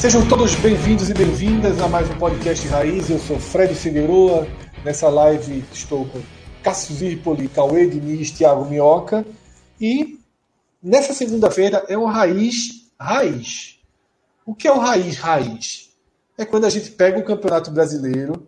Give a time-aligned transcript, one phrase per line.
[0.00, 3.10] Sejam todos bem-vindos e bem-vindas a mais um podcast Raiz.
[3.10, 4.48] Eu sou Fred Figueroa.
[4.82, 6.22] Nessa live estou com
[6.62, 9.26] Cássio Zirpoli, Cauê Diniz, Thiago Minhoca.
[9.78, 10.18] E
[10.82, 13.78] nessa segunda-feira é o Raiz Raiz.
[14.46, 15.90] O que é o Raiz Raiz?
[16.38, 18.46] É quando a gente pega o Campeonato Brasileiro,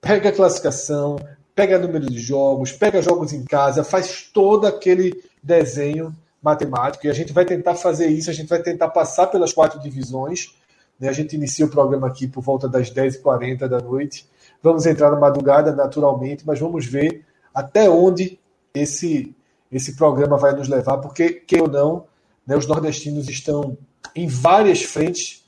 [0.00, 1.16] pega a classificação,
[1.52, 7.12] pega número de jogos, pega jogos em casa, faz todo aquele desenho matemático e a
[7.12, 10.61] gente vai tentar fazer isso, a gente vai tentar passar pelas quatro divisões
[11.02, 11.08] né?
[11.08, 14.24] A gente inicia o programa aqui por volta das 10h40 da noite.
[14.62, 18.38] Vamos entrar na madrugada, naturalmente, mas vamos ver até onde
[18.72, 19.34] esse,
[19.70, 22.04] esse programa vai nos levar, porque, que ou não,
[22.46, 23.76] né, os nordestinos estão
[24.14, 25.44] em várias frentes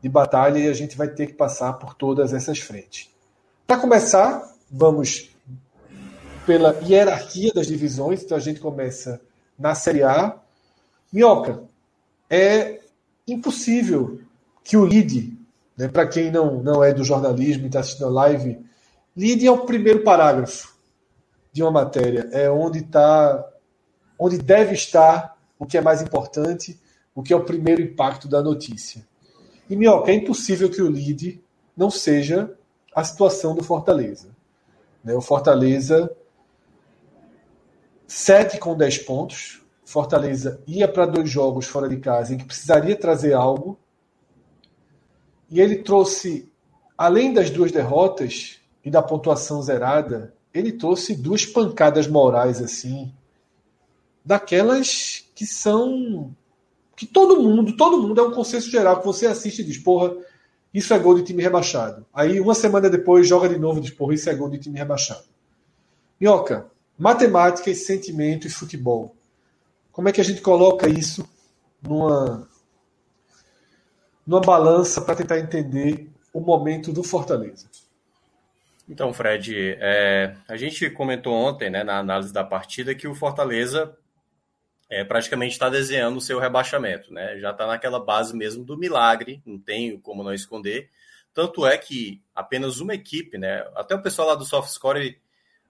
[0.00, 3.10] de batalha e a gente vai ter que passar por todas essas frentes.
[3.66, 5.30] Para começar, vamos
[6.46, 9.20] pela hierarquia das divisões, então a gente começa
[9.58, 10.36] na Série A.
[11.12, 11.64] Minhoca,
[12.30, 12.80] é
[13.26, 14.20] impossível
[14.64, 15.36] que o lead,
[15.76, 18.64] né, para quem não, não é do jornalismo e está assistindo a live,
[19.16, 20.76] lead é o primeiro parágrafo
[21.52, 23.46] de uma matéria, é onde está,
[24.18, 26.80] onde deve estar o que é mais importante,
[27.14, 29.06] o que é o primeiro impacto da notícia.
[29.68, 31.42] E Minhoca, é impossível que o lead
[31.76, 32.52] não seja
[32.94, 34.30] a situação do Fortaleza.
[35.04, 35.14] Né?
[35.14, 36.10] O Fortaleza
[38.06, 39.62] 7 com 10 pontos.
[39.84, 43.78] Fortaleza ia para dois jogos fora de casa em que precisaria trazer algo
[45.52, 46.50] e ele trouxe,
[46.96, 53.12] além das duas derrotas e da pontuação zerada, ele trouxe duas pancadas morais assim,
[54.24, 56.34] daquelas que são
[56.96, 60.14] que todo mundo, todo mundo é um consenso geral que você assiste e diz, porra,
[60.72, 62.06] isso é gol de time rebaixado.
[62.14, 64.78] Aí uma semana depois joga de novo e diz, porra, isso é gol de time
[64.78, 65.24] rebaixado.
[66.18, 69.14] Minhoca, matemática e sentimento e futebol.
[69.90, 71.28] Como é que a gente coloca isso
[71.82, 72.48] numa
[74.26, 77.66] numa balança para tentar entender o momento do Fortaleza.
[78.88, 83.96] Então, Fred, é, a gente comentou ontem, né, na análise da partida, que o Fortaleza
[84.90, 87.38] é, praticamente está desenhando o seu rebaixamento, né?
[87.38, 90.90] Já está naquela base mesmo do milagre, não tem como não esconder.
[91.32, 93.66] Tanto é que apenas uma equipe, né?
[93.74, 95.18] Até o pessoal lá do SoftScore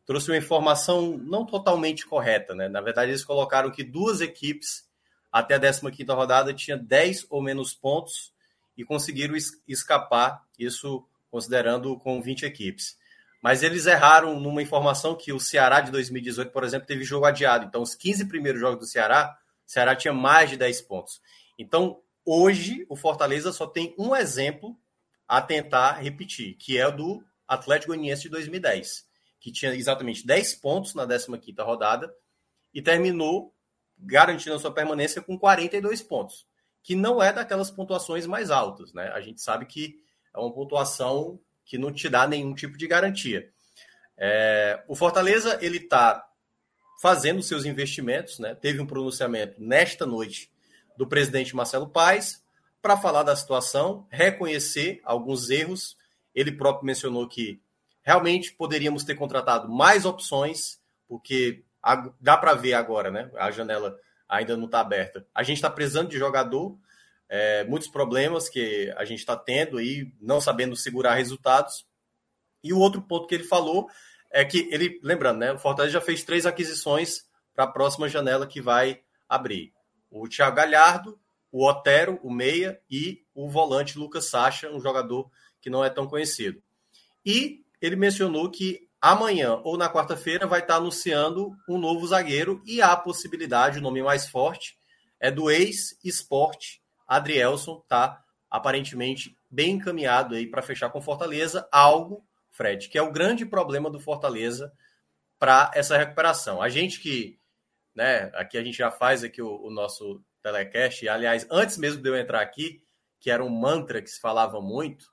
[0.04, 2.68] trouxe uma informação não totalmente correta, né?
[2.68, 4.88] Na verdade, eles colocaram que duas equipes
[5.30, 8.32] até a 15 rodada tinha 10 ou menos pontos
[8.76, 9.34] e conseguiram
[9.66, 12.96] escapar, isso considerando com 20 equipes.
[13.40, 17.64] Mas eles erraram numa informação que o Ceará de 2018, por exemplo, teve jogo adiado.
[17.66, 21.20] Então, os 15 primeiros jogos do Ceará, o Ceará tinha mais de 10 pontos.
[21.58, 24.78] Então, hoje, o Fortaleza só tem um exemplo
[25.26, 29.06] a tentar repetir, que é o do Atlético Goianiense de 2010,
[29.40, 32.14] que tinha exatamente 10 pontos na 15ª rodada
[32.72, 33.52] e terminou
[33.98, 36.46] garantindo a sua permanência com 42 pontos
[36.82, 39.08] que não é daquelas pontuações mais altas, né?
[39.14, 40.00] A gente sabe que
[40.34, 43.48] é uma pontuação que não te dá nenhum tipo de garantia.
[44.16, 46.26] É, o Fortaleza ele está
[47.00, 48.54] fazendo seus investimentos, né?
[48.54, 50.50] Teve um pronunciamento nesta noite
[50.96, 52.42] do presidente Marcelo Paes
[52.80, 55.96] para falar da situação, reconhecer alguns erros.
[56.34, 57.60] Ele próprio mencionou que
[58.02, 61.62] realmente poderíamos ter contratado mais opções, porque
[62.20, 63.30] dá para ver agora, né?
[63.36, 63.98] A janela
[64.32, 65.26] ainda não está aberta.
[65.34, 66.78] A gente está precisando de jogador,
[67.28, 71.86] é, muitos problemas que a gente está tendo aí, não sabendo segurar resultados.
[72.64, 73.90] E o outro ponto que ele falou
[74.30, 78.46] é que ele, lembrando, né, o Fortaleza já fez três aquisições para a próxima janela
[78.46, 79.74] que vai abrir:
[80.10, 81.20] o Thiago Galhardo,
[81.50, 85.30] o Otero, o Meia e o volante Lucas Sacha, um jogador
[85.60, 86.62] que não é tão conhecido.
[87.24, 92.80] E ele mencionou que amanhã ou na quarta-feira vai estar anunciando um novo zagueiro e
[92.80, 94.78] há a possibilidade, o nome mais forte
[95.18, 98.22] é do ex-esporte Adrielson, tá?
[98.48, 103.90] Aparentemente bem encaminhado aí para fechar com Fortaleza, algo, Fred, que é o grande problema
[103.90, 104.72] do Fortaleza
[105.38, 106.62] para essa recuperação.
[106.62, 107.38] A gente que,
[107.94, 112.02] né, aqui a gente já faz aqui o, o nosso telecast, e, aliás, antes mesmo
[112.02, 112.80] de eu entrar aqui,
[113.20, 115.11] que era um mantra que se falava muito,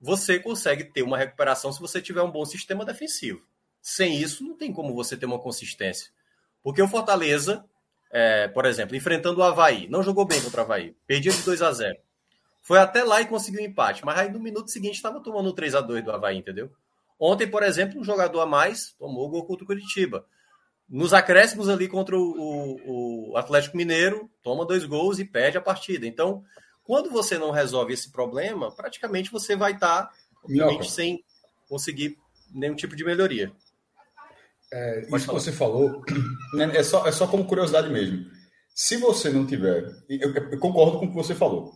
[0.00, 3.42] você consegue ter uma recuperação se você tiver um bom sistema defensivo.
[3.80, 6.10] Sem isso, não tem como você ter uma consistência.
[6.62, 7.64] Porque o Fortaleza,
[8.10, 11.62] é, por exemplo, enfrentando o Havaí, não jogou bem contra o Havaí, perdia de 2
[11.62, 11.96] a 0
[12.62, 15.76] Foi até lá e conseguiu um empate, mas aí no minuto seguinte estava tomando 3
[15.76, 16.70] a 2 do Havaí, entendeu?
[17.18, 20.26] Ontem, por exemplo, um jogador a mais tomou o gol contra o Curitiba.
[20.88, 25.60] Nos acréscimos ali contra o, o, o Atlético Mineiro, toma dois gols e perde a
[25.60, 26.06] partida.
[26.06, 26.44] Então,
[26.86, 30.12] quando você não resolve esse problema, praticamente você vai estar tá,
[30.84, 31.22] sem
[31.68, 32.16] conseguir
[32.54, 33.52] nenhum tipo de melhoria.
[34.72, 35.38] É, isso falar.
[35.38, 36.02] que você falou
[36.54, 38.30] né, é só, é só como curiosidade mesmo.
[38.74, 41.74] Se você não tiver, eu, eu concordo com o que você falou.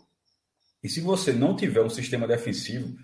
[0.82, 2.96] E se você não tiver um sistema defensivo,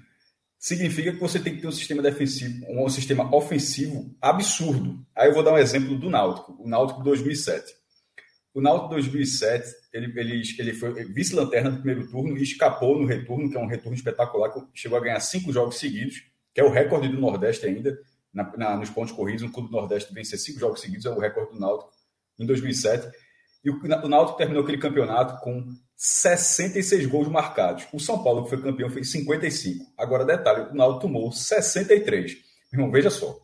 [0.58, 5.04] significa que você tem que ter um sistema defensivo, um sistema ofensivo absurdo.
[5.14, 7.72] Aí eu vou dar um exemplo do Náutico, o Náutico 2007.
[8.56, 13.50] O Náutico 2007, ele, ele, ele foi vice-lanterna do primeiro turno e escapou no retorno,
[13.50, 16.22] que é um retorno espetacular, chegou a ganhar cinco jogos seguidos,
[16.54, 17.98] que é o recorde do Nordeste ainda,
[18.32, 19.42] na, na, nos pontos corridos.
[19.42, 21.92] Um clube do Nordeste vencer cinco jogos seguidos é o recorde do Náutico
[22.38, 23.14] em 2007.
[23.62, 27.86] E o, o Náutico terminou aquele campeonato com 66 gols marcados.
[27.92, 29.92] O São Paulo, que foi campeão, fez 55.
[29.98, 32.38] Agora, detalhe, o Náutico tomou 63.
[32.72, 33.38] Irmão, veja só.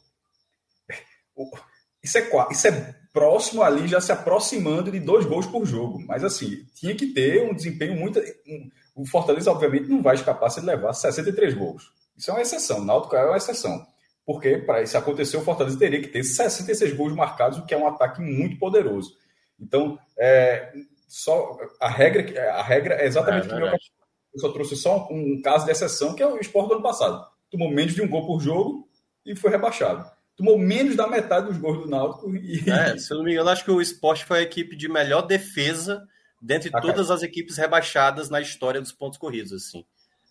[2.02, 6.02] Isso é, isso é próximo ali, já se aproximando de dois gols por jogo.
[6.06, 8.20] Mas, assim, tinha que ter um desempenho muito...
[8.46, 11.92] Um, o Fortaleza, obviamente, não vai escapar se levar 63 gols.
[12.16, 12.80] Isso é uma exceção.
[12.80, 13.86] O Náutico é uma exceção.
[14.24, 17.76] Porque, para isso acontecer, o Fortaleza teria que ter 66 gols marcados, o que é
[17.76, 19.16] um ataque muito poderoso.
[19.58, 20.72] Então, é,
[21.08, 23.88] só a regra, a regra é exatamente é, o que
[24.34, 26.82] eu só trouxe só um, um, caso de exceção, que é o esporte do ano
[26.82, 27.26] passado.
[27.50, 28.88] Tomou menos de um gol por jogo
[29.26, 30.10] e foi rebaixado.
[30.42, 32.34] Tomou menos da metade dos gols do Náutico.
[32.34, 32.68] E...
[32.68, 35.22] É, se eu não me engano, acho que o esporte foi a equipe de melhor
[35.22, 36.02] defesa
[36.40, 39.84] dentre ah, todas as equipes rebaixadas na história dos pontos corridos, assim.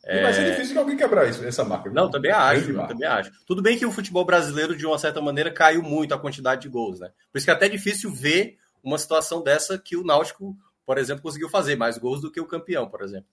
[0.04, 0.24] É...
[0.24, 1.90] Vai ser difícil que alguém quebrar isso, essa marca.
[1.90, 3.32] Não, também acho, também acho.
[3.46, 6.70] Tudo bem que o futebol brasileiro, de uma certa maneira, caiu muito a quantidade de
[6.70, 7.10] gols, né?
[7.32, 10.58] Por isso que é até difícil ver uma situação dessa que o Náutico
[10.92, 13.28] por exemplo, conseguiu fazer mais gols do que o campeão, por exemplo.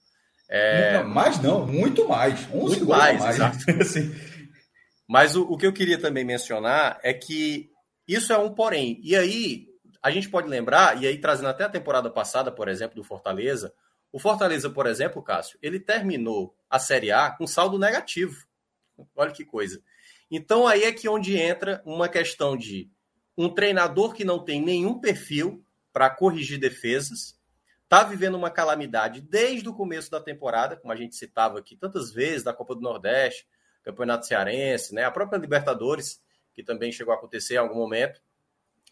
[0.49, 0.99] É...
[0.99, 2.41] Não, mais não, muito mais.
[2.53, 3.69] 11 muito gols mais, mais.
[3.81, 4.15] assim.
[5.09, 7.71] Mas o, o que eu queria também mencionar é que
[8.07, 9.01] isso é um porém.
[9.03, 9.67] E aí,
[10.03, 13.73] a gente pode lembrar, e aí trazendo até a temporada passada, por exemplo, do Fortaleza,
[14.13, 18.47] o Fortaleza, por exemplo, Cássio, ele terminou a Série A com saldo negativo.
[19.17, 19.83] Olha que coisa.
[20.31, 22.91] Então aí é que onde entra uma questão de
[23.37, 27.39] um treinador que não tem nenhum perfil para corrigir defesas,
[27.85, 32.13] está vivendo uma calamidade desde o começo da temporada, como a gente citava aqui tantas
[32.13, 33.47] vezes, da Copa do Nordeste,
[33.89, 35.05] Campeonato Cearense, né?
[35.05, 38.21] a própria Libertadores, que também chegou a acontecer em algum momento,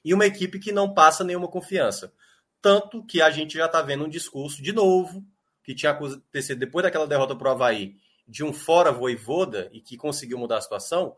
[0.02, 2.14] e uma equipe que não passa nenhuma confiança.
[2.62, 5.22] Tanto que a gente já está vendo um discurso de novo,
[5.62, 7.96] que tinha acontecido depois daquela derrota para o Havaí,
[8.26, 11.14] de um fora voivoda e que conseguiu mudar a situação.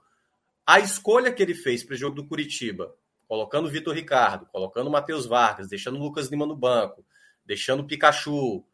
[0.66, 2.92] A escolha que ele fez para o jogo do Curitiba,
[3.28, 7.04] colocando o Vitor Ricardo, colocando o Matheus Vargas, deixando o Lucas Lima no banco,
[7.46, 8.64] deixando o Pikachu.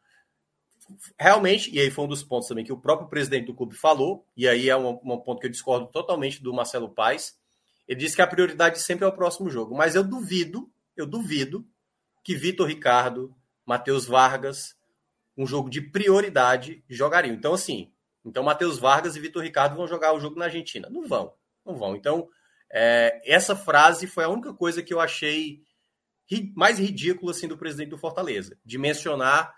[1.19, 4.27] Realmente, e aí foi um dos pontos também que o próprio presidente do clube falou,
[4.37, 7.39] e aí é um, um ponto que eu discordo totalmente do Marcelo Paes.
[7.89, 11.67] Ele disse que a prioridade sempre é o próximo jogo, mas eu duvido, eu duvido
[12.23, 13.35] que Vitor Ricardo,
[13.67, 14.77] Matheus Vargas,
[15.37, 17.35] um jogo de prioridade, jogariam.
[17.35, 17.93] Então, assim,
[18.25, 20.89] então Matheus Vargas e Vitor Ricardo vão jogar o jogo na Argentina.
[20.91, 21.94] Não vão, não vão.
[21.97, 22.29] Então,
[22.73, 25.63] é, essa frase foi a única coisa que eu achei
[26.55, 29.55] mais ridículo assim do presidente do Fortaleza, de mencionar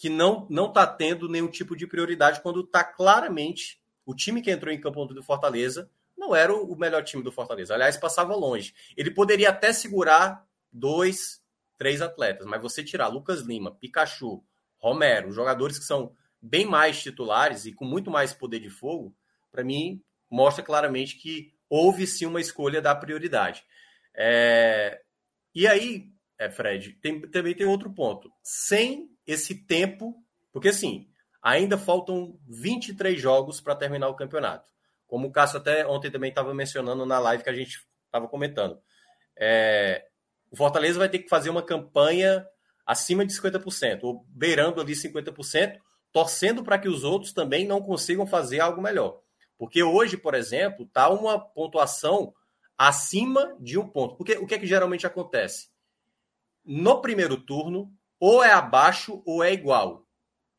[0.00, 4.50] que não não está tendo nenhum tipo de prioridade quando está claramente o time que
[4.50, 7.74] entrou em campo do Fortaleza não era o melhor time do Fortaleza.
[7.74, 8.74] Aliás, passava longe.
[8.96, 10.42] Ele poderia até segurar
[10.72, 11.42] dois,
[11.76, 14.42] três atletas, mas você tirar Lucas Lima, Pikachu,
[14.78, 19.14] Romero, jogadores que são bem mais titulares e com muito mais poder de fogo,
[19.52, 23.64] para mim mostra claramente que houve sim uma escolha da prioridade.
[24.14, 25.02] É,
[25.54, 28.32] e aí, é, Fred, tem, também tem outro ponto.
[28.42, 30.14] Sem esse tempo,
[30.52, 31.08] porque assim,
[31.42, 34.68] ainda faltam 23 jogos para terminar o campeonato.
[35.06, 38.80] Como o Cássio até ontem também estava mencionando na live que a gente estava comentando.
[39.36, 40.06] É,
[40.50, 42.46] o Fortaleza vai ter que fazer uma campanha
[42.86, 45.78] acima de 50%, ou beirando ali 50%,
[46.12, 49.20] torcendo para que os outros também não consigam fazer algo melhor.
[49.56, 52.34] Porque hoje, por exemplo, está uma pontuação
[52.76, 54.16] acima de um ponto.
[54.16, 55.68] Porque o que é que geralmente acontece?
[56.64, 60.06] No primeiro turno, ou é abaixo ou é igual.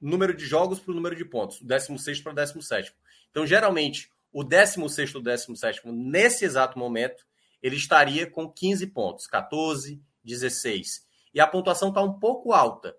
[0.01, 1.61] Número de jogos para o número de pontos.
[1.61, 2.91] 16 para 17.
[3.29, 7.23] Então, geralmente, o 16 ou 17, nesse exato momento,
[7.61, 9.27] ele estaria com 15 pontos.
[9.27, 11.05] 14, 16.
[11.33, 12.95] E a pontuação está um pouco alta.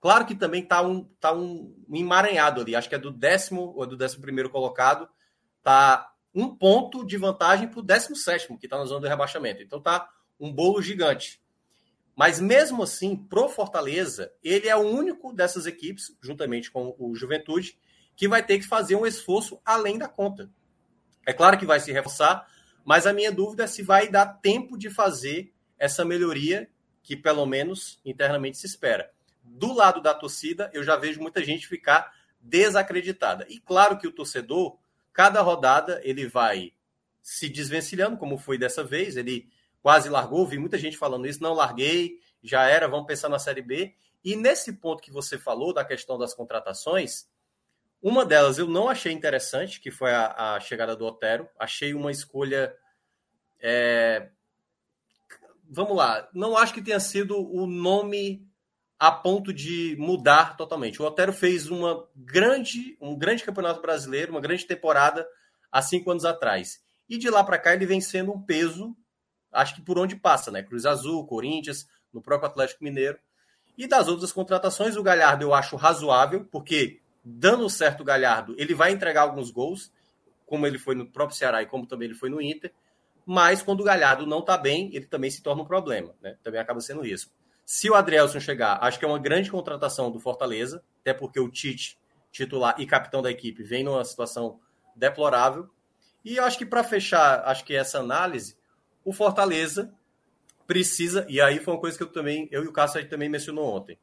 [0.00, 2.76] Claro que também está um, tá um emaranhado ali.
[2.76, 5.08] Acho que é do décimo ou do décimo primeiro colocado.
[5.62, 9.62] Tá um ponto de vantagem para o décimo sétimo, que está na zona do rebaixamento.
[9.62, 11.40] Então tá um bolo gigante.
[12.16, 17.76] Mas mesmo assim, pro Fortaleza, ele é o único dessas equipes, juntamente com o Juventude,
[18.14, 20.48] que vai ter que fazer um esforço além da conta.
[21.26, 22.46] É claro que vai se reforçar,
[22.84, 26.68] mas a minha dúvida é se vai dar tempo de fazer essa melhoria
[27.02, 29.10] que, pelo menos, internamente se espera.
[29.42, 33.46] Do lado da torcida, eu já vejo muita gente ficar desacreditada.
[33.48, 34.78] E claro que o torcedor,
[35.12, 36.72] cada rodada, ele vai
[37.22, 39.48] se desvencilhando, como foi dessa vez, ele
[39.84, 43.60] quase largou, vi muita gente falando isso, não larguei, já era, vamos pensar na Série
[43.60, 43.94] B.
[44.24, 47.28] E nesse ponto que você falou, da questão das contratações,
[48.00, 51.46] uma delas eu não achei interessante, que foi a, a chegada do Otero.
[51.58, 52.74] Achei uma escolha.
[53.60, 54.30] É...
[55.68, 58.48] Vamos lá, não acho que tenha sido o nome
[58.98, 61.02] a ponto de mudar totalmente.
[61.02, 65.28] O Otero fez uma grande, um grande campeonato brasileiro, uma grande temporada
[65.70, 66.82] há cinco anos atrás.
[67.06, 68.96] E de lá para cá ele vem sendo um peso
[69.54, 70.62] acho que por onde passa, né?
[70.62, 73.18] Cruz Azul, Corinthians, no próprio Atlético Mineiro.
[73.76, 78.74] E das outras contratações, o Galhardo eu acho razoável, porque dando certo o Galhardo, ele
[78.74, 79.90] vai entregar alguns gols,
[80.46, 82.72] como ele foi no próprio Ceará e como também ele foi no Inter.
[83.26, 86.36] Mas quando o Galhardo não está bem, ele também se torna um problema, né?
[86.42, 87.32] Também acaba sendo risco.
[87.64, 91.48] Se o Adrielson chegar, acho que é uma grande contratação do Fortaleza, até porque o
[91.48, 91.98] Tite,
[92.30, 94.60] titular e capitão da equipe, vem numa situação
[94.94, 95.70] deplorável.
[96.22, 98.56] E eu acho que para fechar, acho que essa análise,
[99.04, 99.92] o Fortaleza
[100.66, 103.28] precisa, e aí foi uma coisa que eu também, eu e o Cássio aí também
[103.28, 103.98] mencionou ontem.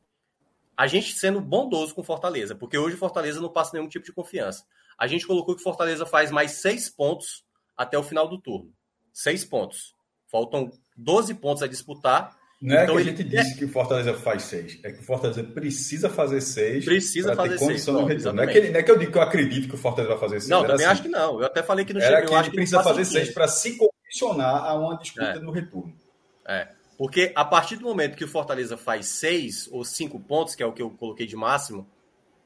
[0.78, 4.14] A gente sendo bondoso com Fortaleza, porque hoje o Fortaleza não passa nenhum tipo de
[4.14, 4.66] confiança.
[4.98, 7.44] A gente colocou que Fortaleza faz mais seis pontos
[7.76, 8.72] até o final do turno.
[9.12, 9.96] Seis pontos.
[10.28, 12.38] Faltam 12 pontos a disputar.
[12.62, 15.00] Não é então é que a gente disse que o Fortaleza faz seis, é que
[15.00, 16.86] o Fortaleza precisa fazer seis.
[16.86, 17.86] Precisa fazer seis.
[17.88, 18.10] Não, não,
[18.44, 20.40] é que, não é que eu digo que eu acredito que o Fortaleza vai fazer
[20.42, 20.50] seis.
[20.50, 20.86] Não, também assim.
[20.86, 21.40] acho que não.
[21.40, 22.22] Eu até falei que não chega.
[22.22, 23.78] Que eu acho que precisa fazer seis para se
[24.12, 25.40] condicionar a uma disputa é.
[25.40, 25.94] no retorno.
[26.46, 26.68] É.
[26.98, 30.66] Porque a partir do momento que o Fortaleza faz seis ou cinco pontos, que é
[30.66, 31.88] o que eu coloquei de máximo,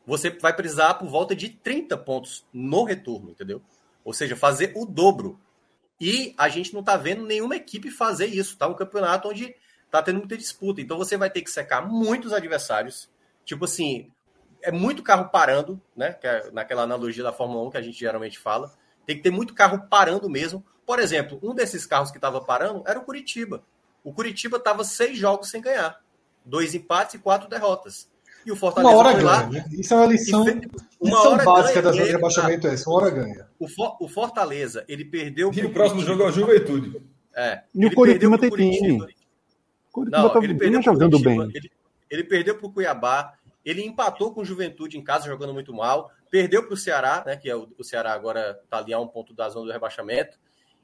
[0.06, 3.62] você vai precisar por volta de 30 pontos no retorno, entendeu?
[4.04, 5.40] Ou seja, fazer o dobro.
[6.00, 8.58] E a gente não tá vendo nenhuma equipe fazer isso.
[8.58, 9.56] Tá um campeonato onde
[9.90, 10.80] tá tendo muita disputa.
[10.80, 13.10] Então você vai ter que secar muitos adversários.
[13.44, 14.12] Tipo assim,
[14.62, 16.14] é muito carro parando, né?
[16.14, 18.72] Que é naquela analogia da Fórmula 1 que a gente geralmente fala.
[19.06, 22.84] Tem que ter muito carro parando mesmo por exemplo, um desses carros que estava parando
[22.86, 23.64] era o Curitiba.
[24.04, 26.00] O Curitiba estava seis jogos sem ganhar,
[26.46, 28.08] dois empates e quatro derrotas.
[28.46, 29.50] E o Fortaleza uma hora foi ganha, lá.
[29.50, 29.66] Né?
[29.72, 30.52] Isso é uma lição, uma
[31.02, 32.68] lição hora básica ganha, da rebaixamento.
[32.68, 33.48] É uma hora ganha.
[33.58, 35.52] O, For, o Fortaleza, ele perdeu.
[35.52, 37.02] E o próximo jogo é o Juventude.
[37.36, 37.64] É.
[37.74, 39.00] E o Curitiba tem time.
[39.92, 41.56] Curitiba Não, tá ele perdeu jogando Curitiba, bem.
[41.56, 41.72] Ele,
[42.12, 43.34] ele perdeu para o Cuiabá.
[43.66, 46.12] Ele empatou com o Juventude em casa, jogando muito mal.
[46.30, 47.36] Perdeu para o Ceará, né?
[47.36, 50.38] Que é o, o Ceará agora está ali a um ponto da zona do rebaixamento.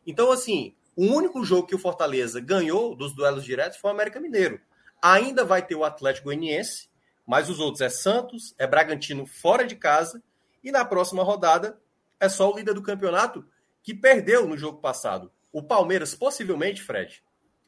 [0.06, 4.20] Então, assim, o único jogo que o Fortaleza ganhou dos duelos diretos foi o América
[4.20, 4.60] Mineiro.
[5.02, 6.90] Ainda vai ter o Atlético Goianiense,
[7.26, 10.22] mas os outros é Santos, é Bragantino fora de casa,
[10.64, 11.80] e na próxima rodada
[12.20, 13.46] é só o líder do campeonato
[13.82, 15.32] que perdeu no jogo passado.
[15.52, 17.24] O Palmeiras, possivelmente, Fred,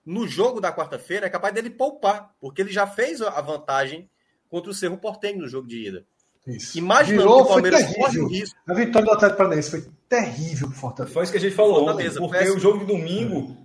[0.05, 4.09] no jogo da quarta-feira, é capaz dele poupar, porque ele já fez a vantagem
[4.49, 6.05] contra o Cerro Portenho no jogo de ida.
[6.45, 6.77] Isso.
[6.77, 8.59] Imaginando Virou, que o Palmeiras corre o risco.
[8.67, 11.13] A vitória do Atlético Paranaense foi terrível pro Fortaleza.
[11.13, 13.57] Foi isso que a gente falou Fortaleza, ontem, porque o jogo de domingo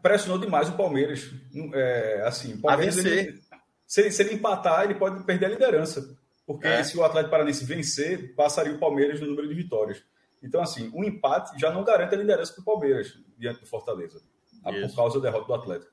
[0.00, 1.30] pressionou demais o Palmeiras.
[1.72, 3.40] É, assim, o Palmeiras, ele,
[3.86, 6.16] se, ele, se ele empatar, ele pode perder a liderança.
[6.46, 6.84] Porque é.
[6.84, 10.02] se o Atlético Paranaense vencer, passaria o Palmeiras no número de vitórias.
[10.42, 14.20] Então, assim, um empate já não garante a liderança para o Palmeiras diante do Fortaleza,
[14.66, 14.88] isso.
[14.88, 15.92] por causa da derrota do Atlético.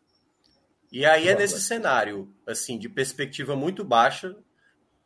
[0.92, 4.36] E aí é nesse cenário, assim, de perspectiva muito baixa,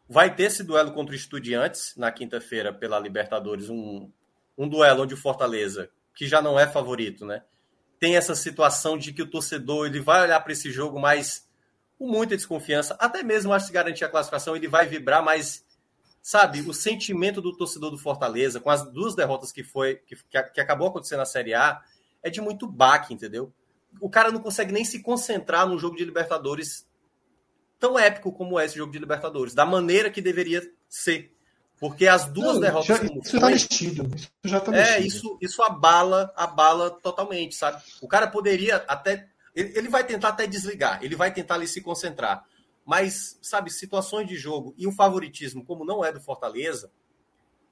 [0.08, 4.08] Vai ter esse duelo contra o Estudiantes na quinta-feira pela Libertadores, um,
[4.57, 7.43] um duelo onde o Fortaleza, que já não é favorito, né?
[8.00, 11.47] Tem essa situação de que o torcedor ele vai olhar para esse jogo mais
[11.97, 15.63] com muita desconfiança, até mesmo acho que garantir a classificação, ele vai vibrar, mas
[16.21, 20.17] sabe, o sentimento do torcedor do Fortaleza, com as duas derrotas que foi que,
[20.53, 21.81] que acabou acontecendo na Série A,
[22.24, 23.53] é de muito baque, entendeu?
[24.01, 26.89] O cara não consegue nem se concentrar no jogo de Libertadores
[27.79, 31.34] tão épico como é esse jogo de Libertadores, da maneira que deveria ser.
[31.79, 32.88] Porque as duas Não, derrotas.
[32.88, 34.15] Já, isso está mexido.
[34.15, 37.82] Isso já tá é, isso, isso abala, abala totalmente, sabe?
[38.01, 39.27] O cara poderia até.
[39.53, 42.46] Ele, ele vai tentar até desligar, ele vai tentar ali se concentrar.
[42.86, 46.91] Mas, sabe, situações de jogo e o favoritismo, como não é do Fortaleza,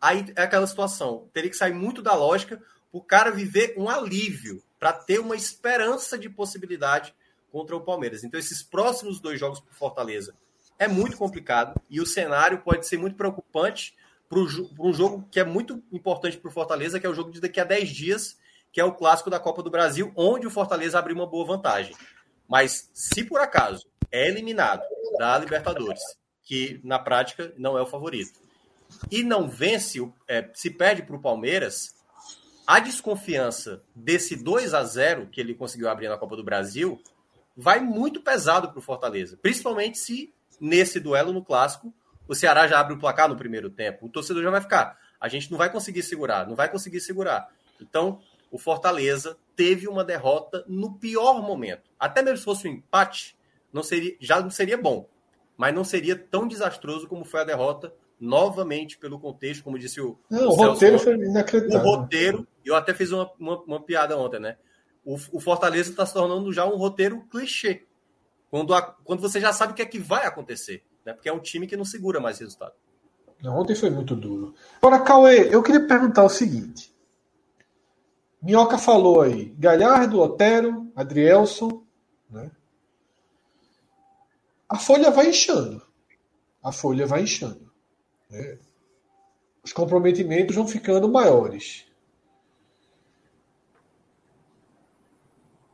[0.01, 1.29] aí é aquela situação.
[1.31, 6.17] Teria que sair muito da lógica o cara viver um alívio, para ter uma esperança
[6.17, 7.15] de possibilidade
[7.49, 8.23] contra o Palmeiras.
[8.23, 10.35] Então, esses próximos dois jogos para Fortaleza,
[10.77, 13.95] é muito complicado e o cenário pode ser muito preocupante
[14.29, 17.39] para um jogo que é muito importante para o Fortaleza, que é o jogo de
[17.39, 18.37] daqui a 10 dias,
[18.71, 21.95] que é o clássico da Copa do Brasil, onde o Fortaleza abriu uma boa vantagem.
[22.47, 24.83] Mas se por acaso é eliminado
[25.17, 26.01] da Libertadores,
[26.43, 28.39] que na prática não é o favorito,
[29.11, 31.95] e não vence, é, se perde para o Palmeiras,
[32.65, 37.01] a desconfiança desse 2 a 0 que ele conseguiu abrir na Copa do Brasil
[37.55, 41.93] vai muito pesado para o Fortaleza, principalmente se nesse duelo no clássico
[42.27, 45.27] o Ceará já abre o placar no primeiro tempo, o torcedor já vai ficar, a
[45.27, 47.49] gente não vai conseguir segurar, não vai conseguir segurar.
[47.81, 51.89] Então, o Fortaleza teve uma derrota no pior momento.
[51.99, 53.37] Até mesmo se fosse um empate,
[53.71, 55.07] não seria, já não seria bom,
[55.57, 60.17] mas não seria tão desastroso como foi a derrota novamente pelo contexto, como disse o.
[60.29, 61.85] Não, o, o roteiro foi inacreditável.
[61.85, 64.55] O roteiro, eu até fiz uma, uma, uma piada ontem, né?
[65.03, 67.85] O, o Fortaleza está se tornando já um roteiro clichê.
[68.53, 70.83] Quando, a, quando você já sabe o que é que vai acontecer.
[71.03, 71.11] Né?
[71.11, 72.75] Porque é um time que não segura mais resultado.
[73.43, 74.53] Ontem foi muito duro.
[74.79, 76.95] Agora, Cauê, eu queria perguntar o seguinte.
[78.39, 81.83] Minhoca falou aí, Galhardo, Otero, Adrielson,
[82.29, 82.51] né?
[84.69, 85.81] A folha vai inchando.
[86.61, 87.73] A folha vai inchando.
[88.29, 88.59] Né?
[89.63, 91.87] Os comprometimentos vão ficando maiores.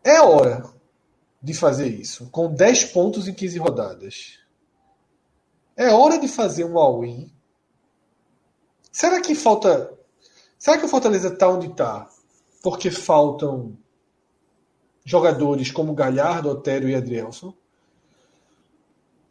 [0.01, 0.78] É hora
[1.41, 4.39] de fazer isso, com 10 pontos em 15 rodadas.
[5.75, 7.31] É hora de fazer um all-in.
[8.91, 9.93] Será que falta.
[10.57, 12.09] Será que o Fortaleza está onde está?
[12.61, 13.77] Porque faltam
[15.05, 17.53] jogadores como Galhardo, Otero e Adrielson?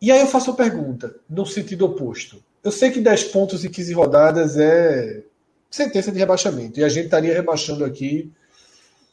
[0.00, 2.42] E aí eu faço a pergunta, no sentido oposto.
[2.64, 5.22] Eu sei que 10 pontos em 15 rodadas é
[5.70, 6.80] sentença de rebaixamento.
[6.80, 8.32] E a gente estaria rebaixando aqui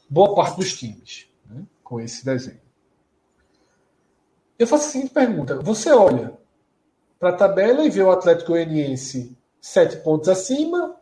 [0.09, 2.64] boa parte dos times né, com esse desenho.
[4.57, 6.33] Eu faço a seguinte pergunta: você olha
[7.19, 10.95] para a tabela e vê o Atlético Goianiense 7 pontos acima,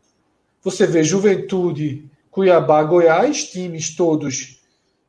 [0.62, 4.62] você vê Juventude, Cuiabá, Goiás, times todos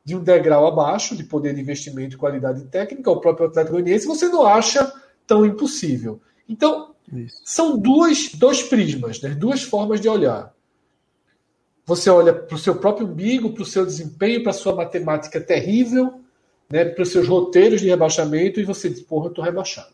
[0.03, 4.05] de um degrau abaixo de poder de investimento e qualidade técnica, o próprio Atlético Goianiense,
[4.05, 4.93] você não acha
[5.25, 6.21] tão impossível.
[6.47, 7.41] Então, isso.
[7.43, 9.29] São duas, dois prismas, né?
[9.29, 10.53] duas formas de olhar.
[11.85, 15.39] Você olha para o seu próprio umbigo, para o seu desempenho, para a sua matemática
[15.39, 16.21] terrível,
[16.69, 16.85] né?
[16.85, 19.93] para os seus roteiros de rebaixamento, e você diz: porra, eu estou rebaixado.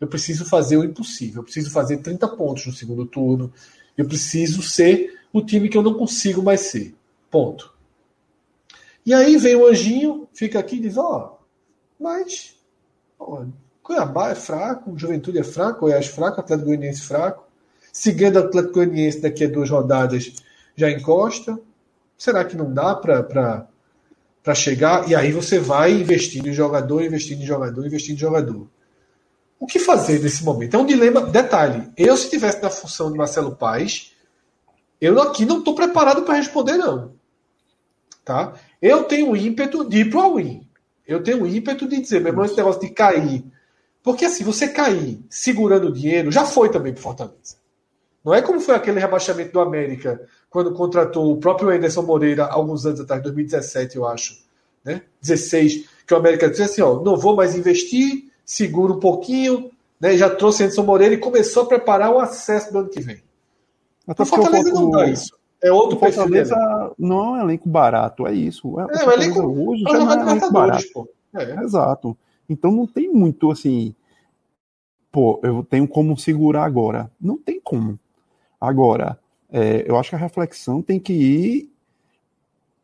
[0.00, 1.40] Eu preciso fazer o impossível.
[1.40, 3.52] Eu preciso fazer 30 pontos no segundo turno.
[3.96, 6.94] Eu preciso ser o time que eu não consigo mais ser.
[7.30, 7.74] Ponto.
[9.04, 12.56] E aí vem o anjinho, fica aqui e diz: Ó, oh, mas.
[13.82, 17.46] Cuiabá é fraco, Juventude é fraco, Goiás fraco, Atlético Goianiense fraco.
[17.92, 20.32] Seguindo o Atlético Goianiense daqui a duas rodadas
[20.76, 21.58] já encosta.
[22.16, 23.68] Será que não dá para
[24.54, 25.08] chegar?
[25.08, 28.68] E aí você vai investindo em jogador, investindo em jogador, investindo em jogador.
[29.58, 30.76] O que fazer nesse momento?
[30.76, 31.20] É um dilema.
[31.20, 34.12] Detalhe: eu, se tivesse na função de Marcelo Paes,
[35.00, 37.12] eu aqui não estou preparado para responder, não.
[38.24, 38.54] Tá?
[38.80, 40.40] Eu tenho o ímpeto de ir para o.
[41.06, 43.44] Eu tenho o ímpeto de dizer, meu irmão, esse negócio de cair
[44.02, 47.56] porque assim, você cair segurando o dinheiro já foi também para Fortaleza.
[48.24, 52.84] Não é como foi aquele rebaixamento do América, quando contratou o próprio Anderson Moreira alguns
[52.84, 54.38] anos atrás, 2017, eu acho.
[54.84, 55.02] Né?
[55.22, 60.16] 16, que o América disse assim: ó, não vou mais investir, segura um pouquinho, né?
[60.16, 63.22] já trouxe Anderson Moreira e começou a preparar o acesso do ano que vem.
[64.06, 65.38] Até o Fortaleza não dá isso.
[65.62, 66.56] É outro o Fortaleza
[66.98, 68.80] não é um elenco barato, é isso.
[68.80, 70.86] É, é o elenco, hoje já não é um elenco barato.
[70.92, 71.08] Pô.
[71.34, 71.62] É.
[71.62, 72.16] Exato.
[72.48, 73.94] Então não tem muito assim,
[75.12, 77.10] pô, eu tenho como segurar agora.
[77.20, 77.98] Não tem como.
[78.60, 79.18] Agora,
[79.50, 81.70] é, eu acho que a reflexão tem que ir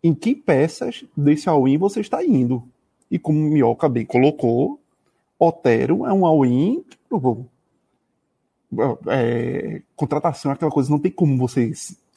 [0.03, 2.63] em que peças desse all-in você está indo.
[3.11, 4.81] E como o Mioca bem colocou,
[5.39, 6.85] Otero é um all-in.
[9.09, 11.73] É, contratação é aquela coisa, não tem como você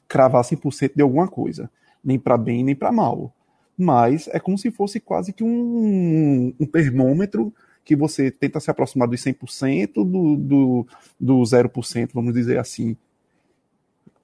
[0.08, 1.70] cravar 100% de alguma coisa,
[2.04, 3.34] nem para bem nem para mal
[3.80, 7.54] mas é como se fosse quase que um, um termômetro
[7.86, 12.98] que você tenta se aproximar dos 100% do, do, do 0%, vamos dizer assim,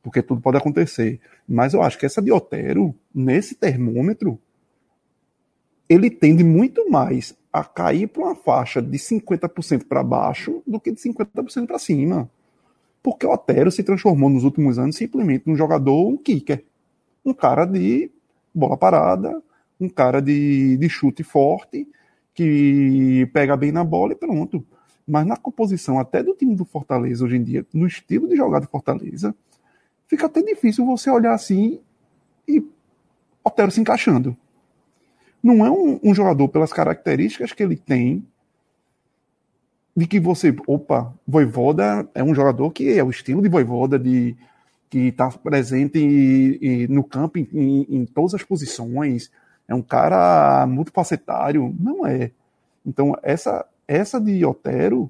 [0.06, 1.20] porque tudo pode acontecer.
[1.50, 4.38] Mas eu acho que essa de Otero, nesse termômetro,
[5.90, 10.92] ele tende muito mais a cair para uma faixa de 50% para baixo do que
[10.92, 12.30] de 50% para cima.
[13.02, 16.64] Porque o Otero se transformou nos últimos anos simplesmente num jogador, um kicker.
[17.26, 18.12] Um cara de
[18.54, 19.42] bola parada,
[19.80, 21.88] um cara de, de chute forte,
[22.32, 24.64] que pega bem na bola e pronto.
[25.08, 28.60] Mas na composição até do time do Fortaleza hoje em dia, no estilo de jogar
[28.60, 29.36] do Fortaleza,
[30.08, 31.80] fica até difícil você olhar assim
[32.48, 32.64] e
[33.44, 34.36] Otero se encaixando.
[35.42, 38.26] Não é um, um jogador pelas características que ele tem
[39.96, 44.36] de que você, opa, Voivoda é um jogador que é o estilo de Voivoda, de,
[44.90, 49.32] que está presente e, e no campo em, em, em, todas as posições,
[49.68, 52.32] é um cara muito facetário, não é.
[52.86, 55.10] Então, essa, essa de Otero,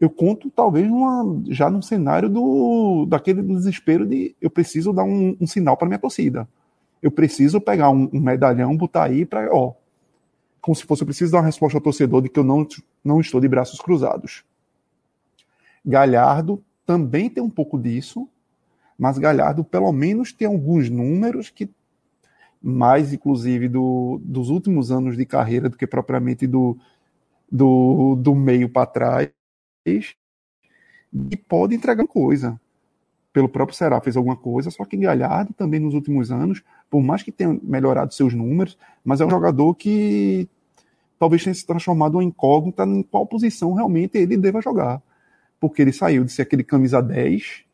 [0.00, 5.36] eu conto talvez numa, já num cenário do daquele desespero de eu preciso dar um,
[5.38, 6.48] um sinal para minha torcida.
[7.02, 9.74] Eu preciso pegar um, um medalhão, botar aí para, ó,
[10.60, 12.66] como se fosse eu preciso dar uma resposta ao torcedor de que eu não,
[13.04, 14.42] não estou de braços cruzados.
[15.84, 18.26] Galhardo também tem um pouco disso,
[18.98, 21.70] mas Galhardo pelo menos tem alguns números que
[22.62, 26.76] mais inclusive do, dos últimos anos de carreira do que propriamente do,
[27.50, 29.39] do, do meio para trás
[29.86, 32.60] e pode entregar coisa.
[33.32, 37.22] Pelo próprio Será fez alguma coisa, só que Galhardo também nos últimos anos por mais
[37.22, 40.48] que tenha melhorado seus números, mas é um jogador que
[41.18, 45.00] talvez tenha se transformado em incógnita em qual posição realmente ele deva jogar.
[45.60, 47.64] Porque ele saiu de ser aquele camisa 10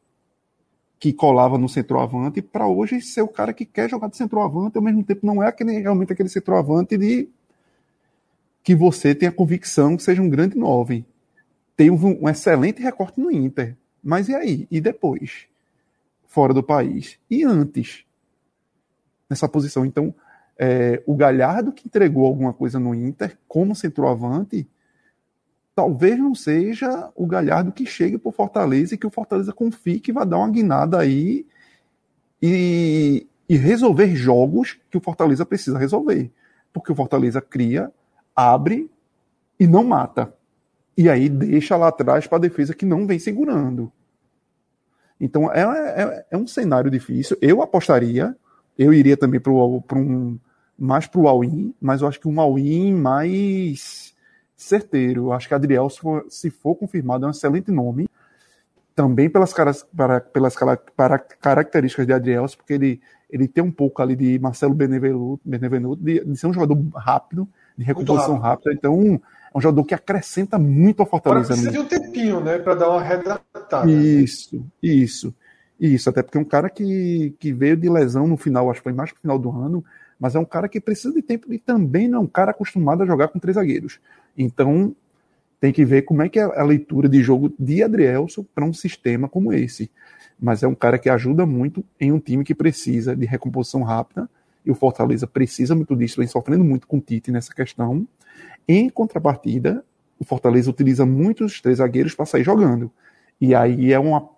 [0.98, 4.82] que colava no centroavante para hoje ser o cara que quer jogar de centroavante, ao
[4.82, 7.28] mesmo tempo não é aquele, realmente aquele centroavante de
[8.62, 11.04] que você tem a convicção que seja um grande nove.
[11.76, 13.76] Tem um, um excelente recorte no Inter.
[14.02, 14.66] Mas e aí?
[14.70, 15.46] E depois?
[16.26, 17.18] Fora do país?
[17.30, 18.06] E antes?
[19.28, 19.84] nessa posição.
[19.84, 20.14] Então,
[20.58, 24.68] é, o Galhardo que entregou alguma coisa no Inter como centroavante,
[25.74, 30.00] talvez não seja o Galhardo que chegue para o Fortaleza e que o Fortaleza confie
[30.00, 31.46] que vai dar uma guinada aí
[32.40, 36.30] e, e resolver jogos que o Fortaleza precisa resolver.
[36.72, 37.92] Porque o Fortaleza cria,
[38.34, 38.90] abre
[39.58, 40.32] e não mata.
[40.96, 43.92] E aí deixa lá atrás para a defesa que não vem segurando.
[45.20, 47.36] Então é, é, é um cenário difícil.
[47.40, 48.36] Eu apostaria
[48.78, 50.38] eu iria também para um
[50.78, 54.14] mais para o all-in, mas eu acho que um all-in mais
[54.54, 55.26] certeiro.
[55.26, 58.08] Eu acho que Adriel, se for, se for confirmado, é um excelente nome.
[58.94, 60.54] Também pelas, para, pelas
[60.94, 66.02] para, características de Adriel, porque ele, ele tem um pouco ali de Marcelo Benevenuto, Benevenuto
[66.02, 68.72] de, de ser um jogador rápido, de recomposição rápida.
[68.72, 69.20] Então,
[69.56, 71.48] um jogador que acrescenta muito a Fortaleza.
[71.48, 73.90] Precisa de um tempinho, né, para dar uma redatada.
[73.90, 75.34] Isso, isso.
[75.78, 78.84] Isso, até porque é um cara que, que veio de lesão no final, acho que
[78.84, 79.84] foi mais pro final do ano,
[80.18, 83.02] mas é um cara que precisa de tempo e também não é um cara acostumado
[83.02, 84.00] a jogar com três zagueiros.
[84.36, 84.94] Então,
[85.60, 88.72] tem que ver como é que é a leitura de jogo de Adrielson para um
[88.72, 89.90] sistema como esse.
[90.40, 94.28] Mas é um cara que ajuda muito em um time que precisa de recomposição rápida,
[94.66, 98.06] e o Fortaleza precisa muito disso, vem sofrendo muito com o Tite nessa questão.
[98.66, 99.84] Em contrapartida,
[100.18, 102.90] o Fortaleza utiliza muitos três zagueiros para sair jogando.
[103.40, 104.28] E aí é uma,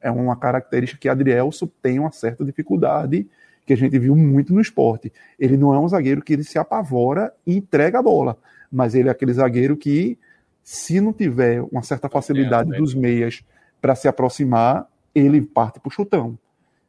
[0.00, 3.26] é uma característica que Adrielso tem uma certa dificuldade,
[3.64, 5.12] que a gente viu muito no esporte.
[5.38, 8.36] Ele não é um zagueiro que ele se apavora e entrega a bola,
[8.70, 10.18] mas ele é aquele zagueiro que,
[10.62, 13.42] se não tiver uma certa facilidade dos meias
[13.80, 16.38] para se aproximar, ele parte para o chutão.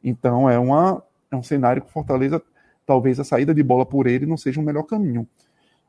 [0.02, 2.42] Então é, uma, é um cenário que Fortaleza,
[2.90, 5.24] talvez a saída de bola por ele não seja o melhor caminho.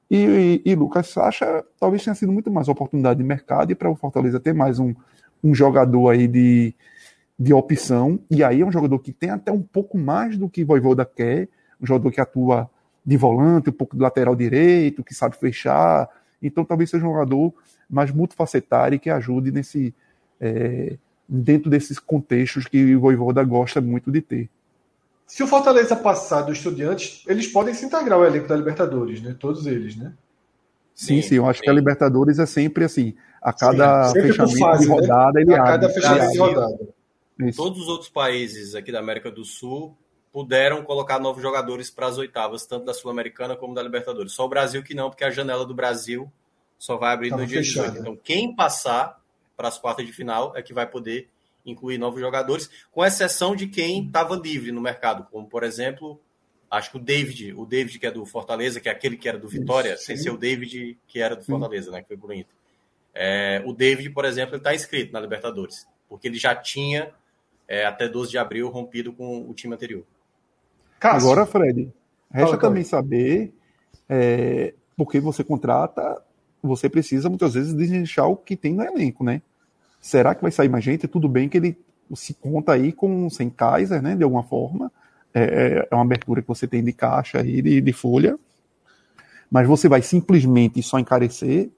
[0.08, 3.90] E, e, e Lucas Sacha talvez tenha sido muito mais oportunidade de mercado e para
[3.90, 4.94] o Fortaleza ter mais um,
[5.44, 6.76] um jogador aí de,
[7.40, 10.64] de opção, e aí é um jogador que tem até um pouco mais do que
[10.64, 11.50] Voivoda quer,
[11.82, 12.70] um jogador que atua
[13.04, 16.08] de volante, um pouco de lateral direito, que sabe fechar,
[16.40, 17.52] então talvez seja um jogador
[17.90, 19.92] mais multifacetário e que ajude nesse
[20.40, 24.50] é, dentro desses contextos que o Voivoda gosta muito de ter.
[25.32, 29.34] Se o Fortaleza passar do Estudiantes, eles podem se integrar ao elenco da Libertadores, né?
[29.40, 30.14] Todos eles, né?
[30.94, 31.64] Sim, sim, sim eu acho sim.
[31.64, 34.94] que a Libertadores é sempre assim, a cada Sim, fechamento fase, de né?
[34.94, 35.42] rodada né?
[35.42, 36.90] ele a cada fechamento de rodada.
[37.40, 37.64] Isso.
[37.64, 39.98] Todos os outros países aqui da América do Sul
[40.34, 44.34] puderam colocar novos jogadores para as oitavas, tanto da Sul-Americana como da Libertadores.
[44.34, 46.30] Só o Brasil que não, porque a janela do Brasil
[46.78, 47.92] só vai abrir Tava no dia fechada.
[47.92, 48.02] 18.
[48.02, 49.18] Então, quem passar
[49.56, 51.30] para as quartas de final é que vai poder
[51.66, 56.20] incluir novos jogadores, com exceção de quem estava livre no mercado, como por exemplo,
[56.70, 59.38] acho que o David, o David que é do Fortaleza, que é aquele que era
[59.38, 60.04] do Vitória, Sim.
[60.06, 62.56] sem ser o David que era do Fortaleza, né, que foi pro Inter.
[63.14, 67.12] É, o David, por exemplo, está inscrito na Libertadores, porque ele já tinha,
[67.68, 70.04] é, até 12 de abril, rompido com o time anterior.
[71.00, 71.30] Cássio.
[71.30, 71.92] Agora, Fred,
[72.30, 73.52] resta Fala, também saber,
[74.08, 76.24] é, porque você contrata,
[76.62, 79.42] você precisa muitas vezes desinchar o que tem no elenco, né?
[80.02, 81.08] Será que vai sair mais gente?
[81.08, 81.78] Tudo bem que ele
[82.16, 84.16] se conta aí com sem Kaiser, né?
[84.16, 84.92] De alguma forma.
[85.34, 88.38] É, é, é uma abertura que você tem de caixa aí, de, de folha.
[89.50, 91.70] Mas você vai simplesmente só encarecer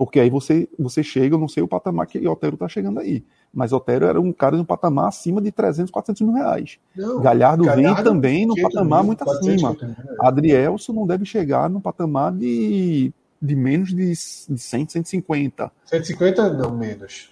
[0.00, 3.22] porque aí você, você chega, eu não sei o patamar que Otero está chegando aí.
[3.52, 6.78] Mas Otero era um cara de um patamar acima de 300, 400 mil reais.
[6.96, 9.76] Não, Galhardo, Galhardo, vem também no patamar mil, muito acima.
[10.18, 13.12] Adrielso não deve chegar no patamar de
[13.42, 14.16] de menos de, de
[14.58, 15.70] 100, 150.
[15.84, 17.30] 150 não, menos.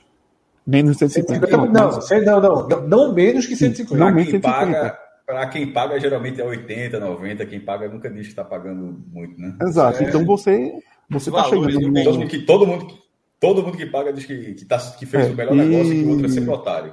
[0.68, 1.46] Menos de 150.
[1.46, 4.04] 150 não, não, não, não, menos que 150.
[4.04, 7.46] Não, menos quem paga, para quem paga, geralmente é 80, 90.
[7.46, 9.57] Quem paga nunca diz que está pagando muito, né?
[9.62, 10.02] Exato.
[10.02, 10.07] É.
[10.07, 10.70] Então você
[11.09, 12.04] você está chegando no...
[12.04, 12.87] todo, mundo que, todo, mundo,
[13.40, 15.57] todo mundo que paga diz que, que, tá, que fez é, o melhor e...
[15.57, 16.92] negócio e que o outro é sempre otário.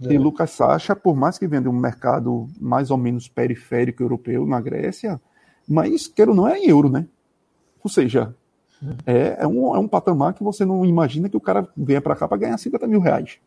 [0.00, 4.62] E Lucas Sacha, por mais que venda um mercado mais ou menos periférico europeu na
[4.62, 5.20] Grécia,
[5.68, 7.06] mas quero não é em euro, né?
[7.82, 8.34] Ou seja,
[9.06, 12.16] é, é, um, é um patamar que você não imagina que o cara venha para
[12.16, 13.38] cá para ganhar 50 mil reais.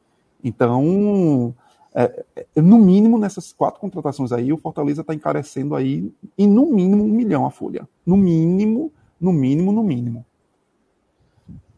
[0.43, 1.54] Então,
[1.93, 6.67] é, é, no mínimo, nessas quatro contratações aí, o Fortaleza está encarecendo aí em no
[6.67, 7.88] mínimo um milhão a folha.
[8.06, 10.26] No mínimo, no mínimo, no mínimo.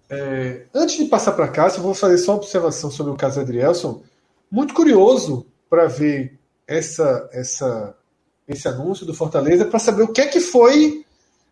[0.10, 3.40] É, antes de passar para cá, eu vou fazer só uma observação sobre o caso
[3.40, 4.02] Adrielson.
[4.52, 7.96] Muito curioso para ver essa, essa,
[8.48, 11.06] esse anúncio do Fortaleza, para saber o que é que foi,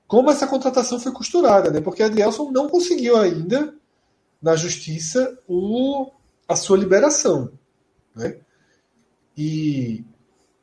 [0.08, 1.82] como essa contratação foi costurada, né?
[1.82, 3.74] Porque Adrielson não conseguiu ainda,
[4.42, 6.10] na justiça, o,
[6.48, 7.52] a sua liberação.
[8.16, 8.38] Né?
[9.38, 10.04] E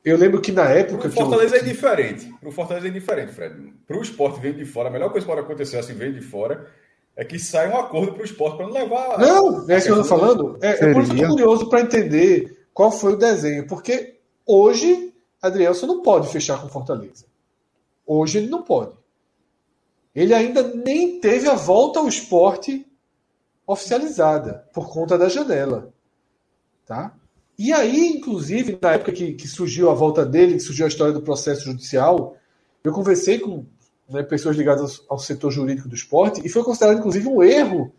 [0.04, 1.08] eu lembro que na época.
[1.08, 1.60] O Fortaleza eu...
[1.60, 2.34] é diferente.
[2.42, 3.74] O Fortaleza é diferente, Fred.
[3.86, 6.22] Para o esporte vir de fora, a melhor coisa que pode acontecer assim, vem de
[6.22, 6.66] fora,
[7.14, 9.18] é que sai um acordo para o esporte para não levar.
[9.18, 10.58] Não, é isso que eu estou falando.
[10.62, 13.66] É, é por isso que eu estou curioso para entender qual foi o desenho.
[13.66, 17.26] Porque hoje, Adrielson não pode fechar com Fortaleza.
[18.06, 18.92] Hoje ele não pode.
[20.14, 22.86] Ele ainda nem teve a volta ao esporte
[23.66, 25.92] oficializada por conta da janela.
[26.86, 27.14] Tá?
[27.58, 31.12] E aí, inclusive, na época que, que, surgiu a volta dele, que surgiu a história
[31.12, 32.36] do processo judicial,
[32.82, 33.64] eu conversei com
[34.08, 37.92] né, pessoas ligadas ao, ao, setor jurídico do esporte e foi considerado, inclusive, um erro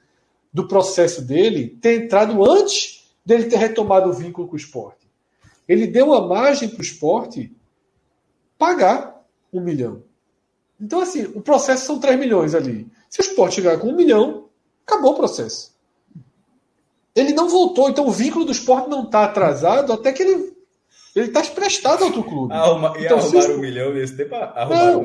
[0.54, 5.10] do processo dele ter entrado antes dele ter retomado o vínculo com o esporte.
[5.68, 7.52] Ele deu uma margem para o esporte
[8.58, 10.04] pagar um milhão.
[10.80, 12.88] Então, assim, o processo são 3 milhões ali.
[13.10, 14.50] Se o esporte chegar com um milhão,
[14.86, 15.74] acabou o processo.
[17.16, 20.56] Ele não voltou, então o vínculo do esporte não está atrasado até que ele
[21.16, 22.54] ele está emprestado a outro clube.
[22.54, 23.52] Arruma, e então, arrumaram se...
[23.54, 24.36] um milhão nesse tempo?
[24.36, 25.04] Arrumaram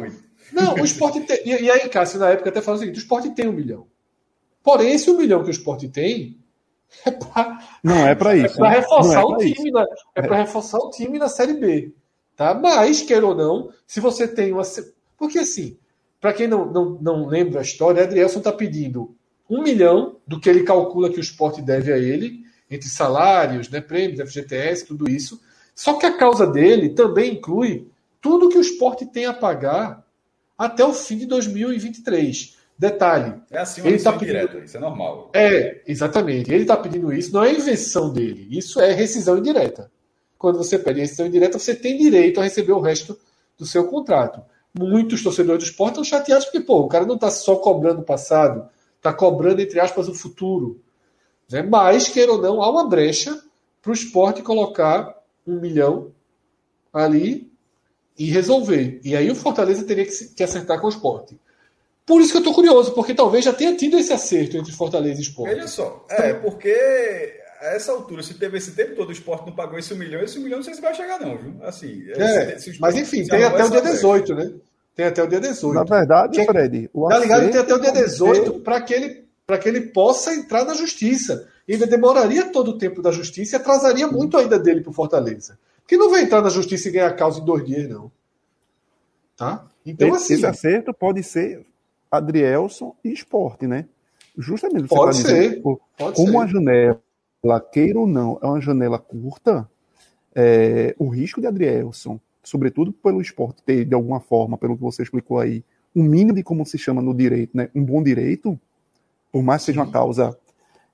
[0.53, 1.41] não, Não, o esporte tem.
[1.47, 3.87] E, e, aí, Cássio, na época até falou o seguinte: o esporte tem um milhão.
[4.61, 6.37] Porém, esse um milhão que o esporte tem
[7.07, 8.57] é pra, não é para isso.
[8.57, 11.95] É para reforçar, é o time na, é para reforçar o time na Série B.
[12.35, 12.55] Tá?
[12.55, 14.65] Mas, quer ou não, se você tem uma.
[15.21, 15.77] Porque assim,
[16.19, 19.15] para quem não, não, não lembra a história, Adrielson está pedindo
[19.51, 23.83] um milhão do que ele calcula que o esporte deve a ele, entre salários, né,
[23.83, 25.39] prêmios, FGTS, tudo isso.
[25.75, 27.87] Só que a causa dele também inclui
[28.19, 30.07] tudo que o esporte tem a pagar
[30.57, 32.57] até o fim de 2023.
[32.79, 33.35] Detalhe.
[33.51, 34.29] É assim ele está pedindo...
[34.29, 35.31] Direto, isso é normal.
[35.35, 36.51] É, exatamente.
[36.51, 38.49] Ele está pedindo isso, não é invenção dele.
[38.51, 39.91] Isso é rescisão indireta.
[40.39, 43.19] Quando você pede rescisão indireta, você tem direito a receber o resto
[43.59, 44.41] do seu contrato.
[44.79, 48.05] Muitos torcedores do esporte estão chateados porque, pô, o cara não está só cobrando o
[48.05, 50.81] passado, está cobrando, entre aspas, o futuro.
[51.51, 51.63] Né?
[51.63, 53.43] Mas, queira ou não, há uma brecha
[53.83, 56.13] para o esporte colocar um milhão
[56.93, 57.51] ali
[58.17, 59.01] e resolver.
[59.03, 61.39] E aí o Fortaleza teria que, que acertar com o esporte.
[62.07, 65.21] Por isso que eu estou curioso, porque talvez já tenha tido esse acerto entre Fortaleza
[65.21, 65.55] e esporte.
[65.55, 69.55] Veja só, é, porque a essa altura, se teve esse tempo todo, o esporte não
[69.55, 71.55] pagou esse milhão, esse milhão não sei se vai chegar, não, viu?
[71.63, 74.53] Assim, é, mas enfim, tem até o dia 18, né?
[74.95, 75.75] Tem até o dia 18.
[75.75, 77.51] Na verdade, que, Fred, o tá ligado?
[77.51, 79.25] Tem até o dia 18 para que, ele,
[79.61, 81.49] que ele possa entrar na justiça.
[81.69, 84.95] E ainda demoraria todo o tempo da justiça e atrasaria muito ainda dele para o
[84.95, 85.59] Fortaleza.
[85.83, 88.11] Porque não vai entrar na justiça e ganhar a causa em dois dias, não.
[89.37, 89.65] Tá?
[89.87, 90.35] Então, esse, assim.
[90.35, 91.65] Esse acerto pode ser
[92.11, 93.87] Adrielson e esporte, né?
[94.37, 96.39] Justamente pode ser, dizendo, pode como ser.
[96.39, 97.03] a janela,
[97.73, 99.69] queira ou não, é uma janela curta,
[100.35, 105.03] é, o risco de Adrielson sobretudo pelo esporte ter, de alguma forma, pelo que você
[105.03, 107.69] explicou aí, um mínimo de como se chama no direito, né?
[107.75, 108.59] um bom direito,
[109.33, 110.37] por mais que seja uma causa,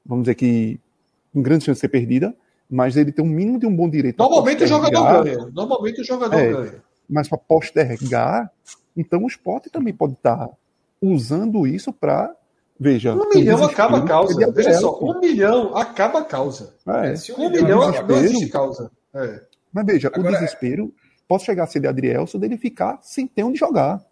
[0.05, 0.81] vamos dizer que,
[1.33, 2.35] com grande chance de ser perdida,
[2.69, 4.19] mas ele tem um mínimo de um bom direito.
[4.19, 5.51] Normalmente o jogador ganha.
[5.53, 6.85] Normalmente o jogador é, ganha.
[7.09, 8.51] Mas para postergar,
[8.97, 10.51] então o esporte também pode estar
[11.01, 12.35] usando isso para.
[12.79, 13.15] Veja.
[13.15, 14.53] Um milhão acaba a causa.
[14.53, 16.75] Veja só, um milhão acaba a causa.
[16.87, 17.15] É.
[17.39, 18.91] Um, um milhão não existe causa.
[19.15, 19.41] É.
[19.73, 20.95] Mas veja, Agora, o desespero
[21.27, 24.05] posso chegar a ser de Adrielson dele ficar sem ter onde jogar.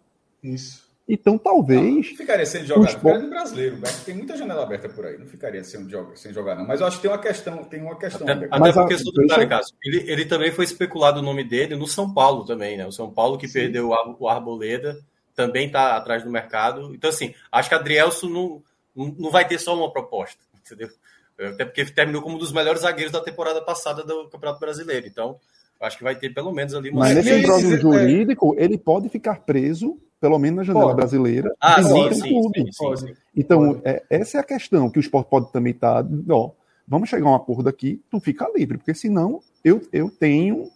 [0.43, 0.85] Isso.
[1.07, 1.95] Então talvez.
[1.95, 2.89] Não, ficaria sem jogar.
[2.89, 3.03] Esporte...
[3.03, 3.77] Ficaria no brasileiro.
[4.03, 5.17] Tem muita janela aberta por aí.
[5.19, 6.65] Não ficaria sem, jogar, sem jogar, não.
[6.65, 7.63] Mas eu acho que tem uma questão.
[7.65, 8.27] Tem uma questão.
[8.27, 9.21] Até, até porque, a...
[9.21, 12.87] detalhe, Cássio, ele, ele também foi especulado o nome dele no São Paulo também, né?
[12.87, 13.59] O São Paulo que Sim.
[13.59, 14.97] perdeu o, o Arboleda
[15.35, 16.93] também está atrás do mercado.
[16.93, 18.63] Então, assim, acho que Adrielson não,
[18.95, 20.89] não vai ter só uma proposta, entendeu?
[21.37, 25.05] Até porque terminou como um dos melhores zagueiros da temporada passada do Campeonato Brasileiro.
[25.05, 25.37] Então,
[25.81, 27.01] Acho que vai ter pelo menos ali uma.
[27.01, 30.97] Mas nesse imbróglio jurídico, ele pode ficar preso pelo menos na janela pode.
[30.97, 31.53] brasileira.
[31.59, 35.51] Ah, sim, sim, sim, sim, Então, é, essa é a questão que o esporte pode
[35.51, 36.03] também estar.
[36.03, 36.51] Tá, ó,
[36.87, 40.71] vamos chegar a um acordo aqui, tu fica livre, porque senão eu, eu tenho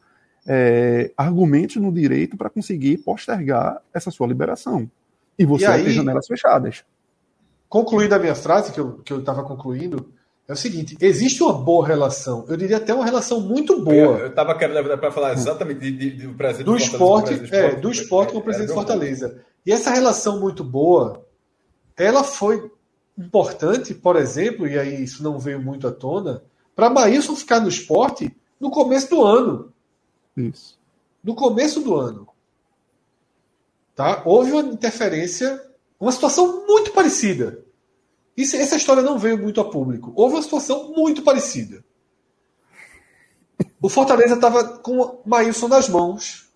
[0.49, 4.89] é, argumentos no direito para conseguir postergar essa sua liberação.
[5.37, 6.83] E você e aí, vai ter janelas fechadas.
[7.69, 8.79] Concluída a minha frase, que
[9.13, 10.11] eu estava concluindo,
[10.47, 14.17] é o seguinte: existe uma boa relação, eu diria até uma relação muito boa.
[14.17, 17.91] Eu estava querendo para falar exatamente de, de, do presidente do, esporte, do, é, do
[17.91, 19.41] esporte com o presidente de Fortaleza.
[19.63, 21.23] E essa relação muito boa,
[21.95, 22.71] ela foi
[23.15, 26.41] importante, por exemplo, e aí isso não veio muito à tona,
[26.75, 29.71] para Maílson ficar no esporte no começo do ano.
[30.35, 30.79] Isso.
[31.23, 32.27] No começo do ano.
[33.95, 34.23] Tá?
[34.25, 35.61] Houve uma interferência,
[35.99, 37.65] uma situação muito parecida.
[38.35, 40.13] Isso, essa história não veio muito a público.
[40.15, 41.83] Houve uma situação muito parecida.
[43.81, 46.49] O Fortaleza estava com o Maílson nas mãos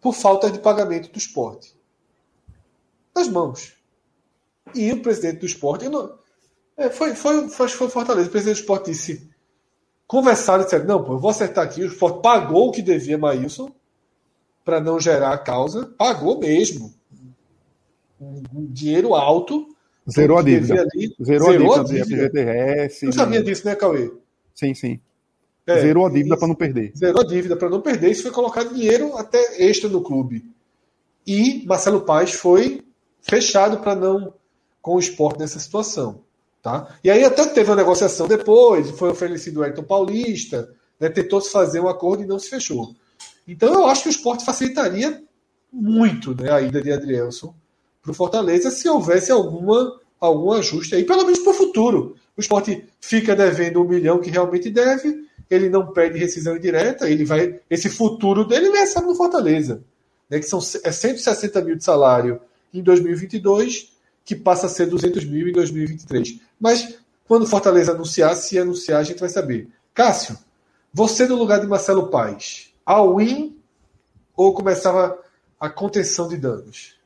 [0.00, 1.76] por falta de pagamento do esporte.
[3.14, 3.74] Nas mãos.
[4.74, 5.88] E o presidente do esporte.
[5.88, 6.18] Não,
[6.76, 8.28] é, foi, foi, foi, foi Fortaleza.
[8.28, 9.29] O presidente do esporte disse.
[10.10, 11.84] Conversaram e disseram: não, pô, eu vou acertar aqui.
[11.84, 13.70] O esporte pagou o que devia Maílson
[14.64, 15.86] para não gerar a causa.
[15.96, 16.92] Pagou mesmo.
[18.20, 19.68] Um, dinheiro alto.
[20.10, 20.82] Zerou a dívida.
[20.82, 22.24] Ali, zerou, zerou a dívida.
[22.26, 23.04] FGTS.
[23.06, 24.12] Não sabia disso, né, Cauê?
[24.52, 25.00] Sim, sim.
[25.64, 26.92] É, zerou a dívida para não perder.
[26.96, 28.10] Zerou a dívida para não perder.
[28.10, 30.44] Isso foi colocado dinheiro até extra no clube.
[31.24, 32.82] E Marcelo Paes foi
[33.20, 34.34] fechado para não
[34.82, 36.24] com o esporte nessa situação.
[36.62, 36.94] Tá?
[37.02, 41.50] E aí até teve uma negociação depois, foi oferecido o Ayrton Paulista, né, tentou se
[41.50, 42.94] fazer um acordo e não se fechou.
[43.48, 45.22] Então eu acho que o esporte facilitaria
[45.72, 47.54] muito né, a ida de Adrielson
[48.02, 52.16] para o Fortaleza se houvesse alguma, algum ajuste aí, pelo menos para o futuro.
[52.36, 57.24] O esporte fica devendo um milhão que realmente deve, ele não pede rescisão indireta, ele
[57.24, 57.58] vai.
[57.68, 59.82] Esse futuro dele ele recebe no Fortaleza.
[60.28, 62.40] Né, que são é 160 mil de salário
[62.72, 63.92] em 2022
[64.30, 66.38] que passa a ser 200 mil em 2023.
[66.60, 69.68] Mas quando Fortaleza anunciar, se anunciar, a gente vai saber.
[69.92, 70.38] Cássio,
[70.94, 73.60] você no lugar de Marcelo Paes, all-in
[74.36, 75.18] ou começava
[75.58, 76.96] a contenção de danos?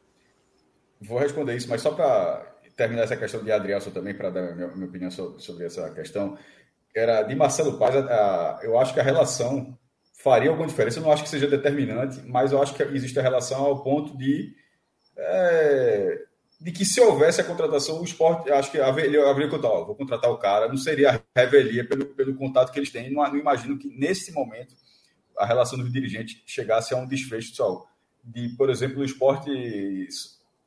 [1.00, 4.54] Vou responder isso, mas só para terminar essa questão de Adrielson também, para dar a
[4.54, 6.36] minha, minha, opinião sobre, sobre, essa questão,
[6.94, 9.78] era de Marcelo Paes, a, a, eu acho que a relação
[10.12, 13.22] faria alguma diferença, eu não acho que seja determinante, mas eu acho que existe a
[13.22, 14.54] relação ao ponto de
[15.16, 16.24] é,
[16.60, 20.30] de que se houvesse a contratação, o esporte, acho que haveria, haveria contato, vou contratar
[20.30, 23.12] o cara, não seria revelia pelo, pelo contato que eles têm.
[23.12, 24.74] Não, não imagino que nesse momento
[25.38, 27.84] a relação do dirigente chegasse a um desfecho só.
[28.22, 29.50] De, por exemplo, o esporte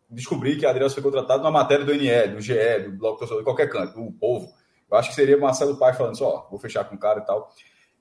[0.09, 3.41] descobrir que a Adriano foi contratado na matéria do NE, do GE, do Bloco Torcedor,
[3.41, 4.53] de qualquer canto, do povo.
[4.89, 7.51] Eu acho que seria Marcelo Pai falando só, vou fechar com o cara e tal.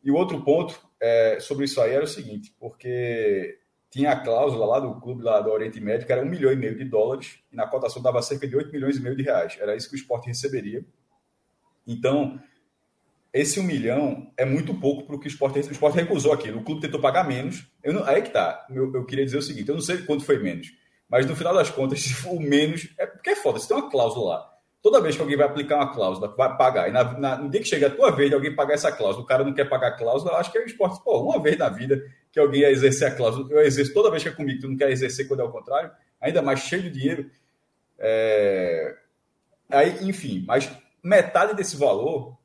[0.05, 3.59] E o outro ponto é, sobre isso aí era o seguinte, porque
[3.97, 6.57] tinha a cláusula lá do clube lá do Oriente Médio, que era um milhão e
[6.57, 9.57] meio de dólares, e na cotação dava cerca de 8 milhões e meio de reais.
[9.59, 10.85] Era isso que o esporte receberia.
[11.87, 12.39] Então,
[13.33, 16.61] esse um milhão é muito pouco para o que o esporte, o esporte recusou aquilo.
[16.61, 17.67] O clube tentou pagar menos.
[17.83, 18.67] Eu não, aí que tá.
[18.69, 20.69] Eu, eu, queria dizer o seguinte: eu não sei quanto foi menos,
[21.09, 23.59] mas no final das contas, o menos, é porque é foda.
[23.59, 24.56] Se tem uma cláusula lá
[24.87, 27.61] Toda vez que alguém vai aplicar uma cláusula, vai pagar, e na, na, no dia
[27.61, 29.89] que chega a tua vez de alguém pagar essa cláusula, o cara não quer pagar
[29.89, 32.61] a cláusula, eu acho que é um esporte, pô, uma vez na vida que alguém
[32.61, 35.27] ia exercer a cláusula, eu exerço toda vez que é comigo, tu não quer exercer
[35.27, 37.29] quando é o contrário, ainda mais cheio de dinheiro.
[37.99, 38.95] É...
[39.71, 40.71] Aí, enfim, mas
[41.03, 42.39] metade desse valor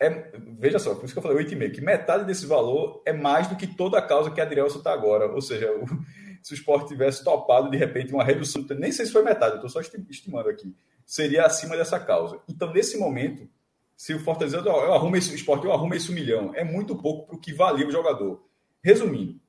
[0.00, 3.46] é, veja só, por isso que eu falei 8,5, que metade desse valor é mais
[3.46, 5.30] do que toda a causa que a Adrielson está agora.
[5.30, 5.86] Ou seja, o,
[6.42, 9.66] se o esporte tivesse topado de repente uma redução, nem sei se foi metade, eu
[9.66, 10.74] estou só estimando aqui,
[11.08, 12.38] seria acima dessa causa.
[12.46, 13.48] Então, nesse momento,
[13.96, 17.26] se o Fortaleza, eu arrumo esse esporte, eu arrumo esse um milhão, é muito pouco
[17.26, 18.46] para o que valia o jogador.
[18.84, 19.40] Resumindo,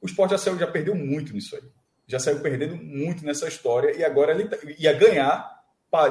[0.00, 1.62] o esporte já, saiu, já perdeu muito nisso aí.
[2.06, 5.62] Já saiu perdendo muito nessa história e agora ele tá, ia ganhar,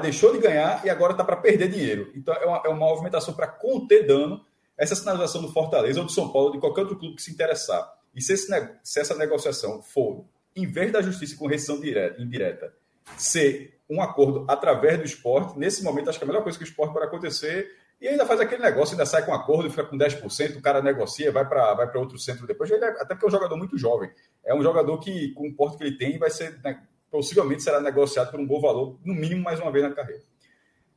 [0.04, 2.12] deixou de ganhar e agora está para perder dinheiro.
[2.16, 4.46] Então, é uma, é uma movimentação para conter dano.
[4.78, 7.92] Essa sinalização do Fortaleza ou do São Paulo, de qualquer outro clube que se interessar.
[8.14, 8.48] E se, esse,
[8.84, 12.74] se essa negociação for, em vez da justiça com rescisão direta, indireta,
[13.18, 15.60] ser um acordo através do esporte.
[15.60, 17.70] Nesse momento, acho que a melhor coisa que o esporte pode acontecer.
[18.00, 20.82] E ainda faz aquele negócio, ainda sai com um acordo, fica com 10%, o cara
[20.82, 22.72] negocia, vai para vai outro centro depois.
[22.72, 24.10] Ele é, até porque é um jogador muito jovem.
[24.44, 27.80] É um jogador que, com o porte que ele tem, vai ser, né, possivelmente será
[27.80, 30.24] negociado por um bom valor, no mínimo mais uma vez na carreira.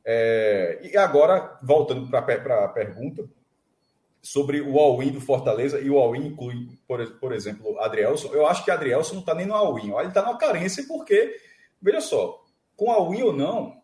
[0.03, 3.29] É, e agora, voltando para a pergunta,
[4.23, 8.33] sobre o all-in do Fortaleza, e o all-in inclui, por, por exemplo, Adrielson.
[8.33, 11.37] Eu acho que Adrielson não está nem no all-in, ele está na carência porque,
[11.83, 12.44] veja só,
[12.77, 13.77] com a win ou não,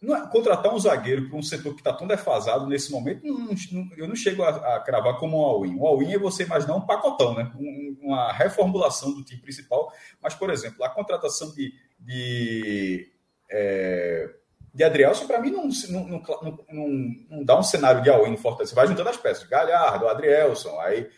[0.00, 3.38] não é, contratar um zagueiro para um setor que está tão defasado nesse momento, não,
[3.38, 5.76] não, eu não chego a, a, cravar como um all-in.
[5.76, 7.52] Um all-in é você imaginar um pacotão, né?
[7.58, 9.92] Um, uma reformulação do time principal.
[10.22, 13.08] Mas, por exemplo, a contratação de de,
[13.50, 14.30] é,
[14.72, 16.22] de Adrielson, para mim, não, não,
[16.72, 16.88] não,
[17.30, 18.70] não, dá um cenário de all no Fortaleza.
[18.70, 19.48] Você vai juntando as peças.
[19.48, 21.08] Galhardo, Adrielson, aí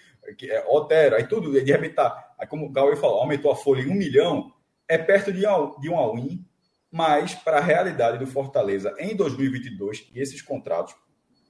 [0.42, 2.32] é, Otero, aí tudo, de repente tá.
[2.38, 4.52] Aí, como o Gauê falou, aumentou a folha em um milhão,
[4.88, 5.42] é perto de,
[5.80, 6.44] de um all-in,
[6.93, 10.95] mas para a realidade do Fortaleza em 2022, e esses contratos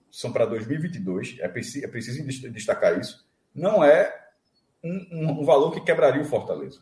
[0.08, 4.14] são para 2022, é preciso, é preciso destacar isso, não é
[4.84, 6.80] um, um, um valor que quebraria o Fortaleza.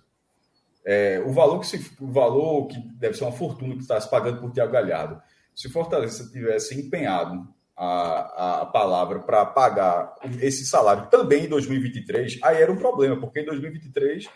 [0.85, 4.11] É, o valor que se, o valor que deve ser uma fortuna que está se
[4.11, 5.21] pagando por Thiago Galhardo.
[5.55, 7.47] Se o Fortaleza tivesse empenhado
[7.77, 13.41] a, a palavra para pagar esse salário também em 2023, aí era um problema, porque
[13.41, 14.29] em 2023,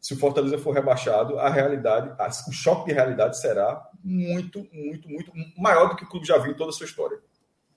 [0.00, 2.10] se o Fortaleza for rebaixado, a realidade,
[2.48, 6.52] o choque de realidade será muito, muito, muito maior do que o clube já viu
[6.52, 7.18] em toda a sua história.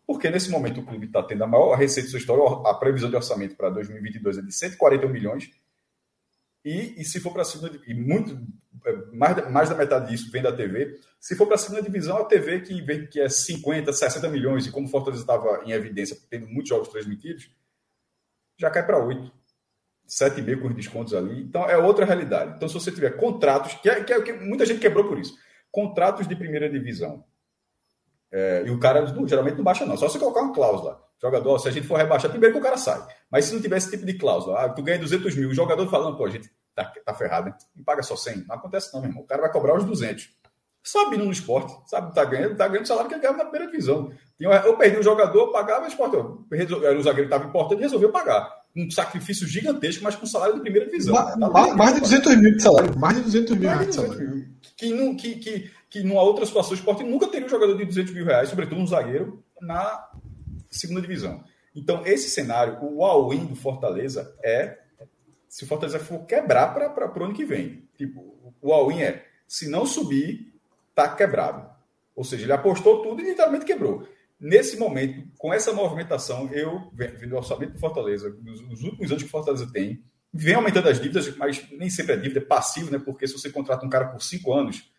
[0.07, 3.09] Porque nesse momento o clube está tendo a maior receita da sua história, a previsão
[3.09, 5.51] de orçamento para 2022 é de 140 milhões,
[6.63, 8.39] e, e se for para a segunda, e muito
[8.85, 10.97] é, mais, mais da metade disso vem da TV.
[11.19, 14.65] Se for para a segunda divisão, a TV que, vem, que é 50, 60 milhões,
[14.65, 17.49] e como o Fortaleza estava em evidência, tendo muitos jogos transmitidos,
[18.57, 19.29] já cai para 8.
[20.07, 21.41] 7,5 com os descontos ali.
[21.41, 22.53] Então é outra realidade.
[22.55, 25.35] Então, se você tiver contratos, que é, que é que muita gente quebrou por isso,
[25.71, 27.23] contratos de primeira divisão.
[28.31, 29.95] É, e o cara não, geralmente não baixa, não.
[29.95, 31.01] Só se colocar uma cláusula.
[31.21, 33.01] Jogador, se a gente for rebaixar, primeiro que o cara sai.
[33.31, 35.87] Mas se não tiver esse tipo de cláusula, ah, tu ganha 200 mil, o jogador
[35.89, 37.55] falando, pô, a gente tá, tá ferrado, hein?
[37.75, 38.45] Me paga só 100.
[38.47, 39.23] Não acontece não, meu irmão.
[39.23, 40.29] O cara vai cobrar os 200.
[40.83, 43.71] Sabe no esporte, sabe, tá ganhando, tá ganhando o salário que ele ganhava na primeira
[43.71, 44.11] divisão.
[44.37, 46.17] Eu perdi um jogador, pagava o esporte.
[46.17, 48.62] Era o zagueiro estava importante e resolveu pagar.
[48.75, 51.13] Um sacrifício gigantesco, mas com salário de primeira divisão.
[51.13, 52.99] Ma, tá mais, mais de 200 mil de salário.
[52.99, 54.47] Mais de 200 mil de salário.
[54.75, 58.13] Que, que, que, que numa outra situação, o esporte nunca teria um jogador de 200
[58.13, 60.09] mil reais, sobretudo um zagueiro, na
[60.71, 61.43] segunda divisão.
[61.75, 64.79] Então, esse cenário, o all-in do Fortaleza é
[65.47, 67.87] se o Fortaleza for quebrar para o ano que vem.
[67.95, 70.51] Tipo, o all-in é, se não subir,
[70.95, 71.69] tá quebrado.
[72.15, 74.07] Ou seja, ele apostou tudo e literalmente quebrou.
[74.43, 79.29] Nesse momento, com essa movimentação, eu, vendo o orçamento do Fortaleza, nos, últimos anos que
[79.29, 82.99] o Fortaleza tem, vem aumentando as dívidas, mas nem sempre é dívida, é passivo, né?
[82.99, 84.91] Porque se você contrata um cara por cinco anos,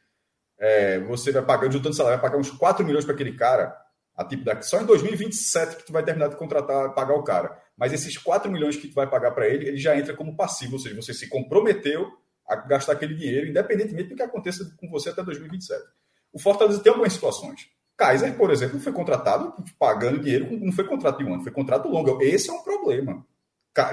[0.58, 3.76] é, você vai pagando, juntando salário, vai pagar uns 4 milhões para aquele cara,
[4.16, 7.60] a tipo daqui, só em 2027 que tu vai terminar de contratar, pagar o cara.
[7.76, 10.72] Mas esses 4 milhões que tu vai pagar para ele, ele já entra como passivo,
[10.72, 12.10] ou seja, você se comprometeu
[12.48, 15.82] a gastar aquele dinheiro, independentemente do que aconteça com você até 2027.
[16.32, 17.73] O Fortaleza tem algumas situações.
[17.96, 21.88] Kaiser, por exemplo, foi contratado pagando dinheiro, não foi contrato de um ano, foi contrato
[21.88, 22.20] longo.
[22.22, 23.24] Esse é um problema.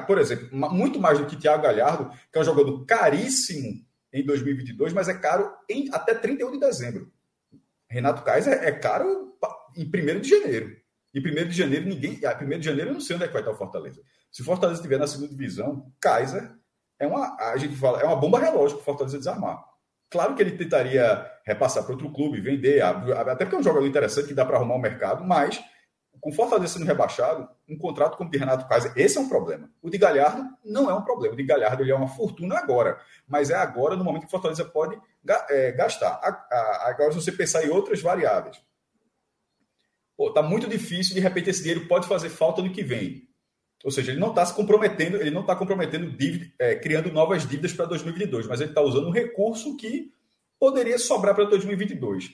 [0.05, 3.83] Por exemplo, muito mais do que Thiago Galhardo, que é um jogador caríssimo
[4.13, 7.11] em 2022, mas é caro em, até 31 de dezembro.
[7.89, 9.35] Renato Kaiser é caro
[9.75, 10.77] em 1 de janeiro.
[11.13, 12.19] E 1 de janeiro, ninguém.
[12.25, 14.01] A 1 de janeiro eu não sei onde é que vai estar o Fortaleza.
[14.31, 16.51] Se o Fortaleza estiver na segunda divisão, Kaiser
[16.99, 17.35] é uma.
[17.37, 19.61] A gente fala, é uma bomba relógio para o Fortaleza desarmar.
[20.11, 24.27] Claro que ele tentaria repassar para outro clube, vender, até porque é um jogador interessante
[24.27, 25.63] que dá para arrumar o mercado, mas
[26.19, 29.71] com Fortaleza sendo rebaixado, um contrato como o de Renato Kaiser, esse é um problema.
[29.81, 31.33] O de Galhardo não é um problema.
[31.33, 34.65] O de Galhardo ele é uma fortuna agora, mas é agora no momento que Fortaleza
[34.65, 34.99] pode
[35.49, 36.19] é, gastar.
[36.81, 38.61] Agora, se você pensar em outras variáveis,
[40.15, 43.27] pô, tá muito difícil, de repente esse dinheiro pode fazer falta no que vem.
[43.83, 47.47] Ou seja, ele não está se comprometendo, ele não está comprometendo dívida, é, criando novas
[47.47, 50.11] dívidas para 2022, mas ele está usando um recurso que
[50.59, 52.31] poderia sobrar para 2022.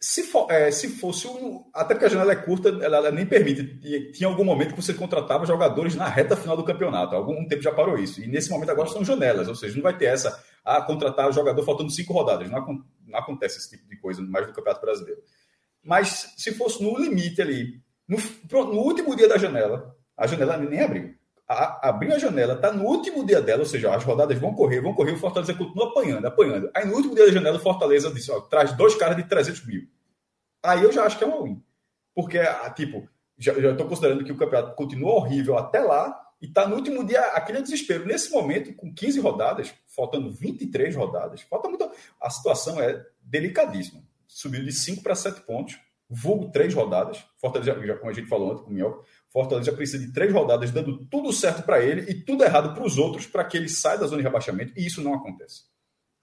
[0.00, 1.64] Se, for, é, se fosse um.
[1.74, 4.12] Até porque a janela é curta, ela, ela, nem permite.
[4.12, 7.16] Tinha algum momento que você contratava jogadores na reta final do campeonato.
[7.16, 8.22] Algum tempo já parou isso.
[8.22, 10.40] E nesse momento agora são janelas, ou seja, não vai ter essa.
[10.64, 12.48] Ah, contratar o jogador faltando cinco rodadas.
[12.48, 12.64] Não,
[13.06, 15.20] não acontece esse tipo de coisa mais do Campeonato Brasileiro.
[15.82, 18.18] Mas se fosse no limite ali, no,
[18.66, 21.14] no último dia da janela, a janela nem abriu.
[21.48, 24.82] A, abriu a janela, está no último dia dela, ou seja, as rodadas vão correr,
[24.82, 26.70] vão correr, o Fortaleza continua apanhando, apanhando.
[26.74, 29.66] Aí no último dia da janela, o Fortaleza disse: ó, traz dois caras de 300
[29.66, 29.88] mil.
[30.62, 31.62] Aí eu já acho que é um win.
[32.14, 32.38] Porque,
[32.74, 33.08] tipo,
[33.38, 37.20] já estou considerando que o campeonato continua horrível até lá e está no último dia
[37.28, 38.04] aquele desespero.
[38.04, 41.88] Nesse momento, com 15 rodadas, faltando 23 rodadas, falta muito.
[42.20, 47.24] A situação é delicadíssima subiu de 5 para 7 pontos, vulgo 3 rodadas.
[47.38, 50.70] Fortaleza, já, como a gente falou antes com o Minhoca, Fortaleza precisa de 3 rodadas,
[50.70, 53.98] dando tudo certo para ele e tudo errado para os outros, para que ele saia
[53.98, 55.62] da zona de rebaixamento, e isso não acontece.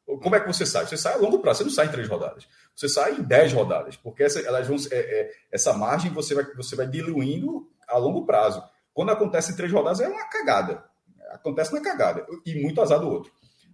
[0.05, 0.85] Como é que você sai?
[0.85, 2.47] Você sai a longo prazo, você não sai em 3 rodadas.
[2.75, 6.45] Você sai em 10 rodadas, porque essa, elas vão, é, é, essa margem você vai,
[6.55, 8.63] você vai diluindo a longo prazo.
[8.93, 10.83] Quando acontece em 3 rodadas, é uma cagada.
[11.31, 12.25] Acontece na cagada.
[12.45, 13.31] E muito azar do outro.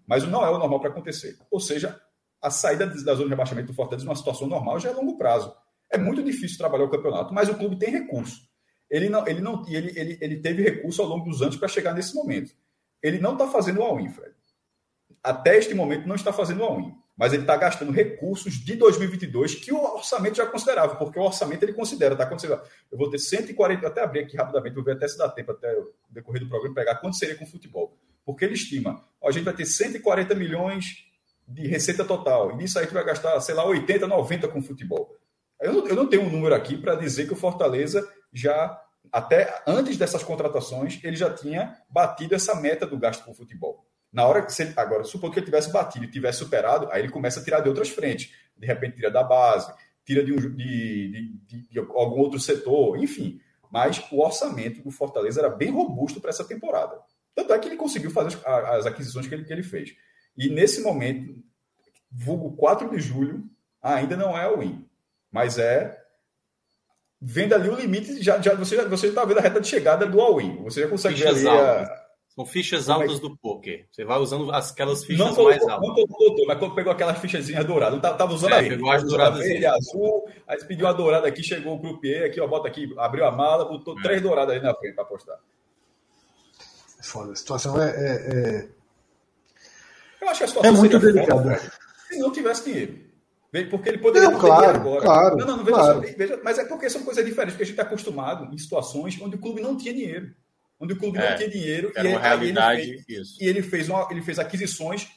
[0.07, 1.37] Mas não é o normal para acontecer.
[1.49, 1.99] Ou seja,
[2.41, 5.53] a saída da zona de rebaixamento do Fortaleza numa situação normal já é longo prazo.
[5.89, 8.50] É muito difícil trabalhar o campeonato, mas o clube tem recurso.
[8.91, 11.93] Ele não, ele não, ele, ele, ele teve recurso ao longo dos anos para chegar
[11.93, 12.53] nesse momento.
[13.01, 14.35] Ele não está fazendo o all-in, Fred.
[15.23, 16.93] Até este momento não está fazendo o all-in.
[17.15, 21.63] mas ele está gastando recursos de 2022 que o orçamento já considerava, porque o orçamento
[21.63, 22.25] ele considera, tá?
[22.25, 25.51] Considerando, eu vou ter 140, até abrir aqui rapidamente, vou ver até se dá tempo,
[25.51, 27.97] até o decorrer do programa, pegar quanto seria com futebol.
[28.25, 31.05] Porque ele estima, ó, a gente vai ter 140 milhões
[31.47, 35.15] de receita total, e nisso aí vai gastar, sei lá, 80, 90 com futebol.
[35.61, 38.79] Eu não, eu não tenho um número aqui para dizer que o Fortaleza já,
[39.11, 43.85] até antes dessas contratações, ele já tinha batido essa meta do gasto com futebol.
[44.11, 44.73] Na hora que você.
[44.75, 47.69] Agora, supondo que ele tivesse batido e tivesse superado, aí ele começa a tirar de
[47.69, 48.33] outras frentes.
[48.57, 49.73] De repente, tira da base,
[50.05, 53.39] tira de, um, de, de, de algum outro setor, enfim.
[53.71, 56.99] Mas o orçamento do Fortaleza era bem robusto para essa temporada.
[57.33, 59.95] Tanto é que ele conseguiu fazer as, as aquisições que ele, que ele fez.
[60.37, 61.41] E nesse momento,
[62.11, 63.43] vulgo 4 de julho,
[63.81, 64.85] ainda não é o win.
[65.31, 66.00] Mas é.
[67.21, 70.07] Vendo ali o limite, já, já, você já você está vendo a reta de chegada
[70.07, 70.63] do all-in.
[70.63, 72.01] Você já consegue ver ali a,
[72.33, 73.21] são fichas Como altas é?
[73.21, 73.85] do poker.
[73.91, 75.87] Você vai usando aquelas fichas não colocou, mais altas.
[75.87, 79.03] Não colocou, mas quando pegou aquelas fichazinhas douradas, não tava, usando é, a pegou as
[79.03, 82.69] douradas verde, azul, aí você pediu uma dourada aqui, chegou o croupier aqui, ó, bota
[82.69, 84.01] aqui, abriu a mala, botou é.
[84.01, 85.39] três douradas aí na frente para apostar.
[86.99, 88.69] É foda, a situação é, é, é,
[90.21, 91.59] Eu acho que a situação é muito delicada.
[92.07, 93.10] Se não tivesse dinheiro.
[93.69, 95.01] Porque ele poderia não, claro, agora.
[95.01, 96.07] Claro, não, não, não veja claro.
[96.07, 96.13] só.
[96.17, 99.35] Veja, mas é porque são coisas diferentes, porque a gente está acostumado em situações onde
[99.35, 100.33] o clube não tinha dinheiro
[100.81, 103.87] onde o clube é, não tinha dinheiro e, uma realidade, ele fez, e ele fez,
[103.87, 105.07] uma, ele fez aquisições.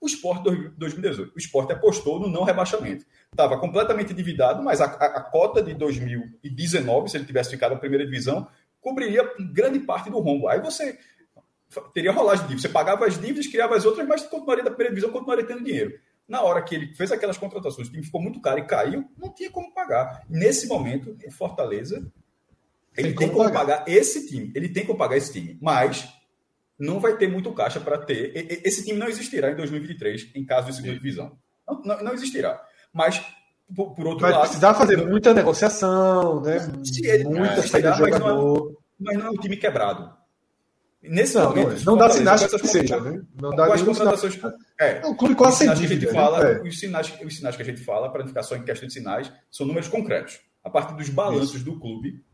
[0.00, 0.42] O Sport
[0.76, 1.32] 2018.
[1.34, 3.06] O Sport apostou no não rebaixamento.
[3.30, 7.78] Estava completamente endividado, mas a, a, a, cota de 2019, se ele tivesse ficado na
[7.78, 8.46] primeira divisão,
[8.80, 10.48] cobriria grande parte do rombo.
[10.48, 10.98] Aí você
[11.94, 12.62] teria rolagem de dívidas.
[12.62, 15.98] Você pagava as dívidas, criava as outras, mas continuaria da primeira divisão, continuaria tendo dinheiro.
[16.26, 19.32] Na hora que ele fez aquelas contratações, o time ficou muito caro e caiu, não
[19.32, 20.22] tinha como pagar.
[20.28, 22.10] Nesse momento, o Fortaleza
[22.96, 23.78] ele tem, tem como pagar.
[23.78, 23.88] pagar.
[23.88, 24.52] esse time.
[24.54, 25.58] Ele tem como pagar esse time.
[25.60, 26.08] Mas
[26.78, 28.32] não vai ter muito caixa para ter.
[28.64, 31.36] Esse time não existirá em 2023, em caso de segunda divisão.
[31.66, 32.62] Não, não, não, existirá.
[32.92, 33.20] Mas,
[33.74, 34.40] por, por outro vai lado.
[34.40, 36.58] Vai precisar fazer muita negociação, né?
[36.84, 40.23] Se ele muita saída mas não, é, mas não é um time quebrado.
[41.06, 41.84] Nesse não, momento.
[41.84, 43.22] Não, dá sinais que seja, né?
[43.40, 44.38] Não dá as contratações.
[44.80, 46.62] É, o clube quase sem dívida, fala, né?
[46.62, 48.94] os, sinais, os sinais que a gente fala, para não ficar só em questão de
[48.94, 50.40] sinais, são números concretos.
[50.62, 51.64] A partir dos balanços Isso.
[51.64, 52.24] do clube,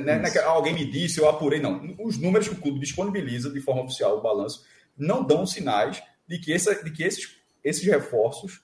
[0.00, 1.94] né, né alguém me disse, eu apurei, não.
[1.98, 4.64] Os números que o clube disponibiliza de forma oficial, o balanço,
[4.96, 8.62] não dão sinais de que, essa, de que esses, esses reforços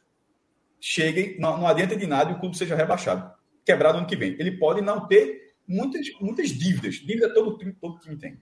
[0.81, 3.31] cheguem, não, não adianta de nada e o clube seja rebaixado,
[3.65, 4.35] quebrado ano que vem.
[4.39, 6.95] Ele pode não ter muitas, muitas dívidas.
[6.95, 8.41] Dívida todo todo time tem.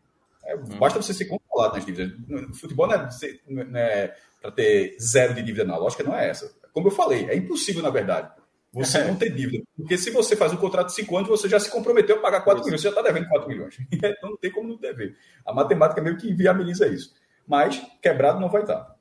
[0.50, 0.78] É, hum.
[0.78, 2.12] Basta você ser controlado nas dívidas.
[2.26, 5.74] No futebol não é, é para ter zero de dívida, não.
[5.74, 6.52] A lógica não é essa.
[6.72, 8.30] Como eu falei, é impossível, na verdade
[8.72, 9.04] você é.
[9.06, 9.64] não tem dívida.
[9.76, 12.42] Porque se você faz um contrato de 5 anos, você já se comprometeu a pagar
[12.42, 13.76] 4 milhões, você já está devendo 4 milhões.
[13.92, 15.16] Então não tem como não dever.
[15.44, 17.14] A matemática meio que viabiliza isso.
[17.46, 18.96] Mas quebrado não vai estar.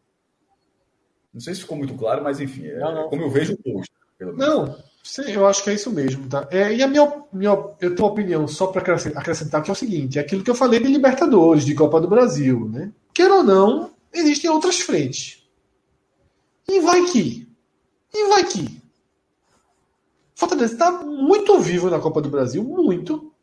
[1.33, 3.09] Não sei se ficou muito claro, mas enfim, é não, não.
[3.09, 3.93] como eu vejo o post.
[4.19, 4.75] Não,
[5.11, 6.27] sim, eu acho que é isso mesmo.
[6.27, 6.47] Tá?
[6.51, 9.75] É, e a minha, minha eu tenho uma opinião só para acrescentar que é o
[9.75, 12.69] seguinte: é aquilo que eu falei de Libertadores, de Copa do Brasil.
[12.71, 12.91] Né?
[13.13, 15.43] Quer ou não, existem outras frentes.
[16.67, 17.47] E vai que.
[18.13, 18.79] E vai que
[20.39, 23.33] Fortaleza está muito vivo na Copa do Brasil, muito.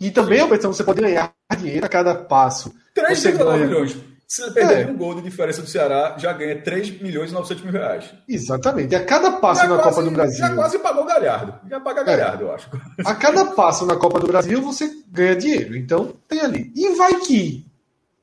[0.00, 0.44] E também Sim.
[0.44, 2.74] a opção você pode ganhar dinheiro a cada passo.
[2.96, 3.66] 3,9 ganha...
[3.66, 3.96] milhões.
[4.28, 4.90] Se você perder é.
[4.90, 8.12] um gol de diferença do Ceará, já ganha 3 milhões e 900 mil reais.
[8.28, 8.92] Exatamente.
[8.92, 10.38] E a cada passo já na quase, Copa do Brasil.
[10.38, 11.54] Já quase pagou Galhardo.
[11.66, 12.46] Já paga Galhardo, é.
[12.46, 12.70] eu acho.
[13.06, 15.74] A cada passo na Copa do Brasil, você ganha dinheiro.
[15.74, 16.70] Então, tem ali.
[16.76, 17.66] E vai que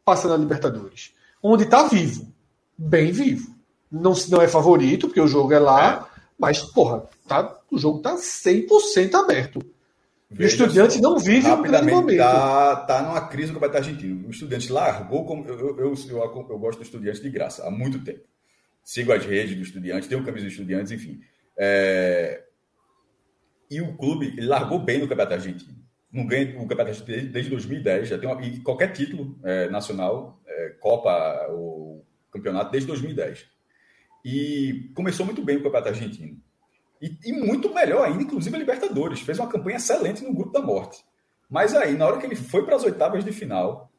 [0.06, 2.32] passa na Libertadores, onde está vivo.
[2.78, 3.56] Bem vivo.
[3.92, 6.08] Não, não é favorito, porque o jogo é lá.
[6.08, 6.16] É.
[6.38, 9.60] Mas, porra, tá, o jogo tá 100% aberto.
[10.30, 12.18] Veja o estudante não vive um grande momento.
[12.18, 14.28] Tá, tá numa crise no Campeonato Argentino.
[14.28, 15.26] O estudante largou.
[15.26, 15.96] Como, eu, eu, eu,
[16.50, 18.22] eu, gosto do estudante de graça há muito tempo.
[18.84, 21.22] Sigo as redes do estudante, tenho camisa de estudantes, enfim.
[21.58, 22.44] É...
[23.70, 25.76] E o clube ele largou bem no Campeonato Argentino.
[26.12, 28.08] Não ganha o Campeonato Argentino desde 2010.
[28.08, 33.46] Já tem uma, e qualquer título é, nacional, é, Copa, o campeonato, desde 2010.
[34.24, 36.40] E começou muito bem o Campeonato Argentino.
[37.02, 39.22] E, e, muito melhor ainda, inclusive a Libertadores.
[39.22, 41.04] Fez uma campanha excelente no Grupo da Morte.
[41.50, 43.92] Mas aí, na hora que ele foi para as oitavas de final,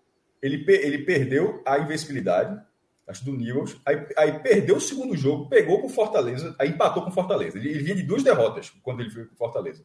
[0.43, 2.61] ele, ele perdeu a invencibilidade,
[3.07, 7.11] acho do Newells, aí, aí, perdeu o segundo jogo, pegou com Fortaleza, aí empatou com
[7.11, 7.59] Fortaleza.
[7.59, 9.85] Ele, ele vinha de duas derrotas quando ele foi com Fortaleza.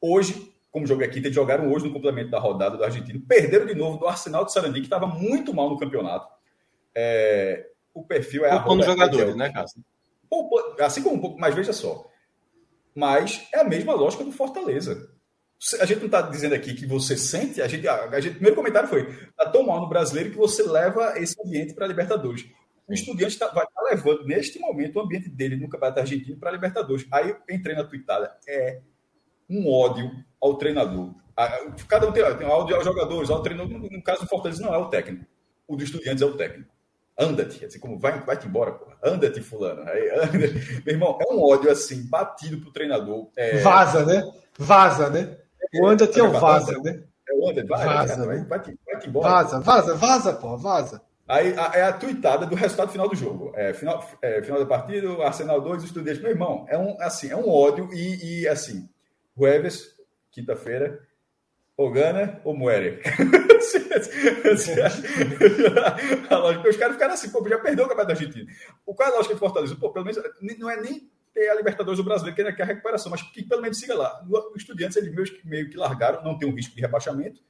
[0.00, 3.74] Hoje, como jogo aqui, eles jogaram hoje no complemento da rodada do Argentino, perderam de
[3.74, 6.32] novo do Arsenal de Sarandi, que estava muito mal no campeonato.
[6.94, 9.84] É, o perfil é a Poupando jogadores, né, Cássio?
[10.80, 12.10] Assim como um pouco, mas veja só.
[12.94, 15.10] Mas é a mesma lógica do Fortaleza.
[15.80, 18.56] A gente não está dizendo aqui que você sente, a gente, a gente, o primeiro
[18.56, 22.44] comentário foi: tá tão mal no brasileiro que você leva esse ambiente para a Libertadores.
[22.86, 26.38] O Estudiantes tá, vai estar tá levando, neste momento, o ambiente dele no Campeonato Argentino
[26.38, 27.06] para a Libertadores.
[27.10, 28.36] Aí eu entrei na tweetada.
[28.46, 28.82] É
[29.48, 31.14] um ódio ao treinador.
[31.88, 33.78] Cada um tem, tem ódio aos jogadores, ao treinador.
[33.78, 35.24] No caso do Fortaleza, não é o técnico.
[35.66, 36.73] O do Estudiantes é o técnico.
[37.18, 38.96] Anda-te, assim como vai, vai-te embora, porra.
[39.02, 39.82] Anda-te, fulano.
[39.88, 40.38] Aí, anda.
[40.84, 43.28] Meu irmão, é um ódio assim, batido pro treinador.
[43.36, 43.58] É...
[43.58, 44.22] Vaza, né?
[44.58, 45.36] Vaza, né?
[45.80, 47.02] O anda-te é o vaza, né?
[47.28, 49.28] É o anda, vai, vaza, vai, vai, vai, vai embora.
[49.28, 51.02] Vaza, vaza, vaza, porra, vaza.
[51.26, 53.52] Aí a, é a tuitada do resultado final do jogo.
[53.54, 56.22] É, final, é, final da partida, Arsenal 2, Estudiantes.
[56.22, 58.88] Meu irmão, é um, assim, é um ódio e, e assim,
[59.36, 59.94] Jueves,
[60.30, 61.00] quinta-feira,
[61.76, 63.00] Ogana ou Muere?
[66.30, 68.50] a lógica, os caras ficaram assim, pô, já perdeu o Campeonato da Argentina.
[68.86, 69.74] O qual é a lógica de Fortaleza?
[69.76, 70.22] Pô, pelo menos
[70.58, 73.42] não é nem ter a Libertadores do Brasileiro, que ainda quer a recuperação, mas que
[73.42, 74.24] pelo menos siga lá.
[74.54, 77.42] Os estudantes, eles meio que, meio que largaram, não tem um risco de rebaixamento,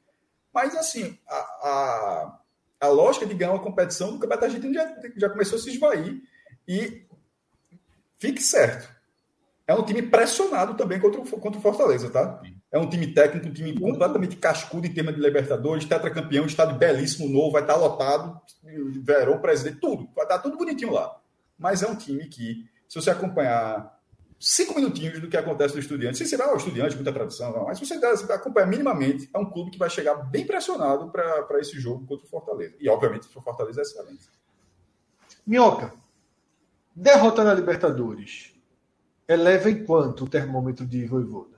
[0.53, 2.41] mas assim, a, a,
[2.81, 6.23] a lógica de ganhar uma competição do Campeonato Argentino já, já começou a se esvair
[6.67, 7.07] e
[8.19, 8.89] fique certo.
[9.67, 12.41] É um time pressionado também contra o, contra o Fortaleza, tá?
[12.75, 17.29] É um time técnico, um time completamente cascudo em termos de Libertadores, tetracampeão, estádio belíssimo,
[17.29, 18.37] novo, vai estar lotado,
[19.01, 20.09] verão, presidente, tudo.
[20.13, 21.17] Vai estar tudo bonitinho lá.
[21.57, 23.97] Mas é um time que, se você acompanhar
[24.41, 27.67] cinco minutinhos do que acontece no Estudiante, se você vai ao Estudiante, muita tradição, não,
[27.67, 27.95] mas se você
[28.33, 32.29] acompanhar minimamente, é um clube que vai chegar bem pressionado para esse jogo contra o
[32.29, 32.75] Fortaleza.
[32.81, 34.29] E, obviamente, o Fortaleza é excelente.
[35.47, 35.93] Minhoca,
[36.93, 38.53] derrota na Libertadores
[39.29, 41.54] eleva em quanto o termômetro de Voivoda?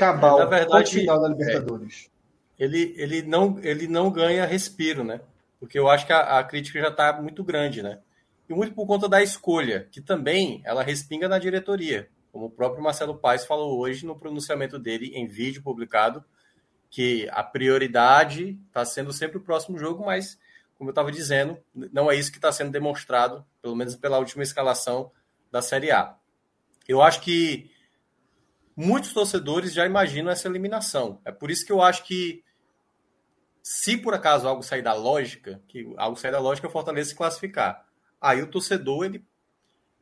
[0.00, 2.10] Cabal, na verdade, final da Libertadores.
[2.58, 5.20] É, ele, ele, não, ele não ganha respiro, né?
[5.58, 7.98] Porque eu acho que a, a crítica já está muito grande, né?
[8.48, 12.08] E muito por conta da escolha, que também ela respinga na diretoria.
[12.32, 16.24] Como o próprio Marcelo Paes falou hoje no pronunciamento dele em vídeo publicado,
[16.88, 20.38] que a prioridade está sendo sempre o próximo jogo, mas,
[20.78, 24.42] como eu estava dizendo, não é isso que está sendo demonstrado, pelo menos pela última
[24.42, 25.12] escalação
[25.52, 26.16] da Série A.
[26.88, 27.70] Eu acho que
[28.80, 31.20] muitos torcedores já imaginam essa eliminação.
[31.24, 32.42] É por isso que eu acho que
[33.62, 37.14] se por acaso algo sair da lógica, que algo sair da lógica, o Fortaleza se
[37.14, 37.86] classificar.
[38.18, 39.24] Aí o torcedor ele,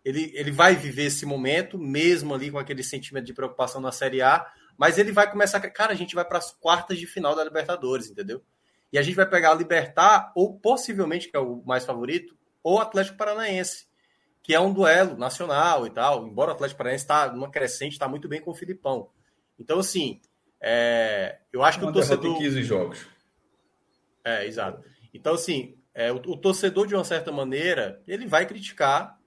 [0.04, 4.22] ele, ele vai viver esse momento, mesmo ali com aquele sentimento de preocupação na Série
[4.22, 5.60] A, mas ele vai começar.
[5.60, 8.44] Cara, a gente vai para as quartas de final da Libertadores, entendeu?
[8.92, 12.76] E a gente vai pegar o Libertar, ou possivelmente, que é o mais favorito, ou
[12.76, 13.87] o Atlético Paranaense
[14.48, 18.08] que é um duelo nacional e tal, embora o Atlético Paranaense está numa crescente, está
[18.08, 19.10] muito bem com o Filipão.
[19.58, 20.22] Então, assim,
[20.58, 22.38] é, eu acho Uma que o torcedor.
[22.38, 23.06] 15 jogos.
[24.24, 24.82] É, exato.
[25.12, 29.18] Então, assim, é, o, o, torcedor, de uma certa maneira, ele vai criticar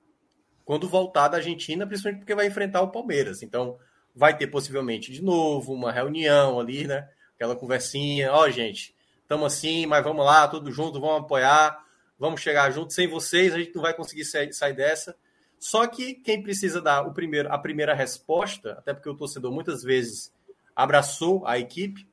[0.66, 3.44] quando voltar da Argentina, principalmente porque vai enfrentar o Palmeiras.
[3.44, 3.78] Então,
[4.16, 7.08] vai ter possivelmente de novo uma reunião ali, né?
[7.36, 11.91] Aquela conversinha, ó, oh, gente, estamos assim, mas vamos lá, tudo junto, vamos apoiar
[12.22, 12.94] vamos chegar junto.
[12.94, 15.18] Sem vocês, a gente não vai conseguir sair, sair dessa.
[15.58, 19.82] Só que quem precisa dar o primeiro, a primeira resposta, até porque o torcedor muitas
[19.82, 20.32] vezes
[20.76, 22.08] abraçou a equipe,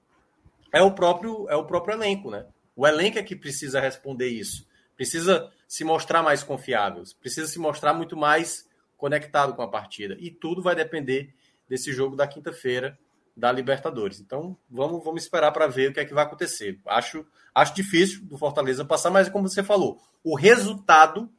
[0.72, 2.46] é o próprio, é o próprio elenco, né?
[2.74, 4.66] O elenco é que precisa responder isso.
[4.96, 10.16] Precisa se mostrar mais confiável, precisa se mostrar muito mais conectado com a partida.
[10.18, 11.34] E tudo vai depender
[11.68, 12.98] desse jogo da quinta-feira
[13.38, 14.18] da Libertadores.
[14.18, 16.80] Então, vamos, vamos esperar para ver o que é que vai acontecer.
[16.84, 17.24] Acho,
[17.54, 21.30] acho difícil do Fortaleza passar, mas como você falou, o resultado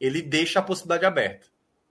[0.00, 1.48] ele deixa a possibilidade aberta.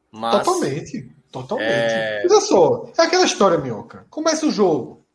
[0.09, 1.69] Mas, totalmente, totalmente.
[1.69, 2.23] É...
[2.23, 4.07] Olha só, é aquela história, Minhoca.
[4.09, 5.05] Começa o jogo.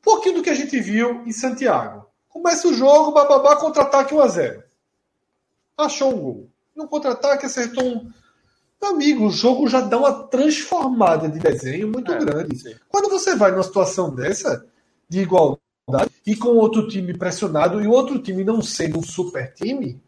[0.00, 2.06] Um pouquinho do que a gente viu em Santiago.
[2.28, 4.64] Começa o jogo, bababá, contra-ataque 1x0.
[5.78, 6.50] Achou um gol.
[6.74, 8.12] No contra-ataque acertou um
[8.82, 12.58] Amigo, o jogo já dá uma transformada de desenho muito é, grande.
[12.58, 12.74] Sim.
[12.88, 14.66] Quando você vai numa situação dessa,
[15.08, 15.60] de igualdade,
[16.26, 20.00] e com outro time pressionado, e o outro time não sendo um super time,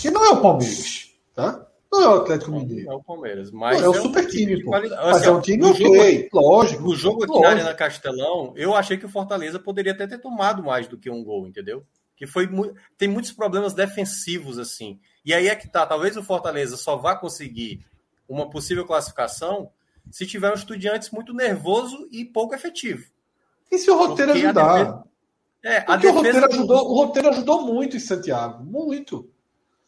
[0.00, 1.68] que não é o Palmeiras, tá?
[1.90, 2.90] Não é o Atlético Mineiro.
[2.90, 3.80] É o Palmeiras, mas.
[3.80, 4.74] Não, é o é super time, pô.
[4.74, 6.82] Assim, mas é um time ok, jogo, lógico.
[6.82, 10.62] No jogo aqui na Arena Castelão, eu achei que o Fortaleza poderia até ter tomado
[10.62, 11.84] mais do que um gol, entendeu?
[12.14, 12.48] Que foi
[12.98, 15.00] tem muitos problemas defensivos, assim.
[15.24, 17.84] E aí é que tá, talvez o Fortaleza só vá conseguir
[18.28, 19.70] uma possível classificação
[20.10, 23.04] se tiver um estudiantes muito nervoso e pouco efetivo.
[23.70, 24.78] E se o roteiro Porque ajudar?
[24.78, 25.04] Defesa...
[25.62, 26.12] É, Porque defesa...
[26.12, 28.64] o, roteiro ajudou, o roteiro ajudou muito em Santiago.
[28.64, 29.28] Muito.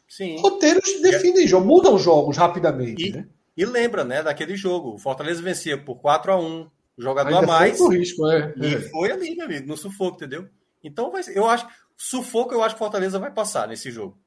[0.09, 0.41] Sim.
[0.41, 3.09] Roteiros definem jogos, mudam jogos rapidamente.
[3.09, 3.29] E, né?
[3.57, 4.95] e lembra, né, daquele jogo.
[4.95, 6.69] O Fortaleza vencia por 4 a 1
[6.99, 7.79] jogador Ainda a mais.
[7.79, 8.53] Foi risco, é.
[8.57, 8.81] E é.
[8.81, 10.49] foi ali, meu amigo, no sufoco, entendeu?
[10.83, 11.67] Então, eu acho.
[11.97, 14.19] Sufoco, eu acho que o Fortaleza vai passar nesse jogo.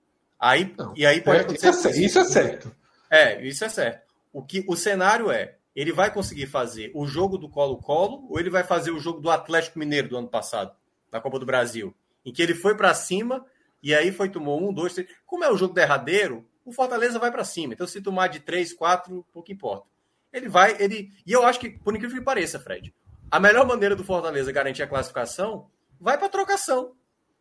[0.44, 1.70] Aí, Não, e aí pode é, acontecer.
[1.70, 2.76] Isso é, isso é certo.
[3.10, 4.14] É, isso é certo.
[4.34, 8.50] O, que, o cenário é: ele vai conseguir fazer o jogo do Colo-Colo ou ele
[8.50, 10.76] vai fazer o jogo do Atlético Mineiro do ano passado,
[11.10, 11.96] na Copa do Brasil?
[12.26, 13.46] Em que ele foi para cima
[13.82, 15.08] E aí foi, tomou um, dois, três.
[15.26, 17.74] Como é o jogo derradeiro, o Fortaleza vai para cima.
[17.74, 19.86] Então, se tomar de três, quatro, pouco importa.
[20.34, 21.10] Ele vai, ele.
[21.26, 22.94] E eu acho que, por incrível que pareça, Fred,
[23.32, 25.70] a melhor maneira do Fortaleza garantir a classificação
[26.02, 26.92] vai para trocação.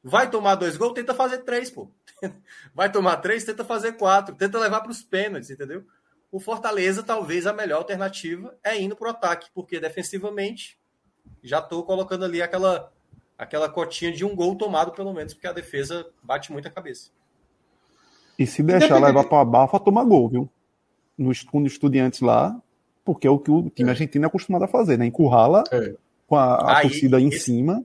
[0.03, 1.89] Vai tomar dois gols, tenta fazer três, pô.
[2.75, 5.85] Vai tomar três, tenta fazer quatro, tenta levar para os pênaltis, entendeu?
[6.31, 10.79] O Fortaleza, talvez a melhor alternativa é indo para o ataque, porque defensivamente
[11.43, 12.93] já estou colocando ali aquela
[13.43, 17.11] aquela cotinha de um gol tomado, pelo menos, porque a defesa bate muito a cabeça.
[18.39, 20.49] E se deixar levar para a bafa, toma gol, viu?
[21.19, 22.61] No, os estudiantes lá,
[23.05, 23.93] porque é o que o time é.
[23.93, 25.07] argentino é acostumado a fazer, né?
[25.07, 25.95] Encurrala é.
[26.27, 27.85] com a, a torcida em cima.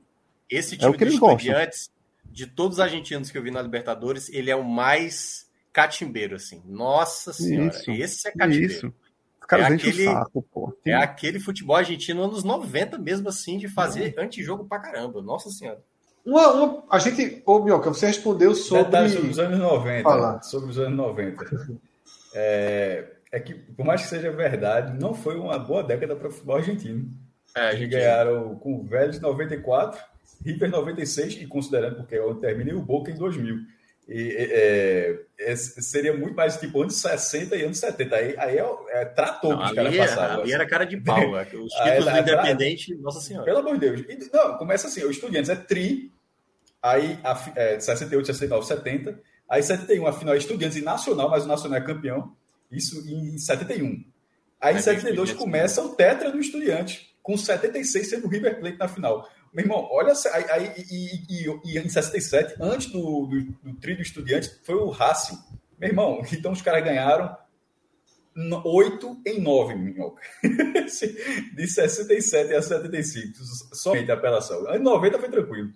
[0.49, 1.97] Esse é time é o que de estudiantes, gostam.
[2.38, 6.62] De todos os argentinos que eu vi na Libertadores, ele é o mais catimbeiro, assim.
[6.68, 8.74] Nossa senhora, isso, esse é catimbeiro.
[8.74, 8.94] Isso.
[9.50, 10.78] é aquele, saco, pô.
[10.86, 14.22] É aquele futebol argentino anos 90 mesmo, assim, de fazer é.
[14.22, 15.20] antijogo pra caramba.
[15.20, 15.82] Nossa senhora.
[16.24, 18.84] Uma, uma, a gente, ô Mioca, você respondeu sobre.
[18.84, 20.04] Detalhe sobre os anos 90.
[20.04, 20.44] Falar.
[20.44, 21.80] Sobre os anos 90.
[22.36, 26.32] é, é que, por mais que seja verdade, não foi uma boa década para o
[26.32, 27.10] futebol argentino.
[27.56, 30.00] É, a gente ganharam com o Vélez 94,
[30.43, 33.57] River 96, e considerando porque é onde termina, e o Boca em 2000.
[34.07, 38.15] E, é, é, seria muito mais tipo anos 60 e anos 70.
[38.15, 40.32] Aí, aí é, é trator não, que os caras é- passavam.
[40.36, 40.53] Ali assim.
[40.53, 41.38] era cara de pau.
[41.38, 43.45] É os títulos do Independente, nossa senhora.
[43.45, 43.99] Pelo amor de Deus.
[44.07, 46.11] E, não, começa assim: o Estudiantes é tri,
[46.82, 49.19] aí a, é, 68, 69, 70.
[49.49, 52.34] Aí 71, a final é Estudiantes e Nacional, mas o Nacional é campeão.
[52.71, 54.05] Isso em 71.
[54.59, 58.88] Aí em 72 começa o Tetra do Estudiante, com 76 sendo o River Plate na
[58.88, 59.30] final.
[59.58, 60.14] Meu irmão, olha,
[60.51, 64.91] aí, e, e, e, em 67, antes do, do, do trio do Estudiante, foi o
[64.91, 65.36] Racing.
[65.80, 67.36] Meu irmão, então os caras ganharam
[68.64, 70.22] 8 em 9, minhoca.
[71.55, 73.34] De 67 a 75,
[73.74, 74.64] somente a apelação.
[74.76, 75.72] Em 90 foi tranquilo.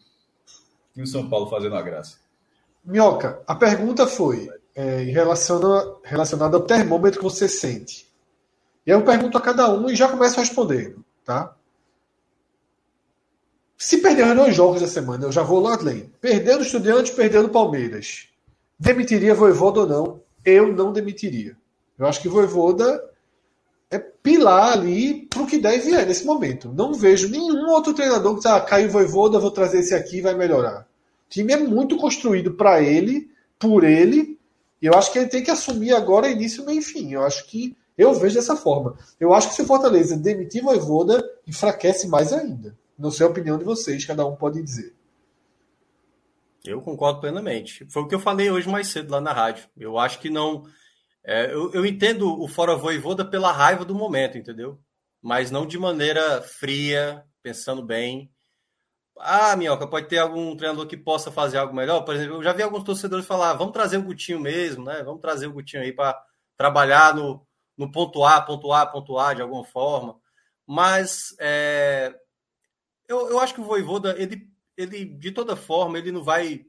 [0.96, 2.20] E o São Paulo fazendo a graça.
[2.86, 8.08] Minhoca, a pergunta foi é, relacionada, relacionada ao termômetro que você sente.
[8.86, 11.56] E eu pergunto a cada um e já começo respondendo, tá?
[13.84, 16.14] Se perder os dois jogos da semana, eu já vou lá além.
[16.22, 18.28] Perdeu do Estudiantes, perdeu do Palmeiras.
[18.80, 20.22] Demitiria Voivoda ou não?
[20.46, 21.58] Eu não demitiria.
[21.98, 23.04] Eu acho que Voivoda
[23.90, 26.72] é pilar ali para o que der e vier nesse momento.
[26.72, 30.82] Não vejo nenhum outro treinador que ah, caiu Voivoda, vou trazer esse aqui vai melhorar.
[31.26, 34.38] O time é muito construído para ele, por ele,
[34.80, 37.14] e eu acho que ele tem que assumir agora início, meio e fim.
[37.14, 38.96] Eu acho que eu vejo dessa forma.
[39.20, 42.80] Eu acho que se o Fortaleza demitir Voivoda, enfraquece mais ainda.
[43.02, 44.96] Não sei a opinião de vocês, cada um pode dizer.
[46.64, 47.86] Eu concordo plenamente.
[47.90, 49.68] Foi o que eu falei hoje mais cedo lá na rádio.
[49.76, 50.64] Eu acho que não.
[51.24, 54.80] É, eu, eu, entendo o Fora Voivoda pela raiva do momento, entendeu?
[55.20, 58.32] Mas não de maneira fria, pensando bem.
[59.18, 62.02] Ah, Minhoca, pode ter algum treinador que possa fazer algo melhor?
[62.02, 65.02] Por exemplo, eu já vi alguns torcedores falar: vamos trazer o Gutinho mesmo, né?
[65.04, 66.20] Vamos trazer o Gutinho aí para
[66.56, 67.46] trabalhar no,
[67.76, 70.20] no ponto A, ponto A, ponto A de alguma forma.
[70.68, 72.16] Mas é,
[73.12, 76.66] eu, eu acho que o Voivoda, ele, ele, de toda forma, ele não vai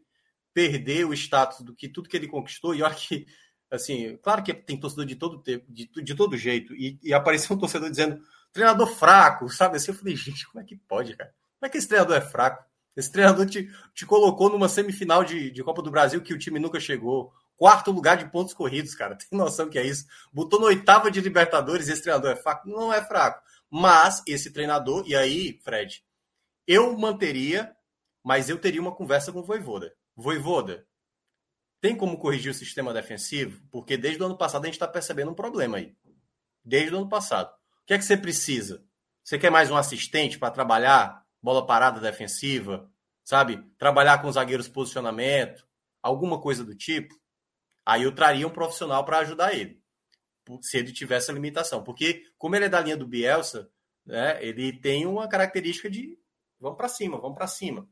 [0.53, 2.75] perder o status do que tudo que ele conquistou.
[2.75, 3.27] E acho que,
[3.71, 6.75] assim, claro que tem torcedor de todo tempo, de, de todo jeito.
[6.75, 8.21] E, e apareceu um torcedor dizendo
[8.53, 9.77] treinador fraco, sabe?
[9.77, 11.33] Assim, eu falei, gente, como é que pode, cara?
[11.59, 12.65] Como é que esse treinador é fraco?
[12.97, 16.59] Esse treinador te, te colocou numa semifinal de, de Copa do Brasil que o time
[16.59, 17.33] nunca chegou.
[17.57, 19.15] Quarto lugar de pontos corridos, cara.
[19.31, 20.07] Tem noção que é isso?
[20.33, 22.69] Botou na oitava de Libertadores, esse treinador é fraco?
[22.69, 23.41] Não é fraco.
[23.71, 26.03] Mas esse treinador, e aí, Fred,
[26.67, 27.75] eu manteria,
[28.23, 29.95] mas eu teria uma conversa com o Voivoda.
[30.15, 30.87] Voivoda,
[31.81, 33.61] tem como corrigir o sistema defensivo?
[33.71, 35.97] Porque desde o ano passado a gente está percebendo um problema aí.
[36.65, 37.53] Desde o ano passado.
[37.53, 38.85] O que é que você precisa?
[39.25, 42.89] Você quer mais um assistente para trabalhar bola parada defensiva,
[43.25, 43.61] sabe?
[43.77, 45.67] Trabalhar com zagueiros posicionamento,
[46.01, 47.15] alguma coisa do tipo.
[47.85, 49.83] Aí eu traria um profissional para ajudar ele,
[50.61, 51.83] se ele tivesse a limitação.
[51.83, 53.69] Porque, como ele é da linha do Bielsa,
[54.07, 56.17] né, ele tem uma característica de
[56.63, 57.87] vamos para cima, vamos para cima.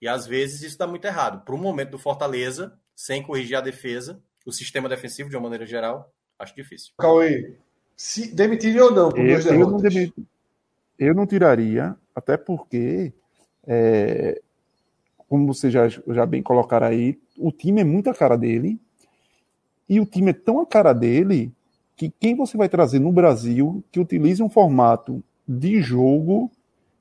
[0.00, 1.44] E às vezes isso dá muito errado.
[1.44, 5.64] Para o momento do Fortaleza, sem corrigir a defesa, o sistema defensivo de uma maneira
[5.64, 6.92] geral, acho difícil.
[6.98, 7.56] Cauê,
[7.96, 10.14] se demitiria ou não por eu, eu não, demit...
[10.98, 13.12] eu não tiraria, até porque,
[13.66, 14.40] é,
[15.28, 18.78] como você já, já bem colocaram aí, o time é muito a cara dele.
[19.88, 21.52] E o time é tão a cara dele
[21.96, 26.50] que quem você vai trazer no Brasil que utilize um formato de jogo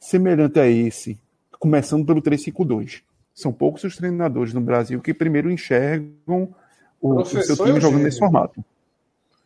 [0.01, 1.17] semelhante a esse,
[1.59, 3.03] começando pelo 352.
[3.33, 6.53] São poucos os treinadores no Brasil que primeiro enxergam
[6.99, 8.65] o, o seu time jogando nesse formato.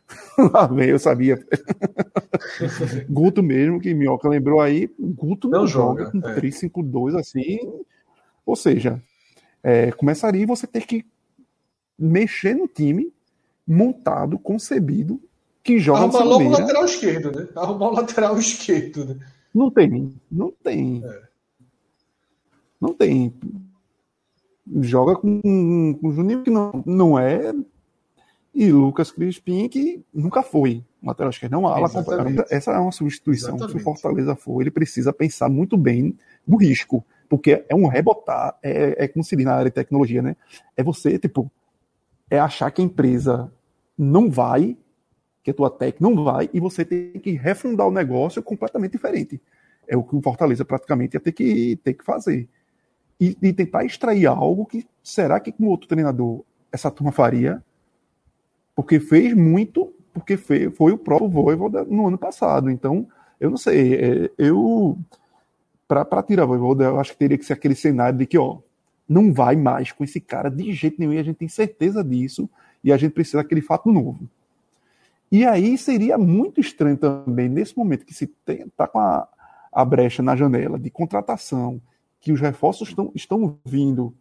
[0.52, 1.44] Lá vem, eu sabia.
[3.08, 6.40] Guto mesmo, que Minhoca lembrou aí, Guto não, não joga, joga com é.
[6.40, 7.58] 3-5-2 assim.
[8.44, 9.00] Ou seja,
[9.62, 11.04] É, começaria você ter que
[11.98, 13.12] mexer no time
[13.66, 15.20] montado, concebido,
[15.62, 17.48] que joga Arrumar logo o lateral esquerdo, né?
[17.56, 19.16] Arrumar o lateral esquerdo, né?
[19.56, 21.02] Não tem, não tem.
[21.02, 21.22] É.
[22.78, 23.32] Não tem.
[24.82, 25.40] Joga com,
[25.98, 27.54] com o Juninho que não, não é.
[28.54, 31.52] E Lucas Crispim, que nunca foi lateral esquerdo.
[31.52, 31.88] Não ala
[32.50, 33.56] Essa é uma substituição.
[33.56, 33.78] Exatamente.
[33.78, 36.14] Se o Fortaleza for, ele precisa pensar muito bem
[36.46, 37.02] no risco.
[37.26, 40.36] Porque é um rebotar, é, é como se diz na área de tecnologia, né?
[40.76, 41.50] É você, tipo,
[42.30, 43.50] é achar que a empresa
[43.96, 44.76] não vai,
[45.46, 49.40] que a tua tech não vai, e você tem que refundar o negócio completamente diferente.
[49.86, 52.48] É o que o Fortaleza praticamente ia ter que, ter que fazer.
[53.20, 56.42] E, e tentar extrair algo que será que com outro treinador
[56.72, 57.62] essa turma faria?
[58.74, 62.68] Porque fez muito, porque foi, foi o próprio Voivoda no ano passado.
[62.68, 63.06] Então,
[63.38, 64.98] eu não sei, é, eu
[65.86, 68.58] para tirar Voivoda, eu acho que teria que ser aquele cenário de que, ó,
[69.08, 72.50] não vai mais com esse cara de jeito nenhum, e a gente tem certeza disso,
[72.82, 74.28] e a gente precisa daquele fato novo.
[75.30, 79.28] E aí seria muito estranho também, nesse momento que se está com a,
[79.72, 81.80] a brecha na janela de contratação,
[82.20, 84.14] que os reforços estão, estão vindo,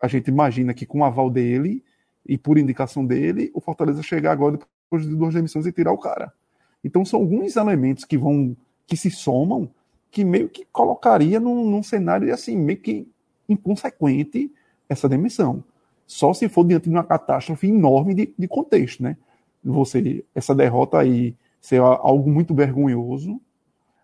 [0.00, 1.82] a gente imagina que com o aval dele
[2.26, 5.98] e por indicação dele, o Fortaleza chegar agora depois de duas demissões e tirar o
[5.98, 6.32] cara.
[6.82, 9.70] Então são alguns elementos que vão que se somam
[10.10, 13.08] que meio que colocaria num, num cenário assim meio que
[13.48, 14.52] inconsequente
[14.88, 15.64] essa demissão.
[16.06, 19.16] Só se for diante de uma catástrofe enorme de, de contexto, né?
[19.64, 23.40] Você, essa derrota aí ser algo muito vergonhoso,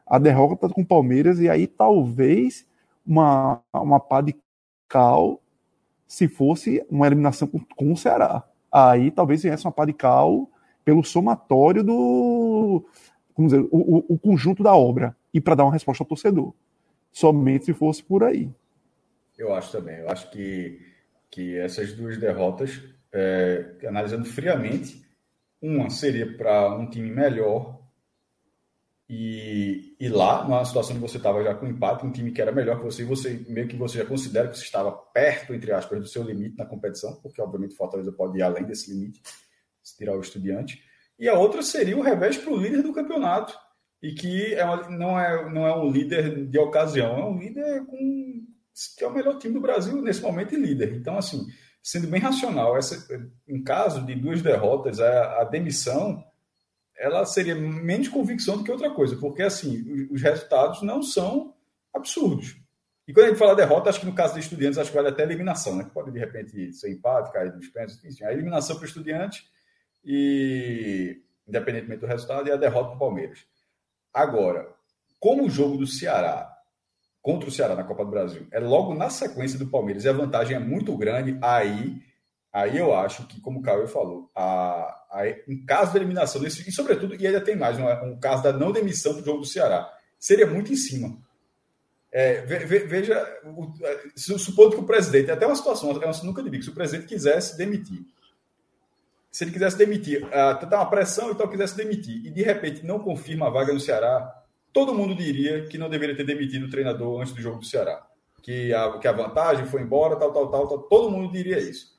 [0.07, 2.67] a derrota com o Palmeiras, e aí talvez
[3.07, 4.35] uma, uma pá de
[4.89, 5.41] cal
[6.07, 8.43] se fosse uma eliminação com, com o Ceará.
[8.73, 10.49] Aí talvez viesse uma pá de cal
[10.85, 12.85] pelo somatório do.
[13.37, 16.53] Vamos dizer, o, o, o conjunto da obra e para dar uma resposta ao torcedor.
[17.13, 18.51] Somente se fosse por aí.
[19.39, 19.99] Eu acho também.
[19.99, 20.81] Eu acho que,
[21.31, 22.83] que essas duas derrotas,
[23.13, 25.05] é, analisando friamente,
[25.61, 27.81] uma seria para um time melhor
[29.13, 32.53] e, e lá, numa situação que você estava já com empate, um time que era
[32.53, 35.99] melhor que você, você meio que você já considera que você estava perto, entre aspas,
[35.99, 39.21] do seu limite na competição, porque obviamente o Fortaleza pode ir além desse limite,
[39.83, 40.81] se tirar o estudante.
[41.19, 43.53] E a outra seria o revés para o líder do campeonato,
[44.01, 47.85] e que é uma, não, é, não é um líder de ocasião, é um líder
[47.87, 48.47] com,
[48.97, 50.95] que é o melhor time do Brasil nesse momento e líder.
[50.95, 51.49] Então, assim,
[51.83, 53.07] sendo bem racional, essa,
[53.49, 56.25] em caso de duas derrotas, a, a demissão
[56.97, 61.55] ela seria menos convicção do que outra coisa, porque assim, os resultados não são
[61.95, 62.59] absurdos.
[63.09, 65.09] E quando a gente fala derrota, acho que no caso de estudiantes, acho que vale
[65.09, 65.91] até eliminação, né?
[65.93, 69.45] Pode de repente ser empate, cair nos pênaltis, enfim, a eliminação para o estudante
[70.05, 73.45] e independentemente do resultado, e a derrota para o Palmeiras.
[74.15, 74.73] Agora,
[75.19, 76.50] como o jogo do Ceará
[77.23, 78.47] contra o Ceará na Copa do Brasil.
[78.51, 80.05] É logo na sequência do Palmeiras.
[80.05, 82.01] E a vantagem é muito grande, aí
[82.53, 86.69] Aí eu acho que, como o Caio falou, a, a, em caso de eliminação desse,
[86.69, 89.47] e sobretudo, e ainda tem mais, um, um caso da não demissão do jogo do
[89.47, 91.17] Ceará, seria muito em cima.
[92.11, 93.73] É, ve, veja, o,
[94.37, 98.05] supondo que o presidente, até uma situação, eu nunca digo, se o presidente quisesse demitir,
[99.31, 102.85] se ele quisesse demitir, uh, tá uma pressão e tal, quisesse demitir, e de repente
[102.85, 104.40] não confirma a vaga no Ceará,
[104.73, 108.07] todo mundo diria que não deveria ter demitido o treinador antes do jogo do Ceará.
[108.43, 111.95] Que a, que a vantagem foi embora, tal, tal, tal, tal, todo mundo diria isso.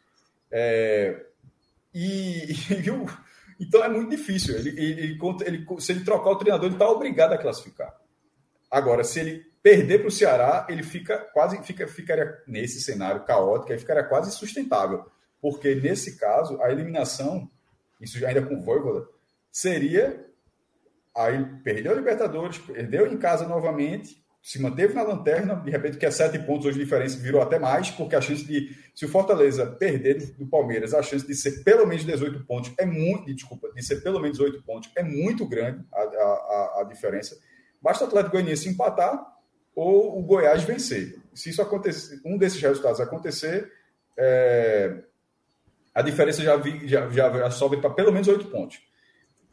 [0.52, 1.26] É,
[1.94, 2.90] e, e
[3.60, 4.58] então é muito difícil.
[4.58, 7.96] Ele, ele, ele, se ele trocar o treinador, ele está obrigado a classificar.
[8.70, 13.72] Agora, se ele perder para o Ceará, ele fica quase fica, ficaria nesse cenário caótico,
[13.72, 15.06] aí ficaria quase sustentável.
[15.40, 17.50] Porque nesse caso, a eliminação,
[18.00, 19.08] isso ainda com o Voivoda,
[19.52, 20.26] seria
[21.16, 26.06] aí perdeu a Libertadores, perdeu em casa novamente, se manteve na lanterna, de repente que
[26.06, 29.10] é sete pontos hoje de diferença virou até mais, porque a chance de, se o
[29.10, 33.72] Fortaleza perder do Palmeiras, a chance de ser pelo menos 18 pontos é muito, desculpa,
[33.72, 37.38] de ser pelo menos 8 pontos é muito grande a, a, a diferença.
[37.80, 39.24] Basta o Atlético Goianiense empatar
[39.76, 41.20] ou o Goiás vencer.
[41.36, 43.72] Se isso acontecer, um desses resultados acontecer,
[44.18, 45.04] é,
[45.94, 48.82] a diferença já, vi, já, já sobe para pelo menos 8 pontos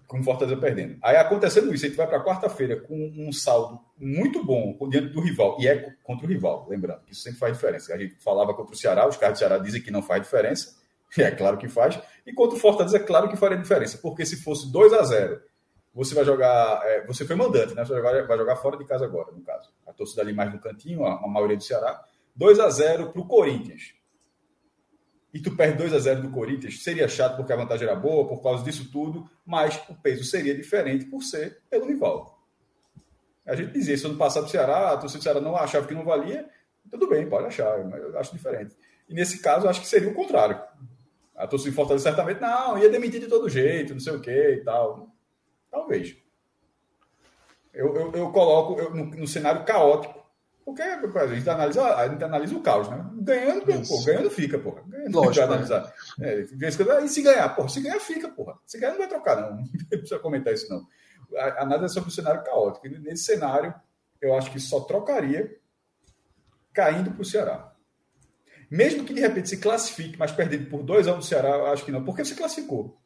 [0.08, 0.96] com o Fortaleza perdendo.
[1.02, 5.20] Aí acontecendo isso, a gente vai para quarta-feira com um saldo muito bom diante do
[5.20, 7.94] rival, e é contra o rival, lembrando, que isso sempre faz diferença.
[7.94, 10.74] A gente falava contra o Ceará, os caras do Ceará dizem que não faz diferença,
[11.16, 14.24] e é claro que faz, e contra o Fortaleza é claro que faria diferença, porque
[14.24, 15.40] se fosse 2 a 0
[15.94, 17.84] você vai jogar, é, você foi mandante, né?
[17.84, 19.68] Você vai jogar, fora de casa agora, no caso.
[19.84, 22.00] A torcida ali mais no cantinho, a, a maioria do Ceará.
[22.36, 23.97] 2 a 0 para o Corinthians
[25.32, 28.26] e tu perde 2 a 0 do Corinthians, seria chato porque a vantagem era boa,
[28.26, 32.38] por causa disso tudo, mas o peso seria diferente por ser pelo rival.
[33.46, 35.94] A gente dizia isso ano passado do Ceará, a torcida do Ceará não achava que
[35.94, 36.48] não valia,
[36.90, 38.76] tudo bem, pode achar, mas eu acho diferente.
[39.08, 40.60] E nesse caso, eu acho que seria o contrário.
[41.34, 44.64] A torcida Fortaleza certamente, não, ia demitir de todo jeito, não sei o que e
[44.64, 45.08] tal.
[45.70, 46.16] Talvez.
[47.72, 50.17] Eu, eu, eu coloco eu, no, no, cenário caótico.
[50.74, 53.02] Porque a gente, analisa, a gente analisa o caos, né?
[53.14, 54.82] Ganhando, pô, ganhando fica, porra.
[54.86, 55.94] Ganhando Lógico, analisar.
[56.20, 58.58] É, e se ganhar, porra, se ganhar, fica, porra.
[58.66, 59.56] Se ganhar, não vai trocar, não.
[59.64, 60.86] Não precisa comentar isso, não.
[61.38, 62.86] A, a nada é sobre o cenário caótico.
[62.86, 63.72] E nesse cenário,
[64.20, 65.56] eu acho que só trocaria
[66.74, 67.72] caindo para o Ceará.
[68.70, 71.84] Mesmo que de repente se classifique, mas perdido por dois anos do Ceará, eu acho
[71.84, 72.98] que não, porque você classificou.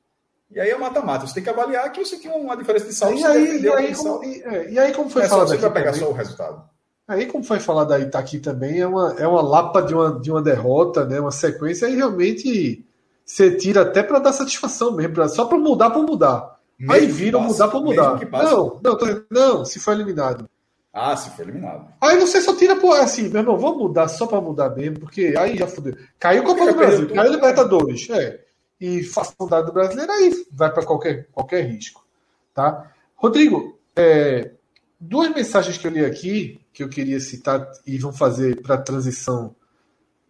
[0.50, 1.26] E aí é mata-mata.
[1.26, 3.18] Você tem que avaliar que você tem uma diferença de saldo.
[3.18, 6.00] E aí, e aí, como, e, aí, como foi é, falado Você vai pegar também,
[6.00, 6.71] só o resultado.
[7.12, 10.18] Aí, como foi falado aí, tá aqui também, é uma, é uma lapa de uma,
[10.18, 11.20] de uma derrota, né?
[11.20, 12.84] Uma sequência, e realmente
[13.24, 16.58] você tira até para dar satisfação mesmo, pra, só para mudar para mudar.
[16.78, 18.20] Mesmo aí viram mudar para mudar.
[18.44, 20.48] Não, não, tô, não, se foi eliminado.
[20.92, 21.86] Ah, se foi eliminado.
[22.00, 25.34] Aí você só tira por assim, meu irmão, vamos mudar só para mudar mesmo, porque
[25.38, 25.96] aí já fudeu.
[26.18, 28.40] Caiu Copa do Brasil, caiu Libertadores, é.
[28.80, 32.04] E facilidade do brasileiro, aí vai para qualquer, qualquer risco.
[32.52, 32.90] Tá?
[33.14, 34.50] Rodrigo, é,
[34.98, 38.82] duas mensagens que eu li aqui, que eu queria citar e vão fazer para a
[38.82, 39.54] transição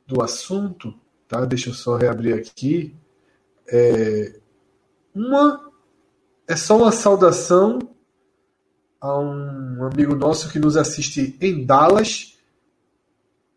[0.06, 0.94] do assunto,
[1.28, 1.44] tá?
[1.44, 2.94] Deixa eu só reabrir aqui.
[3.68, 4.38] É,
[5.14, 5.70] uma
[6.48, 7.78] é só uma saudação
[9.00, 12.38] a um amigo nosso que nos assiste em Dallas.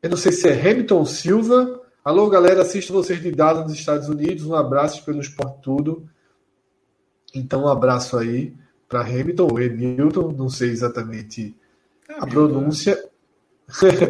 [0.02, 1.82] Eu não sei se é Hamilton Silva.
[2.04, 4.46] Alô, galera, assisto vocês de Dallas, nos Estados Unidos.
[4.46, 6.08] Um abraço pelo Esporte Tudo.
[7.34, 8.56] Então, um abraço aí
[8.88, 11.56] para Hamilton ou Hamilton, não sei exatamente
[12.10, 12.98] A pronúncia.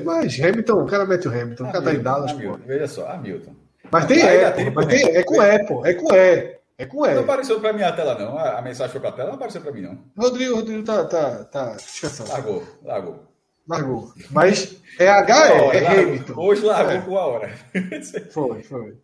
[0.04, 2.32] Mas Hamilton, o cara mete o Hamilton, o cara tá em Dallas.
[2.32, 3.56] Hamilton, veja só, Hamilton.
[3.90, 6.56] Mas tem E, mas tem, é com E, pô, é com E.
[6.78, 7.16] É com L.
[7.16, 8.38] Não apareceu para mim a tela, não.
[8.38, 9.98] A, mensagem foi para a tela, não apareceu para mim, não.
[10.18, 12.30] Rodrigo, Rodrigo tá, tá, tá descansando.
[12.32, 13.24] Largou, largou.
[13.68, 14.14] Largou.
[14.30, 16.34] Mas é H, é, é Hamilton.
[16.36, 17.02] Hoje largou é.
[17.02, 17.54] com a hora.
[18.32, 18.98] Foi, foi.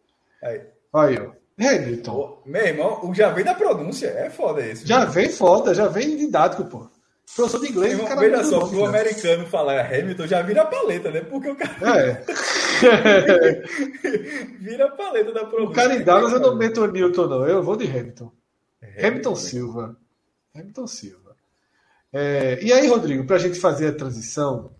[0.44, 0.62] Aí,
[0.94, 1.32] aí ó.
[1.58, 2.42] Hamilton.
[2.46, 4.08] Meu irmão, já vem da pronúncia.
[4.08, 4.86] É foda esse.
[4.86, 6.90] Já vem foda, já vem didático, pô.
[7.36, 8.20] Professor de inglês, Irmão, cara.
[8.20, 11.22] Veja só, pro americano falar Hamilton já vira a paleta, né?
[11.22, 12.00] Porque o cara.
[12.00, 12.24] É.
[14.60, 15.72] vira a paleta da pronúncia.
[15.72, 17.48] O cara em Dallas eu não meto o Newton, não.
[17.48, 18.32] Eu vou de Hamilton.
[18.82, 19.98] Hamilton, Hamilton Silva.
[20.54, 21.36] Hamilton Silva.
[22.12, 24.72] É, e aí, Rodrigo, para a gente fazer a transição,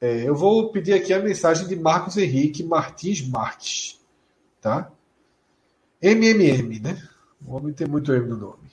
[0.00, 4.00] é, eu vou pedir aqui a mensagem de Marcos Henrique Martins Marques.
[4.60, 4.92] Tá?
[6.00, 7.02] MMM, né?
[7.44, 8.70] O homem tem muito M no nome.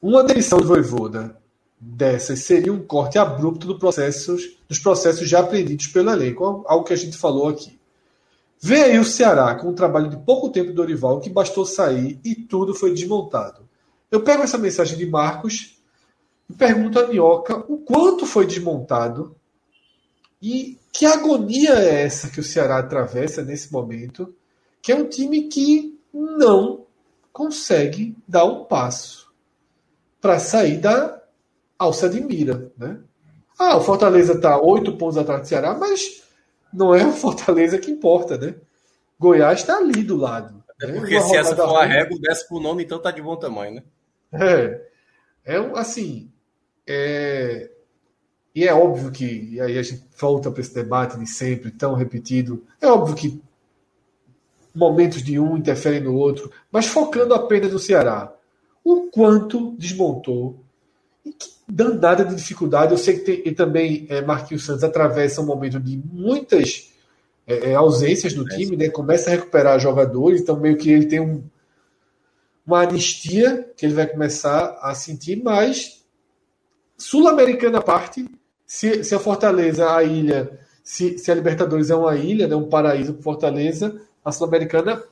[0.00, 1.42] Uma demissão do Voivoda
[1.86, 6.94] dessas seria um corte abrupto do processos, dos processos já aprendidos pelo elenco, algo que
[6.94, 7.78] a gente falou aqui.
[8.60, 12.18] Vê aí o Ceará com um trabalho de pouco tempo do Dorival que bastou sair
[12.24, 13.68] e tudo foi desmontado.
[14.10, 15.78] Eu pego essa mensagem de Marcos
[16.48, 19.36] e pergunto a Minhoca o quanto foi desmontado
[20.40, 24.34] e que agonia é essa que o Ceará atravessa nesse momento,
[24.80, 26.86] que é um time que não
[27.32, 29.30] consegue dar um passo
[30.20, 31.23] para sair da
[31.84, 32.98] alça de mira, né?
[33.58, 36.22] Ah, o Fortaleza está oito pontos atrás do Ceará, mas
[36.72, 38.54] não é o Fortaleza que importa, né?
[39.18, 40.62] Goiás está ali do lado.
[40.80, 43.74] É porque se essa for a régua, desce pro nome, então tá de bom tamanho,
[43.76, 43.82] né?
[44.32, 44.80] É.
[45.44, 46.30] É assim.
[46.86, 47.70] É...
[48.54, 51.94] E é óbvio que, e aí a gente volta para esse debate de sempre, tão
[51.94, 53.42] repetido, é óbvio que
[54.74, 58.32] momentos de um interferem no outro, mas focando apenas no Ceará,
[58.84, 60.60] o quanto desmontou
[61.24, 62.92] e que danada de dificuldade.
[62.92, 66.92] Eu sei que tem, e também é, Marquinhos Santos atravessa um momento de muitas
[67.46, 68.88] é, é ausências no time, né?
[68.88, 71.42] começa a recuperar jogadores, então meio que ele tem um,
[72.66, 76.04] uma anistia que ele vai começar a sentir, mas
[76.96, 78.26] sul-americana à parte,
[78.66, 82.68] se, se, a Fortaleza, a ilha, se, se a Libertadores é uma ilha, né, um
[82.68, 85.02] paraíso para Fortaleza, a sul-americana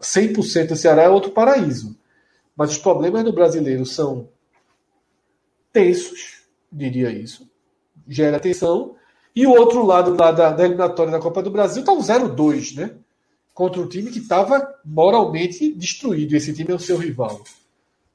[0.00, 1.96] 100% do Ceará é outro paraíso.
[2.56, 4.28] Mas os problemas do brasileiro são
[5.72, 7.50] tensos, diria isso.
[8.06, 8.96] Gera tensão.
[9.34, 12.76] E o outro lado lá da, da eliminatória da Copa do Brasil está um 0-2,
[12.76, 12.96] né?
[13.54, 16.34] Contra um time que estava moralmente destruído.
[16.34, 17.42] Esse time é o seu rival.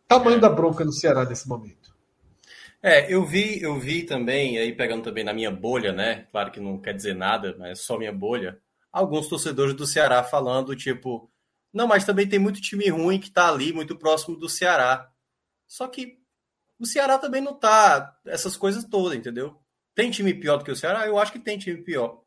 [0.07, 0.39] Tamanho é.
[0.39, 1.95] da bronca no Ceará nesse momento.
[2.81, 6.27] É, eu vi, eu vi também, aí pegando também na minha bolha, né?
[6.31, 8.59] Claro que não quer dizer nada, mas é só minha bolha.
[8.91, 11.29] Alguns torcedores do Ceará falando, tipo,
[11.73, 15.09] não, mas também tem muito time ruim que está ali, muito próximo do Ceará.
[15.67, 16.19] Só que
[16.79, 19.55] o Ceará também não tá essas coisas todas, entendeu?
[19.93, 21.07] Tem time pior do que o Ceará?
[21.07, 22.21] Eu acho que tem time pior.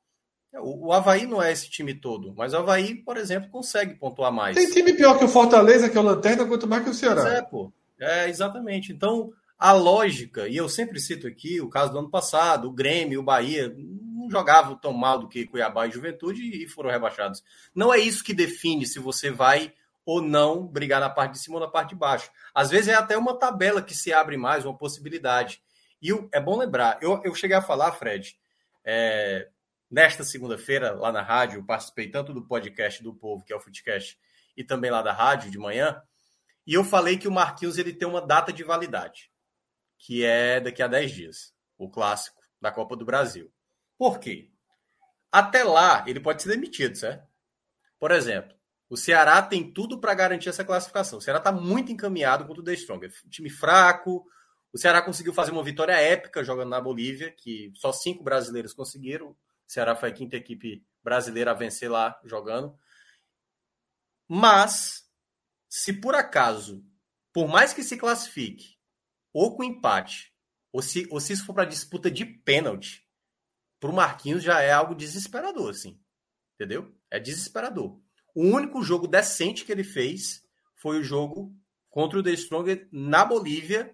[0.54, 4.32] O, o Havaí não é esse time todo, mas o Havaí, por exemplo, consegue pontuar
[4.32, 4.56] mais.
[4.56, 7.22] Tem time pior que o Fortaleza, que é o Lanterna, quanto mais que o Ceará.
[7.22, 7.72] Pois é, pô.
[8.00, 8.92] É, exatamente.
[8.92, 13.20] Então, a lógica, e eu sempre cito aqui o caso do ano passado, o Grêmio,
[13.20, 17.42] o Bahia, não jogavam tão mal do que Cuiabá e Juventude e foram rebaixados.
[17.74, 19.72] Não é isso que define se você vai
[20.08, 22.30] ou não brigar na parte de cima ou na parte de baixo.
[22.54, 25.62] Às vezes é até uma tabela que se abre mais, uma possibilidade.
[26.00, 28.34] E é bom lembrar, eu, eu cheguei a falar, Fred,
[28.82, 29.50] é,
[29.90, 34.18] nesta segunda-feira, lá na rádio, participei tanto do podcast do Povo, que é o Footcast,
[34.56, 36.02] e também lá da rádio de manhã,
[36.66, 39.30] e eu falei que o Marquinhos ele tem uma data de validade,
[39.98, 43.52] que é daqui a 10 dias, o clássico da Copa do Brasil.
[43.98, 44.50] Por quê?
[45.30, 47.28] Até lá, ele pode ser demitido, certo?
[47.98, 48.57] Por exemplo,
[48.90, 51.18] o Ceará tem tudo para garantir essa classificação.
[51.18, 53.06] O Ceará está muito encaminhado contra o The Strong.
[53.06, 54.24] É time fraco.
[54.72, 59.30] O Ceará conseguiu fazer uma vitória épica jogando na Bolívia, que só cinco brasileiros conseguiram.
[59.30, 59.36] O
[59.66, 62.74] Ceará foi a quinta equipe brasileira a vencer lá jogando.
[64.26, 65.06] Mas
[65.68, 66.82] se por acaso,
[67.32, 68.78] por mais que se classifique,
[69.32, 70.34] ou com empate,
[70.72, 73.06] ou se, ou se isso for para disputa de pênalti,
[73.78, 76.00] para o Marquinhos já é algo desesperador, assim.
[76.54, 76.94] Entendeu?
[77.10, 78.00] É desesperador.
[78.38, 80.44] O único jogo decente que ele fez
[80.76, 81.52] foi o jogo
[81.90, 83.92] contra o The Stronger na Bolívia.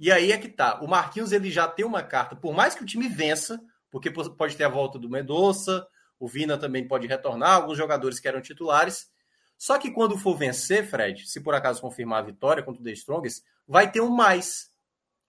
[0.00, 0.80] E aí é que tá.
[0.80, 4.56] O Marquinhos ele já tem uma carta, por mais que o time vença, porque pode
[4.56, 5.86] ter a volta do Mendonça,
[6.18, 9.08] o Vina também pode retornar, alguns jogadores que eram titulares.
[9.56, 12.90] Só que quando for vencer, Fred, se por acaso confirmar a vitória contra o The
[12.90, 14.72] Strongest, vai ter um mais.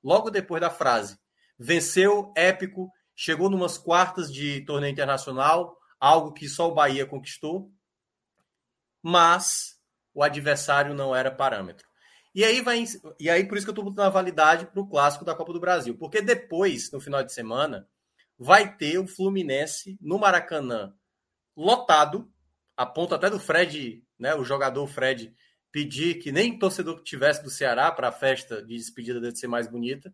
[0.03, 1.19] Logo depois da frase.
[1.55, 7.71] Venceu, épico, chegou numas quartas de torneio internacional, algo que só o Bahia conquistou,
[9.03, 9.77] mas
[10.13, 11.85] o adversário não era parâmetro.
[12.33, 12.83] E aí vai
[13.19, 15.53] e aí por isso que eu estou botando a validade para o clássico da Copa
[15.53, 17.87] do Brasil, porque depois, no final de semana,
[18.39, 20.95] vai ter o Fluminense no Maracanã
[21.55, 22.31] lotado,
[22.75, 25.35] a ponto até do Fred né, o jogador Fred
[25.71, 29.47] pedir que nem torcedor que tivesse do Ceará para a festa de despedida deve ser
[29.47, 30.13] mais bonita.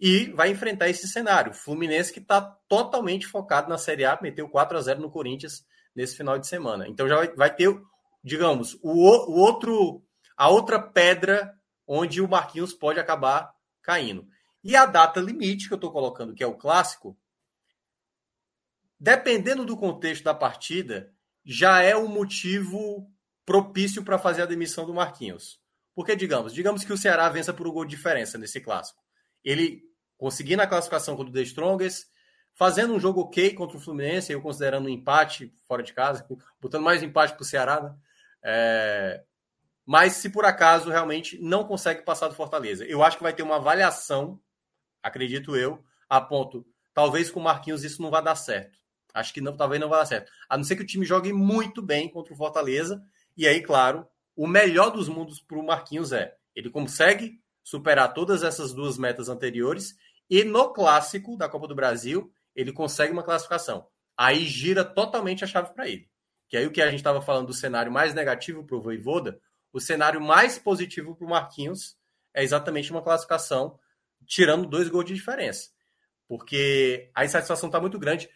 [0.00, 1.52] E vai enfrentar esse cenário.
[1.52, 5.64] O Fluminense que está totalmente focado na Série A, meteu 4 a 0 no Corinthians
[5.94, 6.88] nesse final de semana.
[6.88, 7.74] Então já vai, ter,
[8.22, 10.02] digamos, o, o outro,
[10.36, 11.54] a outra pedra
[11.86, 14.26] onde o Marquinhos pode acabar caindo.
[14.62, 17.18] E a data limite que eu estou colocando, que é o clássico,
[18.98, 21.12] dependendo do contexto da partida,
[21.44, 23.10] já é um motivo
[23.44, 25.60] propício para fazer a demissão do Marquinhos.
[25.94, 29.02] Porque, digamos, digamos que o Ceará vença por um gol de diferença nesse clássico.
[29.44, 29.82] Ele
[30.16, 32.06] conseguindo a classificação contra o The Strongest,
[32.54, 36.26] fazendo um jogo ok contra o Fluminense, eu considerando um empate fora de casa,
[36.60, 37.94] botando mais empate para o Ceará, né?
[38.42, 39.24] É...
[39.86, 43.42] Mas se por acaso realmente não consegue passar do Fortaleza, eu acho que vai ter
[43.42, 44.40] uma avaliação,
[45.02, 48.78] acredito eu, a ponto, talvez com o Marquinhos isso não vai dar certo.
[49.12, 50.32] Acho que não, talvez não vá dar certo.
[50.48, 53.00] A não ser que o time jogue muito bem contra o Fortaleza.
[53.36, 58.42] E aí, claro, o melhor dos mundos para o Marquinhos é ele consegue superar todas
[58.42, 59.96] essas duas metas anteriores
[60.28, 63.86] e no clássico da Copa do Brasil ele consegue uma classificação.
[64.16, 66.08] Aí gira totalmente a chave para ele.
[66.48, 69.40] Que aí o que a gente estava falando do cenário mais negativo para o Voivoda,
[69.72, 71.96] o cenário mais positivo para o Marquinhos
[72.32, 73.78] é exatamente uma classificação
[74.26, 75.70] tirando dois gols de diferença.
[76.28, 78.28] Porque a insatisfação está muito grande.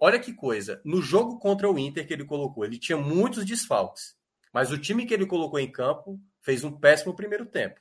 [0.00, 0.80] Olha que coisa.
[0.84, 4.16] No jogo contra o Inter que ele colocou, ele tinha muitos desfalques.
[4.52, 7.80] Mas o time que ele colocou em campo fez um péssimo primeiro tempo.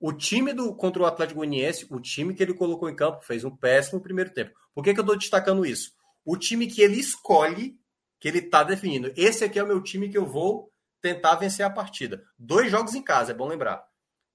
[0.00, 3.44] O time do contra o Atlético Goianiense, o time que ele colocou em campo fez
[3.44, 4.58] um péssimo primeiro tempo.
[4.74, 5.92] Por que, que eu estou destacando isso?
[6.24, 7.78] O time que ele escolhe,
[8.18, 9.12] que ele está definindo.
[9.14, 10.72] Esse aqui é o meu time que eu vou
[11.02, 12.24] tentar vencer a partida.
[12.38, 13.84] Dois jogos em casa, é bom lembrar.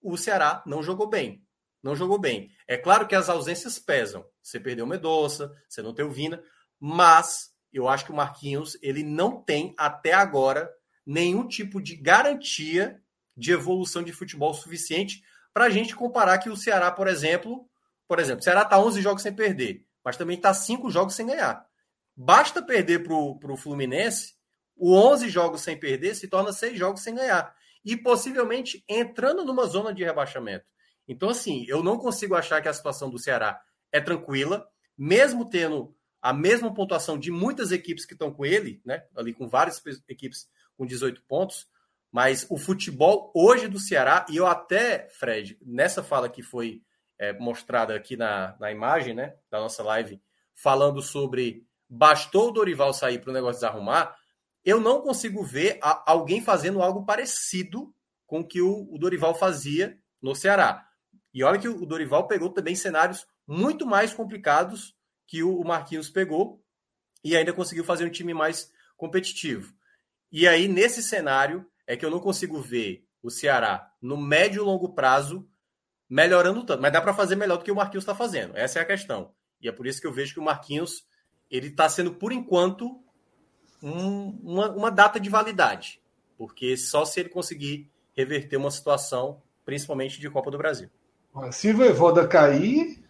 [0.01, 1.43] O Ceará não jogou bem.
[1.81, 2.51] Não jogou bem.
[2.67, 4.23] É claro que as ausências pesam.
[4.43, 6.43] Você perdeu o Medoça, você não tem o Vina,
[6.79, 10.71] mas eu acho que o Marquinhos ele não tem até agora
[11.05, 13.01] nenhum tipo de garantia
[13.35, 15.23] de evolução de futebol suficiente
[15.55, 17.65] para a gente comparar que o Ceará, por exemplo,
[18.09, 21.27] por exemplo, o Ceará está 11 jogos sem perder, mas também está 5 jogos sem
[21.27, 21.65] ganhar.
[22.13, 24.35] Basta perder para o Fluminense,
[24.75, 27.55] o 11 jogos sem perder se torna 6 jogos sem ganhar.
[27.85, 30.65] E possivelmente entrando numa zona de rebaixamento.
[31.07, 33.61] Então, assim, eu não consigo achar que a situação do Ceará
[33.93, 34.67] é tranquila,
[34.97, 39.05] mesmo tendo a mesma pontuação de muitas equipes que estão com ele, né?
[39.15, 41.65] Ali com várias equipes com 18 pontos.
[42.15, 46.81] Mas o futebol hoje do Ceará, e eu até, Fred, nessa fala que foi
[47.19, 49.35] é, mostrada aqui na, na imagem, né?
[49.51, 50.21] Da nossa live,
[50.53, 54.15] falando sobre bastou o Dorival sair para o negócio desarrumar,
[54.63, 57.93] eu não consigo ver a, alguém fazendo algo parecido
[58.25, 60.87] com o que o, o Dorival fazia no Ceará.
[61.33, 64.95] E olha que o Dorival pegou também cenários muito mais complicados
[65.27, 66.63] que o Marquinhos pegou
[67.25, 69.73] e ainda conseguiu fazer um time mais competitivo.
[70.31, 74.65] E aí, nesse cenário, é que eu não consigo ver o Ceará no médio e
[74.65, 75.47] longo prazo
[76.09, 76.81] melhorando tanto.
[76.81, 78.55] Mas dá para fazer melhor do que o Marquinhos está fazendo.
[78.55, 79.31] Essa é a questão.
[79.61, 81.05] E é por isso que eu vejo que o Marquinhos
[81.49, 82.99] ele está sendo, por enquanto,
[83.81, 86.01] um, uma, uma data de validade.
[86.37, 90.89] Porque só se ele conseguir reverter uma situação, principalmente de Copa do Brasil.
[91.51, 93.03] Se o Voivoda cair,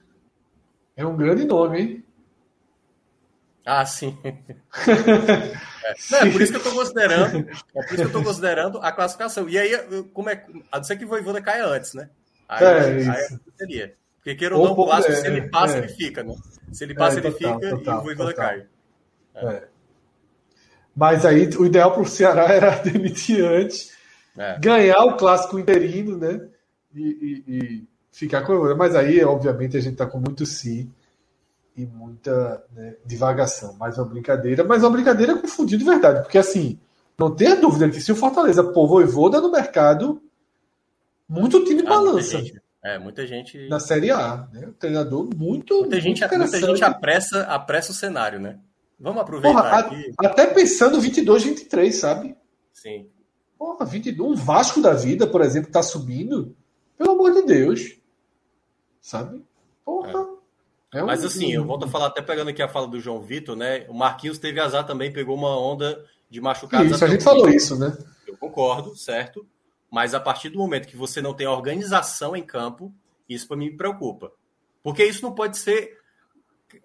[0.95, 2.05] é um grande nome, hein?
[3.65, 4.15] Ah, sim.
[4.23, 4.35] é.
[6.11, 7.49] Não, é por isso que eu estou considerando.
[7.75, 9.49] É por isso que eu estou considerando a classificação.
[9.49, 9.75] E aí,
[10.13, 10.45] como é.
[10.71, 12.09] A não ser que o Voivoda caia antes, né?
[12.47, 13.95] Aí, é, aí seria.
[14.17, 15.79] Porque queira ou não, o clássico, é, se ele passa, é.
[15.79, 16.35] ele fica, né?
[16.71, 18.65] Se ele passa, ele total, fica total, e o Voivoda cai.
[20.95, 23.91] Mas aí o ideal para o Ceará era demitir antes,
[24.59, 26.41] ganhar o clássico interino, né?
[26.93, 30.91] E, e, e ficar com a Mas aí, obviamente, a gente está com muito sim
[31.75, 33.73] e muita né, divagação.
[33.73, 36.79] Mais uma brincadeira, mas uma brincadeira confundida de verdade, porque assim,
[37.17, 40.21] não tenha dúvida que se o Fortaleza pôr Voivoda no mercado,
[41.27, 42.37] muito time ah, balança.
[42.37, 43.67] Muita é, muita gente.
[43.67, 44.67] Na Série A, né?
[44.67, 45.79] O treinador muito.
[45.79, 48.59] Muita, gente, muita gente apressa, apressa o cenário, né?
[48.99, 50.13] Vamos aproveitar Porra, aqui.
[50.19, 52.37] Até pensando 22, 23, sabe?
[52.71, 53.09] Sim.
[53.57, 54.31] Porra, 22.
[54.31, 56.55] Um Vasco da vida, por exemplo, tá subindo.
[56.95, 57.97] Pelo amor de Deus.
[59.01, 59.43] Sabe?
[60.95, 61.03] É.
[61.03, 61.07] Um...
[61.07, 63.85] Mas assim, eu volto a falar, até pegando aqui a fala do João Vitor, né?
[63.89, 66.91] O Marquinhos teve azar também, pegou uma onda de machucados.
[66.91, 67.95] Isso, a gente falou isso, né?
[68.25, 69.45] Eu concordo, certo?
[69.91, 72.93] Mas a partir do momento que você não tem organização em campo,
[73.27, 74.31] isso para mim me preocupa.
[74.81, 75.97] Porque isso não pode ser.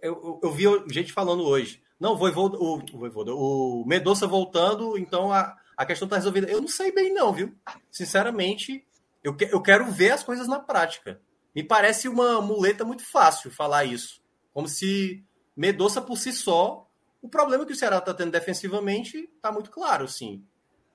[0.03, 1.81] Eu, eu, eu vi gente falando hoje.
[1.99, 6.49] Não, vou o, o, o Medoça voltando, então a, a questão está resolvida.
[6.49, 7.55] Eu não sei bem, não, viu?
[7.91, 8.85] Sinceramente,
[9.23, 11.20] eu, que, eu quero ver as coisas na prática.
[11.55, 14.20] Me parece uma muleta muito fácil falar isso.
[14.52, 15.24] Como se
[15.56, 16.89] Medoça por si só,
[17.20, 20.43] o problema que o Ceará está tendo defensivamente está muito claro, sim.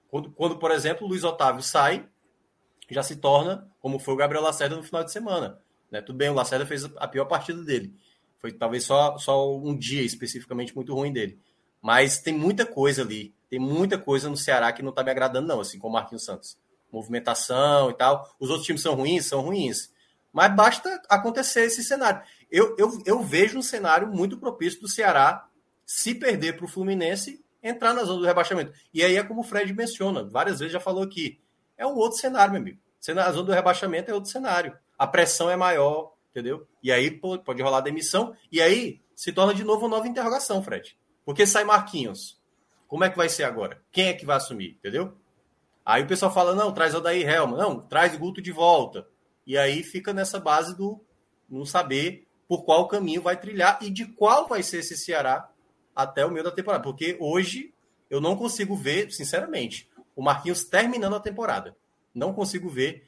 [0.08, 2.08] Quando, quando, por exemplo, o Luiz Otávio sai,
[2.90, 5.62] já se torna como foi o Gabriel Lacerda no final de semana.
[5.92, 6.02] Né?
[6.02, 7.96] Tudo bem, o Lacerda fez a pior partida dele.
[8.40, 11.40] Foi talvez só, só um dia especificamente muito ruim dele.
[11.82, 13.36] Mas tem muita coisa ali.
[13.50, 16.26] Tem muita coisa no Ceará que não está me agradando, não, assim como o Marquinhos
[16.26, 16.58] Santos.
[16.92, 18.36] Movimentação e tal.
[18.40, 19.26] Os outros times são ruins?
[19.26, 19.92] São ruins.
[20.36, 22.22] Mas basta acontecer esse cenário.
[22.52, 25.48] Eu, eu, eu vejo um cenário muito propício do Ceará
[25.86, 28.74] se perder para o Fluminense entrar na zona do rebaixamento.
[28.94, 31.40] E aí é como o Fred menciona, várias vezes já falou aqui.
[31.78, 32.80] É um outro cenário, meu amigo.
[33.18, 34.78] A zona do rebaixamento é outro cenário.
[35.00, 36.68] A pressão é maior, entendeu?
[36.84, 38.36] E aí pode rolar demissão.
[38.52, 40.98] E aí se torna de novo uma nova interrogação, Fred.
[41.24, 42.38] Porque sai Marquinhos.
[42.90, 43.82] Como é que vai ser agora?
[43.90, 45.16] Quem é que vai assumir, entendeu?
[45.86, 47.56] Aí o pessoal fala, não, traz o Daí Helma.
[47.56, 49.08] Não, traz o Guto de volta.
[49.46, 51.00] E aí fica nessa base do
[51.50, 55.50] não saber por qual caminho vai trilhar e de qual vai ser esse Ceará
[55.96, 56.84] até o meio da temporada.
[56.84, 57.74] Porque hoje
[58.10, 61.76] eu não consigo ver, sinceramente, o Marquinhos terminando a temporada.
[62.14, 63.04] Não consigo ver.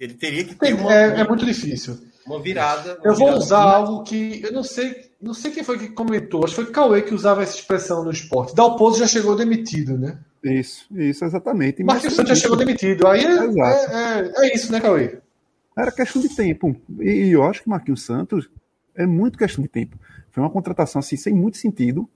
[0.00, 0.92] Ele teria que ter uma.
[0.92, 1.98] É, é muito difícil.
[2.26, 2.98] Uma virada.
[2.98, 4.42] Uma eu vou usar algo que.
[4.42, 5.08] Eu não sei.
[5.20, 6.44] Não sei quem foi que comentou.
[6.44, 8.54] Acho que foi Cauê que usava essa expressão no esporte.
[8.54, 10.20] Dalpozo já chegou demitido, né?
[10.42, 11.82] Isso, isso, exatamente.
[11.82, 13.08] Marquinhos Santos já chegou demitido.
[13.08, 15.18] Aí é, é, é, é isso, né, Cauê?
[15.78, 16.74] Era questão de tempo.
[16.98, 18.50] E eu acho que Marquinhos Santos
[18.96, 19.96] é muito questão de tempo.
[20.32, 22.08] Foi uma contratação assim, sem muito sentido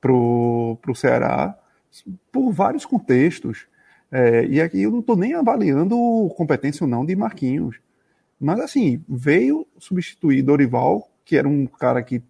[0.00, 1.56] pro, pro Ceará,
[2.32, 3.68] por vários contextos.
[4.10, 5.94] É, e aqui eu não estou nem avaliando
[6.36, 7.76] competência ou não de Marquinhos.
[8.40, 12.20] Mas assim, veio substituir Dorival, que era um cara que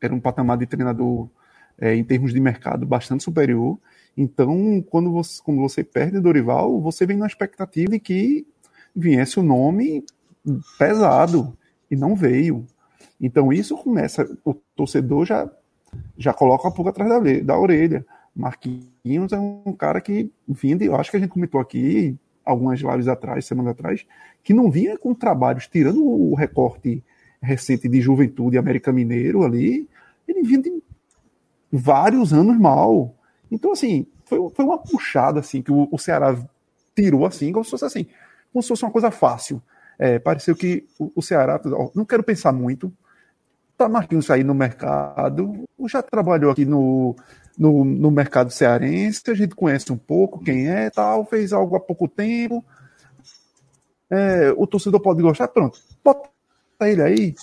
[0.00, 1.28] era um patamar de treinador
[1.78, 3.78] é, em termos de mercado bastante superior.
[4.16, 8.44] Então, quando você, quando você perde Dorival, você vem na expectativa de que
[8.94, 10.04] viesse o nome
[10.78, 11.56] pesado
[11.90, 12.66] e não veio.
[13.20, 15.50] Então isso começa, o torcedor já
[16.16, 18.06] já coloca a pulga atrás da, da orelha.
[18.34, 23.08] Marquinhos é um cara que vindo, eu acho que a gente comentou aqui algumas lives
[23.08, 24.06] atrás, semanas atrás,
[24.42, 27.02] que não vinha com trabalhos, tirando o recorte
[27.42, 29.88] recente de Juventude América Mineiro ali,
[30.28, 30.82] ele vinha de
[31.72, 33.14] vários anos mal.
[33.50, 36.36] Então, assim, foi, foi uma puxada assim que o, o Ceará
[36.94, 38.06] tirou assim, como se fosse assim,
[38.52, 39.62] como se fosse uma coisa fácil.
[39.98, 42.92] É, pareceu que o, o Ceará, ó, não quero pensar muito,
[43.76, 47.14] tá Marquinhos aí no mercado, já trabalhou aqui no,
[47.58, 51.80] no, no, mercado cearense, a gente conhece um pouco quem é, tal, fez algo há
[51.80, 52.64] pouco tempo.
[54.10, 56.30] É, o torcedor pode gostar, pronto, bota
[56.82, 57.34] ele aí.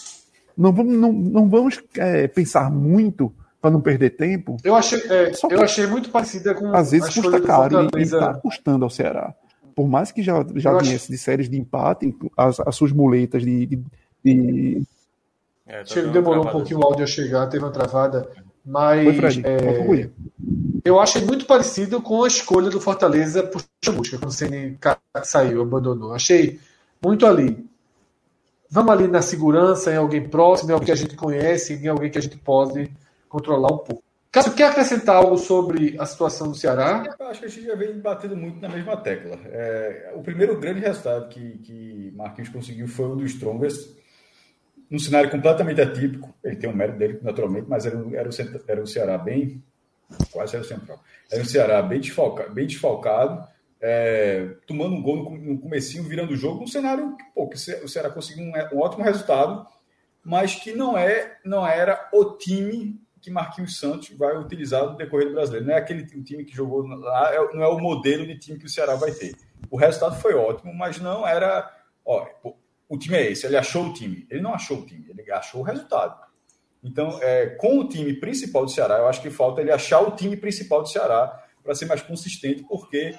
[0.58, 3.32] Não vamos, não, não vamos é, pensar muito
[3.62, 4.58] para não perder tempo.
[4.64, 8.84] Eu achei, é, eu achei muito parecida com às vezes custa caro e está custando
[8.84, 9.36] ao Ceará
[9.78, 11.12] por mais que já, já viesse acho...
[11.12, 13.68] de séries de empate, as, as suas muletas de.
[13.68, 13.84] de,
[14.26, 14.82] de...
[15.68, 18.28] É, tá demorou um pouquinho o áudio a chegar, teve uma travada.
[18.66, 20.10] Mas é,
[20.84, 23.64] eu achei muito parecido com a escolha do Fortaleza por
[23.94, 24.80] busca, quando o Ceni
[25.24, 26.12] saiu, abandonou.
[26.12, 26.60] Achei
[27.02, 27.64] muito ali.
[28.72, 32.10] Vamos ali na segurança, em alguém próximo, em alguém que a gente conhece, em alguém
[32.10, 32.92] que a gente pode
[33.30, 34.04] controlar um pouco.
[34.38, 37.04] Cássio, quer acrescentar algo sobre a situação do Ceará?
[37.20, 39.40] Eu acho que a gente já vem batendo muito na mesma tecla.
[39.46, 43.98] É, o primeiro grande resultado que, que Marquinhos conseguiu foi o do Strongest,
[44.90, 46.34] num cenário completamente atípico.
[46.44, 48.32] Ele tem um mérito dele, naturalmente, mas era, era, o,
[48.68, 49.64] era o Ceará bem.
[50.32, 51.04] Quase era o central.
[51.32, 53.48] Era o Ceará bem desfalcado, bem desfalcado
[53.82, 57.56] é, tomando um gol no, no comecinho, virando o jogo, um cenário que, pô, que
[57.56, 59.68] o Ceará conseguiu um, um, ótimo resultado,
[60.24, 65.28] mas que não é não era o time que Marquinhos Santos vai utilizar no decorrer
[65.28, 65.66] do brasileiro.
[65.68, 68.66] Não é aquele time que jogou lá, é, não é o modelo de time que
[68.66, 69.36] o Ceará vai ter.
[69.70, 71.72] O resultado foi ótimo, mas não era.
[72.06, 72.26] Ó,
[72.88, 74.26] o time é esse, ele achou o time.
[74.30, 76.18] Ele não achou o time, ele achou o resultado.
[76.84, 80.12] Então, é, com o time principal do Ceará, eu acho que falta ele achar o
[80.12, 83.14] time principal do Ceará para ser mais consistente, porque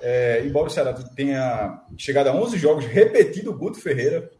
[0.00, 4.30] é, embora o Ceará tenha chegado a 11 jogos, repetido o Guto Ferreira,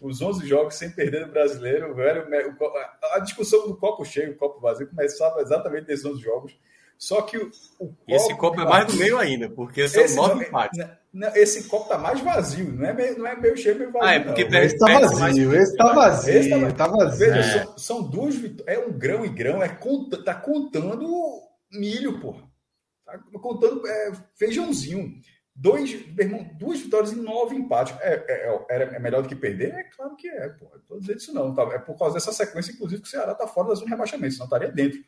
[0.00, 2.26] os 11 jogos sem perder no brasileiro, velho,
[3.12, 6.58] a discussão do copo cheio, o copo vazio, começava exatamente nesses 11 jogos.
[6.98, 10.16] Só que o, o copo esse copo é mais do meio ainda, porque são esse
[10.16, 10.82] nove empates.
[11.34, 14.08] esse copo está mais vazio, não é meio, não é meio cheio, meio vazio.
[14.08, 14.58] Ah, é porque não.
[14.58, 17.18] esse está vazio, esse está vazio, esse está tá vazio.
[17.18, 17.64] Veja, é.
[17.64, 19.68] são, são, duas vitórias, é um grão e grão, é
[20.24, 21.06] tá contando
[21.70, 22.46] milho, porra.
[23.04, 25.14] Tá contando é, feijãozinho.
[25.58, 27.98] Dois, irmão, duas vitórias e nove empates.
[28.02, 29.72] É, é, é, é, melhor do que perder?
[29.72, 30.50] É claro que é.
[30.50, 30.70] Pô.
[30.76, 31.54] Estou dizendo isso não.
[31.54, 31.62] Tá?
[31.72, 34.34] É por causa dessa sequência, inclusive, que o Ceará está fora da zona de rebaixamento,
[34.34, 35.02] senão estaria dentro.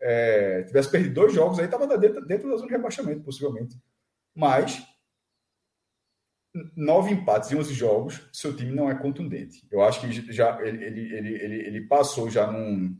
[0.00, 3.76] É, tivesse perdido dois jogos, aí estava dentro, dentro da zona de rebaixamento, possivelmente.
[4.34, 4.82] Mas
[6.74, 9.66] nove empates em 11 jogos, seu time não é contundente.
[9.70, 12.96] Eu acho que já ele, ele, ele, ele, passou já num.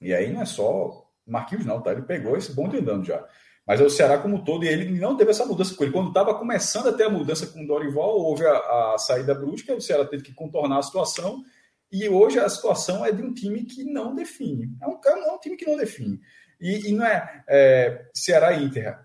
[0.00, 1.92] E aí não é só Marquinhos, não, tá?
[1.92, 3.26] Ele pegou esse bonde andando já.
[3.66, 5.92] Mas é o Ceará como um todo, e ele não teve essa mudança com ele.
[5.92, 9.74] Quando estava começando a ter a mudança com o Dorival, houve a, a saída brusca,
[9.74, 11.42] o Ceará teve que contornar a situação,
[11.90, 14.70] e hoje a situação é de um time que não define.
[14.82, 16.20] É um, é um time que não define.
[16.60, 18.98] E, e não é, é Ceará e Inter.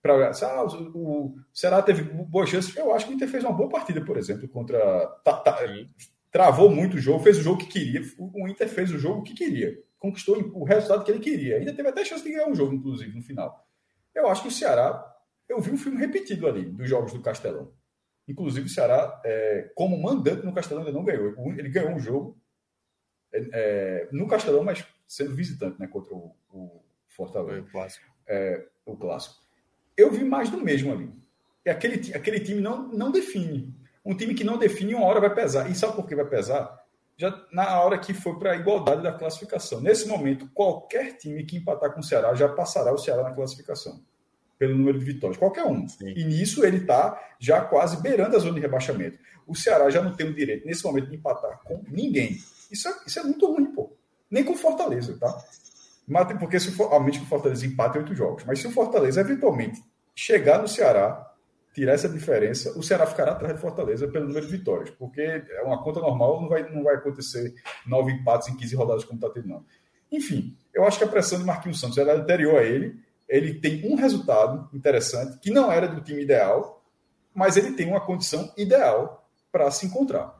[0.00, 2.74] Pra, ah, o, o Ceará teve boas chances.
[2.76, 4.78] Eu acho que o Inter fez uma boa partida, por exemplo, contra.
[5.24, 5.58] Tá, tá,
[6.30, 8.02] travou muito o jogo, fez o jogo que queria.
[8.18, 9.76] O Inter fez o jogo que queria.
[9.98, 11.56] Conquistou o resultado que ele queria.
[11.56, 13.67] Ainda teve até chance de ganhar um jogo, inclusive, no final.
[14.18, 15.16] Eu acho que o Ceará,
[15.48, 17.72] eu vi um filme repetido ali dos jogos do Castelão.
[18.26, 21.32] Inclusive, o Ceará, é, como mandante no Castelão, ainda não ganhou.
[21.56, 22.36] Ele ganhou um jogo
[23.32, 27.60] é, é, no Castelão, mas sendo visitante né, contra o, o Fortaleza.
[27.60, 28.06] O clássico.
[28.26, 29.36] É, o clássico.
[29.96, 31.12] Eu vi mais do mesmo ali.
[31.64, 33.72] E aquele, aquele time não, não define.
[34.04, 35.70] Um time que não define, uma hora vai pesar.
[35.70, 36.76] E sabe por que vai pesar?
[37.16, 39.80] Já na hora que for para a igualdade da classificação.
[39.80, 44.02] Nesse momento, qualquer time que empatar com o Ceará já passará o Ceará na classificação
[44.58, 45.86] pelo número de vitórias, qualquer um.
[45.86, 46.12] Sim.
[46.16, 49.18] E nisso ele está já quase beirando a zona de rebaixamento.
[49.46, 52.36] O Ceará já não tem o direito, nesse momento, de empatar com ninguém.
[52.70, 53.96] Isso é, isso é muito ruim, pô.
[54.30, 55.34] Nem com Fortaleza, tá?
[56.06, 58.44] Mas, porque se for, aumente que o Fortaleza empate oito jogos.
[58.44, 59.82] Mas se o Fortaleza eventualmente
[60.14, 61.32] chegar no Ceará,
[61.72, 64.90] tirar essa diferença, o Ceará ficará atrás do Fortaleza pelo número de vitórias.
[64.90, 67.54] Porque é uma conta normal, não vai, não vai acontecer
[67.86, 69.64] nove empates em 15 rodadas como está tendo, não.
[70.10, 72.98] Enfim, eu acho que a pressão de Marquinhos Santos era anterior a ele
[73.28, 76.82] ele tem um resultado interessante, que não era do time ideal,
[77.34, 80.34] mas ele tem uma condição ideal para se encontrar.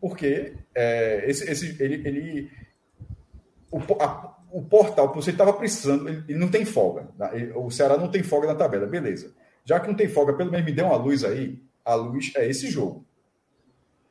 [0.00, 2.50] Porque é, esse, esse, ele, ele
[3.70, 7.08] o, a, o portal que você estava precisando, ele, ele, não tem folga.
[7.18, 7.52] Né?
[7.56, 9.34] O Ceará não tem folga na tabela, beleza.
[9.64, 11.62] Já que não tem folga, pelo menos me dê uma luz aí.
[11.84, 13.04] A luz é esse jogo.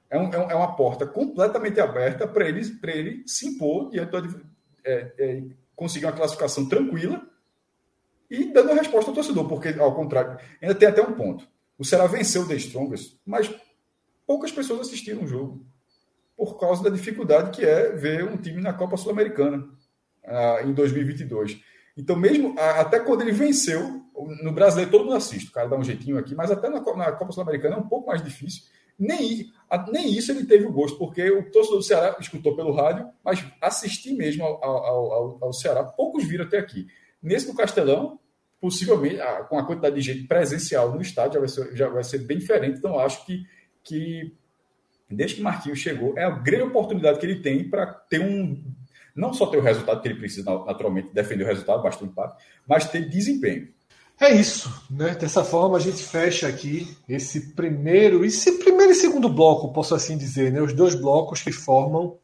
[0.09, 5.13] É, um, é, é uma porta completamente aberta para ele, ele se impor e é,
[5.17, 5.43] é,
[5.75, 7.28] conseguir uma classificação tranquila
[8.29, 11.47] e dando a resposta ao torcedor, porque, ao contrário, ainda tem até um ponto.
[11.77, 13.49] O Ceará venceu o The Strongest, mas
[14.27, 15.65] poucas pessoas assistiram o jogo
[16.37, 19.67] por causa da dificuldade que é ver um time na Copa Sul-Americana
[20.23, 21.59] uh, em 2022.
[21.97, 24.05] Então, mesmo até quando ele venceu,
[24.41, 27.11] no brasileiro todo mundo assiste, o cara dá um jeitinho aqui, mas até na, na
[27.11, 28.63] Copa Sul-Americana é um pouco mais difícil.
[28.97, 29.51] Nem,
[29.91, 33.45] nem isso ele teve o gosto, porque o torcedor do Ceará escutou pelo rádio, mas
[33.61, 36.87] assistir mesmo ao, ao, ao, ao Ceará, poucos viram até aqui.
[37.21, 38.19] Nesse do Castelão,
[38.61, 39.17] possivelmente,
[39.47, 42.37] com a quantidade de gente presencial no estádio, já vai ser, já vai ser bem
[42.37, 42.77] diferente.
[42.77, 43.45] Então, acho que,
[43.83, 44.33] que
[45.09, 48.63] desde que Marquinhos chegou, é a grande oportunidade que ele tem para ter um.
[49.15, 52.85] Não só ter o resultado que ele precisa, naturalmente, defender o resultado, basta empate, mas
[52.85, 53.67] ter desempenho.
[54.19, 55.15] É isso, né?
[55.15, 60.17] Dessa forma a gente fecha aqui esse primeiro, esse primeiro e segundo bloco, posso assim
[60.17, 60.61] dizer, né?
[60.61, 62.17] Os dois blocos que formam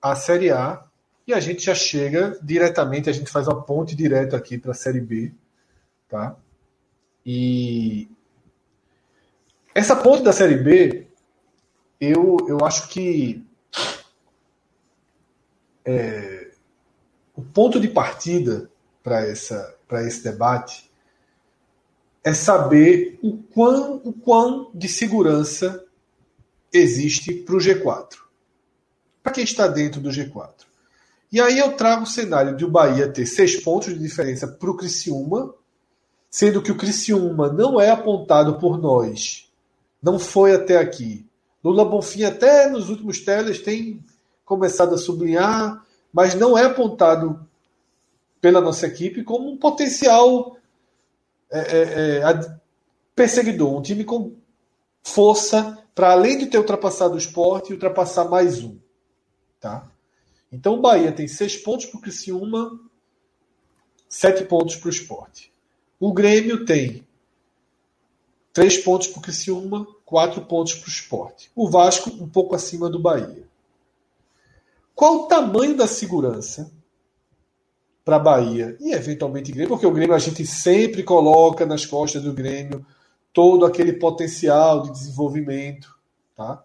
[0.00, 0.84] a Série A
[1.32, 5.00] a gente já chega diretamente, a gente faz uma ponte direto aqui para a Série
[5.00, 5.32] B,
[6.08, 6.36] tá?
[7.24, 8.08] E
[9.74, 11.06] essa ponte da Série B,
[12.00, 13.44] eu, eu acho que
[15.84, 16.50] é,
[17.34, 18.70] o ponto de partida
[19.02, 20.90] para esse debate
[22.24, 25.84] é saber o quão, o quão de segurança
[26.72, 28.18] existe para o G4.
[29.22, 30.71] Para quem está dentro do G4.
[31.32, 34.70] E aí eu trago o cenário de o Bahia ter seis pontos de diferença para
[34.70, 35.54] o Criciúma,
[36.30, 39.50] sendo que o Criciúma não é apontado por nós,
[40.02, 41.26] não foi até aqui.
[41.64, 44.04] Lula Bonfim até nos últimos teles tem
[44.44, 45.82] começado a sublinhar,
[46.12, 47.48] mas não é apontado
[48.38, 50.58] pela nossa equipe como um potencial
[51.50, 52.56] é, é, é,
[53.14, 54.34] perseguidor, um time com
[55.02, 58.76] força para além de ter ultrapassado o esporte, ultrapassar mais um.
[59.60, 59.91] Tá?
[60.52, 62.78] Então o Bahia tem seis pontos para o Criciúma,
[64.08, 65.50] sete pontos para o esporte.
[65.98, 67.06] O Grêmio tem
[68.52, 71.50] três pontos para o Criciúma, quatro pontos para o esporte.
[71.56, 73.48] O Vasco um pouco acima do Bahia.
[74.94, 76.70] Qual o tamanho da segurança
[78.04, 79.70] para Bahia e eventualmente Grêmio?
[79.70, 82.84] Porque o Grêmio a gente sempre coloca nas costas do Grêmio
[83.32, 85.98] todo aquele potencial de desenvolvimento.
[86.36, 86.62] Tá?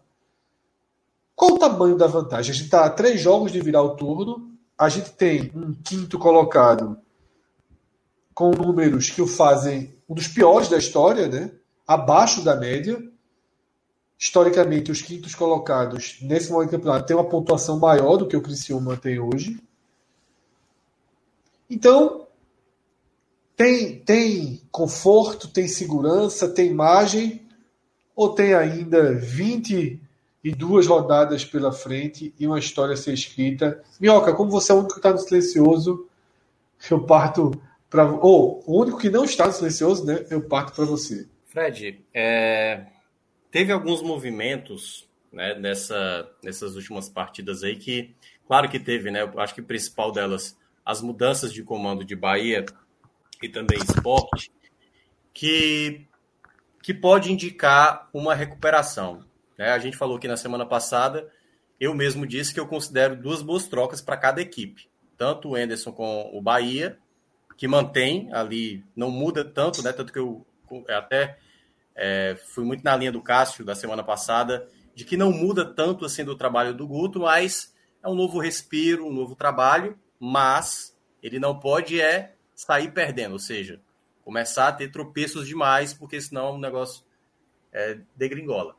[1.37, 2.49] Qual o tamanho da vantagem?
[2.49, 6.17] A gente está a três jogos de virar o turno, a gente tem um quinto
[6.17, 6.97] colocado
[8.33, 11.51] com números que o fazem um dos piores da história, né?
[11.85, 12.99] abaixo da média.
[14.17, 18.41] Historicamente, os quintos colocados nesse momento do campeonato têm uma pontuação maior do que o
[18.41, 19.61] Criciúma tem hoje.
[21.69, 22.25] Então,
[23.55, 27.47] tem, tem conforto, tem segurança, tem margem,
[28.15, 29.13] ou tem ainda
[30.51, 33.83] 22 rodadas pela frente e uma história a ser escrita?
[33.99, 36.07] Minhoca, como você é o único que está no silencioso,
[36.89, 37.51] eu parto
[37.89, 38.05] para.
[38.05, 40.25] Ou o único que não está no silencioso, né?
[40.29, 41.27] Eu parto para você.
[41.45, 42.85] Fred, é...
[43.51, 48.15] teve alguns movimentos né, nessa, nessas últimas partidas aí que,
[48.45, 49.23] claro que teve, né?
[49.23, 52.65] Eu acho que o principal delas, as mudanças de comando de Bahia
[53.41, 54.51] e também esporte,
[55.33, 56.05] que,
[56.81, 59.27] que pode indicar uma recuperação.
[59.57, 59.71] Né?
[59.71, 61.29] A gente falou aqui na semana passada,
[61.79, 64.89] eu mesmo disse que eu considero duas boas trocas para cada equipe.
[65.17, 66.97] Tanto o Anderson com o Bahia,
[67.55, 69.91] que mantém ali, não muda tanto, né?
[69.91, 70.45] Tanto que eu
[70.89, 71.39] até
[71.95, 76.05] é, fui muito na linha do Cássio da semana passada, de que não muda tanto
[76.05, 77.73] assim do trabalho do Guto, mas
[78.03, 83.39] é um novo respiro, um novo trabalho, mas ele não pode é sair perdendo, ou
[83.39, 83.81] seja,
[84.23, 87.03] começar a ter tropeços demais, porque senão o negócio
[87.71, 88.75] é, degringola.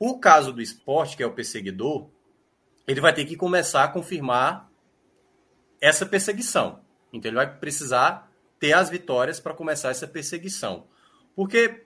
[0.00, 2.08] O caso do esporte, que é o perseguidor,
[2.88, 4.68] ele vai ter que começar a confirmar
[5.80, 6.80] essa perseguição.
[7.12, 8.28] Então ele vai precisar
[8.58, 10.88] ter as vitórias para começar essa perseguição.
[11.36, 11.84] Porque,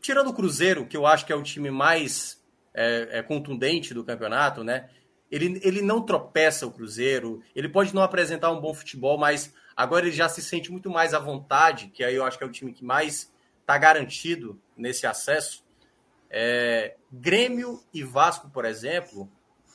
[0.00, 2.40] tirando o Cruzeiro, que eu acho que é o time mais
[2.72, 4.88] é, é, contundente do campeonato, né?
[5.28, 10.06] Ele, ele não tropeça o Cruzeiro, ele pode não apresentar um bom futebol, mas Agora
[10.06, 12.50] ele já se sente muito mais à vontade, que aí eu acho que é o
[12.50, 13.30] time que mais
[13.60, 15.62] está garantido nesse acesso.
[16.30, 19.30] É, Grêmio e Vasco, por exemplo,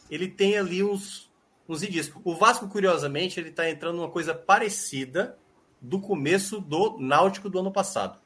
[0.10, 1.32] ele tem ali uns,
[1.68, 2.16] uns indícios.
[2.24, 5.38] O Vasco, curiosamente, ele está entrando numa coisa parecida
[5.82, 8.20] do começo do Náutico do ano passado.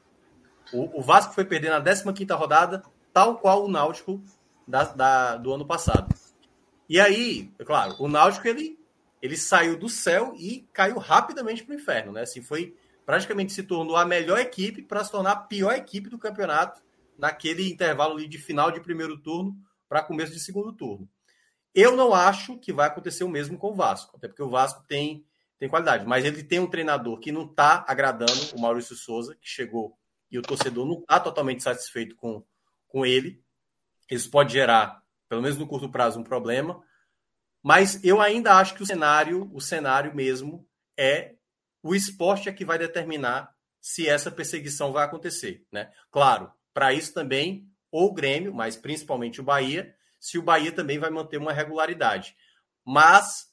[0.72, 2.82] O, o Vasco foi perder na 15ª rodada,
[3.12, 4.20] tal qual o Náutico
[4.66, 6.14] da, da, do ano passado.
[6.88, 8.78] E aí, é claro, o Náutico ele
[9.22, 12.22] ele saiu do céu e caiu rapidamente para o inferno, né?
[12.22, 16.18] Assim, foi praticamente se tornou a melhor equipe para se tornar a pior equipe do
[16.18, 16.82] campeonato
[17.18, 19.56] naquele intervalo de final de primeiro turno
[19.88, 21.08] para começo de segundo turno.
[21.74, 24.84] Eu não acho que vai acontecer o mesmo com o Vasco, até porque o Vasco
[24.88, 25.26] tem,
[25.58, 29.48] tem qualidade, mas ele tem um treinador que não está agradando, o Maurício Souza, que
[29.48, 29.96] chegou
[30.30, 32.42] e o torcedor não está totalmente satisfeito com,
[32.88, 33.42] com ele.
[34.10, 36.82] Isso pode gerar, pelo menos no curto prazo, um problema.
[37.62, 40.66] Mas eu ainda acho que o cenário, o cenário mesmo
[40.96, 41.34] é
[41.82, 45.92] o esporte é que vai determinar se essa perseguição vai acontecer, né?
[46.10, 51.08] Claro, para isso também o Grêmio, mas principalmente o Bahia, se o Bahia também vai
[51.08, 52.36] manter uma regularidade.
[52.84, 53.46] Mas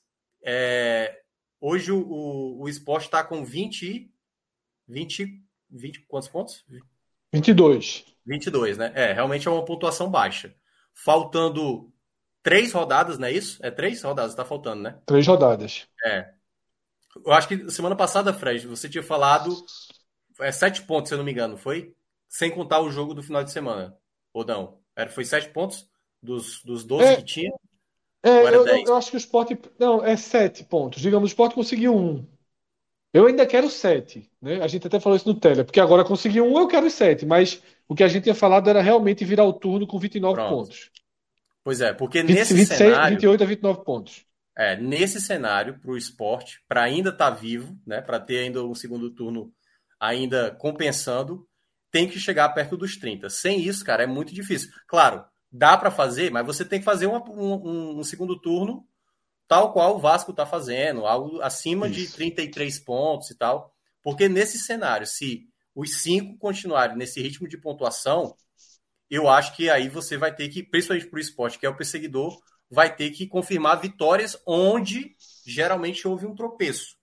[0.44, 1.22] é,
[1.62, 4.14] hoje o, o, o esporte está com 20,
[4.90, 5.42] 20,
[5.72, 6.66] 20, quantos pontos?
[7.32, 8.04] 22.
[8.26, 8.92] 22, né?
[8.94, 10.54] É, realmente é uma pontuação baixa.
[10.94, 11.94] Faltando
[12.42, 13.66] três rodadas, não é isso?
[13.66, 15.00] É três rodadas, tá faltando, né?
[15.06, 15.88] Três rodadas.
[16.06, 16.34] É.
[17.26, 19.56] Eu acho que semana passada, Fred, você tinha falado
[20.42, 21.96] é, sete pontos, se eu não me engano, foi?
[22.34, 23.96] Sem contar o jogo do final de semana.
[24.34, 24.80] Ou não?
[24.96, 25.88] Era, foi sete pontos
[26.20, 27.54] dos, dos 12 é, que tinha?
[28.24, 29.56] É, eu, eu, acho que o esporte.
[29.78, 31.00] Não, é sete pontos.
[31.00, 32.28] Digamos, o esporte conseguiu um.
[33.14, 34.28] Eu ainda quero sete.
[34.42, 34.64] Né?
[34.64, 37.24] A gente até falou isso no tele, porque agora conseguiu um, eu quero sete.
[37.24, 40.50] Mas o que a gente tinha falado era realmente virar o turno com 29 Pronto.
[40.50, 40.90] pontos.
[41.64, 43.16] Pois é, porque 20, nesse 26, cenário...
[43.16, 44.26] 28 a 29 pontos.
[44.58, 48.64] é, nesse cenário para o esporte, para ainda estar tá vivo, né, para ter ainda
[48.64, 49.54] um segundo turno
[50.00, 51.48] ainda compensando,
[51.94, 53.30] tem que chegar perto dos 30.
[53.30, 54.72] Sem isso, cara, é muito difícil.
[54.88, 58.84] Claro, dá para fazer, mas você tem que fazer uma, um, um, segundo turno
[59.48, 61.96] tal qual o Vasco está fazendo, algo acima isso.
[62.00, 63.72] de 33 pontos e tal.
[64.02, 68.36] Porque nesse cenário, se os cinco continuarem nesse ritmo de pontuação,
[69.08, 71.78] eu acho que aí você vai ter que, principalmente para o esporte, que é o
[71.78, 72.36] perseguidor,
[72.72, 75.16] vai ter que confirmar vitórias onde
[75.46, 76.96] geralmente houve um tropeço.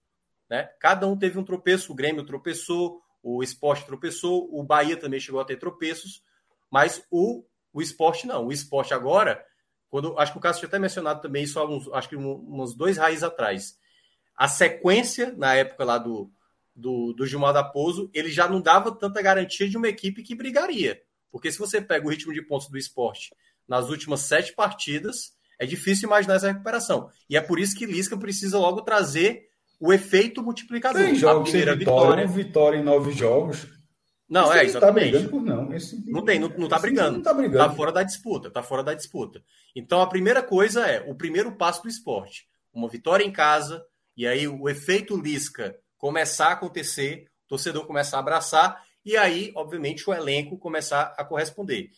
[0.51, 0.65] Né?
[0.81, 5.41] Cada um teve um tropeço, o Grêmio tropeçou, o esporte tropeçou, o Bahia também chegou
[5.41, 6.23] a ter tropeços,
[6.71, 8.47] mas o, o esporte não.
[8.47, 9.45] O esporte agora,
[9.89, 11.61] quando acho que o Cássio tinha até mencionado também isso
[11.93, 13.79] acho que um, uns dois raízes atrás.
[14.37, 16.31] A sequência, na época lá do,
[16.75, 20.35] do, do Gilmar da Pouso, ele já não dava tanta garantia de uma equipe que
[20.35, 21.01] brigaria.
[21.31, 23.35] Porque se você pega o ritmo de pontos do esporte
[23.69, 27.11] nas últimas sete partidas, é difícil imaginar essa recuperação.
[27.29, 29.50] E é por isso que Lisca precisa logo trazer
[29.81, 31.03] o efeito multiplicador.
[31.03, 33.67] Tem jogos sem vitória, vitória, vitória em nove jogos.
[34.29, 35.25] Não, é, exatamente.
[35.25, 35.75] Tá por não.
[35.75, 37.17] Esse, não tem, não, não tá brigando.
[37.17, 37.69] Não tá brigando.
[37.69, 39.43] Tá fora da disputa, tá fora da disputa.
[39.75, 42.47] Então a primeira coisa é o primeiro passo do esporte.
[42.73, 43.85] Uma vitória em casa,
[44.17, 49.51] e aí o efeito Lisca começar a acontecer, o torcedor começar a abraçar, e aí,
[49.57, 51.91] obviamente, o elenco começar a corresponder.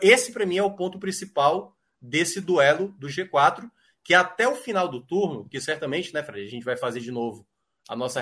[0.00, 3.68] Esse, para mim, é o ponto principal desse duelo do G4,
[4.04, 7.10] que até o final do turno, que certamente, né, Fred, a gente vai fazer de
[7.10, 7.46] novo
[7.88, 8.20] a nossa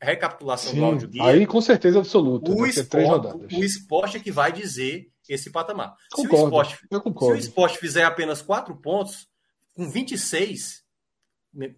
[0.00, 1.24] recapitulação Sim, do áudio guia.
[1.24, 2.50] Aí com certeza absoluta.
[2.50, 5.96] O, esporte, o esporte é que vai dizer esse patamar.
[6.12, 9.26] Concordo, se, o esporte, se o esporte fizer apenas quatro pontos,
[9.74, 10.84] com 26,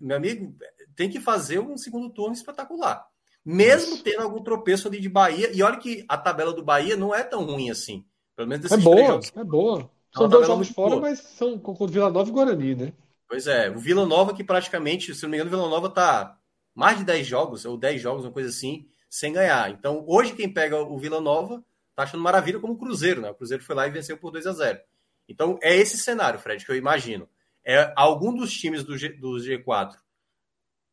[0.01, 0.55] meu amigo,
[0.95, 3.07] tem que fazer um segundo turno espetacular.
[3.45, 4.03] Mesmo Isso.
[4.03, 5.51] tendo algum tropeço ali de Bahia.
[5.55, 8.05] E olha que a tabela do Bahia não é tão ruim assim.
[8.35, 9.91] Pelo menos é boa, é boa.
[10.15, 11.03] É são dois jogos fora, boa.
[11.03, 12.93] mas são com Vila Nova e Guarani, né?
[13.29, 16.39] Pois é, o Vila Nova que praticamente, se não me engano, o Vila Nova tá
[16.75, 19.71] mais de 10 jogos, ou 10 jogos, uma coisa assim, sem ganhar.
[19.71, 23.31] Então, hoje quem pega o Vila Nova tá achando maravilha como o Cruzeiro, né?
[23.31, 24.81] O Cruzeiro foi lá e venceu por 2 a 0
[25.29, 27.29] Então, é esse cenário, Fred, que eu imagino.
[27.65, 29.97] É algum dos times do, G, do G4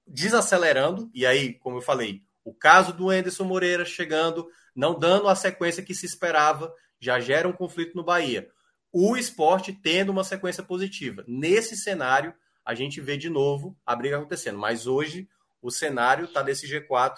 [0.08, 5.36] desacelerando, e aí, como eu falei, o caso do Anderson Moreira chegando, não dando a
[5.36, 8.50] sequência que se esperava, já gera um conflito no Bahia
[8.94, 11.26] o esporte tendo uma sequência positiva.
[11.28, 12.32] Nesse cenário,
[12.64, 14.60] a gente vê de novo a briga acontecendo.
[14.60, 15.28] Mas hoje,
[15.60, 17.18] o cenário está desse G4,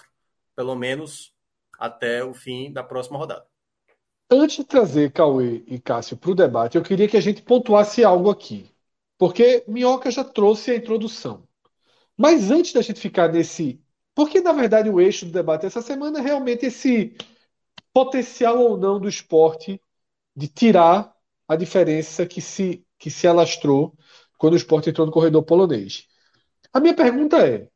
[0.55, 1.33] pelo menos
[1.77, 3.45] até o fim da próxima rodada.
[4.31, 8.03] Antes de trazer Cauê e Cássio para o debate, eu queria que a gente pontuasse
[8.03, 8.71] algo aqui.
[9.17, 11.47] Porque Minhoca já trouxe a introdução.
[12.17, 13.81] Mas antes da gente ficar nesse.
[14.15, 17.15] Porque, na verdade, o eixo do debate essa semana é realmente esse
[17.93, 19.79] potencial ou não do esporte
[20.35, 21.14] de tirar
[21.47, 23.95] a diferença que se, que se alastrou
[24.37, 26.07] quando o esporte entrou no corredor polonês.
[26.73, 27.67] A minha pergunta é: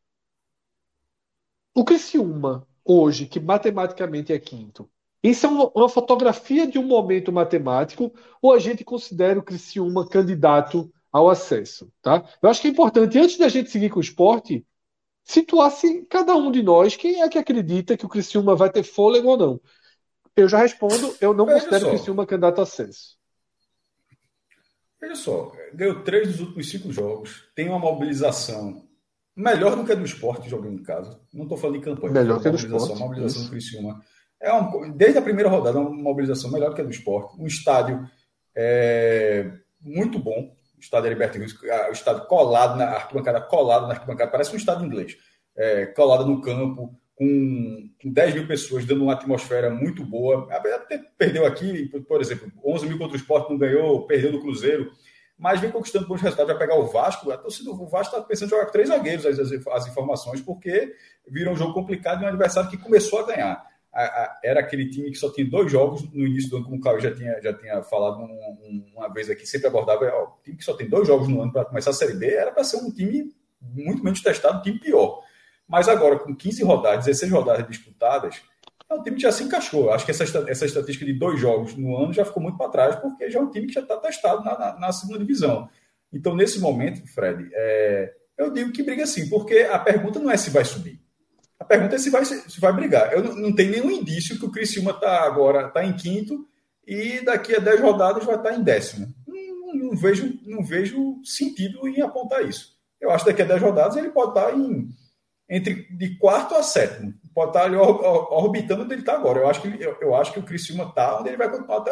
[1.74, 4.90] o Criciúma, hoje, que matematicamente é quinto,
[5.22, 10.91] isso é uma, fotografia de um momento matemático ou a gente considera o Criciúma candidato
[11.12, 11.91] ao acesso?
[12.02, 12.24] Tá?
[12.41, 14.66] Eu acho que é importante, antes da gente seguir com o esporte,
[15.24, 19.28] situasse cada um de nós quem é que acredita que o Criciúma vai ter fôlego
[19.30, 19.62] ou não.
[20.36, 23.19] Eu já respondo, eu não considero o Criciúma candidato a acesso.
[25.02, 28.86] Veja só, ganhou três dos últimos cinco jogos, tem uma mobilização
[29.36, 31.20] melhor do que a do esporte jogando em casa.
[31.34, 32.14] Não estou falando de campanha.
[32.14, 32.92] Melhor que a do esporte.
[32.92, 34.02] Uma mobilização do Criciúma.
[34.42, 37.40] É um, desde a primeira rodada, uma mobilização melhor do que a do esporte.
[37.40, 38.10] Um estádio
[38.56, 40.56] é, muito bom.
[40.78, 41.58] O estádio Heriberto Rios,
[41.90, 45.18] o estádio colado na arquibancada, colado na arquibancada, parece um estádio inglês.
[45.56, 50.48] É, colado no campo, com 10 mil pessoas, dando uma atmosfera muito boa.
[50.50, 54.90] Até perdeu aqui, por exemplo, 11 mil contra o esporte, não ganhou, perdeu no Cruzeiro,
[55.38, 56.54] mas vem conquistando bons resultados.
[56.54, 59.26] Vai pegar o Vasco, a torcida do Vasco está pensando em jogar com três zagueiros,
[59.26, 60.96] as, as, as, informações, porque
[61.28, 63.70] viram um jogo complicado e um adversário que começou a ganhar.
[63.91, 66.78] A, a, era aquele time que só tinha dois jogos no início do ano, como
[66.78, 70.24] o Caio já tinha, já tinha falado um, um, uma vez aqui, sempre abordava, ó,
[70.24, 72.52] o time que só tem dois jogos no ano para começar a Série B era
[72.52, 75.22] para ser um time muito menos testado, um time pior.
[75.70, 78.41] Mas agora, com 15 rodadas, 16 rodadas disputadas,
[78.90, 79.91] é um time já se encaixou.
[79.91, 82.96] Acho que essa, essa estatística de dois jogos no ano já ficou muito para trás,
[82.96, 85.70] porque já é um time que já está testado na, na, na, segunda divisão.
[86.12, 90.38] Então, nesse momento, Fred, é, eu digo que briga sim, porque a pergunta não é
[90.38, 91.00] se vai subir.
[91.60, 93.14] A pergunta é se vai, se vai brigar.
[93.14, 96.48] Eu não, não tenho nenhum indício que o Criciúma está agora está em quinto
[96.88, 99.14] e daqui a 10 rodadas vai estar tá em décimo.
[99.28, 102.76] Não, não, vejo, não vejo sentido em apontar isso.
[103.00, 104.90] Eu acho que daqui a 10 rodadas ele pode estar tá em
[105.50, 107.14] entre de quarto a sétimo.
[107.34, 109.40] Pode estar ali orbitando onde ele está agora.
[109.40, 111.92] Eu acho, que, eu, eu acho que o Criciúma está onde ele vai até,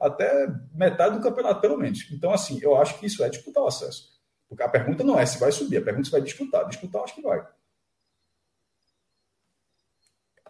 [0.00, 2.10] até metade do campeonato, pelo menos.
[2.10, 4.18] Então, assim, eu acho que isso é disputar o acesso.
[4.48, 6.66] Porque a pergunta não é se vai subir, a pergunta é se vai disputar.
[6.66, 7.46] Disputar, acho que vai.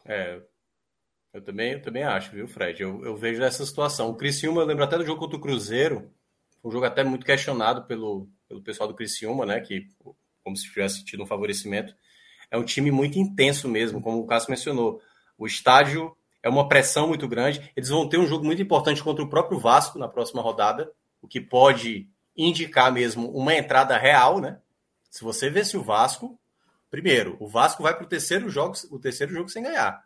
[0.07, 0.41] É,
[1.33, 2.83] eu também, eu também acho, viu, Fred?
[2.83, 4.09] Eu, eu vejo essa situação.
[4.09, 6.11] O Criciúma, eu lembro até do jogo contra o Cruzeiro,
[6.65, 9.61] um jogo até muito questionado pelo, pelo pessoal do Criciúma, né?
[9.61, 9.87] Que,
[10.43, 11.95] como se tivesse tido um favorecimento.
[12.51, 15.01] É um time muito intenso mesmo, como o Cássio mencionou.
[15.37, 17.71] O estádio é uma pressão muito grande.
[17.77, 21.29] Eles vão ter um jogo muito importante contra o próprio Vasco na próxima rodada, o
[21.29, 24.59] que pode indicar mesmo uma entrada real, né?
[25.11, 26.39] Se você vence o Vasco,
[26.91, 30.05] primeiro, o Vasco vai para o terceiro jogo, o terceiro jogo sem ganhar.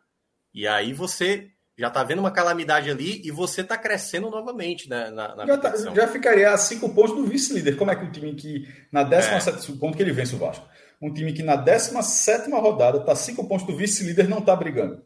[0.54, 5.10] E aí você já está vendo uma calamidade ali e você está crescendo novamente né,
[5.10, 7.76] na, na já, tá, já, ficaria a cinco pontos do vice-líder.
[7.76, 9.76] Como é que um time que na 17 é.
[9.76, 10.66] ponto que ele vence o Vasco?
[11.02, 15.04] Um time que na 17 rodada está cinco pontos do vice-líder não está brigando.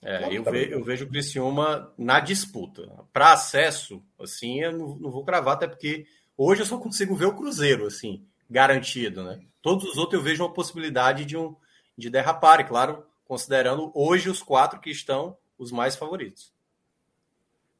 [0.00, 2.90] É, eu, ve, eu, vejo o Criciúma na disputa.
[3.12, 7.26] Para acesso, assim, eu não, não, vou cravar, até porque hoje eu só consigo ver
[7.26, 9.40] o Cruzeiro, assim, garantido, né?
[9.60, 11.54] Todos os outros eu vejo uma possibilidade de, um,
[11.96, 16.52] de derrapar, e claro, considerando hoje os quatro que estão os mais favoritos.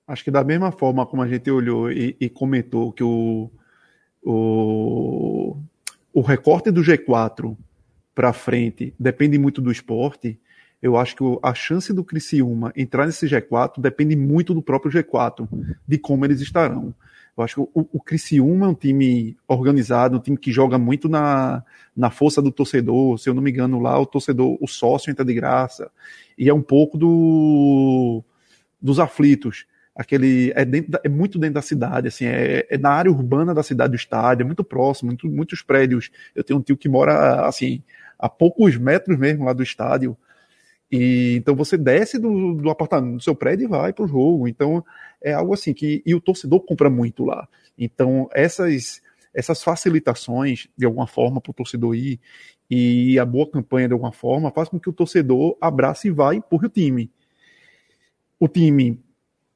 [0.06, 3.50] Acho que da mesma forma como a gente olhou e, e comentou que o,
[4.22, 5.56] o,
[6.14, 7.56] o recorte do G4
[8.14, 10.38] para frente depende muito do esporte,
[10.80, 15.48] eu acho que a chance do Criciúma entrar nesse G4 depende muito do próprio G4,
[15.88, 16.94] de como eles estarão.
[17.36, 21.08] Eu acho que o, o Criciúma é um time organizado, um time que joga muito
[21.08, 21.64] na,
[21.96, 23.18] na força do torcedor.
[23.18, 25.90] Se eu não me engano, lá o torcedor, o sócio entra de graça.
[26.38, 28.22] E é um pouco do,
[28.80, 29.66] dos aflitos.
[29.94, 33.54] Aquele é, dentro da, é muito dentro da cidade, assim, é, é, na área urbana
[33.54, 36.10] da cidade do estádio, é muito próximo, muito, muitos prédios.
[36.34, 37.82] Eu tenho um tio que mora assim
[38.18, 40.16] a poucos metros mesmo lá do estádio.
[40.90, 44.48] E então você desce do, do apartamento do seu prédio e vai para o jogo.
[44.48, 44.84] Então
[45.22, 47.48] é algo assim que e o torcedor compra muito lá.
[47.78, 49.00] Então essas
[49.32, 52.20] essas facilitações de alguma forma para o torcedor ir
[52.70, 56.34] e a boa campanha de alguma forma faz com que o torcedor abrace e vá
[56.34, 57.10] e empurre o time.
[58.38, 59.03] O time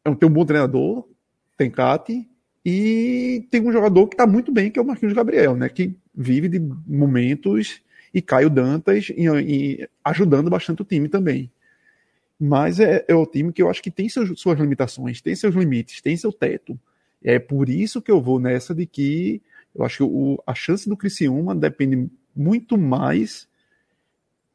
[0.02, 1.06] tem um bom treinador,
[1.56, 2.28] tem Cate
[2.64, 5.68] e tem um jogador que está muito bem, que é o Marquinhos Gabriel, né?
[5.68, 7.80] Que vive de momentos
[8.12, 11.50] e Caio Dantas e, e ajudando bastante o time também.
[12.38, 15.54] Mas é, é o time que eu acho que tem seus, suas limitações, tem seus
[15.54, 16.78] limites, tem seu teto.
[17.22, 19.42] É por isso que eu vou nessa de que
[19.74, 23.48] eu acho que o, a chance do Criciúma depende muito mais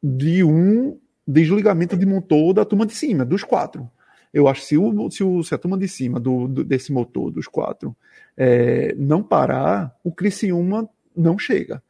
[0.02, 3.90] de um desligamento de motor da turma de cima, dos quatro.
[4.34, 6.92] Eu acho que se, o, se, o, se a turma de cima do, do desse
[6.92, 7.96] motor, dos quatro,
[8.36, 11.80] é, não parar, o Criciúma não chega.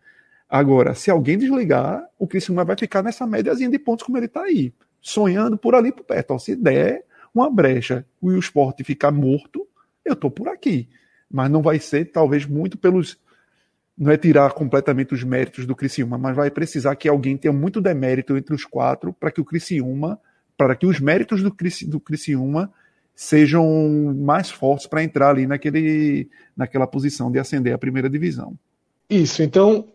[0.46, 4.42] Agora, se alguém desligar, o Criciúma vai ficar nessa médiazinha de pontos como ele está
[4.42, 6.32] aí, sonhando por ali por perto.
[6.32, 9.66] Ó, se der uma brecha e o esporte ficar morto,
[10.04, 10.88] eu estou por aqui.
[11.30, 13.18] Mas não vai ser, talvez, muito pelos.
[13.96, 17.80] Não é tirar completamente os méritos do Criciúma, mas vai precisar que alguém tenha muito
[17.80, 20.20] demérito entre os quatro para que o Criciúma,
[20.56, 22.72] para que os méritos do, Crici, do Criciúma
[23.14, 28.58] sejam mais fortes para entrar ali naquele, naquela posição de ascender a primeira divisão.
[29.08, 29.88] Isso, então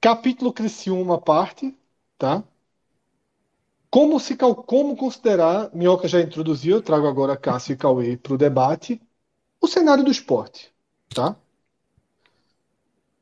[0.00, 1.74] Capítulo Criciúma parte,
[2.18, 2.42] tá?
[3.90, 8.38] Como, se, como considerar, Minhoca já introduziu, eu trago agora Cássio e Cauê para o
[8.38, 9.00] debate,
[9.60, 10.74] o cenário do esporte,
[11.08, 11.36] tá?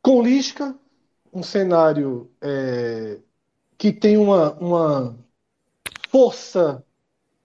[0.01, 0.75] Com Lisca,
[1.33, 3.21] um cenário é,
[3.79, 5.22] que tem uma, uma
[6.13, 6.85] força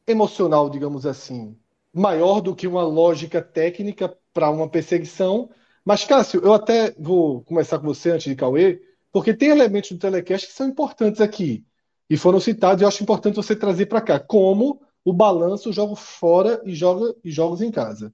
[0.06, 1.58] emocional, digamos assim,
[1.94, 5.50] maior do que uma lógica técnica para uma perseguição.
[5.86, 9.98] Mas, Cássio, eu até vou começar com você antes de Cauê, porque tem elementos do
[9.98, 11.66] telecast que são importantes aqui
[12.10, 15.96] e foram citados, e eu acho importante você trazer para cá, como o balanço jogo
[15.96, 18.14] fora e, joga, e jogos em casa.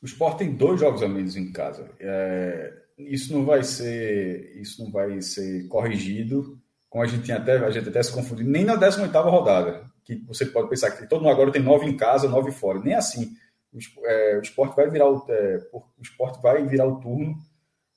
[0.00, 1.90] O Sport tem dois jogos a menos em casa.
[1.98, 6.58] É, isso não vai ser, isso não vai ser corrigido,
[6.88, 10.46] como a gente até, a gente até se confundiu, nem na 18 rodada, que você
[10.46, 12.78] pode pensar que todo mundo agora tem nove em casa, nove fora.
[12.80, 13.34] Nem assim
[13.72, 17.34] o, é, o esporte vai virar o, é, o esporte vai virar o turno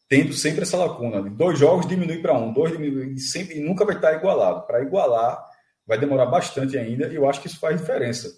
[0.07, 1.21] tendo sempre essa lacuna.
[1.29, 4.65] Dois jogos diminui para um, dois diminui sempre e nunca vai estar igualado.
[4.65, 5.43] Para igualar
[5.85, 8.31] vai demorar bastante ainda e eu acho que isso faz diferença.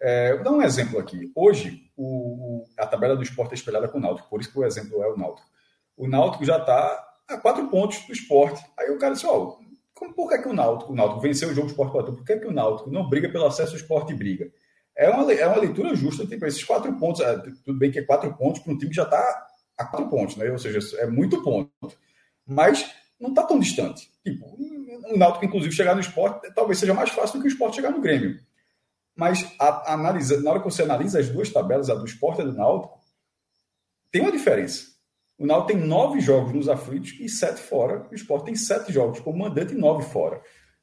[0.00, 1.32] É, vou dar um exemplo aqui.
[1.34, 4.64] Hoje o, a tabela do esporte é espelhada com o Náutico, por isso que o
[4.64, 5.48] exemplo é o Náutico.
[5.96, 8.64] O Náutico já está a quatro pontos do esporte.
[8.78, 11.54] Aí o cara disse, ó, oh, por que, que o Náutico, o Náutico venceu o
[11.54, 14.16] jogo do esporte por que, que o Náutico não briga pelo acesso ao esporte e
[14.16, 14.50] briga?
[14.96, 18.02] é uma, é uma leitura justa, tipo, esses quatro pontos, é, tudo bem que é
[18.02, 19.46] quatro pontos para um time que já está
[19.76, 20.50] a quatro pontos, né?
[20.50, 21.70] Ou seja, é muito ponto.
[22.46, 22.88] Mas
[23.18, 24.08] não está tão distante.
[24.24, 27.76] Tipo, o Náutico, inclusive, chegar no esporte talvez seja mais fácil do que o esporte
[27.76, 28.38] chegar no Grêmio.
[29.16, 32.42] Mas a, analisa, na hora que você analisa as duas tabelas, a do esporte e
[32.42, 33.00] a do Náutico,
[34.12, 34.93] tem uma diferença.
[35.38, 38.08] O Náutico tem nove jogos nos aflitos e sete fora.
[38.10, 40.40] O Sport tem sete jogos como mandante e nove fora.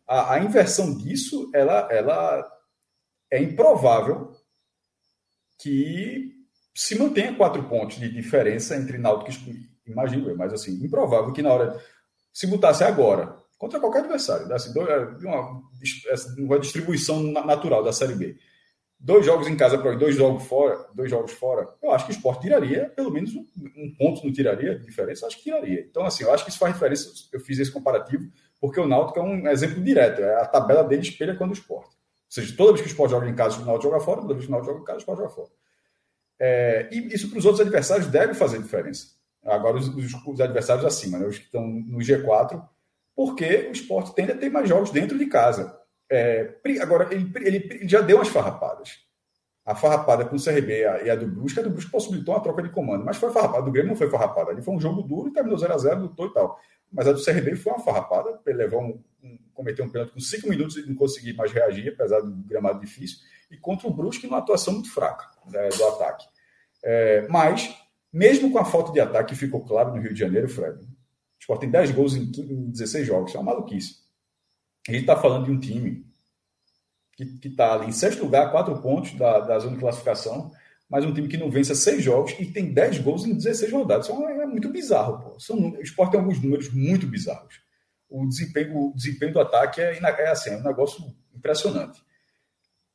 [0.08, 2.52] A, a inversão disso, ela, ela
[3.32, 4.32] é improvável
[5.60, 6.32] que
[6.76, 11.52] se mantenha quatro pontos de diferença entre Náutico e imagino mas assim, improvável que na
[11.52, 11.82] hora
[12.34, 14.72] se botasse agora contra qualquer adversário, desse
[15.26, 15.62] uma,
[16.40, 18.38] uma distribuição natural da Série B
[19.04, 22.16] dois jogos em casa para dois jogos fora, dois jogos fora, eu acho que o
[22.16, 23.46] esporte tiraria, pelo menos um,
[23.76, 25.82] um ponto não tiraria de diferença, acho que tiraria.
[25.82, 29.20] Então, assim, eu acho que isso faz diferença, eu fiz esse comparativo, porque o Náutico
[29.20, 31.90] é um exemplo direto, é a tabela dele espelha quando o esporte.
[31.90, 34.36] Ou seja, toda vez que o esporte joga em casa, o Náutico joga fora, toda
[34.36, 35.50] vez que o Náutico joga em casa, o esporte joga fora.
[36.40, 39.08] É, e isso para os outros adversários deve fazer diferença.
[39.44, 42.64] Agora, os, os, os adversários acima, né, os que estão no G4,
[43.16, 45.81] porque o esporte tende a ter mais jogos dentro de casa.
[46.12, 49.00] É, agora, ele, ele, ele, já deu umas farrapadas.
[49.66, 52.62] A farrapada com o CRB e a, do Brusque, a do Brusque possibilitou uma troca
[52.62, 53.64] de comando, mas foi farrapada.
[53.64, 54.52] do Grêmio não foi farrapada.
[54.52, 56.60] Ali foi um jogo duro e terminou 0x0, lutou e tal.
[56.92, 58.42] Mas a do CRB foi uma farrapada.
[58.46, 61.94] Ele levou um, um, cometeu um pênalti com 5 minutos e não conseguiu mais reagir,
[61.94, 63.20] apesar do gramado difícil.
[63.50, 66.26] E contra o Brusque, uma atuação muito fraca né, do ataque.
[66.84, 67.74] É, mas,
[68.12, 70.78] mesmo com a falta de ataque, ficou claro no Rio de Janeiro, Fred.
[70.84, 70.88] O
[71.40, 73.34] Sport tem 10 gols em, 15, em 16 jogos.
[73.34, 74.01] É uma maluquice.
[74.88, 76.06] A gente está falando de um time
[77.16, 80.52] que está ali em sexto lugar, quatro pontos da, da zona de classificação,
[80.90, 84.08] mas um time que não vence seis jogos e tem 10 gols em 16 rodadas.
[84.08, 85.20] Isso é, é muito bizarro.
[85.20, 85.40] Pô.
[85.40, 87.62] São, o esporte tem alguns números muito bizarros.
[88.10, 91.02] O desempenho, o desempenho do ataque é, é, assim, é um negócio
[91.34, 92.04] impressionante.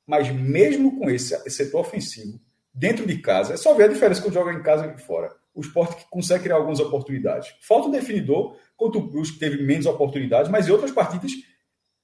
[0.06, 2.38] Mas mesmo com esse, esse setor ofensivo,
[2.72, 5.34] dentro de casa, é só ver a diferença quando joga em casa e fora.
[5.54, 7.54] O esporte consegue criar algumas oportunidades.
[7.62, 11.32] Falta um definidor, contra o Brusque teve menos oportunidades, mas em outras partidas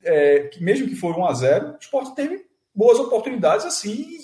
[0.04, 4.18] é, que mesmo que for 1 a 0 o esporte teve boas oportunidades assim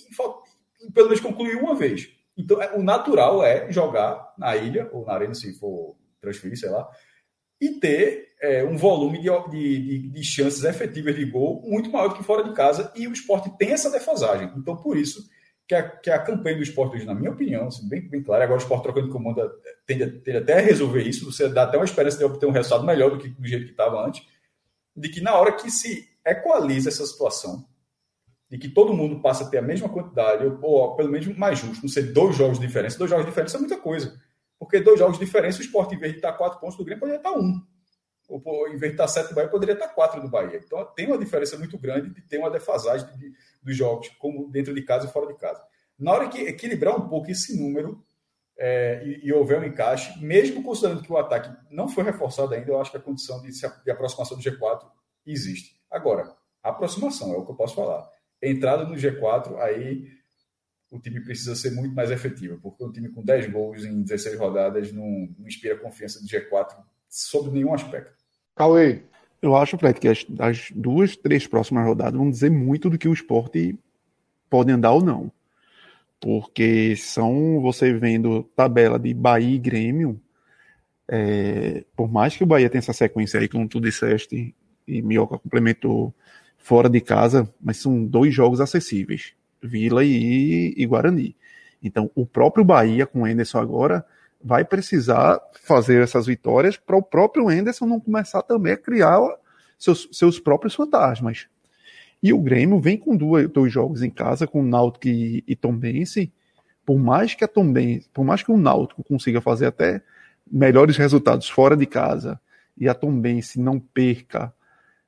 [0.81, 2.09] e, pelo menos concluiu uma vez.
[2.37, 6.71] Então, é, o natural é jogar na ilha, ou na arena, se for transferir, sei
[6.71, 6.89] lá,
[7.61, 12.15] e ter é, um volume de, de, de, chances efetivas de gol muito maior do
[12.15, 14.53] que fora de casa, e o esporte tem essa defasagem.
[14.57, 15.29] Então, por isso
[15.67, 18.45] que a, que a campanha do esporte hoje, na minha opinião, assim, bem, bem clara,
[18.45, 19.49] agora o esporte trocando de comando é,
[19.85, 22.87] tende, tende até a resolver isso, você dá até uma esperança de obter um resultado
[22.87, 24.25] melhor do que do jeito que estava antes,
[24.99, 27.67] de que na hora que se equaliza essa situação,
[28.51, 31.59] de que todo mundo passa a ter a mesma quantidade, ou, ou pelo menos mais
[31.59, 34.19] justo, não ser dois jogos de diferença, dois jogos de diferença é muita coisa.
[34.59, 37.01] Porque dois jogos de diferença, o esporte, em vez de estar quatro pontos do Grêmio,
[37.01, 37.63] poderia estar um.
[38.29, 40.61] Ou, em vez de estar sete do Bahia, poderia estar quatro do Bahia.
[40.65, 44.75] Então tem uma diferença muito grande de ter uma defasagem de, dos jogos, como dentro
[44.75, 45.63] de casa e fora de casa.
[45.99, 48.05] Na hora que equilibrar um pouco esse número,
[48.59, 52.71] é, e, e, houver um encaixe, mesmo considerando que o ataque não foi reforçado ainda,
[52.71, 54.81] eu acho que a condição de, de aproximação do G4
[55.25, 55.81] existe.
[55.89, 58.11] Agora, aproximação é o que eu posso falar.
[58.43, 60.09] Entrada no G4, aí
[60.91, 64.37] o time precisa ser muito mais efetivo, porque um time com 10 gols em 16
[64.39, 66.75] rodadas não, não inspira confiança do G4
[67.09, 68.13] sob nenhum aspecto.
[68.57, 69.03] Cauê,
[69.41, 73.07] eu acho, Fred, que as, as, duas, três próximas rodadas vão dizer muito do que
[73.07, 73.79] o esporte
[74.51, 75.31] pode andar ou não
[76.21, 80.21] porque são você vendo tabela de Bahia e Grêmio,
[81.09, 84.55] é, por mais que o Bahia tenha essa sequência aí, como tu disseste,
[84.87, 86.15] e Mioca complementou
[86.59, 91.37] fora de casa, mas são dois jogos acessíveis, Vila e, e Guarani.
[91.83, 94.05] Então, o próprio Bahia com o Enderson agora
[94.43, 99.21] vai precisar fazer essas vitórias para o próprio Enderson não começar também a criar
[99.79, 101.49] seus, seus próprios fantasmas.
[102.23, 105.55] E o Grêmio vem com dois, dois jogos em casa, com o Náutico e, e
[105.55, 106.33] Tombense.
[106.85, 110.03] Por mais que a Tombense, por mais que o Náutico consiga fazer até
[110.51, 112.41] melhores resultados fora de casa
[112.77, 114.53] e a Tombense não perca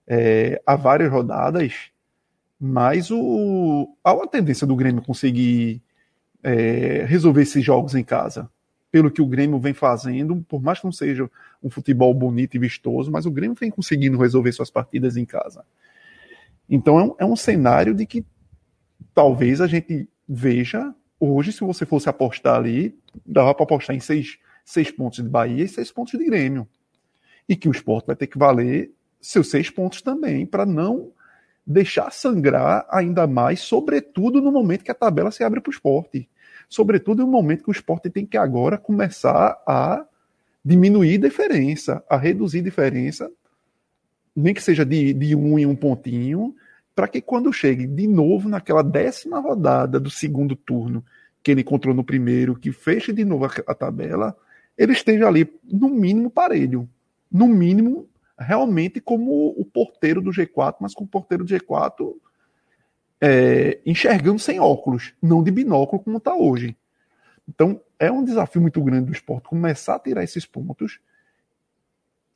[0.06, 1.90] é, há várias rodadas,
[2.60, 5.80] mas o, há uma tendência do Grêmio conseguir
[6.42, 8.50] é, resolver esses jogos em casa.
[8.90, 11.30] Pelo que o Grêmio vem fazendo, por mais que não seja
[11.62, 15.64] um futebol bonito e vistoso, mas o Grêmio vem conseguindo resolver suas partidas em casa.
[16.70, 18.24] Então é um, é um cenário de que
[19.12, 24.38] talvez a gente veja hoje, se você fosse apostar ali, dava para apostar em seis,
[24.64, 26.66] seis pontos de Bahia e seis pontos de Grêmio.
[27.48, 31.12] E que o esporte vai ter que valer seus seis pontos também, para não
[31.66, 36.28] deixar sangrar ainda mais, sobretudo no momento que a tabela se abre para o esporte.
[36.68, 40.06] Sobretudo no momento que o esporte tem que agora começar a
[40.64, 43.30] diminuir diferença, a reduzir diferença
[44.40, 46.54] nem que seja de, de um em um pontinho,
[46.94, 51.04] para que quando chegue de novo naquela décima rodada do segundo turno
[51.42, 54.36] que ele encontrou no primeiro, que feche de novo a, a tabela,
[54.76, 56.88] ele esteja ali no mínimo parelho,
[57.30, 58.08] no mínimo
[58.38, 62.14] realmente como o porteiro do G4, mas com o porteiro do G4
[63.20, 66.76] é, enxergando sem óculos, não de binóculo como está hoje.
[67.46, 70.98] Então, é um desafio muito grande do esporte começar a tirar esses pontos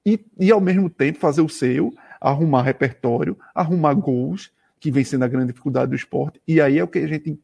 [0.05, 5.25] e, e ao mesmo tempo, fazer o seu, arrumar repertório, arrumar gols, que vem sendo
[5.25, 6.41] a grande dificuldade do esporte.
[6.47, 7.39] E aí é o que a gente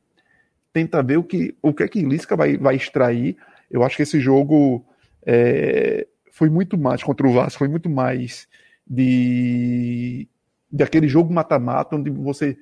[0.73, 3.37] tenta ver o que, o que é que Lisca vai, vai extrair.
[3.71, 4.85] Eu acho que esse jogo
[5.25, 8.47] é, foi muito mais contra o Vasco, foi muito mais
[8.87, 10.29] de,
[10.71, 12.59] de aquele jogo mata-mata, onde você,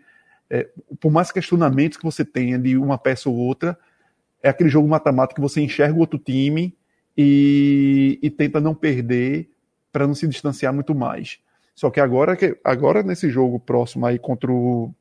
[0.49, 0.69] é,
[1.01, 3.77] por mais questionamentos que você tenha de uma peça ou outra,
[4.43, 6.77] é aquele jogo mata-mata que você enxerga o outro time
[7.17, 9.51] e, e tenta não perder
[9.93, 11.39] para não se distanciar muito mais.
[11.75, 14.93] Só que agora, agora nesse jogo próximo aí contra o,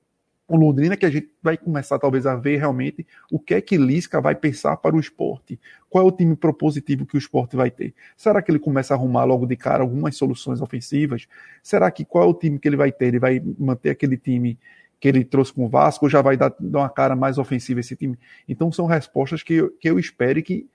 [0.47, 3.77] o Londrina que a gente vai começar talvez a ver realmente o que é que
[3.77, 5.59] Lisca vai pensar para o esporte.
[5.89, 7.93] Qual é o time propositivo que o esporte vai ter?
[8.15, 11.27] Será que ele começa a arrumar logo de cara algumas soluções ofensivas?
[11.61, 13.07] Será que qual é o time que ele vai ter?
[13.07, 14.57] Ele vai manter aquele time
[14.99, 17.81] que ele trouxe com o Vasco ou já vai dar, dar uma cara mais ofensiva
[17.81, 18.17] esse time?
[18.47, 20.67] Então são respostas que, eu, que eu espero que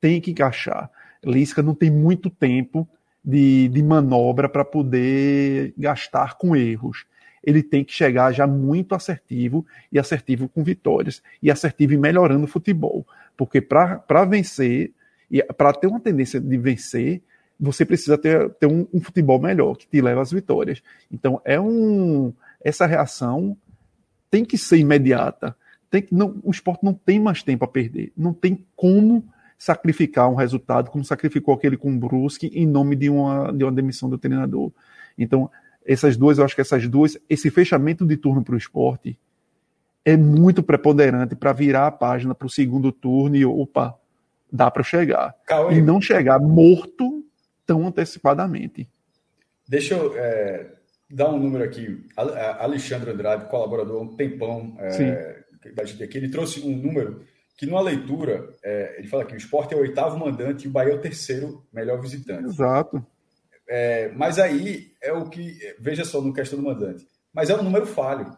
[0.00, 0.90] tem que encaixar.
[1.24, 2.88] Lisca não tem muito tempo
[3.24, 7.06] de, de manobra para poder gastar com erros.
[7.44, 12.44] Ele tem que chegar já muito assertivo e assertivo com vitórias e assertivo e melhorando
[12.44, 13.06] o futebol.
[13.36, 14.92] Porque para vencer,
[15.30, 17.22] e para ter uma tendência de vencer,
[17.58, 20.82] você precisa ter, ter um, um, futebol melhor, que te leva às vitórias.
[21.10, 22.32] Então, é um.
[22.60, 23.56] Essa reação
[24.30, 25.56] tem que ser imediata.
[25.90, 28.12] Tem que, não, o esporte não tem mais tempo a perder.
[28.16, 29.24] Não tem como
[29.62, 33.70] sacrificar um resultado como sacrificou aquele com o Brusque em nome de uma, de uma
[33.70, 34.72] demissão do treinador.
[35.16, 35.48] Então,
[35.86, 39.16] essas duas, eu acho que essas duas, esse fechamento de turno para o esporte
[40.04, 43.96] é muito preponderante para virar a página para o segundo turno e, opa,
[44.52, 45.32] dá para chegar.
[45.46, 45.76] Cauê.
[45.76, 47.24] E não chegar morto
[47.64, 48.88] tão antecipadamente.
[49.68, 50.72] Deixa eu é,
[51.08, 52.04] dar um número aqui.
[52.58, 57.22] Alexandre Andrade, colaborador há um tempão é, da gente aqui, ele trouxe um número
[57.56, 60.70] que numa leitura, é, ele fala que o esporte é o oitavo mandante e o
[60.70, 62.44] Bahia é o terceiro melhor visitante.
[62.44, 63.04] Exato.
[63.68, 65.58] É, mas aí é o que.
[65.78, 67.06] Veja só no questão do mandante.
[67.32, 68.36] Mas é um número falho.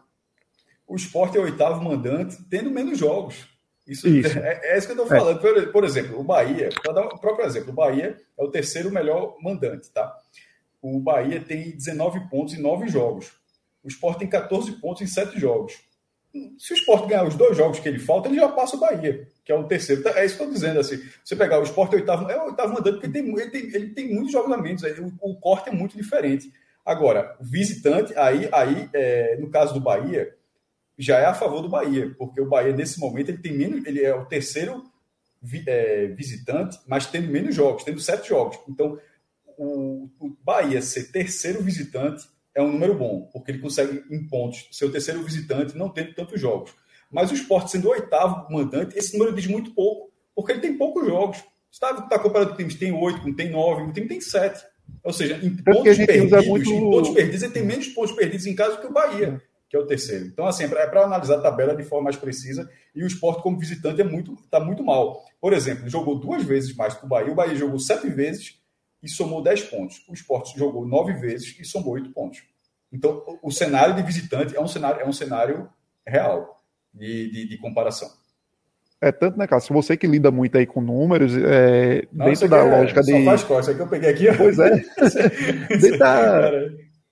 [0.87, 3.47] O esporte é o oitavo mandante, tendo menos jogos.
[3.87, 4.37] Isso, isso.
[4.39, 5.37] É, é, isso que eu estou falando.
[5.37, 5.41] É.
[5.41, 8.91] Por, por, exemplo, o Bahia, para dar o próprio exemplo, o Bahia é o terceiro
[8.91, 10.15] melhor mandante, tá?
[10.81, 13.33] O Bahia tem 19 pontos em 9 jogos.
[13.83, 15.73] O Sport tem 14 pontos em 7 jogos
[16.57, 19.27] se o esporte ganhar os dois jogos que ele falta, ele já passa o Bahia,
[19.43, 20.01] que é o terceiro.
[20.01, 20.79] Então, é isso que eu estou dizendo.
[20.79, 23.49] Assim, você pegar o esporte é o oitavo, é o oitavo mandante, porque tem, ele,
[23.49, 26.51] tem, ele tem muitos jogos a menos, o, o, corte é muito diferente.
[26.85, 30.35] Agora, visitante, aí, aí é, no caso do Bahia,
[30.97, 34.03] já é a favor do Bahia, porque o Bahia, nesse momento, ele tem menos, ele
[34.03, 34.83] é o terceiro
[35.41, 38.59] vi, é, visitante, mas tendo menos jogos, tendo sete jogos.
[38.67, 38.99] Então,
[39.57, 44.69] o, o Bahia ser terceiro visitante é um número bom, porque ele consegue, em pontos,
[44.71, 46.73] ser o terceiro visitante, não tendo tantos jogos.
[47.11, 50.77] Mas o esporte sendo o oitavo mandante, esse número diz muito pouco, porque ele tem
[50.77, 51.43] poucos jogos.
[51.71, 54.63] Está tá comparando com times que tem oito, tem nove, um time tem sete.
[55.03, 56.71] Ou seja, em pontos perdidos, muito...
[56.71, 59.79] em pontos perdidos, ele tem menos pontos perdidos em casa que o Bahia, que é
[59.79, 60.25] o terceiro.
[60.25, 63.59] Então, assim, é para analisar a tabela de forma mais precisa, e o esporte, como
[63.59, 65.21] visitante, é muito, está muito mal.
[65.41, 68.59] Por exemplo, jogou duas vezes mais que o Bahia, o Bahia jogou sete vezes
[69.01, 70.03] e somou 10 pontos.
[70.07, 72.43] O esporte jogou 9 vezes e somou 8 pontos.
[72.91, 75.69] Então, o cenário de visitante é um cenário, é um cenário
[76.05, 76.61] real
[76.93, 78.09] de, de, de comparação.
[79.01, 79.73] É tanto, né, Cássio?
[79.75, 83.11] Você que lida muito aí com números, é, Não, dentro da é, lógica de.
[83.11, 84.25] Só faz coisa, que eu peguei aqui.
[84.37, 84.69] Pois é.
[85.69, 86.51] dentro da,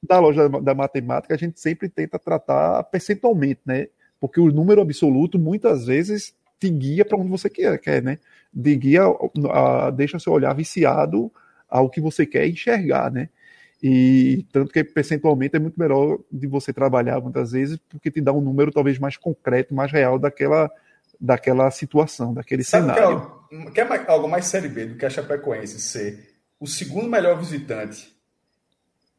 [0.01, 3.87] da loja da, matemática, a gente sempre tenta tratar percentualmente, né?
[4.19, 8.17] Porque o número absoluto muitas vezes te guia para onde você quer, quer né?
[8.53, 9.03] De guia,
[9.51, 11.31] a, deixa seu olhar viciado
[11.73, 13.29] ao que você quer enxergar, né?
[13.81, 18.31] E tanto que percentualmente é muito melhor de você trabalhar muitas vezes, porque te dá
[18.31, 20.69] um número talvez mais concreto, mais real daquela,
[21.19, 23.31] daquela situação, daquele Sabe cenário.
[23.73, 26.29] Que é, que é algo mais série B do que a Chapecoense ser
[26.59, 28.15] o segundo melhor visitante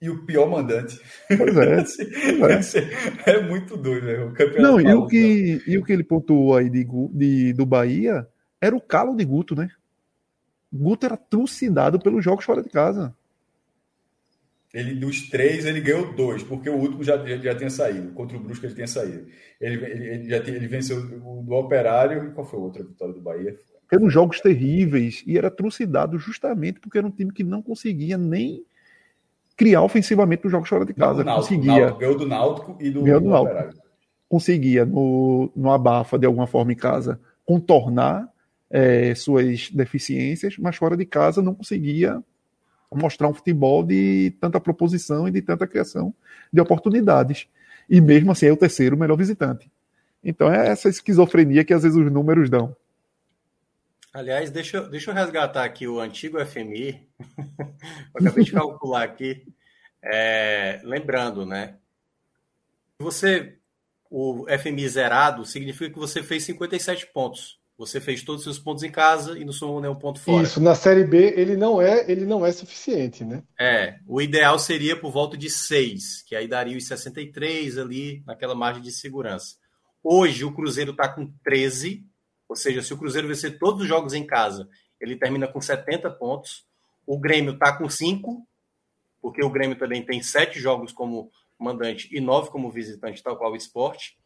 [0.00, 0.98] e o pior mandante.
[1.36, 3.26] Pois é.
[3.26, 3.36] é.
[3.36, 4.18] é muito doido, né?
[4.20, 7.66] O campeonato Não, e o, que, e o que ele pontuou aí de, de, do
[7.66, 8.26] Bahia
[8.60, 9.68] era o calo de Guto, né?
[10.76, 13.14] Guto era trucidado pelos jogos fora de casa.
[14.72, 18.10] Ele, dos três, ele ganhou dois, porque o último já, já, já tinha saído.
[18.10, 19.24] Contra o Brusque ele tinha saído.
[19.60, 22.24] Ele, ele, ele já tinha, ele venceu o do Operário.
[22.24, 23.56] E qual foi a outra vitória do Bahia?
[23.92, 28.64] Eram jogos terríveis e era trucidado justamente porque era um time que não conseguia nem
[29.56, 31.22] criar ofensivamente nos jogos fora de casa.
[31.22, 31.80] Náutico, conseguia.
[31.80, 33.78] Náutico, ganhou do Náutico e do, ganhou do, do Operário.
[34.28, 38.28] Conseguia, no, no abafa de alguma forma em casa, contornar
[38.74, 42.20] é, suas deficiências, mas fora de casa não conseguia
[42.92, 46.12] mostrar um futebol de tanta proposição e de tanta criação
[46.52, 47.46] de oportunidades.
[47.88, 49.70] E mesmo assim é o terceiro melhor visitante.
[50.24, 52.76] Então é essa esquizofrenia que às vezes os números dão.
[54.12, 57.00] Aliás, deixa, deixa eu resgatar aqui o antigo FMI.
[58.12, 59.46] acabei de calcular aqui.
[60.02, 61.76] É, lembrando, né?
[62.98, 63.56] Você,
[64.10, 67.62] o FMI zerado significa que você fez 57 pontos.
[67.76, 70.44] Você fez todos os seus pontos em casa e não somou nenhum ponto fora.
[70.44, 73.42] Isso, na Série B ele não é, ele não é suficiente, né?
[73.58, 78.54] É, o ideal seria por volta de 6, que aí daria os 63 ali naquela
[78.54, 79.56] margem de segurança.
[80.02, 82.04] Hoje o Cruzeiro está com 13,
[82.48, 84.68] ou seja, se o Cruzeiro vencer todos os jogos em casa,
[85.00, 86.64] ele termina com 70 pontos.
[87.04, 88.46] O Grêmio está com 5,
[89.20, 93.52] porque o Grêmio também tem 7 jogos como mandante e 9 como visitante, tal qual
[93.52, 94.16] o esporte.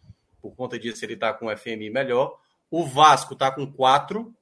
[0.43, 2.39] Por conta disso, ele está com o FMI melhor.
[2.71, 4.35] O Vasco está com 4,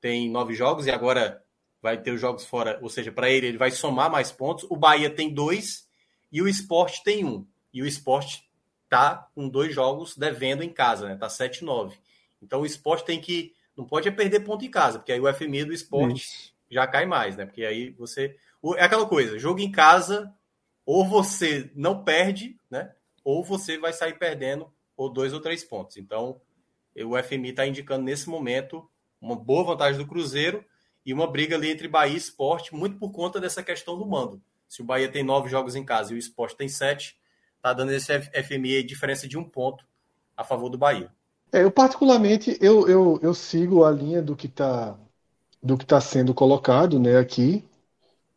[0.00, 1.42] tem 9 jogos, e agora
[1.82, 4.64] vai ter os jogos fora, ou seja, para ele, ele vai somar mais pontos.
[4.70, 5.86] O Bahia tem 2
[6.32, 7.28] e o esporte tem 1.
[7.28, 7.46] Um.
[7.72, 8.48] E o esporte
[8.84, 11.16] está com dois jogos devendo em casa, né?
[11.16, 11.92] Tá 7-9.
[12.40, 13.54] Então o esporte tem que.
[13.76, 16.54] Não pode é perder ponto em casa, porque aí o FMI do esporte Isso.
[16.70, 17.44] já cai mais, né?
[17.44, 18.36] Porque aí você.
[18.76, 20.32] É aquela coisa, jogo em casa,
[20.86, 22.94] ou você não perde, né?
[23.22, 25.96] Ou você vai sair perdendo ou dois ou três pontos.
[25.96, 26.40] Então,
[27.02, 28.88] o FMI está indicando nesse momento
[29.20, 30.64] uma boa vantagem do Cruzeiro
[31.04, 34.40] e uma briga ali entre Bahia e Esporte, muito por conta dessa questão do mando.
[34.68, 37.18] Se o Bahia tem nove jogos em casa e o Esporte tem sete,
[37.60, 39.84] tá dando esse FMI diferença de um ponto
[40.36, 41.10] a favor do Bahia.
[41.52, 44.98] É, eu particularmente eu, eu, eu sigo a linha do que está
[45.62, 47.64] do que está sendo colocado, né, aqui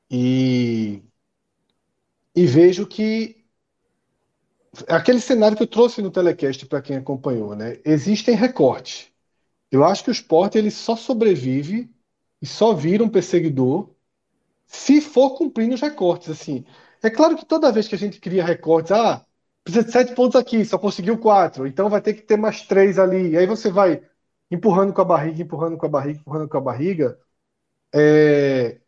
[0.09, 1.01] e
[2.35, 3.43] e vejo que
[4.87, 9.11] aquele cenário que eu trouxe no telecast para quem acompanhou, né, existem recortes.
[9.71, 11.89] Eu acho que o esporte ele só sobrevive
[12.41, 13.89] e só vira um perseguidor
[14.67, 16.65] se for cumprindo os recortes, assim.
[17.03, 19.25] É claro que toda vez que a gente cria recortes, ah,
[19.63, 22.99] precisa de sete pontos aqui, só conseguiu quatro, então vai ter que ter mais três
[22.99, 23.31] ali.
[23.31, 24.03] E aí você vai
[24.51, 27.19] empurrando com a barriga, empurrando com a barriga, empurrando com a barriga,
[27.93, 28.79] é,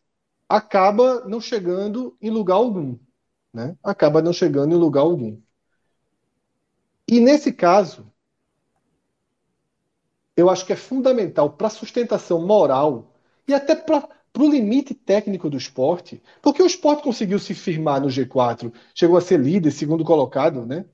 [0.50, 2.98] acaba não chegando em lugar algum.
[3.54, 3.78] Né?
[3.84, 5.42] Acaba não chegando em lugar algum.
[7.12, 8.06] E nesse caso,
[10.38, 13.12] eu acho que é fundamental para a sustentação moral
[13.48, 14.08] e até para
[14.38, 19.22] o limite técnico do esporte, porque o esporte conseguiu se firmar no G4, chegou a
[19.22, 20.86] ser líder, segundo colocado, né?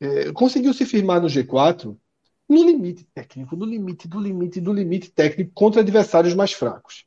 [0.00, 1.98] É, conseguiu se firmar no G4
[2.48, 7.04] no limite técnico, no limite do limite do limite técnico contra adversários mais fracos.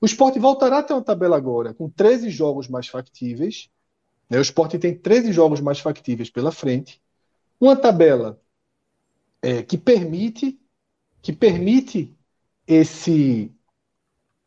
[0.00, 3.68] O esporte voltará a ter uma tabela agora com 13 jogos mais factíveis.
[4.30, 4.38] Né?
[4.38, 7.00] O esporte tem 13 jogos mais factíveis pela frente.
[7.60, 8.40] Uma tabela
[9.42, 10.60] é, que permite
[11.22, 12.16] que permite
[12.66, 13.54] esse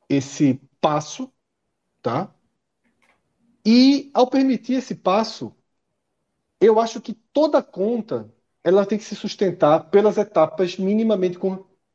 [0.10, 1.32] esse passo,
[2.02, 2.34] tá?
[3.66, 5.56] E ao permitir esse passo,
[6.60, 8.34] eu acho que toda conta
[8.64, 11.38] ela tem que se sustentar pelas etapas minimamente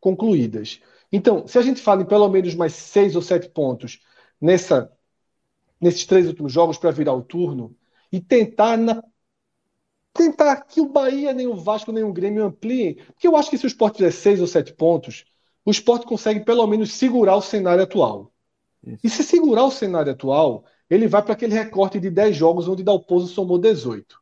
[0.00, 0.80] concluídas.
[1.10, 4.00] Então, se a gente fala em pelo menos mais seis ou sete pontos
[4.40, 4.92] nessa,
[5.80, 7.76] nesses três últimos jogos para virar o turno
[8.12, 9.02] e tentar na,
[10.18, 13.56] tentar que o Bahia, nem o Vasco, nem o Grêmio ampliem, porque eu acho que
[13.56, 15.24] se o Sport fizer seis ou sete pontos,
[15.64, 18.32] o esporte consegue pelo menos segurar o cenário atual.
[18.84, 18.98] Isso.
[19.04, 22.82] E se segurar o cenário atual, ele vai para aquele recorte de 10 jogos onde
[22.82, 24.18] Dalpozo somou 18.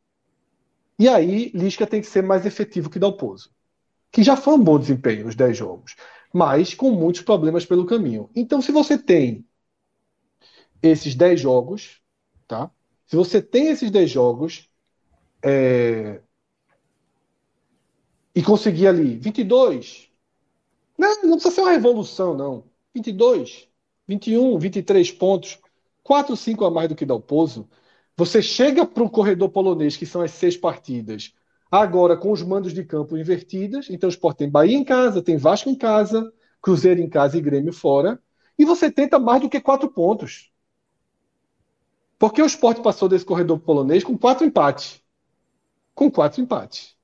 [0.99, 3.51] E aí, Lisca tem que ser mais efetivo que Dalpozo.
[4.11, 5.95] Que já foi um bom desempenho, os 10 jogos.
[6.33, 8.29] Mas com muitos problemas pelo caminho.
[8.35, 9.47] Então, se você tem
[10.83, 12.01] esses 10 jogos,
[12.47, 12.71] tá?
[13.07, 14.69] Se você tem esses 10 jogos
[15.47, 16.21] é...
[18.35, 20.11] e conseguir ali 22,
[20.99, 22.65] não, não precisa ser uma revolução, não.
[22.95, 23.69] 22,
[24.09, 25.59] 21, 23 pontos,
[26.03, 27.69] 4, 5 a mais do que dá o pouso.
[28.17, 31.35] Você chega para o corredor polonês, que são as seis partidas,
[31.71, 33.89] agora com os mandos de campo invertidas.
[33.91, 36.33] Então o Sport tem Bahia em casa, tem Vasco em casa,
[36.63, 38.21] Cruzeiro em casa e Grêmio fora.
[38.59, 40.51] E você tenta mais do que quatro pontos.
[42.19, 45.03] Porque o Sport passou desse corredor polonês com quatro empates.
[45.97, 46.95] Com quatro empates.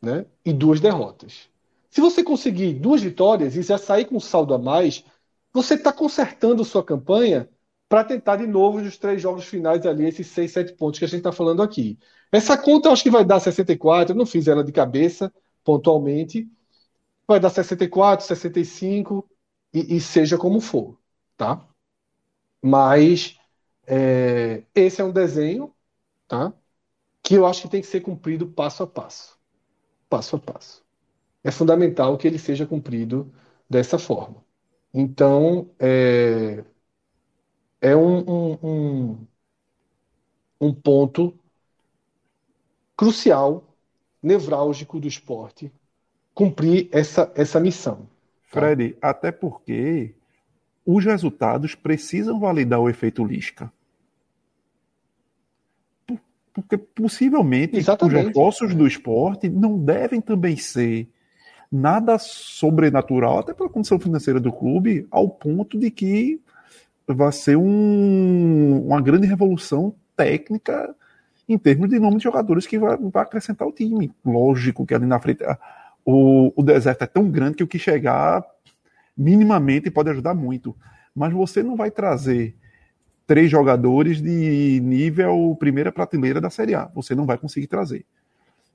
[0.00, 0.24] Né?
[0.44, 1.50] E duas derrotas.
[1.90, 5.04] Se você conseguir duas vitórias e já sair com um saldo a mais,
[5.52, 7.50] você está consertando sua campanha
[7.86, 11.08] para tentar de novo nos três jogos finais ali, esses seis, sete pontos que a
[11.08, 11.98] gente está falando aqui.
[12.32, 15.30] Essa conta eu acho que vai dar 64, eu não fiz ela de cabeça,
[15.62, 16.48] pontualmente.
[17.28, 19.28] Vai dar 64, 65
[19.74, 20.98] e, e seja como for,
[21.36, 21.62] tá?
[22.62, 23.38] Mas
[23.86, 25.74] é, esse é um desenho,
[26.26, 26.54] tá?
[27.32, 29.38] Que eu acho que tem que ser cumprido passo a passo.
[30.06, 30.82] Passo a passo
[31.44, 33.32] é fundamental que ele seja cumprido
[33.68, 34.44] dessa forma.
[34.94, 36.62] Então, é,
[37.80, 39.26] é um, um, um,
[40.60, 41.34] um ponto
[42.96, 43.64] crucial,
[44.22, 45.72] nevrálgico do esporte,
[46.34, 48.08] cumprir essa, essa missão.
[48.50, 48.60] Tá?
[48.60, 50.14] Fred, até porque
[50.84, 53.72] os resultados precisam validar o efeito Lisca.
[56.52, 58.18] Porque possivelmente Exatamente.
[58.18, 61.08] os reforços do esporte não devem também ser
[61.70, 66.38] nada sobrenatural, até pela condição financeira do clube, ao ponto de que
[67.06, 70.94] vai ser um, uma grande revolução técnica
[71.48, 74.12] em termos de nome de jogadores que vai, vai acrescentar o time.
[74.24, 75.42] Lógico que ali na frente
[76.04, 78.44] o, o deserto é tão grande que o que chegar
[79.16, 80.76] minimamente pode ajudar muito.
[81.14, 82.56] Mas você não vai trazer
[83.32, 86.84] três jogadores de nível primeira prateleira da Série A.
[86.94, 88.04] Você não vai conseguir trazer.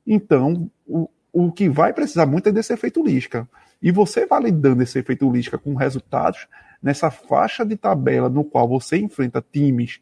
[0.06, 3.48] Então, o, o que vai precisar muito é desse efeito Lisca.
[3.80, 6.48] E você validando esse efeito Lisca com resultados
[6.82, 10.02] nessa faixa de tabela no qual você enfrenta times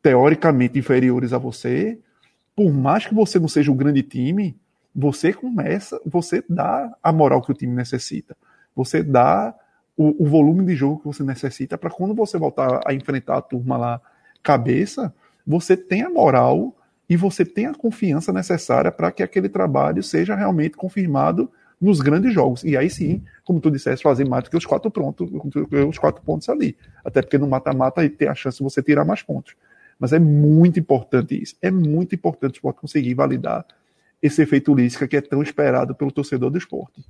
[0.00, 1.98] teoricamente inferiores a você,
[2.54, 4.56] por mais que você não seja um grande time,
[4.94, 8.34] você começa, você dá a moral que o time necessita.
[8.74, 9.54] Você dá
[9.96, 13.42] o, o volume de jogo que você necessita para quando você voltar a enfrentar a
[13.42, 14.00] turma lá
[14.42, 15.14] cabeça,
[15.46, 16.76] você tem a moral
[17.08, 21.50] e você tem a confiança necessária para que aquele trabalho seja realmente confirmado
[21.80, 22.64] nos grandes jogos.
[22.64, 25.30] E aí sim, como tu disseste, fazer mais do que os quatro prontos,
[25.88, 26.76] os quatro pontos ali.
[27.04, 29.54] Até porque no mata-mata tem a chance de você tirar mais pontos.
[29.98, 31.54] Mas é muito importante isso.
[31.62, 33.64] É muito importante o esporte conseguir validar
[34.20, 37.04] esse efeito Lística que é tão esperado pelo torcedor do esporte.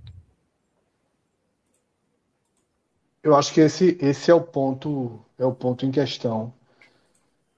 [3.27, 6.55] Eu acho que esse, esse é o ponto é o ponto em questão,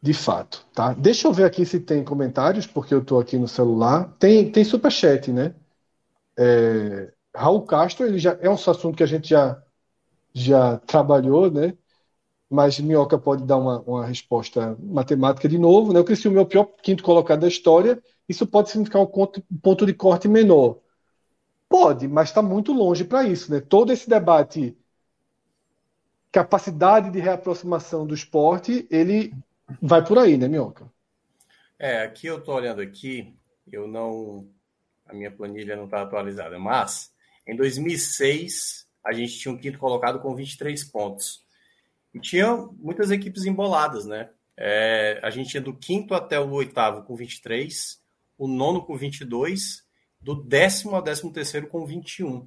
[0.01, 0.93] de fato, tá?
[0.95, 4.13] Deixa eu ver aqui se tem comentários, porque eu estou aqui no celular.
[4.19, 5.55] Tem tem superchat, né?
[6.39, 9.63] É, Raul Castro, ele já é um assunto que a gente já
[10.35, 11.77] já trabalhou, né?
[12.51, 16.03] Mas Minhoca pode dar uma, uma resposta matemática de novo, né?
[16.05, 18.03] Criciúma é o pior quinto colocado da história.
[18.29, 19.07] Isso pode significar um
[19.63, 20.79] ponto de corte menor.
[21.69, 23.61] Pode, mas está muito longe para isso, né?
[23.61, 24.77] Todo esse debate
[26.31, 29.33] capacidade de reaproximação do esporte, ele
[29.81, 30.91] vai por aí, né, Minhoca?
[31.79, 33.35] É, aqui eu estou olhando aqui,
[33.71, 34.49] eu não.
[35.07, 37.13] A minha planilha não está atualizada, mas
[37.47, 41.43] em 2006 a gente tinha um quinto colocado com 23 pontos.
[42.13, 44.29] E tinha muitas equipes emboladas, né?
[44.57, 48.03] É, a gente tinha do quinto até o oitavo com 23,
[48.37, 49.85] o nono com 22,
[50.21, 52.47] do décimo ao décimo terceiro com 21.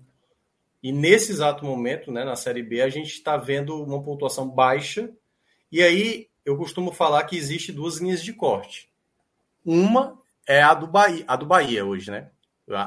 [0.83, 5.11] E nesse exato momento, né, na Série B, a gente está vendo uma pontuação baixa.
[5.71, 8.89] E aí eu costumo falar que existe duas linhas de corte.
[9.63, 12.31] Uma é a do Bahia, a do Bahia hoje, né?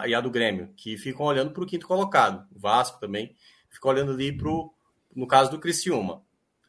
[0.06, 2.46] E a do Grêmio, que ficam olhando para o quinto colocado.
[2.54, 3.36] O Vasco também
[3.68, 4.50] fica olhando ali para
[5.14, 6.22] no caso do Criciúma.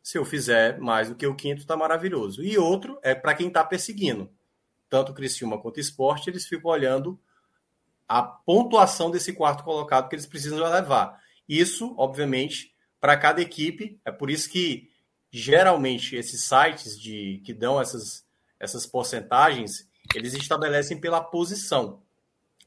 [0.03, 2.43] Se eu fizer mais do que o quinto, está maravilhoso.
[2.43, 4.29] E outro é para quem está perseguindo.
[4.87, 7.19] Tanto o Criciúma quanto o esporte, eles ficam olhando
[8.07, 11.19] a pontuação desse quarto colocado que eles precisam levar.
[11.47, 14.89] Isso, obviamente, para cada equipe, é por isso que
[15.31, 18.25] geralmente esses sites de que dão essas,
[18.59, 22.01] essas porcentagens, eles estabelecem pela posição,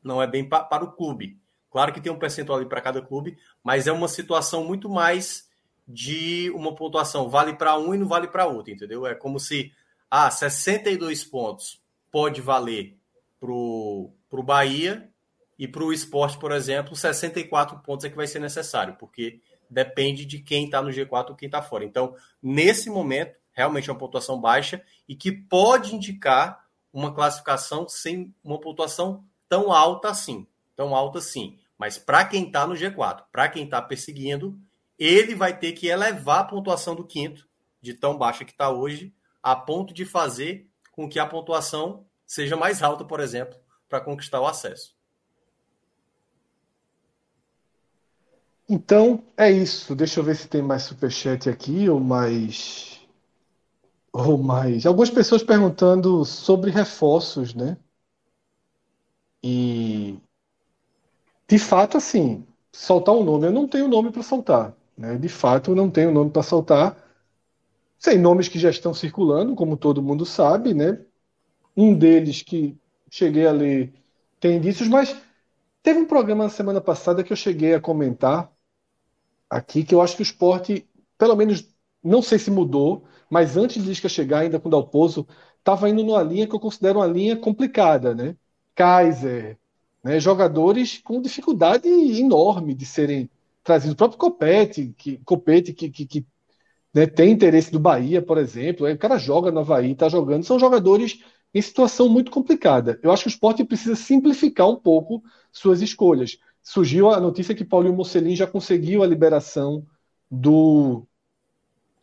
[0.03, 1.39] não é bem pa, para o clube.
[1.71, 5.49] Claro que tem um percentual para cada clube, mas é uma situação muito mais
[5.87, 9.07] de uma pontuação vale para um e não vale para outro, entendeu?
[9.07, 9.73] É como se
[10.11, 12.97] ah, 62 pontos pode valer
[13.41, 14.13] para o
[14.45, 15.11] Bahia
[15.59, 20.25] e para o esporte, por exemplo, 64 pontos é que vai ser necessário, porque depende
[20.25, 21.85] de quem está no G4 ou quem está fora.
[21.85, 28.35] Então, nesse momento, realmente é uma pontuação baixa e que pode indicar uma classificação sem
[28.43, 30.47] uma pontuação tão alta assim.
[30.77, 31.59] Tão alta assim.
[31.77, 34.59] Mas para quem está no G4, para quem está perseguindo,
[34.99, 37.49] ele vai ter que elevar a pontuação do quinto,
[37.81, 39.13] de tão baixa que está hoje,
[39.43, 43.57] a ponto de fazer com que a pontuação seja mais alta, por exemplo,
[43.89, 44.98] para conquistar o acesso.
[48.69, 49.95] Então, é isso.
[49.95, 53.01] Deixa eu ver se tem mais superchat aqui ou mais.
[54.13, 54.85] Ou mais.
[54.85, 57.79] Algumas pessoas perguntando sobre reforços, né?
[59.43, 60.19] E.
[61.49, 63.47] De fato, assim, soltar um nome.
[63.47, 64.75] Eu não tenho nome para soltar.
[64.97, 65.17] Né?
[65.17, 66.97] De fato, eu não tenho nome para soltar.
[67.99, 71.01] Sem nomes que já estão circulando, como todo mundo sabe, né?
[71.77, 72.77] Um deles que
[73.11, 73.93] cheguei a ler
[74.41, 75.17] tem indícios, mas
[75.83, 78.53] teve um programa na semana passada que eu cheguei a comentar
[79.49, 81.69] aqui que eu acho que o esporte, pelo menos,
[82.03, 85.27] não sei se mudou, mas antes de Lisca chegar, ainda com o Dalpozo,
[85.59, 88.37] estava indo numa linha que eu considero uma linha complicada, né?
[88.75, 89.59] Kaiser,
[90.03, 90.21] né?
[90.21, 93.31] jogadores com dificuldade enorme de serem
[93.63, 93.95] trazidos.
[93.95, 96.27] O próprio Copete, que, Copete, que, que, que
[96.95, 100.45] né, tem interesse do Bahia, por exemplo, aí o cara joga no Havaí, está jogando,
[100.45, 101.23] são jogadores
[101.55, 102.99] em situação muito complicada.
[103.03, 105.23] Eu acho que o esporte precisa simplificar um pouco
[105.53, 106.39] suas escolhas
[106.69, 109.87] surgiu a notícia que Paulinho Mocelin já conseguiu a liberação
[110.31, 111.07] do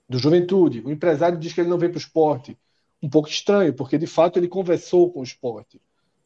[0.09, 0.81] do Juventude.
[0.83, 2.57] O empresário diz que ele não vem para o esporte.
[3.01, 5.79] Um pouco estranho, porque de fato ele conversou com o esporte.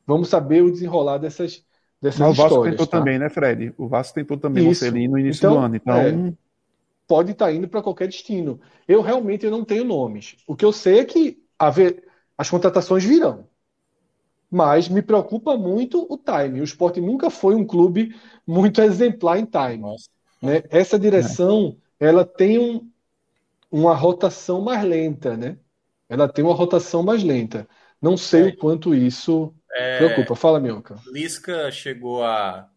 [0.07, 1.65] Vamos saber o desenrolar dessas,
[2.01, 2.51] dessas Mas histórias.
[2.51, 2.97] O Vasco tentou tá?
[2.97, 3.73] também, né, Fred?
[3.77, 4.89] O Vasco tentou também Isso.
[4.89, 5.75] no início então, do ano.
[5.75, 6.33] Então, é,
[7.05, 8.59] pode estar tá indo para qualquer destino.
[8.87, 10.37] Eu realmente eu não tenho nomes.
[10.47, 12.05] O que eu sei é que haver,
[12.37, 13.48] as contratações virão.
[14.49, 16.61] Mas me preocupa muito o time.
[16.61, 18.15] O esporte nunca foi um clube
[18.47, 19.95] muito exemplar em time.
[20.41, 20.63] Né?
[20.69, 22.89] Essa direção ela tem um,
[23.69, 25.57] uma rotação mais lenta, né?
[26.07, 27.67] Ela tem uma rotação mais lenta.
[28.01, 28.45] Não sei é.
[28.47, 29.97] o quanto isso é...
[29.97, 30.35] preocupa.
[30.35, 30.95] Fala, Mioca.
[31.11, 32.67] Lisca chegou a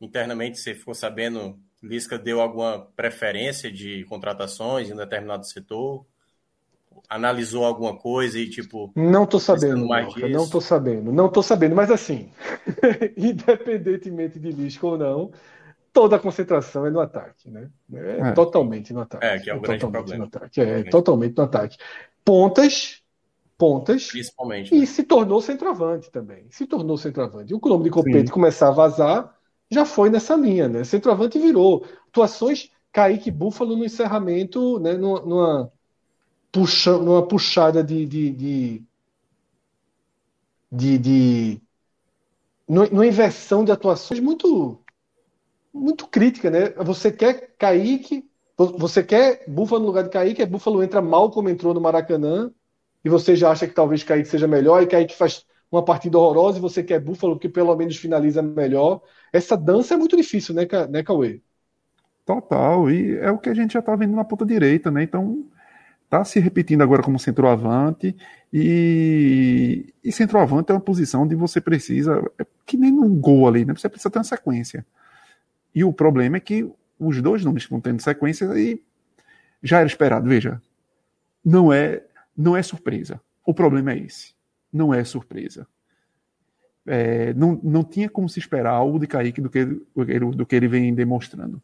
[0.00, 6.04] internamente, você ficou sabendo, Lisca deu alguma preferência de contratações em um determinado setor?
[7.08, 8.92] Analisou alguma coisa e tipo.
[8.94, 9.86] Não tô sabendo,
[10.28, 12.30] não tô sabendo, não tô sabendo, mas assim,
[13.16, 15.32] independentemente de Lisca ou não,
[15.92, 17.70] toda a concentração é no ataque, né?
[17.92, 18.32] É, é.
[18.32, 19.24] totalmente no ataque.
[19.24, 20.24] É, que é o é grande problema.
[20.24, 21.78] Ataque, é, totalmente no ataque.
[22.24, 23.02] Pontas,
[23.56, 24.08] pontas.
[24.08, 24.74] Principalmente.
[24.74, 24.86] E né?
[24.86, 26.46] se tornou centroavante também.
[26.50, 27.54] Se tornou centroavante.
[27.54, 29.34] O nome de Copete começar a vazar,
[29.70, 30.84] já foi nessa linha, né?
[30.84, 31.86] Centroavante virou.
[32.08, 34.94] Atuações Kaique Búfalo no encerramento, né?
[34.94, 35.70] Numa,
[36.54, 38.82] puxa, numa puxada de, de, de,
[40.70, 41.62] de, de
[42.68, 44.80] numa inversão de atuações muito
[45.72, 46.70] muito crítica, né?
[46.84, 48.24] Você quer Kaique,
[48.56, 52.52] você quer Búfalo no lugar de Kaique, é Búfalo entra mal como entrou no Maracanã,
[53.04, 56.58] e você já acha que talvez Kaique seja melhor, e Kaique faz uma partida horrorosa
[56.58, 59.00] e você quer Búfalo que pelo menos finaliza melhor.
[59.32, 61.42] Essa dança é muito difícil, né, né Cauê?
[62.24, 65.02] Total, e é o que a gente já tá vendo na ponta direita, né?
[65.02, 65.44] Então,
[66.14, 68.16] está se repetindo agora como centroavante
[68.52, 73.64] e, e centroavante é uma posição onde você precisa, é que nem no gol ali,
[73.64, 73.74] né?
[73.74, 74.86] Você precisa ter uma sequência.
[75.74, 78.80] E o problema é que os dois nomes estão tendo sequência e
[79.60, 80.28] já era esperado.
[80.28, 80.62] Veja,
[81.44, 82.04] não é,
[82.36, 83.20] não é surpresa.
[83.44, 84.34] O problema é esse.
[84.72, 85.66] Não é surpresa.
[86.86, 90.68] É, não, não tinha como se esperar algo de Kaique do que, do que ele
[90.68, 91.60] vem demonstrando.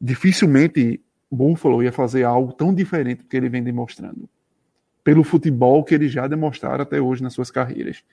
[0.00, 1.00] Dificilmente
[1.34, 4.28] Buffalo ia fazer algo tão diferente do que ele vem demonstrando.
[5.02, 8.04] Pelo futebol que ele já demonstraram até hoje nas suas carreiras.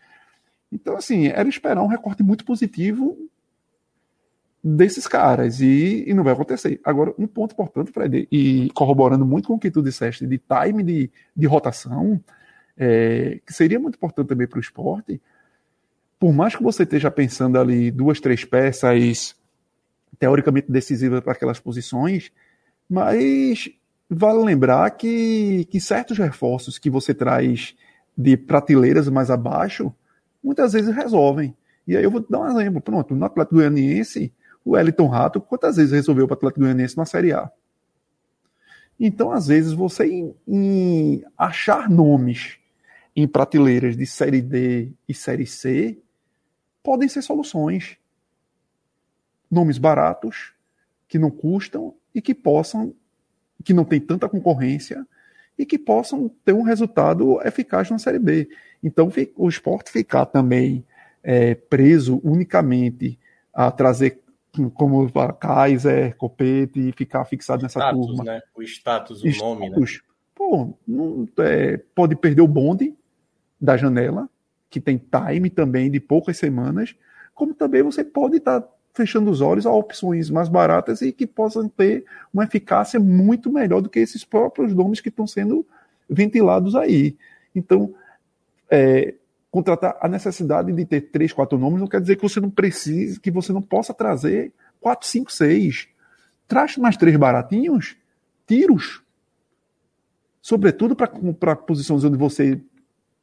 [0.71, 3.17] Então, assim, era esperar um recorte muito positivo
[4.63, 6.79] desses caras e, e, não vai acontecer.
[6.83, 10.83] Agora, um ponto importante, Fred, e corroborando muito com o que tu disseste de time
[10.83, 12.21] de, de rotação,
[12.77, 15.21] é, que seria muito importante também para o esporte,
[16.19, 19.35] por mais que você esteja pensando ali duas, três peças
[20.19, 22.29] teoricamente decisivas para aquelas posições,
[22.89, 23.69] mas
[24.09, 27.75] vale lembrar que, que certos reforços que você traz
[28.17, 29.93] de prateleiras mais abaixo,
[30.43, 31.55] muitas vezes resolvem.
[31.87, 32.81] E aí eu vou dar um exemplo.
[32.81, 34.33] Pronto, no Atlético Goianiense,
[34.65, 37.51] o Wellington Rato, quantas vezes resolveu o Atlético Goianiense na Série A?
[38.99, 42.57] Então, às vezes, você em, em achar nomes
[43.15, 45.97] em prateleiras de Série D e Série C
[46.83, 47.97] podem ser soluções.
[49.49, 50.53] Nomes baratos,
[51.09, 52.93] que não custam e que possam,
[53.65, 55.05] que não tem tanta concorrência
[55.57, 58.47] e que possam ter um resultado eficaz na Série B.
[58.81, 60.85] Então, o esporte ficar também
[61.21, 63.19] é, preso unicamente
[63.53, 64.21] a trazer
[64.73, 68.23] como Kaiser, Copete e ficar fixado nessa status, turma.
[68.23, 68.41] Né?
[68.55, 69.77] O status, o status, nome, né?
[70.33, 72.95] Pô, não, é, pode perder o bonde
[73.59, 74.29] da janela,
[74.69, 76.95] que tem time também de poucas semanas,
[77.33, 81.25] como também você pode estar tá fechando os olhos a opções mais baratas e que
[81.25, 85.65] possam ter uma eficácia muito melhor do que esses próprios nomes que estão sendo
[86.09, 87.15] ventilados aí.
[87.55, 87.93] Então,
[88.69, 89.13] é,
[89.51, 93.19] contratar a necessidade de ter três, quatro nomes não quer dizer que você não precise,
[93.19, 95.87] que você não possa trazer quatro, cinco, seis.
[96.47, 97.95] Traz mais três baratinhos,
[98.47, 99.01] tiros.
[100.41, 102.59] Sobretudo para posições onde você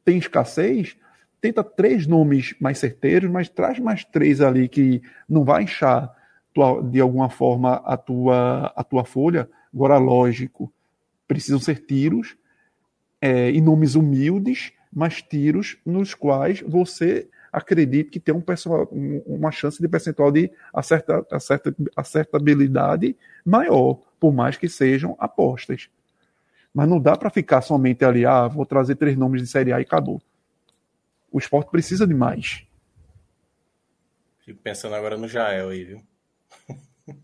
[0.05, 0.95] tem escassez,
[1.41, 6.13] tenta três nomes mais certeiros, mas traz mais três ali que não vai inchar
[6.53, 9.49] tua, de alguma forma a tua, a tua folha.
[9.73, 10.71] Agora, lógico,
[11.27, 12.35] precisam ser tiros
[13.21, 18.43] é, em nomes humildes, mas tiros nos quais você acredite que tem um
[19.25, 23.15] uma chance de percentual de acerta, acerta, acertabilidade
[23.45, 25.89] maior, por mais que sejam apostas.
[26.73, 29.79] Mas não dá para ficar somente ali, ah, vou trazer três nomes de Série A
[29.79, 30.21] e acabou.
[31.37, 32.63] O esporte precisa de mais.
[34.43, 36.01] Fico pensando agora no Jael aí, viu?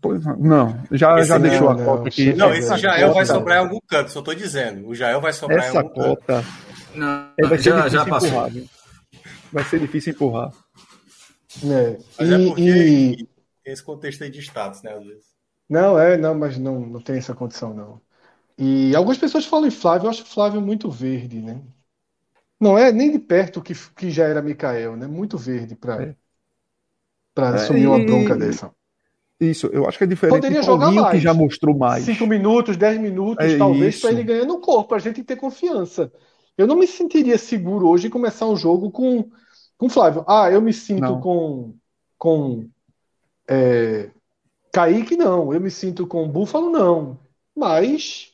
[0.00, 2.32] Pois não, já, esse já não, deixou a cota aqui.
[2.32, 4.86] Não, esse Jael cota, vai sobrar em algum canto, só estou dizendo.
[4.86, 6.48] O Jael vai sobrar essa em algum cota, canto.
[6.94, 8.28] Não, vai ser já, difícil já passou.
[8.28, 8.50] empurrar.
[8.50, 8.66] Viu?
[9.52, 10.52] Vai ser difícil empurrar.
[11.64, 11.98] É.
[12.16, 13.28] Mas é e, é porque e...
[13.64, 15.24] esse contexto aí de status, né, às vezes.
[15.68, 18.00] Não, é, não, mas não, não tem essa condição, não.
[18.56, 21.60] E algumas pessoas falam em Flávio, eu acho Flávio muito verde, né?
[22.60, 25.06] Não é nem de perto que, que já era Mikael, né?
[25.06, 26.16] Muito verde para é.
[27.34, 28.70] Pra é, assumir uma bronca dessa.
[29.40, 31.10] Isso, eu acho que é diferente Poderia jogar mais.
[31.10, 32.04] que já mostrou mais.
[32.04, 34.94] Cinco minutos, dez minutos, é talvez, para ele ganhar no corpo.
[34.94, 36.12] A gente ter confiança.
[36.56, 39.28] Eu não me sentiria seguro hoje em começar um jogo com,
[39.76, 40.24] com Flávio.
[40.28, 41.20] Ah, eu me sinto não.
[41.20, 41.74] com,
[42.16, 42.68] com
[43.48, 44.10] é,
[44.72, 45.52] Kaique, não.
[45.52, 47.18] Eu me sinto com Búfalo, não.
[47.56, 48.33] Mas,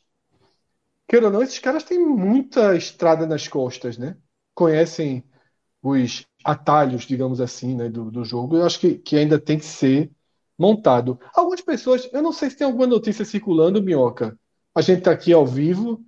[1.11, 4.16] queira ou não, esses caras têm muita estrada nas costas, né?
[4.55, 5.24] Conhecem
[5.82, 8.57] os atalhos, digamos assim, né, do, do jogo.
[8.57, 10.09] Eu acho que, que ainda tem que ser
[10.57, 11.19] montado.
[11.35, 14.39] Algumas pessoas, eu não sei se tem alguma notícia circulando, Minhoca.
[14.73, 16.01] A gente está aqui ao vivo,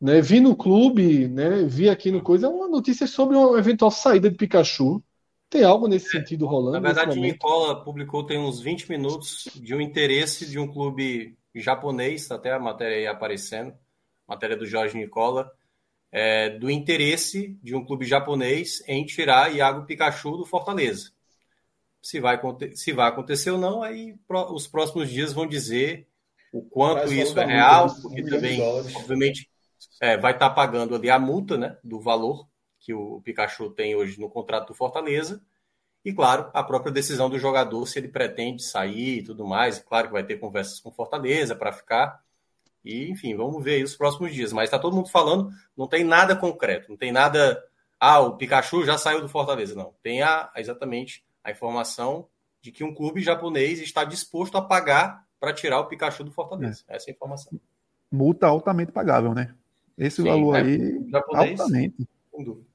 [0.00, 0.20] né?
[0.20, 1.62] Vi no clube, né?
[1.62, 5.00] Vi aqui no coisa uma notícia sobre uma eventual saída de Pikachu.
[5.48, 6.80] Tem algo nesse é, sentido rolando?
[6.80, 12.26] Na verdade, Nicola publicou tem uns 20 minutos de um interesse de um clube japonês,
[12.26, 13.72] tá até a matéria aí aparecendo,
[14.28, 15.50] matéria do Jorge Nicola,
[16.12, 21.10] é, do interesse de um clube japonês em tirar Iago Pikachu do Fortaleza.
[22.00, 22.38] Se vai,
[22.74, 24.14] se vai acontecer ou não, aí
[24.50, 26.06] os próximos dias vão dizer
[26.52, 29.50] o quanto isso é real, porque também, obviamente,
[30.00, 32.48] é, vai estar tá pagando ali a multa né, do valor
[32.78, 35.42] que o Pikachu tem hoje no contrato do Fortaleza.
[36.04, 39.78] E, claro, a própria decisão do jogador, se ele pretende sair e tudo mais.
[39.78, 42.22] Claro que vai ter conversas com Fortaleza para ficar.
[42.88, 44.50] E, enfim, vamos ver aí os próximos dias.
[44.50, 47.62] Mas está todo mundo falando, não tem nada concreto, não tem nada.
[48.00, 49.74] Ah, o Pikachu já saiu do Fortaleza.
[49.74, 49.92] Não.
[50.02, 52.26] Tem a, exatamente a informação
[52.62, 56.82] de que um clube japonês está disposto a pagar para tirar o Pikachu do Fortaleza.
[56.88, 56.96] É.
[56.96, 57.60] Essa é a informação.
[58.10, 59.54] Multa altamente pagável, né?
[59.98, 62.08] Esse Sim, valor é, aí, japonês, altamente.
[62.34, 62.67] Sem dúvida.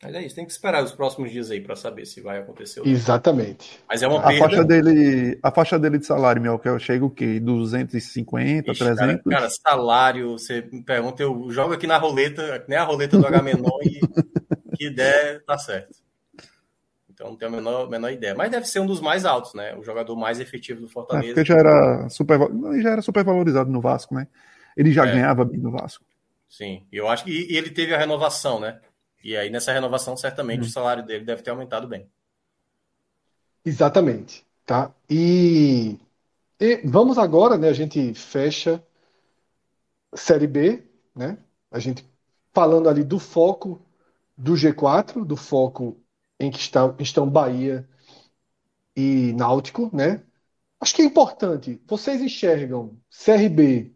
[0.00, 2.86] Mas é isso, tem que esperar os próximos dias aí para saber se vai acontecer.
[2.86, 3.80] Exatamente.
[3.88, 4.36] Mas é uma perda.
[4.36, 7.40] A faixa dele, a faixa dele de salário, meu, que eu chego o quê?
[7.40, 9.24] 250, Ixi, 300?
[9.24, 13.26] Cara, cara, salário, você me pergunta, eu jogo aqui na roleta, nem a roleta do
[13.26, 15.96] Agamenon e que der, tá certo.
[17.10, 18.36] Então não tenho a menor, menor ideia.
[18.36, 19.74] Mas deve ser um dos mais altos, né?
[19.74, 21.32] O jogador mais efetivo do Fortaleza.
[21.32, 22.38] É, porque já era super,
[22.80, 24.28] já era super valorizado no Vasco, né?
[24.76, 25.10] Ele já é.
[25.10, 26.04] ganhava bem no Vasco.
[26.48, 28.78] Sim, eu acho que e ele teve a renovação, né?
[29.22, 30.66] E aí nessa renovação certamente hum.
[30.66, 32.08] o salário dele deve ter aumentado bem.
[33.64, 34.94] Exatamente, tá?
[35.10, 35.98] E,
[36.60, 37.68] e vamos agora, né?
[37.68, 38.82] A gente fecha
[40.14, 40.82] Série B,
[41.14, 41.38] né?
[41.70, 42.08] A gente
[42.52, 43.80] falando ali do foco
[44.36, 46.00] do G4, do foco
[46.38, 47.88] em que está, estão Bahia
[48.96, 50.22] e Náutico, né?
[50.80, 51.80] Acho que é importante.
[51.86, 53.92] Vocês enxergam CRB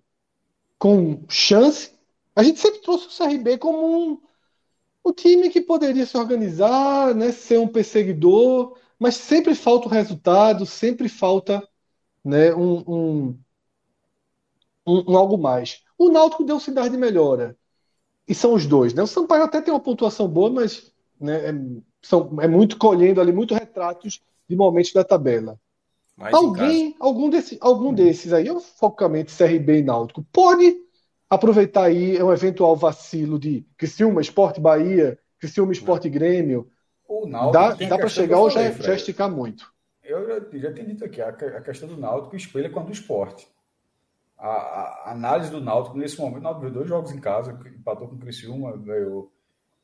[0.79, 1.93] com chance?
[2.35, 4.21] A gente sempre trouxe o CRB como um,
[5.05, 7.33] um time que poderia se organizar, né?
[7.33, 11.67] Ser um perseguidor, mas sempre falta o resultado, sempre falta,
[12.25, 12.55] né?
[12.55, 13.39] Um, um,
[14.87, 15.83] um, algo mais.
[15.99, 17.57] O Náutico deu sinais de melhora.
[18.27, 19.03] E são os dois, né?
[19.03, 21.55] O Sampaio até tem uma pontuação boa, mas né, é,
[22.01, 25.59] são, é muito colhendo ali, muito retratos de momentos da tabela.
[26.17, 28.47] Mais Alguém, algum, desse, algum desses aí,
[28.77, 30.77] focamente CRB e Náutico, pode
[31.35, 36.71] aproveitar aí um eventual vacilo de Criciúma, Esporte Bahia, Criciúma, Esporte Grêmio.
[37.09, 39.73] O Náutico dá dá para chegar ou já, já esticar muito.
[40.05, 42.93] Eu já, já tenho dito aqui, a, a questão do Náutico espelha com a do
[42.93, 43.49] esporte.
[44.37, 48.17] A, a, análise do Náutico nesse momento, o Náutico dois jogos em casa, empatou com
[48.17, 49.33] o Criciúma, ganhou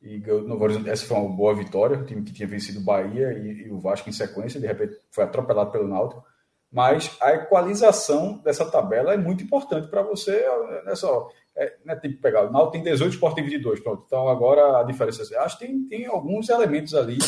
[0.02, 0.90] e ganhou do Novo Horizonte.
[0.90, 3.80] Essa foi uma boa vitória, o time que tinha vencido o Bahia e, e, o
[3.80, 6.22] Vasco em sequência, de repente foi atropelado pelo Náutico.
[6.70, 10.46] Mas a equalização dessa tabela é muito importante para você.
[10.84, 13.44] Não é só, é, não é tipo pegar, o Náutico tem 18, o Sport tem
[13.44, 14.04] 22, pronto.
[14.06, 17.18] Então agora a diferença é, acho que tem, tem alguns elementos ali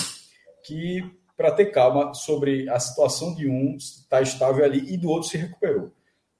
[0.64, 1.02] que
[1.36, 5.38] para ter calma sobre a situação de um está estável ali e do outro se
[5.38, 5.90] recuperou.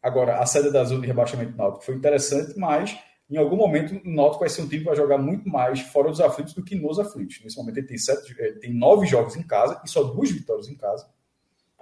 [0.02, 2.98] Agora, a saída da zona de rebaixamento do Náutico foi interessante, mas
[3.30, 6.10] em algum momento o Náutico vai ser um time que vai jogar muito mais fora
[6.10, 7.40] dos aflitos do que nos aflitos.
[7.42, 10.68] Nesse momento ele tem, sete, ele tem nove jogos em casa e só duas vitórias
[10.68, 11.08] em casa.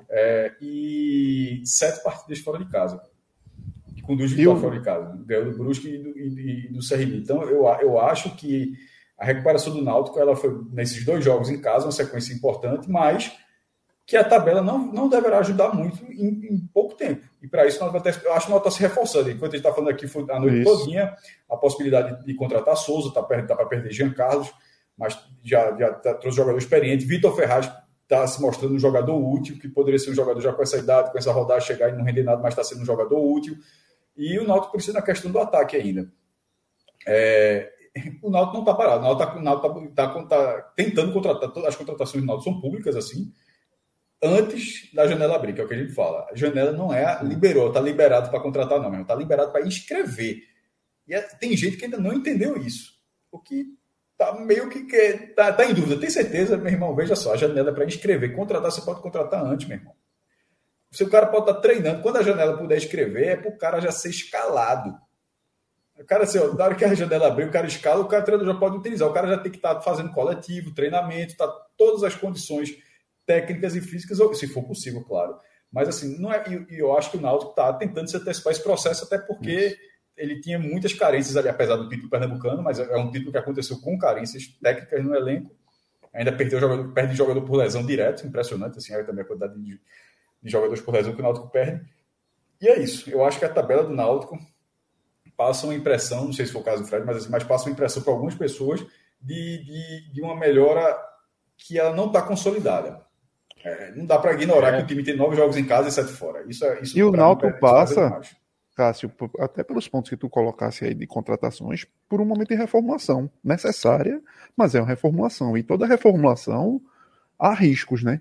[0.08, 3.02] É, e sete partidas fora de casa.
[4.02, 5.22] Com duas vitórias fora de casa.
[5.26, 7.16] Ganhou do Brusque e do, e, do CRB.
[7.16, 8.72] Então eu, eu acho que
[9.18, 13.36] a recuperação do Náutico ela foi nesses dois jogos em casa, uma sequência importante, mas
[14.08, 17.28] que a tabela não, não deverá ajudar muito em, em pouco tempo.
[17.42, 19.30] E para isso, nós até, eu acho que nós está se reforçando.
[19.30, 21.14] Enquanto a gente está falando aqui a noite todinha,
[21.50, 24.50] a possibilidade de, de contratar Souza, está tá para perder Jean Carlos,
[24.96, 27.04] mas já, já tá, trouxe jogador experiente.
[27.04, 27.70] Vitor Ferraz
[28.08, 31.12] está se mostrando um jogador útil, que poderia ser um jogador já com essa idade,
[31.12, 33.56] com essa rodada, chegar e não render nada, mas está sendo um jogador útil.
[34.16, 36.10] E o Náutico precisa na questão do ataque ainda.
[37.06, 37.70] É,
[38.22, 39.00] o Náutico não está parado.
[39.00, 41.50] O Náutico está tá, tá, tá, tentando contratar.
[41.50, 43.32] Todas as contratações do Náutico são públicas, assim
[44.22, 46.26] antes da janela abrir, que é o que a gente fala.
[46.30, 50.42] A janela não é liberou, está liberado para contratar, não, está liberado para inscrever.
[51.06, 52.92] E é, tem gente que ainda não entendeu isso.
[53.30, 53.77] O que
[54.18, 55.98] tá meio que, que tá, tá em dúvida.
[55.98, 56.94] Tem certeza, meu irmão?
[56.94, 58.34] Veja só, a janela é para inscrever.
[58.34, 59.94] Contratar, você pode contratar antes, meu irmão.
[60.90, 63.56] Se o cara pode estar tá treinando, quando a janela puder escrever, é para o
[63.56, 64.98] cara já ser escalado.
[65.98, 68.22] O cara, assim, ó, na hora que a janela abrir, o cara escala, o cara
[68.22, 69.08] treinador já pode utilizar.
[69.08, 72.76] O cara já tem que estar tá fazendo coletivo, treinamento, tá todas as condições
[73.24, 75.38] técnicas e físicas, se for possível, claro.
[75.70, 78.62] Mas assim, não é, e eu acho que o Náutico está tentando se antecipar esse
[78.62, 79.87] processo, até porque Isso.
[80.18, 83.80] Ele tinha muitas carências ali, apesar do título pernambucano, mas é um título que aconteceu
[83.80, 85.56] com carências técnicas no elenco.
[86.12, 89.80] Ainda perdeu jogador, perde jogador por lesão direto, impressionante, assim, aí também a quantidade de,
[90.42, 91.86] de jogadores por lesão que o Náutico perde.
[92.60, 93.08] E é isso.
[93.08, 94.38] Eu acho que a tabela do Náutico
[95.36, 97.66] passa uma impressão, não sei se foi o caso do Fred, mas, assim, mas passa
[97.66, 98.84] uma impressão para algumas pessoas
[99.20, 100.96] de, de, de uma melhora
[101.56, 103.06] que ela não está consolidada.
[103.62, 104.76] É, não dá para ignorar é.
[104.78, 106.44] que o time tem nove jogos em casa e sete fora.
[106.48, 108.20] Isso, é, isso e o Náutico é passa,
[108.78, 109.10] Cássio,
[109.40, 114.22] até pelos pontos que tu colocasse aí de contratações, por um momento de reformulação necessária,
[114.56, 115.58] mas é uma reformulação.
[115.58, 116.80] E toda reformulação
[117.36, 118.20] há riscos, né?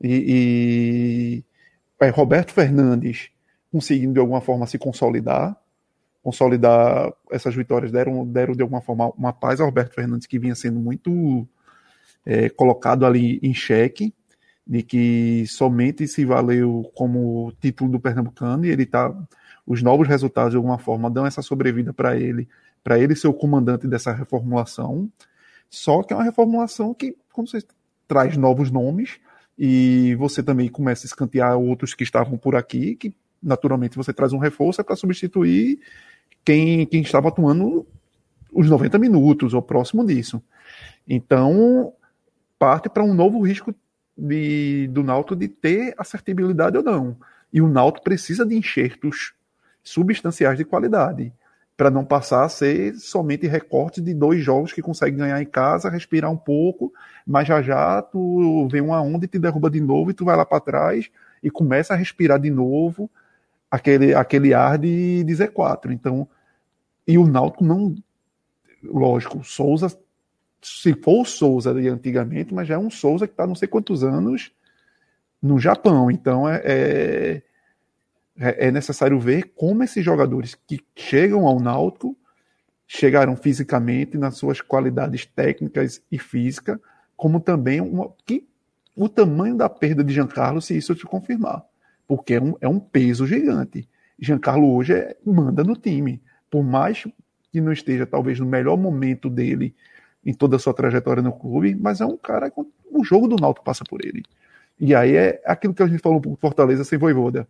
[0.00, 1.42] E,
[2.00, 3.30] e é, Roberto Fernandes
[3.72, 5.56] conseguindo de alguma forma se consolidar,
[6.22, 10.54] consolidar essas vitórias deram, deram de alguma forma uma paz a Roberto Fernandes que vinha
[10.54, 11.48] sendo muito
[12.24, 14.14] é, colocado ali em xeque
[14.64, 19.12] de que somente se valeu como título do Pernambucano e ele tá
[19.66, 22.48] os novos resultados de alguma forma dão essa sobrevida para ele,
[22.84, 25.10] para ele ser o comandante dessa reformulação.
[25.68, 27.58] Só que é uma reformulação que, como você
[28.06, 29.18] traz novos nomes
[29.58, 34.32] e você também começa a escantear outros que estavam por aqui, que naturalmente você traz
[34.32, 35.80] um reforço é para substituir
[36.44, 37.84] quem, quem estava atuando
[38.52, 40.40] os 90 minutos ou próximo disso.
[41.08, 41.92] Então,
[42.58, 43.74] parte para um novo risco
[44.16, 47.16] de, do Náutico de ter assertibilidade ou não.
[47.52, 49.34] E o Náutico precisa de enxertos
[49.88, 51.32] substanciais de qualidade
[51.76, 55.90] para não passar a ser somente recorte de dois jogos que consegue ganhar em casa,
[55.90, 56.92] respirar um pouco,
[57.26, 60.36] mas já já tu vem uma onda e te derruba de novo e tu vai
[60.36, 61.10] lá para trás
[61.42, 63.10] e começa a respirar de novo
[63.70, 65.90] aquele, aquele ar de, de Z4.
[65.90, 66.26] Então,
[67.06, 67.94] e o Náutico não,
[68.82, 69.88] lógico, Souza
[70.66, 73.68] se for o Souza de antigamente, mas já é um Souza que está não sei
[73.68, 74.50] quantos anos
[75.40, 76.10] no Japão.
[76.10, 77.42] Então é, é,
[78.38, 82.16] é, é necessário ver como esses jogadores que chegam ao Náutico
[82.86, 86.80] chegaram fisicamente nas suas qualidades técnicas e física,
[87.16, 88.46] como também uma, que,
[88.94, 91.64] o tamanho da perda de Giancarlo, se isso te confirmar.
[92.06, 93.88] Porque é um, é um peso gigante.
[94.18, 96.22] Giancarlo hoje é, manda no time.
[96.48, 97.04] Por mais
[97.50, 99.74] que não esteja talvez no melhor momento dele
[100.24, 102.60] em toda a sua trajetória no clube, mas é um cara que
[102.90, 104.22] o jogo do Náutico passa por ele.
[104.78, 107.48] E aí é aquilo que a gente falou por Fortaleza sem Voivoda,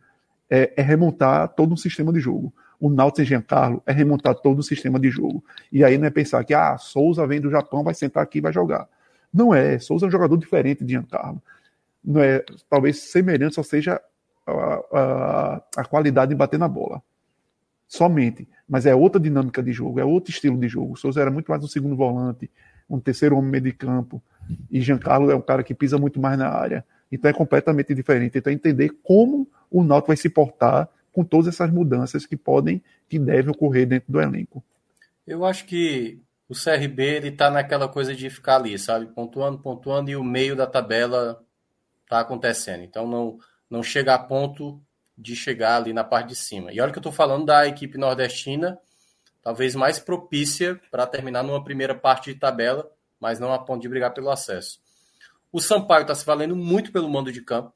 [0.50, 2.52] é, é remontar todo um sistema de jogo.
[2.78, 5.42] O Náutico sem Giancarlo é remontar todo o sistema de jogo.
[5.72, 8.40] E aí não é pensar que, ah, Souza vem do Japão, vai sentar aqui e
[8.40, 8.88] vai jogar.
[9.32, 11.42] Não é, Souza é um jogador diferente de Giancarlo.
[12.04, 14.00] Não é, talvez semelhante só seja
[14.46, 17.02] a, a, a qualidade de bater na bola.
[17.88, 18.48] Somente.
[18.68, 20.94] Mas é outra dinâmica de jogo, é outro estilo de jogo.
[20.94, 22.50] O Souza era muito mais um segundo volante,
[22.88, 24.22] um terceiro homem meio de campo.
[24.70, 26.84] E Giancarlo é um cara que pisa muito mais na área.
[27.10, 28.38] Então é completamente diferente.
[28.38, 32.82] Então é entender como o Náutico vai se portar com todas essas mudanças que podem,
[33.08, 34.62] que devem ocorrer dentro do elenco.
[35.26, 40.10] Eu acho que o CRB ele tá naquela coisa de ficar ali, sabe, pontuando, pontuando
[40.10, 41.42] e o meio da tabela
[42.08, 42.82] tá acontecendo.
[42.82, 43.38] Então não
[43.68, 44.80] não chega a ponto
[45.18, 46.72] de chegar ali na parte de cima.
[46.72, 48.78] E olha que eu estou falando da equipe nordestina,
[49.42, 52.88] talvez mais propícia para terminar numa primeira parte de tabela,
[53.18, 54.78] mas não a ponto de brigar pelo acesso.
[55.56, 57.72] O Sampaio está se valendo muito pelo mando de campo.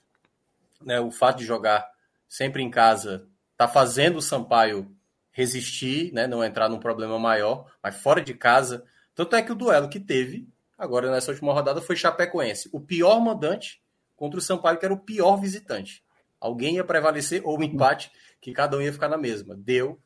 [0.84, 1.00] Né?
[1.00, 1.90] O fato de jogar
[2.28, 4.94] sempre em casa está fazendo o Sampaio
[5.30, 6.26] resistir, né?
[6.26, 8.84] não entrar num problema maior, mas fora de casa.
[9.14, 10.46] Tanto é que o duelo que teve
[10.76, 13.82] agora nessa última rodada foi Chapecoense, o pior mandante
[14.14, 16.04] contra o Sampaio, que era o pior visitante.
[16.38, 18.12] Alguém ia prevalecer, ou um empate,
[18.42, 19.56] que cada um ia ficar na mesma.
[19.56, 19.98] Deu.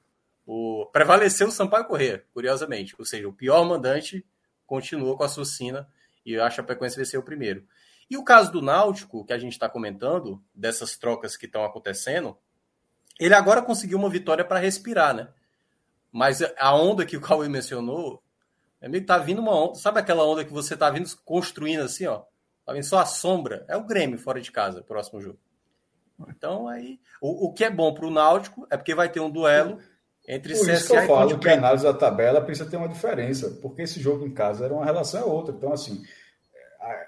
[0.47, 0.87] O...
[0.93, 2.95] Prevaleceu o Sampaio Corrêa, curiosamente.
[2.97, 4.25] Ou seja, o pior mandante
[4.65, 5.89] continuou com a sua sina
[6.25, 7.67] e a Chapecoense venceu o primeiro.
[8.09, 12.37] E o caso do Náutico, que a gente está comentando, dessas trocas que estão acontecendo,
[13.19, 15.29] ele agora conseguiu uma vitória para respirar, né?
[16.13, 18.23] Mas a onda que o Cauê mencionou,
[18.81, 19.75] é meio que tá vindo uma onda.
[19.77, 22.23] Sabe aquela onda que você tá vindo construindo assim, ó?
[22.65, 23.65] Tá vindo só a sombra?
[23.69, 25.39] É o Grêmio fora de casa, próximo jogo.
[26.29, 29.31] Então, aí, o, o que é bom para o Náutico é porque vai ter um
[29.31, 29.79] duelo
[30.27, 33.59] entre Por isso que eu falo que a análise da tabela precisa ter uma diferença,
[33.61, 35.55] porque esse jogo em casa era uma relação a outra.
[35.55, 36.03] Então, assim,
[36.81, 37.07] a,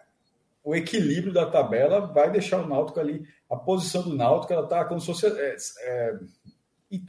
[0.63, 3.27] o equilíbrio da tabela vai deixar o Náutico ali.
[3.49, 5.27] A posição do Náutico ela está como se fosse.
[5.27, 6.19] É, é,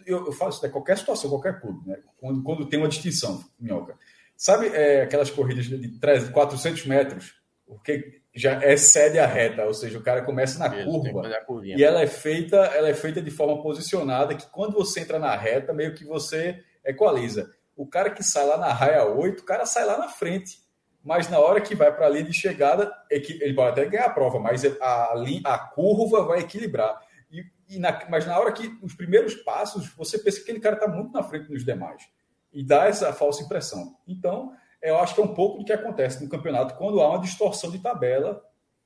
[0.06, 2.00] eu, eu falo isso de qualquer situação, qualquer clube, né?
[2.18, 3.98] quando, quando tem uma distinção, minhoca.
[4.36, 7.42] Sabe é, aquelas corridas de 300, 400 metros?
[7.66, 11.24] Porque já excede a reta, ou seja, o cara começa na curva
[11.64, 15.36] e ela é feita, ela é feita de forma posicionada que quando você entra na
[15.36, 17.52] reta, meio que você equaliza.
[17.76, 20.60] O cara que sai lá na raia 8, o cara sai lá na frente.
[21.04, 24.10] Mas na hora que vai para a linha de chegada, ele pode até ganhar a
[24.10, 25.14] prova, mas a,
[25.46, 27.00] a curva vai equilibrar.
[27.32, 30.76] E, e na, mas na hora que os primeiros passos, você pensa que aquele cara
[30.76, 32.04] está muito na frente dos demais.
[32.52, 33.96] E dá essa falsa impressão.
[34.08, 34.52] Então,
[34.82, 37.72] eu acho que é um pouco do que acontece no campeonato quando há uma distorção
[37.72, 38.44] de tabela,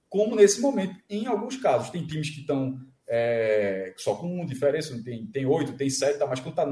[0.10, 1.90] como nesse momento, em alguns casos.
[1.90, 6.28] Tem times que estão é, só com uma diferença, tem, tem oito, tem sete, tá,
[6.28, 6.66] mas quando tá,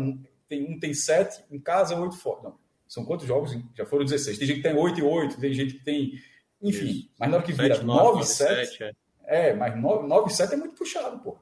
[0.48, 2.44] tem um tem sete em casa, oito fora.
[2.44, 3.58] Não, são quantos jogos?
[3.78, 4.38] Já foram 16.
[4.38, 6.14] Tem gente que tem oito e oito, tem gente que tem.
[6.62, 7.10] Enfim, Isso.
[7.20, 8.84] mas na hora que vira 9 e 7.
[8.84, 8.94] É.
[9.26, 11.38] é, mas 9 e 7 é muito puxado, pô.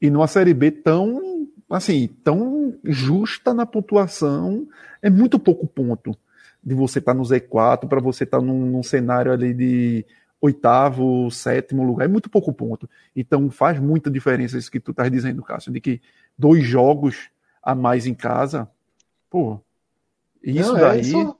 [0.00, 4.66] E numa Série B tão, assim, tão justa na pontuação,
[5.00, 6.16] é muito pouco ponto
[6.62, 10.06] de você estar tá no Z4 para você estar tá num, num, cenário ali de
[10.40, 12.88] oitavo, sétimo lugar, é muito pouco ponto.
[13.14, 16.00] Então faz muita diferença isso que tu estás dizendo, Cássio, de que
[16.36, 17.30] dois jogos
[17.62, 18.68] a mais em casa,
[19.30, 19.60] pô,
[20.42, 21.00] isso Não, é, daí...
[21.00, 21.36] É, são,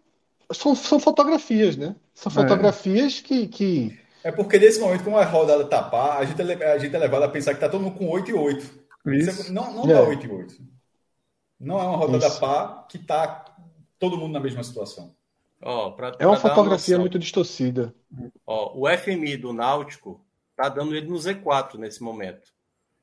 [0.52, 1.96] são, são, fotografias, né?
[2.14, 2.34] São é.
[2.34, 3.26] fotografias é.
[3.26, 3.98] que, que...
[4.22, 7.24] É porque nesse momento, como a rodada tapar, a gente é, a gente é levado
[7.24, 8.82] a pensar que tá todo mundo com 8 e 8.
[9.06, 9.52] Isso.
[9.52, 10.54] Não, não dá 8 e 8.
[11.58, 12.40] Não é uma rodada Isso.
[12.40, 13.51] par que tá
[14.02, 15.14] todo mundo na mesma situação.
[15.62, 17.94] Oh, pra, é uma fotografia uma muito distorcida.
[18.44, 20.20] Oh, o FMI do Náutico
[20.56, 22.52] tá dando ele no Z4 nesse momento.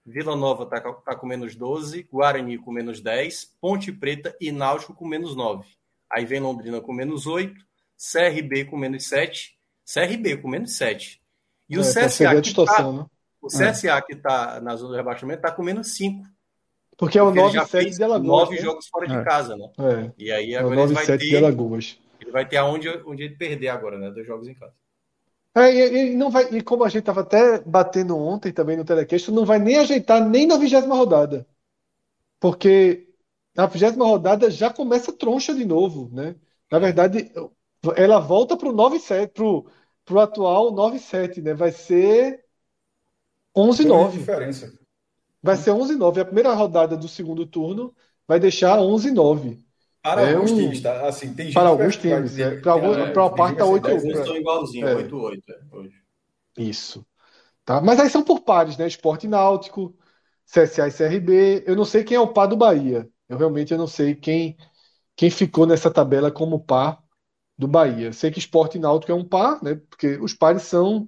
[0.06, 4.94] Vila Nova tá, tá com menos 12, Guarani com menos 10, Ponte Preta e Náutico
[4.94, 5.66] com menos 9.
[6.12, 7.56] Aí vem Londrina com menos 8,
[7.96, 11.22] CRB com menos 7, CRB com menos 7.
[11.70, 13.06] E é, o CSA, que tá, né?
[13.42, 14.02] o CSA é.
[14.02, 16.28] que tá na zona do rebaixamento tá com menos 5.
[17.00, 18.28] Porque é o 9-7 de Alagoas.
[18.28, 18.62] Nove né?
[18.62, 19.24] jogos fora de é.
[19.24, 19.70] casa, né?
[19.80, 20.12] É.
[20.18, 21.98] E aí agora é o 9 7 de Alagoas.
[22.20, 24.12] Ele vai ter aonde, onde ele perder agora, né?
[24.12, 24.74] Dois jogos em casa.
[25.56, 28.84] É, e, e, não vai, e como a gente estava até batendo ontem também no
[28.84, 31.48] Telequest, não vai nem ajeitar nem na vigésima rodada.
[32.38, 33.08] Porque
[33.56, 36.36] a vigésima rodada já começa troncha de novo, né?
[36.70, 37.32] Na verdade,
[37.96, 39.32] ela volta para o 9-7,
[40.04, 41.54] para o atual 9-7, né?
[41.54, 42.44] Vai ser
[43.56, 44.12] 11-9.
[44.12, 44.79] diferença.
[45.42, 46.20] Vai ser 11-9.
[46.20, 47.94] A primeira rodada do segundo turno
[48.28, 49.58] vai deixar 11-9.
[50.02, 50.56] Para é alguns um...
[50.56, 51.08] times, tá?
[51.08, 52.38] Assim, tem gente para alguns times.
[52.38, 52.60] É.
[52.60, 55.76] Para algum, é, a parte tá 8 8 estão igualzinho, 8-8 é.
[55.76, 55.96] hoje.
[56.58, 57.06] Isso.
[57.66, 57.82] Tá?
[57.82, 58.88] Mas aí são por pares, né?
[58.88, 59.96] Esporte Náutico,
[60.46, 61.64] CSA e CRB.
[61.68, 63.08] Eu não sei quem é o par do Bahia.
[63.28, 64.58] Eu realmente eu não sei quem,
[65.16, 67.04] quem ficou nessa tabela como par
[67.58, 68.12] do Bahia.
[68.14, 69.76] Sei que Esporte e Náutico é um par, né?
[69.90, 71.08] Porque os pares são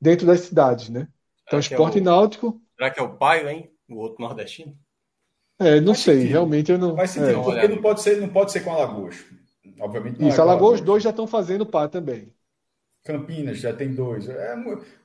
[0.00, 1.06] dentro das cidades, né?
[1.46, 2.02] Então, é Esporte é o...
[2.02, 2.60] e Náutico.
[2.80, 3.70] Será que é o Paio, hein?
[3.90, 4.74] O outro nordestino?
[5.58, 6.30] É, não sei, sentido.
[6.30, 6.96] realmente eu não.
[6.96, 7.42] Faz sentido, é.
[7.42, 9.22] porque não pode, ser, não pode ser com Alagoas.
[9.78, 12.32] Obviamente não Isso, é Alagoas, dois já estão fazendo par também.
[13.04, 14.26] Campinas já tem dois.
[14.30, 14.54] É,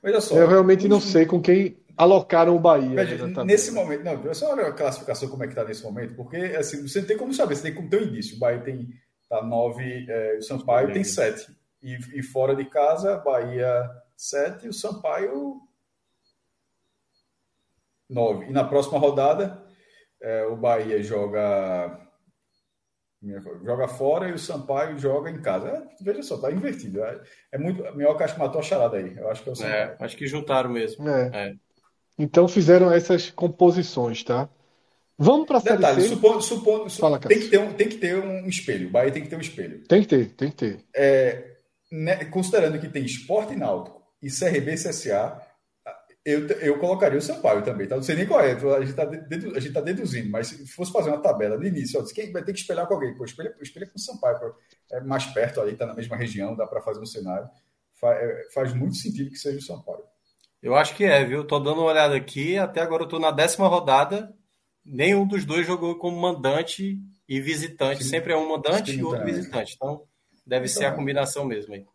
[0.02, 0.36] olha só.
[0.38, 3.04] Eu realmente não sei com quem alocaram o Bahia.
[3.44, 6.38] Nesse momento, não, é só olha a classificação como é que está nesse momento, porque
[6.58, 8.36] assim, você não tem como saber, você tem como ter um início.
[8.36, 8.88] O Bahia tem
[9.28, 11.46] tá nove, é, o Sampaio tem sete.
[11.82, 13.86] E, e fora de casa, Bahia
[14.16, 15.60] sete e o Sampaio
[18.08, 18.46] 9.
[18.46, 19.62] E na próxima rodada,
[20.22, 22.06] é, o Bahia joga
[23.64, 25.68] joga fora e o Sampaio joga em casa.
[25.68, 27.02] É, veja só, tá invertido.
[27.02, 27.20] É,
[27.52, 27.82] é muito.
[27.96, 29.16] Minhoca acho que matou a charada aí.
[29.16, 29.74] Eu acho que é o Sampaio.
[29.74, 31.08] É, acho que juntaram mesmo.
[31.08, 31.30] É.
[31.32, 31.54] é.
[32.18, 34.48] Então fizeram essas composições, tá?
[35.18, 36.08] Vamos para a série Detalhe, C.
[36.08, 38.88] Supondo, supondo, Fala, tem, que ter um, tem que ter um espelho.
[38.88, 39.82] O Bahia tem que ter um espelho.
[39.86, 40.84] Tem que ter, tem que ter.
[40.94, 41.56] É,
[41.90, 45.40] né, considerando que tem esporte náutico e CRB CSA,
[46.26, 47.94] eu, eu colocaria o Sampaio também, tá?
[47.94, 51.22] Não sei nem qual é, a gente está tá deduzindo, mas se fosse fazer uma
[51.22, 53.14] tabela de início, ó, quem vai ter que espelhar com alguém?
[53.14, 54.52] Pô, espelha, espelha com o Sampaio,
[54.90, 57.48] é mais perto ali, está na mesma região, dá para fazer um cenário.
[57.94, 60.02] Faz, é, faz, muito sentido que seja o Sampaio.
[60.60, 61.44] Eu acho que é, viu?
[61.44, 64.34] Tô dando uma olhada aqui, até agora eu tô na décima rodada,
[64.84, 66.98] nenhum dos dois jogou como mandante
[67.28, 68.10] e visitante, Sim.
[68.10, 70.02] sempre é um mandante Sim, e outro visitante, então
[70.44, 71.86] deve então, ser a combinação mesmo aí.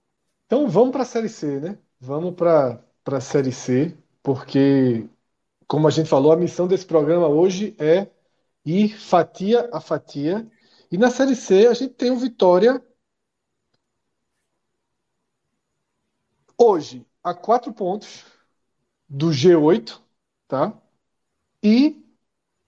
[0.45, 1.77] Então vamos para a Série C, né?
[1.99, 3.93] Vamos para a Série C
[4.23, 5.09] porque,
[5.67, 8.07] como a gente falou, a missão desse programa hoje é
[8.65, 10.49] ir fatia a fatia.
[10.91, 12.81] E na Série C a gente tem o Vitória
[16.57, 18.23] hoje a quatro pontos
[19.09, 20.01] do G8,
[20.47, 20.73] tá?
[21.63, 22.03] E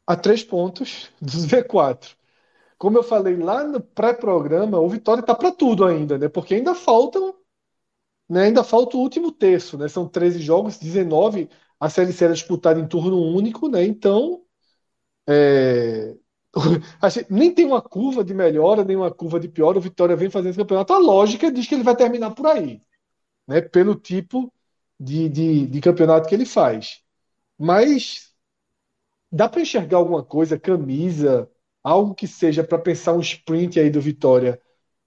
[0.07, 2.15] a três pontos do Z4.
[2.77, 6.27] Como eu falei lá no pré-programa, o Vitória está para tudo ainda, né?
[6.29, 7.35] Porque ainda faltam
[8.29, 8.45] né?
[8.45, 9.87] Ainda falta o último terço, né?
[9.87, 11.49] São 13 jogos, 19.
[11.79, 13.83] A Série C era disputada em turno único, né?
[13.85, 14.43] Então,
[15.27, 16.15] é,
[17.09, 19.75] gente, nem tem uma curva de melhora, nem uma curva de pior.
[19.77, 20.93] O Vitória vem fazendo esse campeonato.
[20.93, 22.81] A lógica diz que ele vai terminar por aí,
[23.47, 23.61] né?
[23.61, 24.53] Pelo tipo
[24.99, 27.01] de, de, de campeonato que ele faz.
[27.59, 28.33] Mas
[29.31, 31.49] dá para enxergar alguma coisa, camisa,
[31.83, 34.61] algo que seja para pensar um sprint aí do Vitória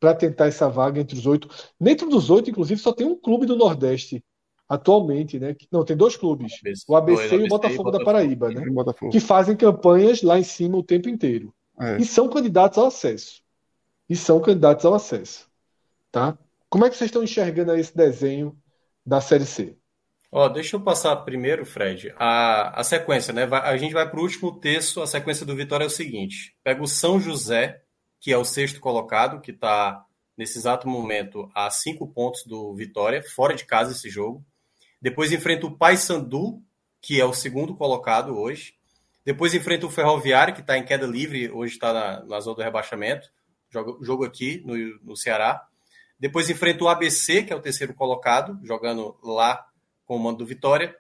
[0.07, 1.49] para tentar essa vaga entre os oito.
[1.81, 4.25] Dentro dos oito, inclusive, só tem um clube do Nordeste
[4.69, 5.57] atualmente, né?
[5.71, 6.53] Não, tem dois clubes,
[6.87, 8.63] o ABC, e o Botafogo, da Paraíba, né?
[9.11, 11.53] Que fazem campanhas lá em cima o tempo inteiro.
[11.81, 11.97] É.
[11.97, 13.43] E são candidatos ao acesso.
[14.09, 15.49] E são candidatos ao acesso.
[16.13, 16.39] Tá?
[16.71, 18.57] Como é que vocês estão enxergando esse desenho
[19.05, 19.77] da Série C?
[20.31, 23.45] Ó, deixa eu passar primeiro, Fred, a, a sequência, né?
[23.45, 26.83] A gente vai para o último texto, a sequência do Vitória é o seguinte: pega
[26.83, 27.83] o São José,
[28.21, 30.05] que é o sexto colocado, que está
[30.37, 34.45] nesse exato momento a cinco pontos do Vitória, fora de casa esse jogo.
[35.01, 36.63] Depois enfrenta o Paysandu,
[37.01, 38.75] que é o segundo colocado hoje.
[39.25, 42.63] Depois enfrenta o Ferroviário, que está em queda livre, hoje está na, na, zona do
[42.63, 43.29] rebaixamento.
[43.71, 45.67] Jogo, jogo aqui no, no Ceará.
[46.19, 49.67] Depois enfrenta o ABC, que é o terceiro colocado, jogando lá
[50.05, 50.97] com o mando do Vitória.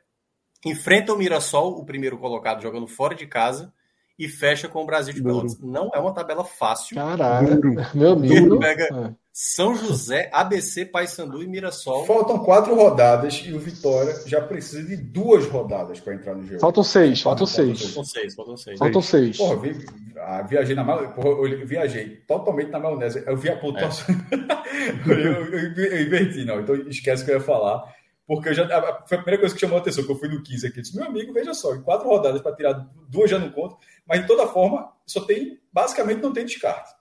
[0.64, 3.72] Enfrenta o Mirassol, o primeiro colocado, jogando fora de casa
[4.18, 5.58] e fecha com o Brasil de Pelotas.
[5.60, 6.96] Não é uma tabela fácil.
[6.96, 7.60] Caralho,
[7.94, 8.58] meu amigo.
[8.58, 9.26] Pega é.
[9.38, 12.06] São José, ABC, Paysandu e Mirassol.
[12.06, 16.58] Faltam quatro rodadas e o Vitória já precisa de duas rodadas para entrar no jogo.
[16.58, 17.82] Faltam seis, faltam seis.
[17.82, 18.78] Faltam seis, faltam seis.
[18.78, 19.36] Faltam seis.
[19.36, 19.86] Porra, vi,
[20.16, 23.22] ah, viajei na porra, eu viajei totalmente na maionese.
[23.26, 24.14] Eu vi a pontuação.
[24.32, 25.10] É.
[25.10, 26.60] eu, eu, eu, eu inverti, não.
[26.60, 27.84] Então esquece que eu ia falar.
[28.26, 28.66] Porque eu já,
[29.06, 30.78] foi a primeira coisa que chamou a atenção, que eu fui no 15 aqui.
[30.78, 32.72] Eu disse, meu amigo, veja só, em quatro rodadas para tirar
[33.08, 33.76] duas já não conto,
[34.06, 36.92] mas de toda forma, só tem, basicamente não tem descarte.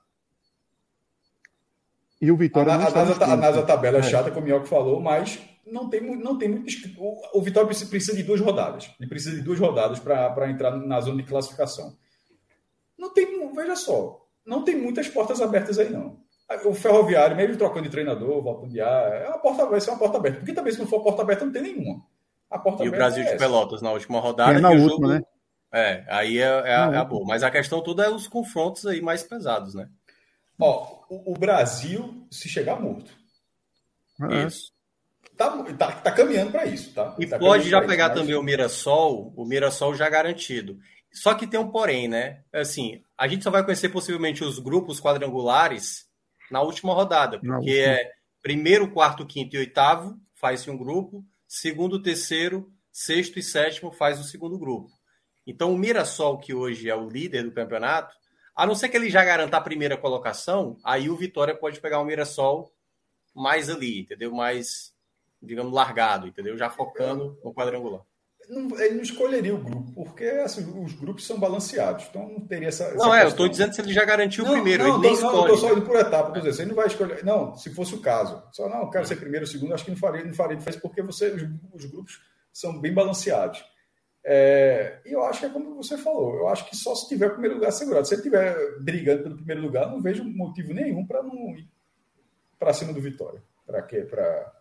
[2.22, 5.02] E o Vitória a, a, NASA, a NASA tabela é chata, como o Mioca falou,
[5.02, 6.68] mas não tem, não tem muito.
[6.98, 8.90] O, o Vitória precisa de duas rodadas.
[9.00, 11.98] Ele precisa de duas rodadas para entrar na zona de classificação.
[12.98, 16.24] Não tem, veja só, não tem muitas portas abertas aí, não.
[16.66, 20.00] O Ferroviário, mesmo trocando de treinador, voltando de ar, é uma porta, vai ser uma
[20.00, 20.38] porta aberta.
[20.38, 22.06] Porque também, se não for porta aberta, não tem nenhuma.
[22.50, 24.58] A porta e o Brasil é de Pelotas na última rodada.
[24.58, 25.08] É na última, jogo...
[25.08, 25.22] né?
[25.74, 27.26] É, aí é, é, é, a boa.
[27.28, 29.90] Mas a questão toda é os confrontos aí mais pesados, né?
[30.60, 33.12] Ó, o, o Brasil, se chegar morto.
[34.32, 34.44] É.
[34.46, 34.72] Isso.
[35.36, 37.14] Tá, tá, tá caminhando para isso, tá?
[37.20, 38.42] E tá pode já pegar isso, também mas...
[38.42, 40.78] o Mirassol, o Mirassol já garantido.
[41.12, 42.44] Só que tem um porém, né?
[42.54, 46.06] Assim, a gente só vai conhecer possivelmente os grupos quadrangulares
[46.56, 47.92] na última rodada, porque última.
[47.92, 48.12] é
[48.42, 54.24] primeiro, quarto, quinto e oitavo faz-se um grupo, segundo, terceiro, sexto e sétimo faz o
[54.24, 54.90] segundo grupo.
[55.46, 58.16] Então o Mirassol, que hoje é o líder do campeonato,
[58.56, 62.00] a não ser que ele já garanta a primeira colocação, aí o Vitória pode pegar
[62.00, 62.74] o Mirassol
[63.36, 64.32] mais ali, entendeu?
[64.32, 64.94] Mais,
[65.42, 66.58] digamos, largado, entendeu?
[66.58, 68.04] Já focando no quadrangular.
[68.50, 72.68] Não, ele não escolheria o grupo, porque assim, os grupos são balanceados, então não teria
[72.68, 72.86] essa.
[72.86, 74.84] essa não, é, eu estou dizendo se ele já garantiu o primeiro.
[74.84, 77.24] Não, ele não, eu estou só indo por etapa, quer dizer, ele não vai escolher.
[77.24, 78.42] Não, se fosse o caso.
[78.52, 81.02] Só não, eu quero ser primeiro, segundo, acho que não faria, não faria diferença, porque
[81.02, 81.44] você, os,
[81.74, 83.64] os grupos são bem balanceados.
[84.28, 87.28] É, e eu acho que é como você falou, eu acho que só se tiver
[87.28, 88.08] o primeiro lugar segurado.
[88.08, 91.68] Se ele estiver brigando pelo primeiro lugar, não vejo motivo nenhum para não ir
[92.58, 93.42] para cima do Vitória.
[93.66, 94.02] Para quê?
[94.02, 94.55] Para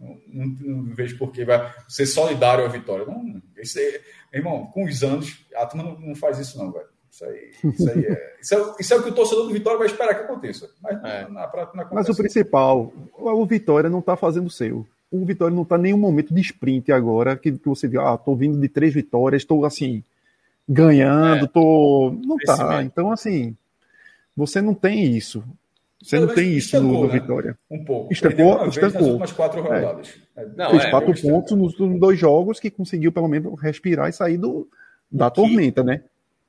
[0.00, 3.04] não, não, vejo por que vai ser solidário à vitória.
[3.04, 6.86] Não, esse, é, irmão, com os anos, a turma não, não faz isso, não, velho.
[7.10, 9.78] Isso aí, isso, aí é, isso, é, isso é o que o torcedor do Vitória
[9.78, 10.70] vai esperar que aconteça.
[10.80, 11.28] Mas, é.
[11.28, 15.54] na, prática, não mas o principal, o Vitória não está fazendo o seu o Vitória
[15.54, 18.58] não está em nenhum momento de sprint agora, que, que você viu, ah, tô vindo
[18.60, 20.04] de três vitórias, estou assim,
[20.68, 22.14] ganhando, é, tô.
[22.24, 22.82] Não tá.
[22.84, 23.56] Então, assim,
[24.36, 25.42] você não tem isso.
[26.02, 27.20] Você não, não tem isso no, no né?
[27.20, 27.58] Vitória.
[27.70, 28.12] Um pouco.
[28.12, 29.00] Estancou, estancou.
[29.00, 29.62] Nas últimas quatro é.
[29.62, 30.14] rodadas.
[30.36, 30.46] É.
[30.56, 34.12] Não, Fez é, quatro pontos nos, nos, dois jogos que conseguiu, pelo menos, respirar e
[34.12, 34.68] sair do,
[35.10, 36.02] da que, tormenta, né?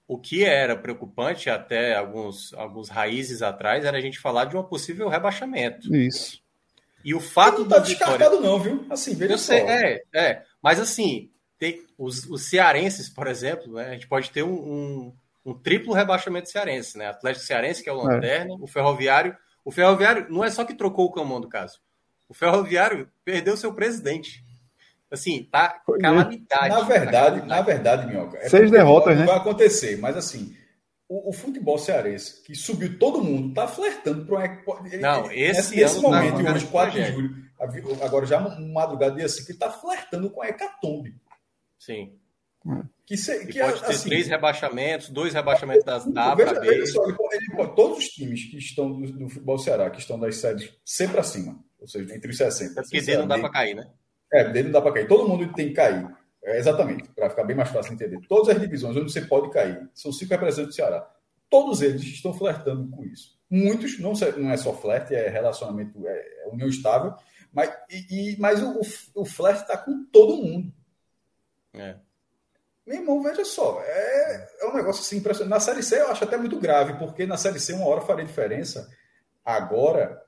[0.07, 4.63] O que era preocupante até alguns, alguns raízes atrás era a gente falar de um
[4.63, 5.93] possível rebaixamento.
[5.93, 6.41] Isso.
[7.03, 8.85] E o fato não tá descartado não, viu?
[8.89, 9.53] Assim, veja eu só.
[9.53, 10.43] Sei, é, é.
[10.61, 13.89] Mas assim, tem os, os cearenses, por exemplo, né?
[13.89, 15.13] A gente pode ter um, um,
[15.45, 17.07] um triplo rebaixamento cearense, né?
[17.07, 18.03] Atlético Cearense, que é o é.
[18.03, 18.57] Lanterna, é.
[18.59, 19.35] o Ferroviário.
[19.63, 21.79] O Ferroviário não é só que trocou o camão do caso.
[22.29, 24.43] O Ferroviário perdeu seu presidente.
[25.11, 26.69] Assim, tá calamidade.
[26.69, 28.37] Na verdade, na verdade, Minhoca.
[28.37, 29.25] É Seis derrotas, né?
[29.25, 30.55] Vai acontecer, mas assim,
[31.09, 34.89] o, o, futebol cearense, que subiu todo mundo, está flertando para uma.
[35.01, 37.35] Não, esse, nesse ano, momento, hoje, 4 de julho,
[38.01, 41.13] agora já madrugada dia assim, que está flertando com a hecatombe.
[41.77, 42.17] Sim.
[43.05, 47.03] Que, se, que pode ter assim, três rebaixamentos, dois rebaixamentos das da veja, veja só,
[47.03, 50.71] ele, ele, todos os times que estão no, no, futebol Ceará, que estão das séries
[50.85, 52.79] sempre acima, ou seja, entre os 60.
[52.79, 53.89] É porque dele não dá para cair, né?
[54.31, 55.07] É, dele não dá para cair.
[55.07, 56.07] Todo mundo tem que cair.
[56.43, 58.25] É, exatamente, para ficar bem mais fácil de entender.
[58.27, 61.07] Todas as divisões onde você pode cair, são cinco representantes do Ceará.
[61.49, 63.37] todos eles estão flertando com isso.
[63.49, 67.13] Muitos, não, não é só flerte, é relacionamento, é, é união estável,
[67.51, 68.79] mas, e, e mas o,
[69.15, 70.73] o flerte está com todo mundo.
[71.73, 71.97] É.
[72.85, 75.49] Meu irmão, veja só, é, é um negócio assim impressionante.
[75.49, 78.25] Na Série C eu acho até muito grave, porque na Série C uma hora faria
[78.25, 78.89] diferença.
[79.45, 80.21] Agora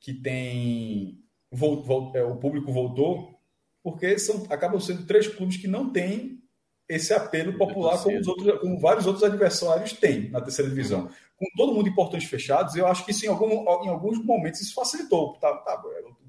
[0.00, 1.20] que tem.
[1.50, 3.38] Volt, é, o público voltou,
[3.82, 6.42] porque são, acabam sendo três clubes que não têm
[6.88, 11.08] esse apelo popular como, os outros, como vários outros adversários têm na terceira divisão.
[11.36, 13.50] Com todo mundo em portões fechados, eu acho que sim, em, algum,
[13.84, 15.34] em alguns momentos isso facilitou.
[15.38, 15.82] Tá, tá,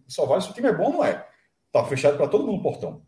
[0.07, 1.27] só vale se o time é bom, não é?
[1.71, 3.01] Tá fechado para todo mundo o portão.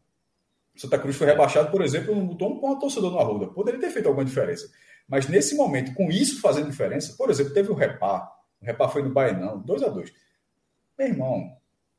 [0.78, 3.48] Santa Cruz foi rebaixado, por exemplo, não botou um torcedor no Arruda.
[3.48, 4.70] Poderia ter feito alguma diferença.
[5.08, 8.32] Mas nesse momento, com isso fazendo diferença, por exemplo, teve o Repá.
[8.62, 10.14] O Repá foi no Baenão, 2 a 2
[10.98, 11.52] Meu irmão,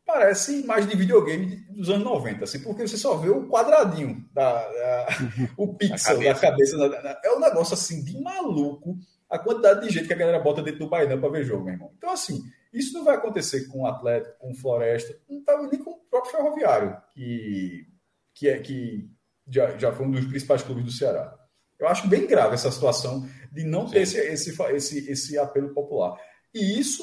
[0.06, 4.52] parece imagem de videogame dos anos 90, assim, porque você só vê o quadradinho, da,
[4.52, 5.06] da
[5.56, 6.76] o pixel da cabeça.
[6.76, 8.98] Da, é um negócio assim de maluco
[9.28, 11.74] a quantidade de gente que a galera bota dentro do Baenão para ver jogo, meu
[11.74, 11.92] irmão.
[11.98, 12.42] Então, assim,
[12.72, 15.98] isso não vai acontecer com o Atlético, com o Floresta, não tá nem com o
[16.10, 17.86] próprio Ferroviário, que
[18.38, 19.10] que, é, que
[19.48, 21.34] já, já foi um dos principais clubes do Ceará.
[21.78, 26.16] Eu acho bem grave essa situação de não ter esse, esse, esse, esse apelo popular.
[26.54, 27.02] E isso,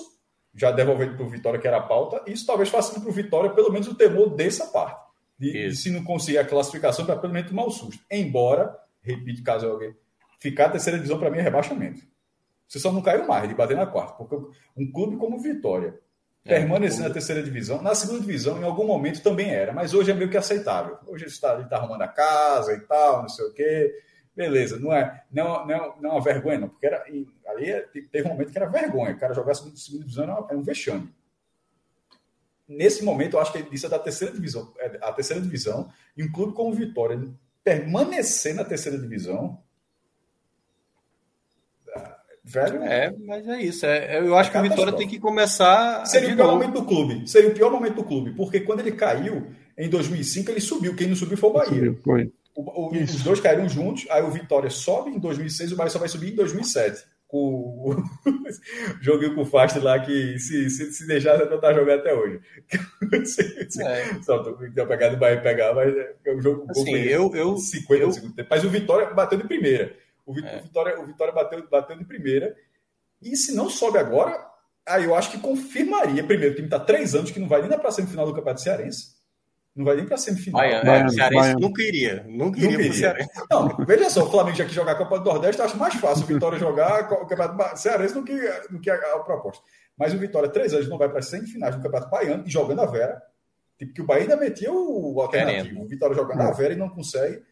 [0.53, 3.49] já devolvendo para o Vitória, que era a pauta, isso talvez faça para o Vitória
[3.51, 5.03] pelo menos o temor dessa parte.
[5.37, 8.01] De, de se não conseguir a classificação, para pelo menos tomar o susto.
[8.09, 9.93] Embora, repito, caso alguém.
[10.39, 12.01] Ficar a terceira divisão para mim é rebaixamento.
[12.67, 14.13] Você só não caiu mais de bater na quarta.
[14.13, 14.35] Porque
[14.77, 15.99] um clube como Vitória,
[16.45, 17.81] é, permanecer na terceira divisão.
[17.81, 20.97] Na segunda divisão, em algum momento, também era, mas hoje é meio que aceitável.
[21.07, 23.99] Hoje ele está, ele está arrumando a casa e tal, não sei o quê.
[24.35, 27.03] Beleza, não é, não, não, não é uma vergonha, não, porque era,
[27.47, 29.13] ali é, teve um momento que era vergonha.
[29.13, 31.09] O cara jogar a segunda, segunda divisão era um vexame.
[32.67, 35.89] Nesse momento, eu acho que ele disse é da terceira divisão, é, a terceira divisão,
[36.15, 37.19] e um clube como o Vitória
[37.63, 39.63] permanecer na terceira divisão
[42.45, 42.83] Velho.
[42.83, 43.85] É, mas é isso.
[43.87, 46.05] É, eu acho é que o Vitória tem que começar.
[46.05, 47.27] Seria o pior momento do clube.
[47.27, 48.31] Seria o pior momento do clube.
[48.35, 50.95] Porque quando ele caiu, em 2005, ele subiu.
[50.95, 51.97] Quem não subiu foi o Bahia.
[52.03, 52.31] Foi.
[52.55, 54.05] O, o, os dois caíram juntos.
[54.11, 57.03] Aí o Vitória sobe em 2006, o Bahia só vai subir em 2007.
[57.27, 57.39] Com
[57.97, 58.03] o
[59.01, 62.13] joguinho com o Fast lá que se, se, se deixar, você não tá jogando até
[62.13, 62.39] hoje.
[63.81, 64.21] é.
[64.21, 68.03] Só tô então, pegar do Bahia pegar, mas é o jogo assim, eu, eu, 50
[68.03, 68.11] eu...
[68.11, 68.45] segundos.
[68.47, 70.04] Mas o Vitória bateu de primeira.
[70.25, 70.59] O, é.
[70.61, 72.55] Vitória, o Vitória bateu, bateu de primeira.
[73.21, 74.45] E se não sobe agora,
[74.85, 76.23] aí eu acho que confirmaria.
[76.23, 78.61] Primeiro, o time está três anos que não vai nem para a semifinal do Campeonato
[78.61, 79.15] Cearense.
[79.75, 80.61] Não vai nem para a semifinal.
[80.61, 81.59] Baiano, é, Baiano, Cearense Baiano.
[81.59, 82.25] nunca iria.
[82.27, 83.29] Nunca iria, iria.
[83.51, 85.95] Não, veja só, o Flamengo já que jogar a Copa do Nordeste, eu acho mais
[85.95, 88.37] fácil o Vitória jogar o Campeonato Cearense do que,
[88.69, 89.61] do que a, a, proposta.
[89.97, 92.81] Mas o Vitória, três anos, não vai para as semifinais do Campeonato Baiano e jogando
[92.81, 93.21] a Vera.
[93.77, 95.63] Tipo, que o Bahia ainda metia o alternativo.
[95.65, 95.83] Querendo.
[95.83, 97.43] O Vitória jogando a Vera e não consegue.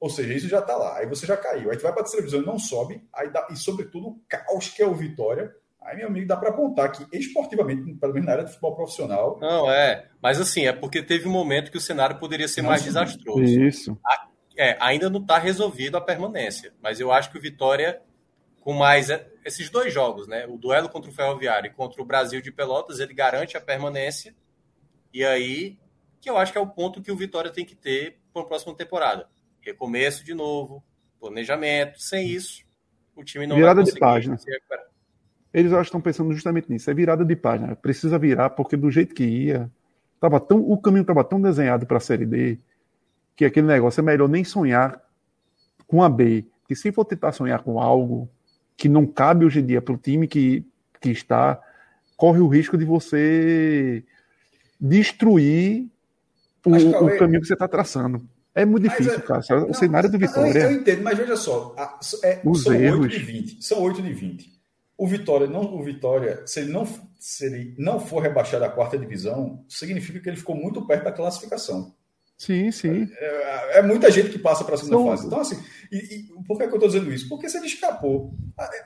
[0.00, 0.98] Ou seja, isso já está lá.
[0.98, 1.70] Aí você já caiu.
[1.70, 3.02] Aí tu vai para a terceira divisão e não sobe.
[3.12, 5.52] Aí dá, e, sobretudo, o caos que é o Vitória.
[5.82, 9.38] Aí, meu amigo, dá para apontar que, esportivamente, pelo menos na área de futebol profissional.
[9.40, 10.08] Não, é.
[10.22, 13.42] Mas, assim, é porque teve um momento que o cenário poderia ser mais desastroso.
[13.42, 13.98] Isso.
[14.06, 16.72] A, é, ainda não está resolvido a permanência.
[16.80, 18.00] Mas eu acho que o Vitória,
[18.60, 20.46] com mais é, esses dois jogos, né?
[20.46, 24.34] O duelo contra o Ferroviário e contra o Brasil de Pelotas, ele garante a permanência.
[25.12, 25.76] E aí,
[26.20, 28.46] que eu acho que é o ponto que o Vitória tem que ter para a
[28.46, 29.26] próxima temporada
[29.68, 30.82] recomeço de novo,
[31.20, 32.00] planejamento.
[32.00, 32.64] Sem isso,
[33.14, 34.38] o time não virada vai de página.
[35.52, 36.90] Eles acho que estão pensando justamente nisso.
[36.90, 37.74] É virada de página.
[37.74, 39.70] Precisa virar, porque do jeito que ia,
[40.20, 42.58] tava tão, o caminho estava tão desenhado para a Série D
[43.34, 45.00] que aquele negócio é melhor nem sonhar
[45.86, 46.44] com a B.
[46.66, 48.28] Que se for tentar sonhar com algo
[48.76, 50.66] que não cabe hoje em dia para o time que,
[51.00, 51.60] que está,
[52.16, 54.04] corre o risco de você
[54.80, 55.88] destruir
[56.64, 58.28] o, o caminho que você está traçando.
[58.54, 59.42] É muito difícil, é, cara.
[59.50, 60.64] O não, cenário do Vitória.
[60.64, 61.74] Eu entendo, mas veja só.
[62.24, 63.00] É, os são erros.
[63.02, 63.64] 8 de 20.
[63.64, 64.58] São 8 de 20.
[64.96, 66.84] O Vitória, não, o Vitória, se ele não,
[67.20, 71.12] se ele não for rebaixado à quarta divisão, significa que ele ficou muito perto da
[71.12, 71.94] classificação.
[72.38, 73.08] Sim, sim.
[73.16, 75.26] É, é, é muita gente que passa para a segunda fase.
[75.26, 75.60] Então, assim,
[75.90, 77.28] e, e, por que, que eu estou dizendo isso?
[77.28, 78.32] Porque se ele escapou,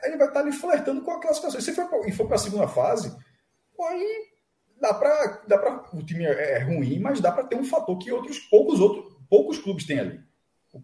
[0.03, 1.61] ele vai estar ali flertando com a classificação.
[1.61, 3.15] Se for e for para a segunda fase,
[3.79, 4.33] aí
[4.81, 5.43] dá para.
[5.47, 8.39] Dá pra, o time é, é ruim, mas dá para ter um fator que outros
[8.39, 10.20] poucos outros poucos clubes têm ali.
[10.75, 10.83] O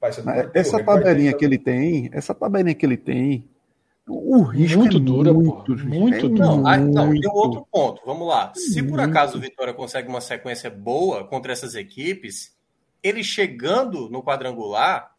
[0.55, 3.47] essa tabelinha que ele tem, essa tabelinha que ele tem,
[4.07, 8.01] o risco muito é dura, muito, muito é Não, ah, não, tem outro ponto.
[8.07, 8.51] Vamos lá.
[8.55, 12.57] Se por acaso o Vitória consegue uma sequência boa contra essas equipes,
[13.03, 15.15] ele chegando no quadrangular,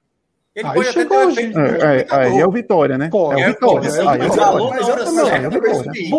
[0.59, 3.07] Ele aí pode até ter um é, é, é, o Vitória, né?
[3.09, 3.87] Pô, é, o Vitória.
[3.87, 5.49] É, é, é, falou na hora certa.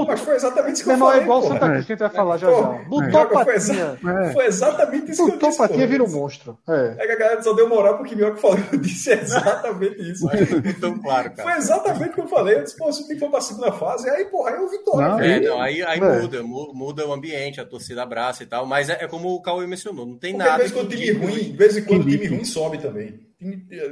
[0.06, 1.20] Mas foi exatamente isso que eu falei.
[1.20, 2.80] É igual o Santa Cruz que a gente vai falar já já.
[2.88, 3.98] Lutou patinha.
[4.32, 5.46] Foi exatamente isso que eu disse.
[5.46, 6.58] Lutou patinha vira um monstro.
[6.68, 8.58] É que a galera só deu moral porque o que falou.
[8.72, 10.28] Eu disse exatamente isso.
[10.80, 11.50] Então, claro, cara.
[11.50, 12.56] Foi exatamente o que eu falei.
[12.56, 15.24] Eu disse, pô, se for pra segunda fase, aí, porra, aí é o Vitória.
[15.24, 18.64] É, não, aí, aí muda, muda o ambiente, a torcida abraça e tal.
[18.64, 20.52] Mas é, como o Cauê mencionou, não tem nada.
[20.52, 23.29] De vez em quando time ruim, de vez em quando time ruim sobe também.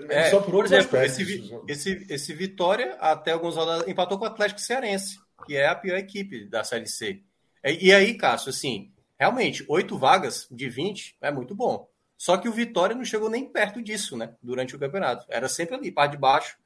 [0.09, 4.28] É, só por, por exemplo, esse, esse, esse Vitória, até alguns rodadas, empatou com o
[4.28, 7.23] Atlético Cearense, que é a pior equipe da Série C.
[7.65, 11.89] E, e aí, Cássio, assim, realmente, oito vagas de 20 é muito bom.
[12.17, 14.35] Só que o Vitória não chegou nem perto disso, né?
[14.43, 15.25] Durante o campeonato.
[15.28, 16.57] Era sempre ali, parte de baixo,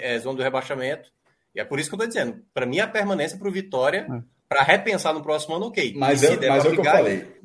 [0.00, 1.12] é, zona do rebaixamento.
[1.54, 2.42] E é por isso que eu tô dizendo.
[2.52, 4.22] Para mim, a permanência para o Vitória, é.
[4.48, 5.92] para repensar no próximo ano, ok.
[5.94, 7.40] Mas, eu, mas é o que eu falei.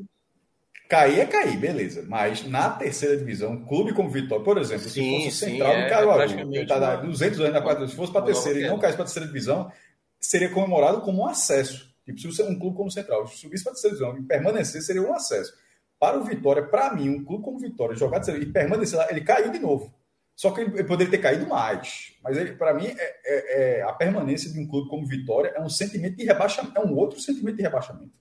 [0.90, 2.03] Cair é cair, beleza.
[2.08, 5.84] Mas na terceira divisão, clube como Vitória, por exemplo, sim, se fosse sim, central é,
[5.84, 8.98] do Caruaru, é tá 200 anos na quarta, se fosse para terceira e não caísse
[8.98, 9.72] para a terceira divisão,
[10.19, 11.88] seria comemorado como um acesso.
[12.03, 15.14] Tipo, se um clube como central subisse para a terceira divisão e permanecer, seria um
[15.14, 15.53] acesso.
[16.00, 19.51] Para o Vitória, para mim, um clube como Vitória, jogar e permanecer lá, ele caiu
[19.51, 19.93] de novo.
[20.35, 22.14] Só que ele poderia ter caído mais.
[22.24, 25.69] Mas para mim, é, é, é, a permanência de um clube como Vitória é um
[25.69, 28.11] sentimento de rebaixamento, é um outro sentimento de rebaixamento.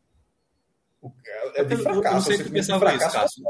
[1.26, 2.06] É, é de fracasso.
[2.06, 3.42] Eu não sei se pensava fracasso, isso,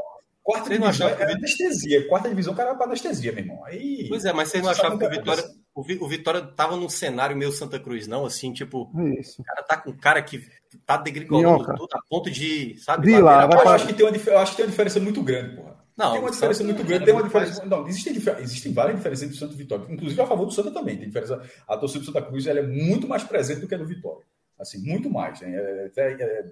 [0.49, 2.09] Quarta divisão é anestesia.
[2.09, 3.65] Quarta divisão, o cara vai para anestesia, meu irmão.
[3.67, 5.45] Aí, pois é, mas você não achava que o Vitória,
[5.75, 8.25] o Vitória tava num cenário meio Santa Cruz, não?
[8.25, 9.43] Assim, tipo, isso.
[9.43, 10.43] o cara tá com um cara que
[10.87, 13.09] tá degringolando tudo a ponto de, sabe?
[13.09, 15.55] De lá, eu, acho que tem uma, eu acho que tem uma diferença muito grande,
[15.55, 15.77] porra.
[15.99, 17.05] Não, tem uma diferença muito grande.
[17.05, 17.67] Tem uma diferença.
[17.67, 19.85] Não, existem, existem várias diferenças entre o Santa e o Vitória.
[19.93, 20.97] Inclusive a favor do Santa também.
[20.97, 21.43] Tem diferença.
[21.67, 24.25] A torcida do Santa Cruz ela é muito mais presente do que a do Vitória.
[24.59, 25.41] Assim, muito mais.
[25.41, 25.53] Né?
[25.53, 26.45] É, é, é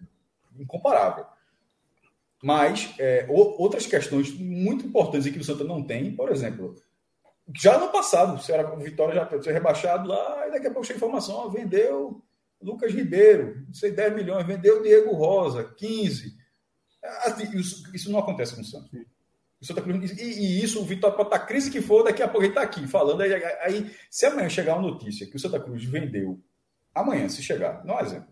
[0.59, 1.26] incomparável.
[2.43, 6.75] Mas é, outras questões muito importantes que o Santa não tem, por exemplo,
[7.55, 10.86] já no passado, se era o Vitória já foi rebaixado lá, e daqui a pouco
[10.86, 12.23] chega informação, ó, vendeu
[12.60, 16.35] Lucas Ribeiro, não sei, 10 milhões, vendeu Diego Rosa, 15.
[17.25, 18.91] Assim, isso, isso não acontece com o Santos.
[19.60, 22.23] O Santa Cruz, e, e, isso, o Vitória pode estar tá crise que for, daqui
[22.23, 23.23] a pouco ele está aqui falando.
[23.23, 26.43] Aí, aí, se amanhã chegar uma notícia que o Santa Cruz vendeu,
[26.94, 28.28] amanhã, se chegar, não é exemplo,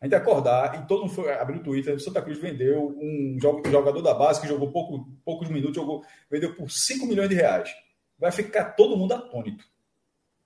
[0.00, 4.00] a gente acordar e todo mundo foi abrir o Twitter, Santa Cruz vendeu um jogador
[4.00, 7.70] da base que jogou pouco, poucos minutos, jogou, vendeu por 5 milhões de reais.
[8.18, 9.64] Vai ficar todo mundo atônito.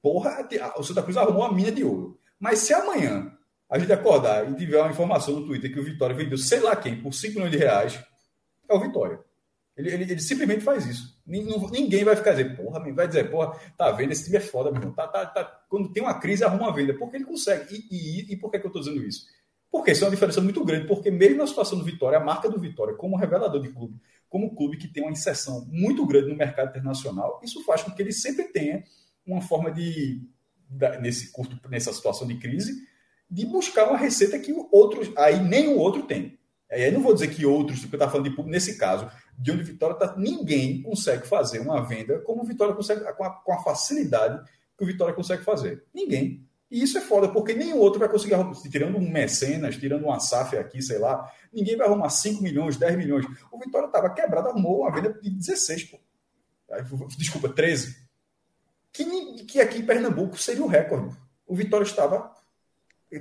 [0.03, 2.19] Porra, o Santa Cruz arrumou a mina de ouro.
[2.39, 3.33] Mas se amanhã
[3.71, 6.75] a gente acordar e tiver uma informação no Twitter que o Vitória vendeu sei lá
[6.75, 8.05] quem por 5 milhões de reais,
[8.69, 9.21] é o Vitória.
[9.77, 11.21] Ele, ele, ele simplesmente faz isso.
[11.27, 14.13] Ninguém vai ficar dizer, porra, vai dizer, porra, tá vendo?
[14.13, 14.95] Esse time é foda, meu irmão.
[14.95, 15.45] Tá, tá, tá.
[15.69, 16.95] Quando tem uma crise, arruma a venda.
[16.95, 17.85] Porque ele consegue.
[17.91, 19.27] E, e, e por que, que eu estou dizendo isso?
[19.75, 22.49] Porque isso é uma diferença muito grande, porque mesmo na situação do Vitória, a marca
[22.49, 26.37] do Vitória, como revelador de clube, como clube que tem uma inserção muito grande no
[26.37, 28.85] mercado internacional, isso faz com que ele sempre tenha
[29.27, 30.23] uma forma de,
[31.01, 32.87] nesse curto, nessa situação de crise,
[33.29, 36.39] de buscar uma receita que outros, aí nenhum outro tem.
[36.71, 39.51] Aí não vou dizer que outros, porque eu estava falando de público, nesse caso, de
[39.51, 43.53] onde Vitória está, ninguém consegue fazer uma venda como o Vitória consegue, com a, com
[43.53, 44.41] a facilidade
[44.79, 45.85] que o Vitória consegue fazer.
[45.93, 46.47] Ninguém.
[46.75, 48.53] E isso é foda, porque nenhum outro vai conseguir arrumar.
[48.69, 52.97] Tirando um mecenas, tirando uma SAF aqui, sei lá, ninguém vai arrumar 5 milhões, 10
[52.97, 53.25] milhões.
[53.53, 56.01] O Vitória estava quebrado, arrumou uma venda de 16, pô.
[57.17, 57.97] Desculpa, 13.
[58.93, 59.05] Que,
[59.45, 61.17] que aqui em Pernambuco seria o recorde.
[61.47, 62.35] O Vitória estava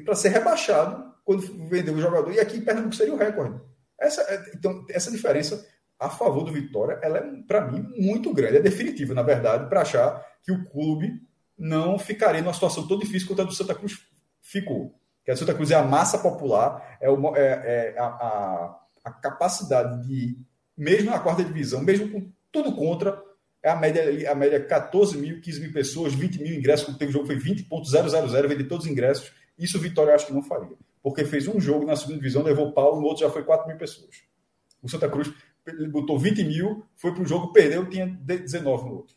[0.04, 3.62] para ser rebaixado quando vendeu o jogador, e aqui em Pernambuco seria o recorde.
[4.00, 5.64] Essa, é, então, essa diferença
[6.00, 8.58] a favor do Vitória, ela é, para mim, muito grande.
[8.58, 11.22] É definitiva, na verdade, para achar que o clube
[11.58, 14.00] não ficaria numa situação tão difícil quanto a do Santa Cruz
[14.42, 14.94] ficou.
[15.24, 19.12] Que a Santa Cruz é a massa popular, é, uma, é, é a, a, a,
[19.12, 20.38] capacidade de,
[20.78, 23.22] mesmo na quarta divisão, mesmo com tudo contra,
[23.64, 27.12] é a média, a média 14 mil, 15 mil pessoas, 20 mil ingressos, quando teve
[27.12, 29.32] o jogo foi 20.000, vender todos os ingressos.
[29.58, 30.76] Isso o Vitória acho que não faria.
[31.02, 33.78] Porque fez um jogo na segunda divisão, levou pau, no outro já foi 4 mil
[33.78, 34.24] pessoas.
[34.82, 35.32] O Santa Cruz
[35.92, 39.16] botou 20 mil, foi para o jogo, perdeu, tinha 19 no outro.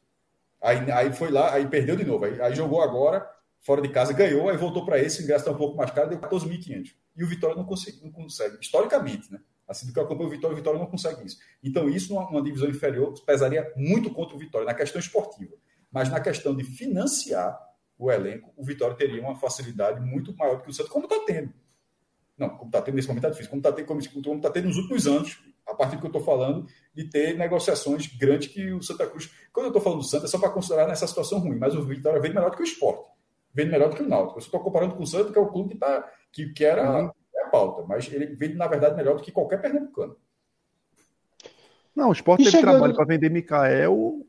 [0.66, 2.24] Aí, aí foi lá, aí perdeu de novo.
[2.24, 3.24] Aí, aí jogou agora,
[3.60, 6.18] fora de casa, ganhou, aí voltou para esse, ingresso está um pouco mais caro, deu
[6.18, 6.92] 14.500.
[7.16, 9.38] E o Vitória não consegue, não consegue, historicamente, né?
[9.68, 11.38] Assim do que acompanha o Vitória, o Vitória não consegue isso.
[11.62, 15.54] Então, isso numa, numa divisão inferior pesaria muito contra o Vitória, na questão esportiva.
[15.90, 17.56] Mas na questão de financiar
[17.96, 21.20] o elenco, o Vitória teria uma facilidade muito maior do que o Santos, como está
[21.24, 21.52] tendo.
[22.36, 24.76] Não, como está tendo nesse momento é difícil, como está tendo, como tá tendo nos
[24.76, 28.82] últimos anos, a partir do que eu estou falando, de ter negociações grandes que o
[28.82, 29.30] Santa Cruz.
[29.52, 31.82] Quando eu estou falando do Santa, é só para considerar nessa situação ruim, mas o
[31.82, 33.10] Vitória vem melhor do que o esporte,
[33.52, 34.38] vem melhor do que o Náutico.
[34.38, 37.02] Eu estou comparando com o Santa, que é o clube que, tá, que, que era
[37.02, 37.10] uhum.
[37.44, 40.16] a pauta, mas ele vem, na verdade, melhor do que qualquer pernambucano.
[41.94, 42.72] Não, o esporte e teve chegando...
[42.72, 44.25] trabalho para vender Mikael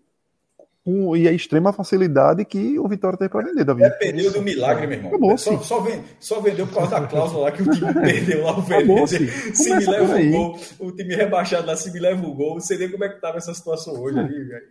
[0.88, 3.83] com, e a extrema facilidade que o Vitória tem para vender, Davi.
[3.83, 5.09] É período do milagre, meu irmão.
[5.11, 8.45] Acabou, só, só, vende, só, vendeu por causa da cláusula lá que o time perdeu
[8.45, 11.99] lá o Acabou, se, se me leva o gol, o time rebaixado lá, se me
[11.99, 14.22] leva o gol, você vê como é que estava essa situação hoje é.
[14.22, 14.67] ali, velho.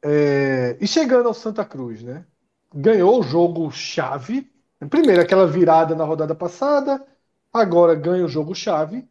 [0.00, 2.24] É, e chegando ao Santa Cruz, né?
[2.72, 4.48] Ganhou o jogo chave.
[4.88, 7.04] Primeiro, aquela virada na rodada passada,
[7.52, 9.08] agora ganha o jogo chave.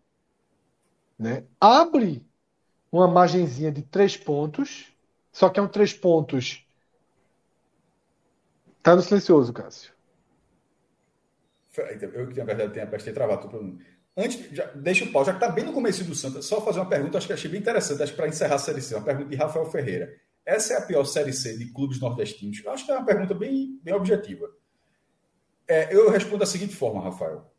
[1.19, 1.43] Né?
[1.59, 2.25] Abre
[2.91, 4.91] uma margenzinha de três pontos,
[5.32, 6.66] só que é um três pontos.
[8.82, 9.91] Tá no silencioso, Cássio.
[12.01, 13.77] Eu que, na verdade, tenho a travado.
[14.16, 16.80] Antes, já, deixa o pau, já que está bem no começo do Santa, só fazer
[16.80, 19.30] uma pergunta, acho que achei bem interessante, acho para encerrar a série C, uma pergunta
[19.30, 20.11] de Rafael Ferreira.
[20.43, 22.64] Essa é a pior série C de clubes nordestinos?
[22.64, 24.49] Eu acho que é uma pergunta bem, bem objetiva.
[25.67, 27.53] É, eu respondo da seguinte forma, Rafael.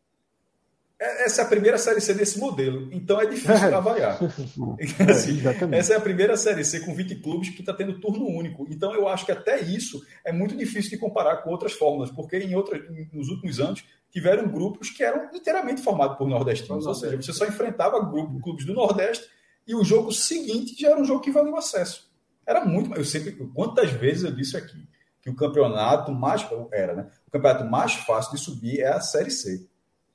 [1.00, 4.18] É, essa é a primeira Série C desse modelo, então é difícil avaliar.
[5.08, 5.40] assim,
[5.72, 8.66] essa é a primeira Série C com 20 clubes que está tendo turno único.
[8.68, 12.36] Então eu acho que até isso é muito difícil de comparar com outras fórmulas, porque
[12.38, 16.86] em outras, nos últimos anos tiveram grupos que eram inteiramente formados por nordestinos.
[16.86, 19.26] Ou seja, você só enfrentava grupo, clubes do Nordeste
[19.66, 22.10] e o jogo seguinte já era um jogo que valia o acesso.
[22.46, 22.94] Era muito.
[22.94, 23.32] Eu sempre.
[23.54, 24.88] Quantas vezes eu disse aqui
[25.20, 26.46] que o campeonato mais.
[26.72, 27.10] Era, né?
[27.26, 29.68] O campeonato mais fácil de subir é a Série C.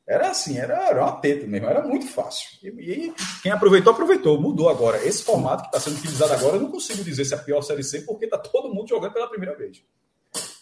[0.08, 2.50] Era assim, era, era uma teta mesmo, era muito fácil.
[2.62, 4.98] E, e quem aproveitou, aproveitou, mudou agora.
[5.06, 7.62] Esse formato que está sendo utilizado agora, eu não consigo dizer se é a pior
[7.62, 9.82] Série C, porque está todo mundo jogando pela primeira vez.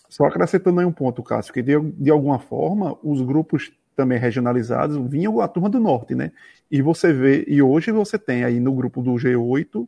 [0.08, 4.98] Só acrescentando aí um ponto, Cássio, que de, de alguma forma os grupos também regionalizados
[5.10, 6.32] vinham a turma do norte, né?
[6.70, 9.88] E você vê, e hoje você tem aí no grupo do G8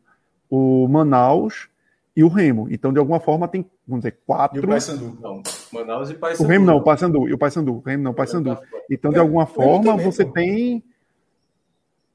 [0.50, 1.68] o Manaus
[2.16, 2.68] e o Remo.
[2.70, 4.60] Então, de alguma forma, tem, vamos dizer, quatro.
[4.60, 5.42] E o Paysandu, não.
[5.72, 6.44] Manaus e Paysandu.
[6.44, 7.28] O Remo não, o Paysandu.
[7.28, 7.72] E o Paysandu.
[7.72, 8.58] O Remo não, o Paysandu.
[8.88, 10.84] Então, de alguma forma, você tem.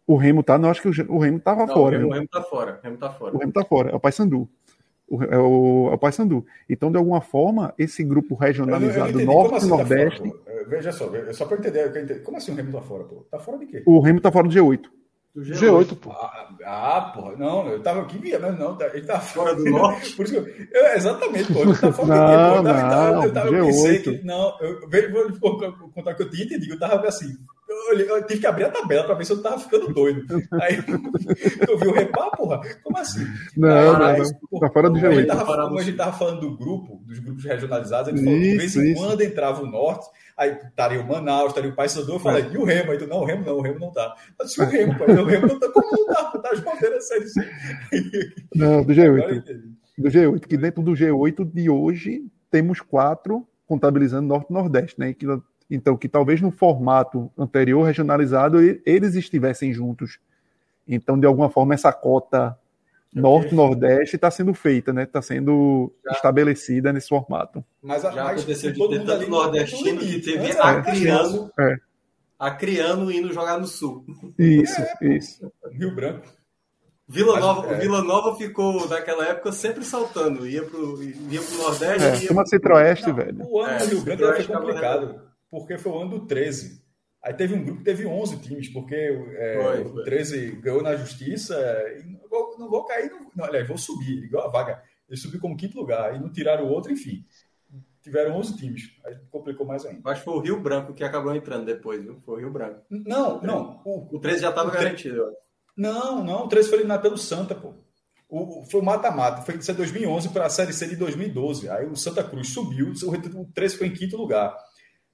[0.07, 0.57] O Remo tá.
[0.57, 1.97] Não, acho que o Remo estava fora.
[1.97, 2.79] O Remo, Remo tá fora.
[2.81, 3.35] O Remo tá fora.
[3.35, 3.91] O Remo tá fora.
[3.91, 4.49] É o Paysandu.
[5.07, 6.45] O, é, o, é o Paysandu.
[6.69, 10.23] Então, de alguma forma, esse grupo regionalizado norte assim e nordeste.
[10.23, 12.23] Tá fora, Veja só, só para entender.
[12.23, 13.25] Como assim o Remo tá fora, pô?
[13.29, 13.83] Tá fora de quê?
[13.85, 14.89] O Remo tá fora do G8.
[15.35, 16.11] Do G8, G8 pô.
[16.11, 20.13] Ah, ah, porra, não, eu tava aqui via, mas não, ele tá fora do norte.
[20.13, 22.69] Por isso que eu, eu, exatamente, pô, ele tá fora não, do?
[23.27, 24.25] Eu tava, não, eu, eu pensei que.
[24.25, 27.37] Não, eu, vou contar que eu tinha entendido, eu tava assim.
[27.69, 30.25] Eu, eu, tive que abrir a tabela para ver se eu tava ficando doido.
[30.53, 30.77] Aí
[31.69, 33.27] eu vi o repá, porra, como assim?
[33.55, 34.59] Não, Aí, não, não.
[34.59, 35.01] tá fora do G8.
[35.01, 38.23] Como a, gente tava, como a gente tava falando do grupo, dos grupos regionalizados, ele
[38.23, 41.75] falou que de vez em quando entrava o norte Aí estaria o Manaus, estaria o
[41.75, 42.53] Paysandu, eu falei, é.
[42.53, 42.91] e o Remo?
[42.93, 44.15] Aí tu, não, o Remo não, o Remo não tá.
[44.39, 46.37] Eu disse, o Remo, pai, o Remo não tá, como não tá?
[46.39, 47.25] Tá respondendo a série
[48.55, 49.61] Não, do G8.
[49.97, 55.13] Do G8, que dentro do G8 de hoje temos quatro contabilizando Norte e Nordeste, né?
[55.13, 55.25] Que,
[55.69, 60.19] então, que talvez no formato anterior, regionalizado, eles estivessem juntos.
[60.87, 62.57] Então, de alguma forma, essa cota
[63.13, 65.03] Norte Nordeste está sendo feita, né?
[65.03, 66.11] Está sendo já.
[66.11, 67.63] estabelecida nesse formato.
[67.81, 71.75] Mas a, já mas, aconteceu de ter tanto nordestino que teve é, acriano, é.
[72.37, 74.05] acriano indo jogar no sul.
[74.37, 75.51] Isso, é, isso.
[75.71, 76.27] Rio Branco.
[77.07, 77.79] Vila Nova, é.
[77.79, 82.03] Vila Nova ficou naquela época sempre saltando, ia pro, ia pro Nordeste.
[82.03, 82.31] É, ia...
[82.31, 83.43] uma Centro-Oeste, velho.
[83.49, 86.88] O ano é, do Rio Branco foi complicado, porque foi o ano do 13.
[87.21, 90.95] Aí teve um grupo que teve 11 times, porque é, foi, o 13 ganhou na
[90.95, 91.55] justiça
[91.97, 94.81] e não vou, não vou cair, não, não, aliás, vou subir, ele ganhou a vaga.
[95.07, 97.25] Ele subiu como quinto lugar e não tiraram o outro, enfim.
[98.01, 100.13] Tiveram 11 times, aí complicou mais ainda.
[100.13, 102.21] Que foi o Rio Branco que acabou entrando depois, viu?
[102.25, 102.81] Foi o Rio Branco.
[102.89, 103.81] Não, não.
[103.83, 105.29] O, o 13 já estava garantido.
[105.75, 107.73] Não, não, o 13 foi eliminado pelo Santa, pô.
[108.29, 111.67] O, foi o mata-mata, foi de 2011 para a Série C de 2012.
[111.67, 114.55] Aí o Santa Cruz subiu, o 13 foi em quinto lugar.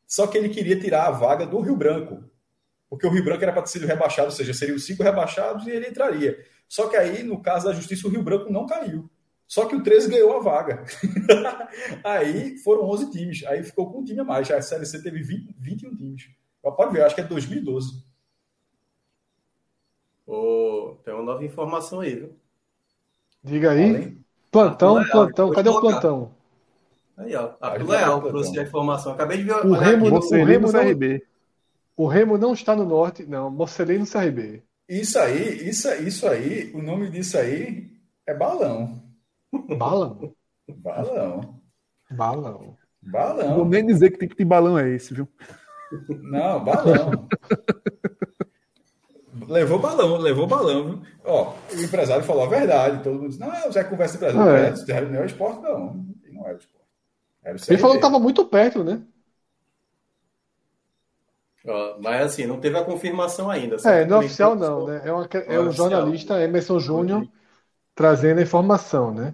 [0.07, 2.23] Só que ele queria tirar a vaga do Rio Branco,
[2.89, 5.71] porque o Rio Branco era para ter sido rebaixado, ou seja, seriam cinco rebaixados e
[5.71, 6.37] ele entraria.
[6.67, 9.09] Só que aí, no caso da justiça, o Rio Branco não caiu.
[9.47, 10.83] Só que o 13 ganhou a vaga.
[12.03, 13.43] aí foram 11 times.
[13.45, 14.49] Aí ficou com um time a mais.
[14.49, 16.29] A Série C teve 20, 21 times.
[16.61, 18.03] Pode ver, acho que é 2012.
[20.25, 22.35] Oh, tem uma nova informação aí, viu?
[23.43, 23.89] Diga aí.
[23.89, 24.25] Além...
[24.51, 25.51] Plantão, plantão.
[25.51, 26.35] Cadê o plantão?
[27.17, 27.53] Aí, ó.
[27.61, 29.13] A Leal trouxe a informação.
[29.13, 29.65] Acabei de ver.
[29.65, 31.23] O Remo, o Remo no CRB.
[31.95, 33.49] o Remo não está no norte, não.
[33.49, 34.63] Mocelei no CRB.
[34.87, 37.89] Isso aí, isso, isso aí, o nome disso aí
[38.27, 39.01] é balão.
[39.77, 40.35] Balão?
[40.69, 41.61] balão.
[42.11, 42.77] Balão.
[43.01, 43.55] Balão.
[43.55, 45.27] Vou nem dizer que tipo de balão é esse, viu?
[46.21, 47.27] Não, balão.
[49.47, 50.85] levou balão, levou balão.
[50.85, 51.01] Viu?
[51.23, 53.03] Ó, o empresário falou a verdade.
[53.03, 54.51] Todo mundo disse, não, já conversa empresário.
[54.51, 55.01] Ah, é.
[55.01, 56.05] Não é o esporte, não.
[56.31, 56.74] Não é o esporte.
[57.45, 59.01] Ele falou que estava muito perto, né?
[61.99, 63.77] mas assim, não teve a confirmação ainda.
[63.85, 65.01] É, não é oficial não, né?
[65.03, 67.27] É, uma, é um jornalista, Emerson Júnior,
[67.95, 69.33] trazendo a informação, né?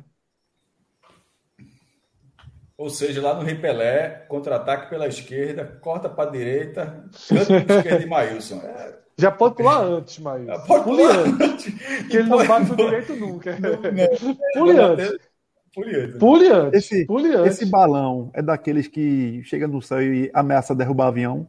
[2.78, 8.06] Ou seja, lá no Ripelé, contra-ataque pela esquerda, corta para a direita, canto esquerda de
[8.08, 8.56] Maílson.
[8.64, 8.98] É...
[9.18, 10.66] Já pode pular antes, Maílson.
[10.66, 11.66] Pode Pule pular antes.
[12.10, 13.56] Que ele não bate no direito nunca.
[13.60, 14.36] Não, não.
[14.54, 15.31] Pule antes.
[15.78, 16.92] Antes.
[16.92, 17.08] Esse,
[17.46, 21.48] esse balão é daqueles que chega no céu e ameaça derrubar avião?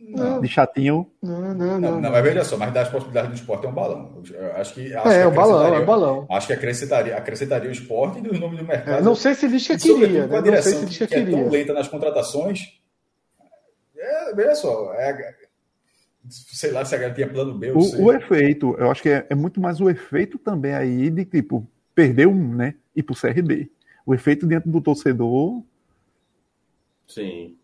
[0.00, 0.40] Não.
[0.40, 1.08] De chatinho.
[1.22, 2.10] Não, não, não, não.
[2.10, 4.20] Mas veja só, mas das possibilidades do esporte é um balão.
[4.32, 4.92] Eu acho que.
[4.94, 6.26] Acho é, que um balão, é um balão.
[6.28, 8.98] Acho que acrescentaria, acrescentaria o esporte e o nome do mercado.
[8.98, 10.26] É, não sei se Lisca queria.
[10.26, 10.40] Né?
[10.40, 11.36] Não sei se Lisca que queria.
[11.36, 12.80] é tão lenta nas contratações.
[13.96, 14.92] É, veja só.
[14.94, 15.34] É,
[16.28, 17.70] sei lá se a galera tinha plano B.
[17.70, 21.24] O, o, efeito, eu acho que é, é, muito mais o efeito também aí de
[21.24, 21.64] tipo,
[21.94, 22.74] perder um, né?
[22.94, 23.70] E pro CRB.
[24.04, 25.62] O efeito dentro do torcedor.
[27.06, 27.56] Sim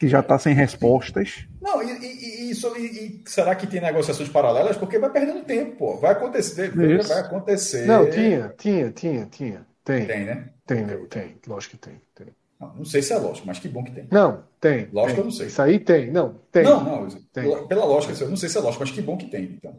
[0.00, 1.46] que já está sem respostas.
[1.60, 4.78] Não, e, e, e, e, será que tem negociações paralelas?
[4.78, 5.96] Porque vai perdendo tempo, pô.
[5.98, 7.08] Vai acontecer, Isso.
[7.10, 7.84] vai acontecer.
[7.84, 9.66] Não, tinha, tinha, tinha, tinha.
[9.84, 10.06] Tem.
[10.06, 10.48] Tem, né?
[10.66, 10.96] Tem, né?
[11.10, 11.36] tem.
[11.46, 12.00] Lógico que tem.
[12.14, 12.28] tem.
[12.58, 14.08] Não, não, sei se é lógico, mas que bom que tem.
[14.10, 14.88] Não, tem.
[14.90, 15.18] Lógico tem.
[15.18, 15.46] eu não sei.
[15.48, 16.10] Isso aí tem.
[16.10, 16.64] Não, tem.
[16.64, 17.08] Não, não.
[17.30, 17.66] Tem.
[17.66, 19.78] Pela lógica, eu não sei se é lógico, mas que bom que tem, então.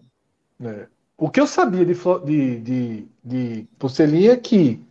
[0.64, 0.86] É.
[1.22, 1.94] O que eu sabia de,
[2.26, 4.84] de, de, de é que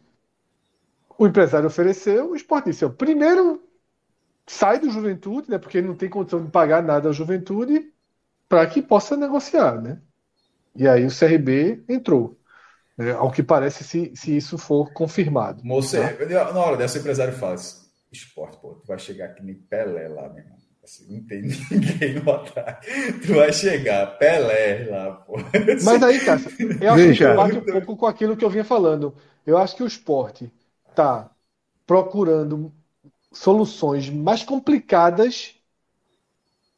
[1.19, 3.61] o empresário ofereceu, o esporte disse, primeiro
[4.47, 7.93] sai do Juventude, né, porque ele não tem condição de pagar nada ao Juventude,
[8.49, 10.01] para que possa negociar, né?
[10.77, 12.39] E aí o CRB entrou.
[12.97, 15.65] Né, ao que parece, se, se isso for confirmado.
[15.65, 16.53] Moça, tá?
[16.53, 20.07] na hora dessa, o empresário fala assim, esporte, pô, tu vai chegar aqui nem Pelé
[20.07, 20.60] lá, meu irmão.
[20.83, 22.89] Assim, não tem ninguém no ataque.
[23.27, 25.35] Tu vai chegar, Pelé lá, pô.
[25.85, 26.41] Mas aí, cara,
[26.81, 29.15] eu acho que bate um pouco com aquilo que eu vinha falando.
[29.47, 30.51] Eu acho que o esporte
[30.95, 31.31] tá
[31.87, 32.73] procurando
[33.33, 35.55] soluções mais complicadas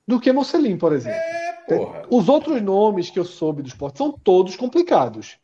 [0.06, 1.18] do que Mocelin, por exemplo.
[1.18, 2.06] É, porra.
[2.10, 5.38] Os outros nomes que eu soube do esporte são todos complicados.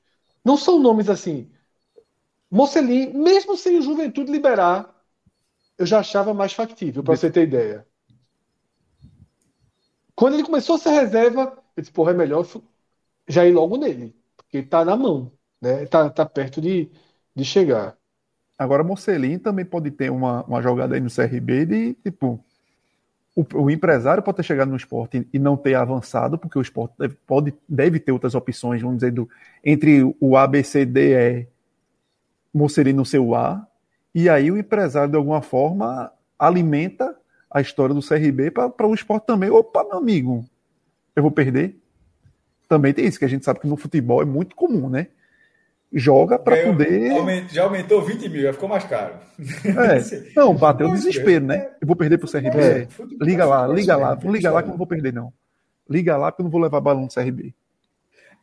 [0.45, 1.51] Não são nomes assim.
[2.51, 4.95] Mocelin, mesmo sem o Juventude liberar,
[5.77, 7.87] eu já achava mais factível, para você ter ideia.
[10.19, 12.45] Quando ele começou a ser reserva, eu disse, porra, é melhor
[13.29, 15.31] já ir logo nele, porque está na mão,
[15.63, 15.87] né?
[15.87, 16.91] Tá, tá perto de,
[17.37, 17.97] de chegar.
[18.59, 22.45] Agora, Mocelin também pode ter uma, uma jogada aí no CRB de, tipo,
[23.37, 26.95] o, o, empresário pode ter chegado no esporte e não ter avançado, porque o esporte
[26.99, 29.31] deve, pode, deve ter outras opções, vamos dizer, do,
[29.65, 31.47] entre o A, B, C, D, E,
[32.53, 33.65] Mocelin no seu A,
[34.13, 37.17] e aí o empresário, de alguma forma, alimenta
[37.51, 39.51] a história do CRB para o esporte também.
[39.51, 40.45] Opa, meu amigo,
[41.15, 41.79] eu vou perder?
[42.69, 45.09] Também tem isso, que a gente sabe que no futebol é muito comum, né?
[45.93, 47.49] joga para poder.
[47.51, 49.15] já aumentou 20 mil, já ficou mais caro.
[49.39, 50.33] É.
[50.37, 51.71] Não, bateu o desespero, né?
[51.81, 52.59] Eu vou perder pro CRB.
[52.59, 52.89] É.
[53.21, 55.33] Liga lá, liga lá, não liga lá que eu não vou perder, não.
[55.89, 57.55] Liga lá que eu não vou levar balão do CRB.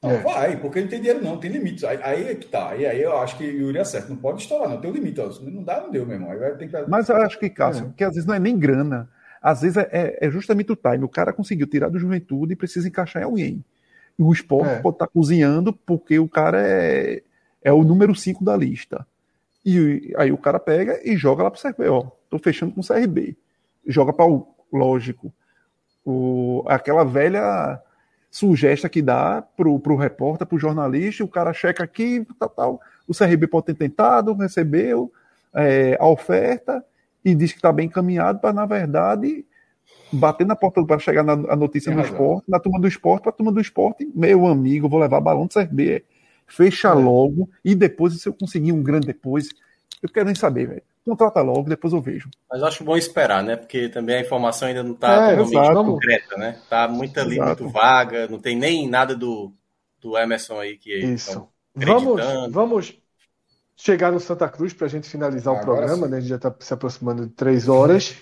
[0.06, 0.18] Não, é.
[0.20, 1.84] vai, porque não tem dinheiro, não, tem limites.
[1.84, 2.70] Aí, aí é que tá.
[2.70, 4.10] Aí, aí eu acho que o Yuri acerta.
[4.10, 4.80] Não pode estourar, não.
[4.80, 5.20] Tem um limite.
[5.20, 5.30] Ó.
[5.42, 6.32] Não dá, não deu, meu irmão.
[6.32, 6.90] Aí vai ter que...
[6.90, 7.90] Mas eu acho que, Cássio, é.
[7.98, 9.10] que às vezes não é nem grana.
[9.42, 11.04] Às vezes é, é, é justamente o time.
[11.04, 13.66] O cara conseguiu tirar do juventude e precisa encaixar em alguém.
[14.18, 14.80] E o esporte é.
[14.80, 17.22] pode estar tá cozinhando porque o cara é
[17.66, 19.08] é o número 5 da lista.
[19.66, 22.82] E aí o cara pega e joga lá para o CRB, ó, tô fechando com
[22.82, 23.36] o CRB.
[23.88, 25.34] Joga para o, lógico,
[26.06, 27.82] o, aquela velha
[28.36, 33.14] sugesta que dá pro, pro repórter, pro jornalista, o cara checa aqui, tal, tal, o
[33.14, 35.10] CRB pode ter tentado, recebeu
[35.54, 36.84] é, a oferta
[37.24, 39.46] e diz que está bem encaminhado para, na verdade,
[40.12, 43.36] bater na porta para chegar na, notícia do esporte, na turma do esporte, para a
[43.36, 46.04] turma do esporte, meu amigo, vou levar balão do CRB
[46.46, 46.94] fecha é.
[46.94, 49.48] logo e depois, se eu conseguir um grande depois,
[50.04, 50.84] eu quero nem saber, velho.
[51.06, 52.30] Contrata logo, depois eu vejo.
[52.50, 53.56] Mas acho bom esperar, né?
[53.56, 56.60] Porque também a informação ainda não está é, totalmente concreta, né?
[56.68, 59.54] Tá muita ali, muito vaga, não tem nem nada do,
[60.02, 61.48] do Emerson aí que Isso.
[61.76, 62.98] Vamos, vamos
[63.76, 66.12] chegar no Santa Cruz para a gente finalizar Agora o programa, sim.
[66.12, 66.18] né?
[66.18, 68.16] A gente já está se aproximando de três horas.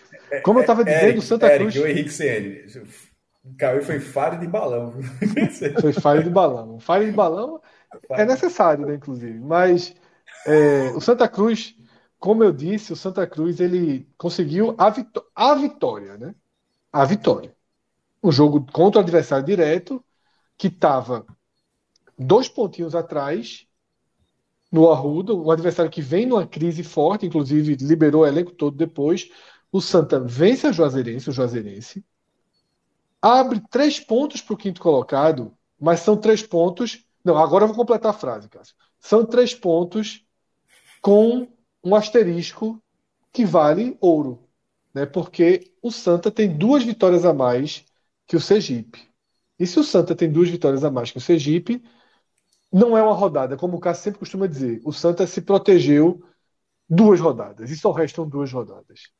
[0.43, 1.75] Como eu estava é, dizendo, Eric, Santa Cruz.
[1.75, 2.87] Eric, o Henrique CN.
[3.57, 4.93] Caiu foi fire de balão.
[5.79, 6.79] foi fire de balão.
[6.79, 7.61] Fire de balão
[8.11, 9.39] é necessário, né, inclusive.
[9.39, 9.93] Mas
[10.45, 11.75] é, o Santa Cruz,
[12.23, 16.33] como eu disse, o Santa Cruz ele conseguiu a, vitó a vitória, né?
[16.89, 17.53] A vitória.
[18.23, 20.01] Um jogo contra o adversário direto,
[20.57, 21.25] que estava
[22.17, 23.67] dois pontinhos atrás
[24.71, 29.29] no Arruda, um adversário que vem numa crise forte, inclusive liberou o elenco todo depois.
[29.69, 32.05] O Santa vence a Juazeirense, o Juazeirense,
[33.21, 37.75] abre três pontos para o quinto colocado, mas são três pontos não, agora eu vou
[37.75, 38.75] completar a frase, Cássio.
[38.97, 40.25] São três pontos
[41.01, 41.52] com
[41.83, 42.81] um asterisco
[43.31, 44.47] que vale ouro,
[44.93, 45.05] né?
[45.05, 47.85] Porque o Santa tem duas vitórias a mais
[48.27, 49.09] que o Sergipe.
[49.59, 51.83] E se o Santa tem duas vitórias a mais que o Sergipe,
[52.71, 54.81] não é uma rodada, como o Cássio sempre costuma dizer.
[54.83, 56.23] O Santa se protegeu
[56.89, 59.11] duas rodadas e só restam duas rodadas.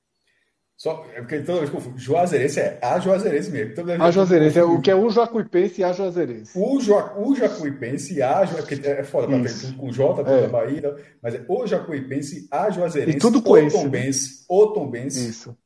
[0.76, 1.98] Só, é porque toda vez que eu confundo.
[1.98, 3.76] Juazeirense é a Juazeirense mesmo.
[3.76, 6.60] Toda a Juazeirense, é o que é o Jacuipense e a Juazeirense.
[6.60, 8.88] O, jo, o Jacuipense e a Juazeirense.
[8.88, 10.48] É foda pra ter com J, toda é.
[10.48, 15.30] Bahia, mas é o Jacuipense, a Juazeirense, e tudo com o Tombense, o Tombense.
[15.30, 15.58] Isso.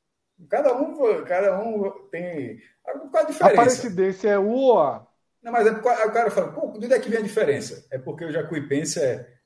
[0.50, 2.60] Cada um, cada um tem.
[2.84, 3.54] Qual a diferença?
[3.54, 5.08] A parecidência é o ou a.
[5.42, 7.88] Não, mas é, o cara fala, pô, de onde é que vem a diferença?
[7.92, 9.37] É porque o Jacuipense é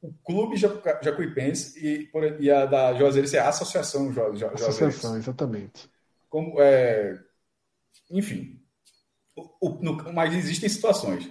[0.00, 2.10] o clube jacuipense e,
[2.40, 4.64] e a da Juazeirense é a associação Juazeirense.
[4.64, 5.90] Associação, exatamente.
[6.28, 7.18] Como, é,
[8.10, 8.60] enfim,
[9.36, 11.28] o, o, no, mas existem situações.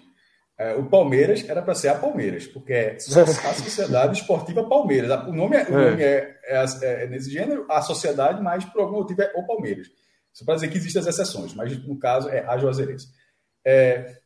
[0.60, 2.96] É, o Palmeiras era para ser a Palmeiras, porque é
[3.46, 5.10] a Sociedade Esportiva Palmeiras.
[5.28, 5.90] O nome é, o é.
[5.92, 9.88] nome é, é, é, nesse gênero, a sociedade, mas por algum motivo é o Palmeiras.
[10.34, 13.08] Isso para dizer que existem as exceções, mas no caso é a Juazeirense.
[13.66, 14.20] É,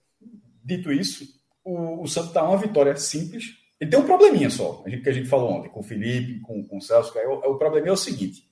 [0.63, 1.25] dito isso,
[1.63, 5.27] o, o Santos está uma vitória simples, ele tem um probleminha só, que a gente
[5.27, 7.17] falou ontem, com o Felipe, com, com o Celso.
[7.17, 8.47] É, o, é o probleminha é o seguinte: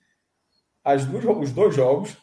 [0.84, 2.18] as duas, os dois jogos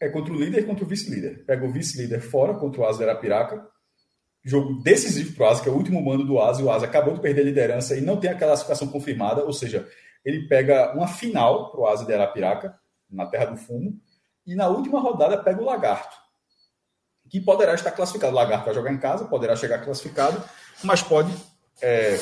[0.00, 1.44] é contra o líder e contra o vice-líder.
[1.44, 3.68] Pega o vice-líder fora contra o Asa Arapiraca.
[4.42, 6.62] Jogo decisivo para o Asa, que é o último mando do Asa.
[6.62, 9.44] E o Asa acabou de perder a liderança e não tem a classificação confirmada.
[9.44, 9.86] Ou seja,
[10.24, 12.74] ele pega uma final para o Asa de Arapiraca,
[13.10, 14.00] na Terra do Fumo.
[14.46, 16.16] E na última rodada pega o Lagarto,
[17.28, 18.32] que poderá estar classificado.
[18.32, 20.42] O Lagarto vai jogar em casa, poderá chegar classificado,
[20.82, 21.30] mas pode
[21.82, 22.16] é,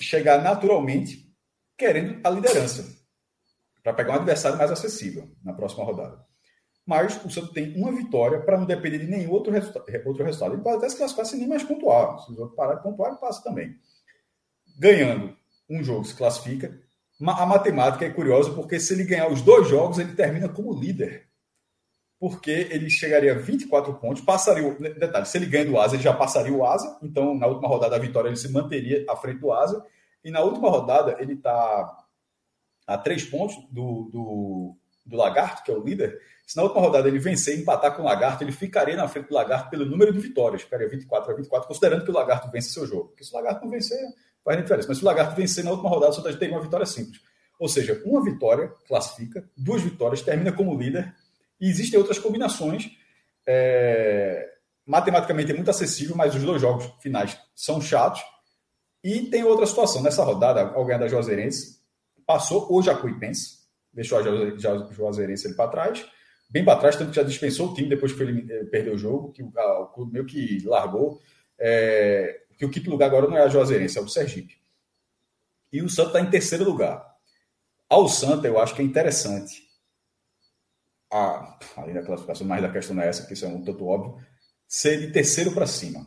[0.00, 1.34] chegar naturalmente
[1.76, 2.84] querendo a liderança
[3.82, 6.24] para pegar um adversário mais acessível na próxima rodada.
[6.84, 10.54] Mas o Santos tem uma vitória para não depender de nenhum outro, resulta outro resultado.
[10.54, 12.20] Ele pode até se classificar sem nem mais pontuar.
[12.20, 13.76] Se o parar de pontuar, ele passa também.
[14.78, 15.36] Ganhando
[15.68, 16.80] um jogo, se classifica.
[17.20, 21.26] A matemática é curiosa porque se ele ganhar os dois jogos, ele termina como líder
[22.18, 24.74] porque ele chegaria a 24 pontos, passaria.
[24.74, 27.96] Detalhe, se ele ganha do Asa, ele já passaria o Asa, então na última rodada
[27.96, 29.84] da vitória ele se manteria à frente do Asa,
[30.24, 32.04] e na última rodada ele está
[32.86, 36.18] a três pontos do, do, do, Lagarto, que é o líder.
[36.46, 39.28] Se na última rodada ele vencer e empatar com o Lagarto, ele ficaria na frente
[39.28, 42.70] do Lagarto pelo número de vitórias, ficaria 24 a 24, considerando que o Lagarto vence
[42.70, 43.08] seu jogo.
[43.08, 43.98] Porque se o Lagarto não vencer,
[44.44, 44.88] faz diferença.
[44.88, 47.20] Mas se o Lagarto vencer na última rodada, só tem uma vitória simples.
[47.58, 51.12] Ou seja, uma vitória classifica, duas vitórias, termina como líder
[51.60, 52.90] e existem outras combinações.
[53.46, 54.52] É,
[54.84, 58.22] matematicamente é muito acessível, mas os dois jogos finais são chatos.
[59.02, 60.02] E tem outra situação.
[60.02, 61.80] Nessa rodada, alguém da Juazeirense
[62.26, 63.58] passou o Jacuipense,
[63.92, 66.06] deixou a Juazeirense para trás,
[66.50, 68.98] bem para trás, tanto que já dispensou o time depois que ele eh, perdeu o
[68.98, 71.20] jogo, que o, o clube meio que largou.
[71.58, 74.56] É, que o quinto lugar agora não é a Juazeirense, é o Sergipe.
[75.72, 77.04] E o Santa está em terceiro lugar.
[77.88, 79.65] Ao Santa, eu acho que é interessante
[81.12, 84.16] a, além da classificação, mais da questão é essa, que isso é um tanto óbvio,
[84.66, 86.06] ser de terceiro para cima.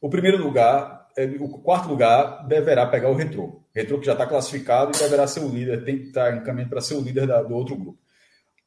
[0.00, 3.62] O primeiro lugar, é, o quarto lugar deverá pegar o Retrô.
[3.74, 6.68] Retrô que já está classificado e deverá ser o líder, tem que estar em caminho
[6.68, 7.98] para ser o líder da, do outro grupo.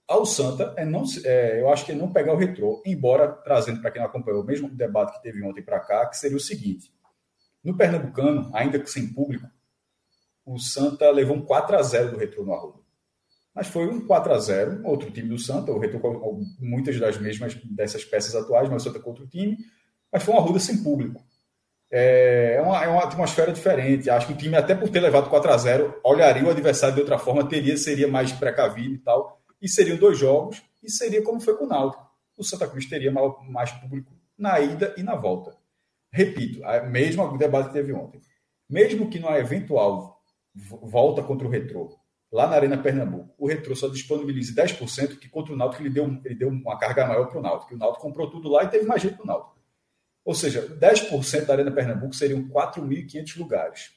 [0.08, 3.82] Ao Santa, é não, é, eu acho que é não pegar o Retrô, embora trazendo
[3.82, 6.40] para quem não acompanhou o mesmo debate que teve ontem para cá, que seria o
[6.40, 6.92] seguinte:
[7.64, 9.48] no Pernambucano, ainda que sem público,
[10.44, 12.79] o Santa levou um 4 a 0 do Retrô no Arruda
[13.54, 17.18] mas foi um 4 a 0 outro time do Santa, o Retrô com muitas das
[17.18, 19.58] mesmas dessas peças atuais, mas o Santa com outro time,
[20.12, 21.24] mas foi uma ruda sem público.
[21.92, 24.10] É, é uma, é uma atmosfera diferente.
[24.10, 27.02] Acho que o time, até por ter levado 4 a 0 olharia o adversário de
[27.02, 29.42] outra forma, teria, seria mais precavido e tal.
[29.62, 32.08] E seriam dois jogos, e seria como foi com o Náutico.
[32.38, 35.58] O Santa Cruz teria mais público na ida e na volta.
[36.12, 38.22] Repito, mesmo o debate que teve ontem.
[38.70, 40.22] Mesmo que numa eventual
[40.56, 41.98] volta contra o Retrô,
[42.32, 46.06] lá na Arena Pernambuco, o Retro só disponibilize 10%, que contra o Náutico ele deu,
[46.24, 47.74] ele deu uma carga maior para o Náutico.
[47.74, 49.60] O Náutico comprou tudo lá e teve mais gente para o Náutico.
[50.24, 53.92] Ou seja, 10% da Arena Pernambuco seriam 4.500 lugares.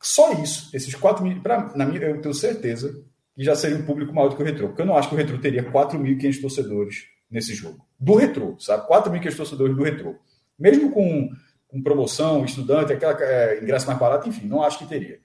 [0.00, 1.40] Só isso, esses 4 mil,
[1.74, 3.04] na minha, eu tenho certeza
[3.34, 4.68] que já seria um público maior do que o Retro.
[4.68, 7.86] Porque eu não acho que o Retro teria 4.500 torcedores nesse jogo.
[7.98, 8.88] Do Retro, sabe?
[8.88, 10.18] 4.500 torcedores do Retro.
[10.58, 11.28] Mesmo com,
[11.68, 15.20] com promoção, estudante, aquela é, ingresso mais barato, enfim, não acho que teria.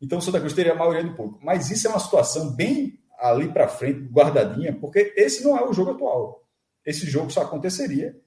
[0.00, 1.40] Então Santa Cruz teria a maioria do público.
[1.42, 5.72] Mas isso é uma situação bem ali para frente, guardadinha, porque esse não é o
[5.72, 6.42] jogo atual.
[6.84, 8.18] Esse jogo só aconteceria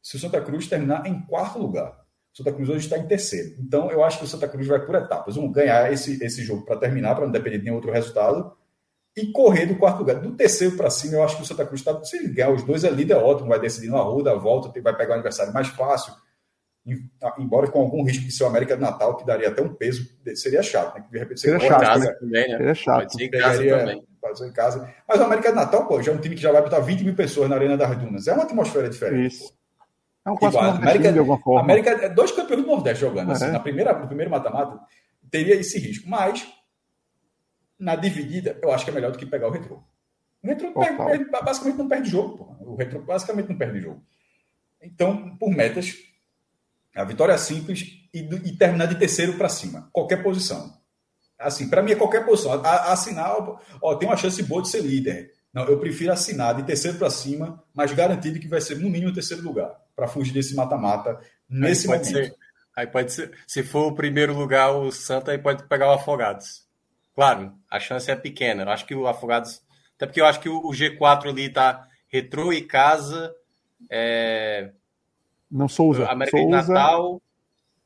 [0.00, 2.00] se o Santa Cruz terminar em quarto lugar.
[2.32, 3.56] O Santa Cruz hoje está em terceiro.
[3.58, 5.34] Então eu acho que o Santa Cruz vai por etapas.
[5.34, 8.56] Vamos ganhar esse, esse jogo para terminar, para não depender de nenhum outro resultado,
[9.16, 10.20] e correr do quarto lugar.
[10.20, 12.02] Do terceiro para cima, eu acho que o Santa Cruz está.
[12.04, 14.96] Se ele ganhar os dois, é líder ótimo, vai decidir na rua, da volta, vai
[14.96, 16.14] pegar o adversário mais fácil
[17.38, 20.08] embora com algum risco de ser o América de Natal, que daria até um peso,
[20.34, 21.06] seria chato, né?
[21.10, 22.56] De repente seria chato, casa também, né?
[22.56, 22.98] Seria chato.
[23.00, 24.10] Pode ser em pegaria, também.
[24.42, 24.94] Em casa.
[25.08, 27.04] Mas o América de Natal, pô, já é um time que já vai botar 20
[27.04, 28.26] mil pessoas na Arena das Dunas.
[28.26, 29.34] É uma atmosfera diferente.
[29.34, 29.52] Isso.
[30.24, 31.62] É um clássico América, de alguma forma.
[31.62, 33.32] América é dois campeões do Nordeste jogando.
[33.32, 33.46] Assim, é.
[33.46, 34.78] Assim, na primeira, no primeiro mata-mata,
[35.30, 36.08] teria esse risco.
[36.08, 36.46] Mas,
[37.78, 39.82] na dividida, eu acho que é melhor do que pegar o retrô.
[40.42, 42.36] O retrô perde, basicamente não perde jogo.
[42.36, 42.72] Pô.
[42.72, 44.02] O retrô basicamente não perde jogo.
[44.82, 45.94] Então, por metas,
[46.94, 49.88] a vitória é simples e, e terminar de terceiro para cima.
[49.92, 50.78] Qualquer posição.
[51.38, 52.52] Assim, para mim é qualquer posição.
[52.52, 53.34] A, assinar,
[53.80, 55.32] ó, tem uma chance boa de ser líder.
[55.52, 59.12] Não, eu prefiro assinar de terceiro para cima, mas garantido que vai ser no mínimo
[59.12, 62.12] terceiro lugar, para fugir desse mata-mata nesse aí momento.
[62.12, 62.34] Ser,
[62.76, 66.68] aí pode ser, se for o primeiro lugar o Santa, aí pode pegar o Afogados.
[67.14, 68.62] Claro, a chance é pequena.
[68.62, 69.60] Eu acho que o Afogados,
[69.96, 73.34] até porque eu acho que o, o G4 ali tá Retrô e Casa,
[73.90, 74.70] é...
[75.50, 77.22] não Souza, América Souza, de Natal.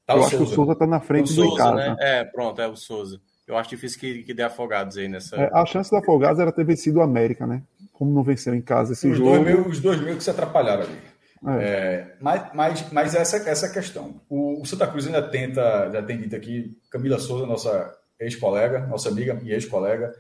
[0.06, 0.44] Tá eu acho Souza.
[0.44, 1.74] que o Souza tá na frente o do Souza, Icasa.
[1.74, 1.96] Né?
[1.98, 3.20] É, pronto, é o Souza.
[3.46, 5.36] Eu acho difícil que, que dê afogados aí nessa.
[5.36, 7.62] É, a chance do Afogados era ter vencido o América, né?
[7.92, 9.30] Como não venceu em casa esse os jogo.
[9.30, 10.98] Dois mil, os dois mil que se atrapalharam ali.
[11.46, 11.62] É.
[11.62, 14.20] É, mas, mas, mas essa, essa questão.
[14.30, 19.10] O, o, Santa Cruz ainda tenta, já tem dito aqui, Camila Souza, nossa ex-colega, nossa
[19.10, 20.14] amiga e ex-colega,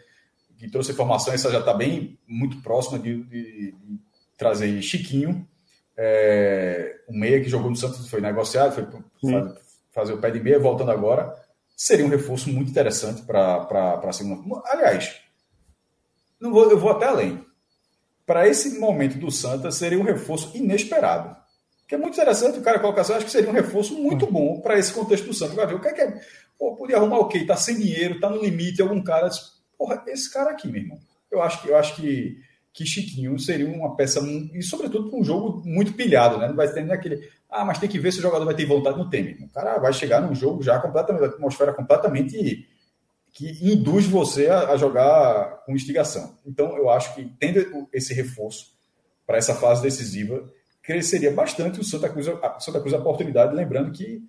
[0.58, 3.98] que trouxe informação, essa já está bem, muito próxima de, de, de
[4.36, 5.48] trazer Chiquinho,
[5.96, 8.86] é, um meia que jogou no Santos, foi negociado, foi
[9.20, 9.60] fazer,
[9.92, 11.44] fazer o pé de meia, voltando agora
[11.76, 14.62] seria um reforço muito interessante para a segunda.
[14.66, 15.20] Aliás,
[16.40, 17.44] não vou, eu vou até além.
[18.24, 21.36] Para esse momento do Santa, seria um reforço inesperado.
[21.86, 24.60] Que é muito interessante o cara colocar assim, acho que seria um reforço muito bom
[24.60, 25.54] para esse contexto do Santa.
[25.54, 26.20] Vai ver o que é que é.
[26.58, 27.44] Pô, podia arrumar o quê?
[27.44, 29.28] Tá sem dinheiro, tá no limite, algum cara.
[29.76, 30.98] Porra, esse cara aqui, meu irmão.
[31.30, 32.38] Eu acho que, eu acho que
[32.74, 34.20] que Chiquinho seria uma peça,
[34.52, 36.48] e sobretudo para um jogo muito pilhado, né?
[36.48, 38.66] Não vai ter nem aquele, ah, mas tem que ver se o jogador vai ter
[38.66, 39.38] vontade no time.
[39.44, 42.66] O cara vai chegar num jogo já completamente, atmosfera completamente
[43.32, 46.36] que induz você a, a, jogar com instigação.
[46.44, 48.74] Então, eu acho que tendo esse reforço
[49.24, 53.92] para essa fase decisiva, cresceria bastante o Santa Cruz, a Santa Cruz a oportunidade, lembrando
[53.92, 54.20] que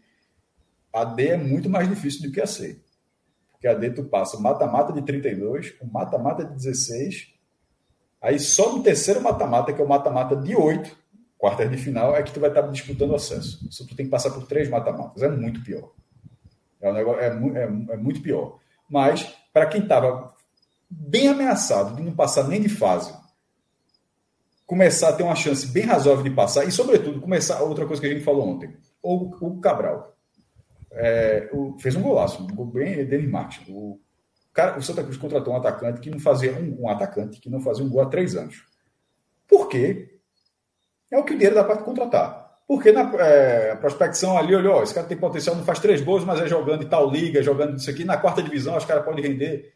[0.93, 2.79] a D é muito mais difícil do que a C.
[3.51, 7.34] Porque a D tu passa mata-mata de 32, o mata-mata de 16
[8.25, 10.97] Aí só no terceiro mata-mata, que é o mata-mata de oito,
[11.37, 13.63] quartas de final, é que tu vai estar disputando acesso.
[13.69, 15.21] Isso tu tem que passar por três mata-matas.
[15.21, 15.91] É muito pior.
[16.81, 18.57] É, um negócio, é, é, é muito pior.
[18.89, 20.33] Mas, para quem estava
[20.89, 23.13] bem ameaçado de não passar nem de fase,
[24.65, 28.07] começar a ter uma chance bem razoável de passar, e, sobretudo, começar outra coisa que
[28.07, 30.17] a gente falou ontem, o, o Cabral.
[30.91, 33.71] É, o, fez um golaço, um gol bem Denis Martin.
[33.71, 33.99] O
[34.55, 37.59] cara, o Santa Cruz contratou um atacante que não fazia um, um, atacante que não
[37.59, 38.63] fazia um gol há três anos.
[39.47, 40.17] Por quê?
[41.11, 42.61] É o que o dinheiro dá para contratar.
[42.65, 46.39] Porque na é, prospecção ali, olhou, esse cara tem potencial, não faz três gols, mas
[46.39, 49.73] é jogando em tal liga, jogando isso aqui, na quarta divisão, os caras podem render.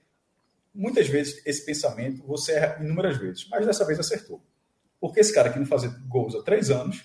[0.73, 4.41] Muitas vezes esse pensamento você erra inúmeras vezes, mas dessa vez acertou.
[4.99, 7.03] Porque esse cara que não fazia gols há três anos,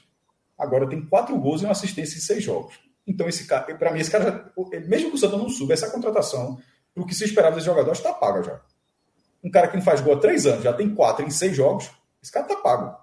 [0.57, 2.79] agora tem quatro gols e uma assistência em seis jogos.
[3.07, 4.53] Então, esse cara, para mim, esse cara,
[4.87, 6.59] mesmo que o Santa não suba, essa contratação
[6.97, 8.61] o que se esperava desse jogador está pago já.
[9.43, 11.91] Um cara que não faz gol há três anos, já tem quatro em seis jogos,
[12.23, 12.97] esse cara está pago.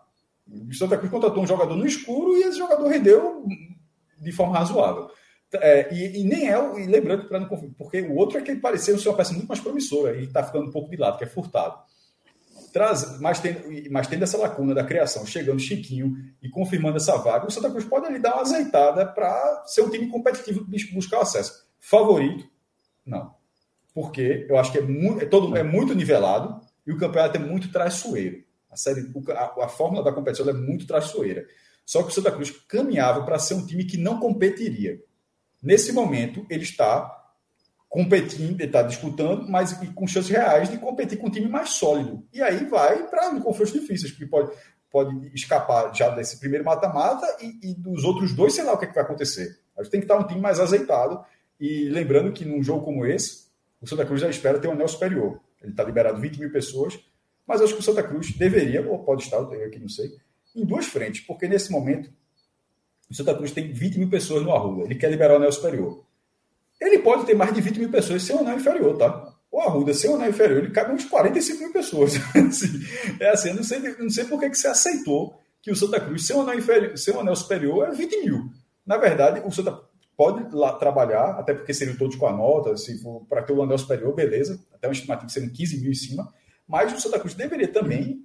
[0.48, 3.46] O Santa Cruz contratou um jogador no escuro e esse jogador rendeu
[4.20, 5.10] de forma razoável.
[5.54, 8.52] É, e, e, nem é, e lembrando para não confundir, porque o outro é que
[8.52, 11.18] ele parecia ser uma peça muito mais promissora e está ficando um pouco de lado,
[11.18, 11.78] que é furtado.
[12.72, 17.46] Traz, mas, tem, mas tendo essa lacuna da criação, chegando Chiquinho e confirmando essa vaga,
[17.46, 21.22] o Santa Cruz pode ali dar uma azeitada para ser um time competitivo buscar o
[21.22, 21.68] acesso.
[21.82, 22.50] Favorito?
[23.06, 23.41] Não
[23.94, 27.40] porque eu acho que é muito, é todo, é muito nivelado e o campeonato é
[27.40, 28.44] muito traiçoeiro.
[28.70, 31.46] A, série, a, a fórmula da competição é muito traiçoeira.
[31.86, 35.02] Só que o Santa Cruz caminhava para ser um time que não competiria.
[35.62, 37.22] Nesse momento, ele está
[37.90, 42.26] competindo, ele está disputando, mas com chances reais de competir com um time mais sólido.
[42.32, 44.52] E aí vai para confrontos difíceis, porque pode,
[44.90, 48.86] pode escapar já desse primeiro mata-mata e, e, dos outros dois, sei lá o que,
[48.86, 49.60] é que vai acontecer.
[49.78, 51.22] A gente tem que estar um time mais azeitado.
[51.60, 53.51] E lembrando que num jogo como esse,
[53.82, 55.40] o Santa Cruz já espera ter um anel superior.
[55.62, 57.00] Ele está liberado 20 mil pessoas,
[57.48, 60.12] mas acho que o Santa Cruz deveria, ou pode estar, eu aqui não sei,
[60.56, 62.12] em duas frentes, porque nesse momento
[63.10, 66.06] o Santa Cruz tem 20 mil pessoas no Arruda, ele quer liberar o anel superior.
[66.80, 69.36] Ele pode ter mais de 20 mil pessoas sem o anel inferior, tá?
[69.52, 72.14] O Arruda sem o anel inferior, ele cabe uns 45 mil pessoas.
[73.20, 76.00] é assim, eu não sei, não sei por que, que você aceitou que o Santa
[76.00, 78.50] Cruz sem o anel, inferior, sem o anel superior é 20 mil.
[78.86, 79.80] Na verdade, o Santa
[80.22, 83.64] pode lá trabalhar, até porque seriam todos com a nota, se for para ter o
[83.64, 86.32] anel superior, beleza, até um estimativo seriam 15 mil em cima,
[86.68, 88.24] mas o Santa Cruz deveria também,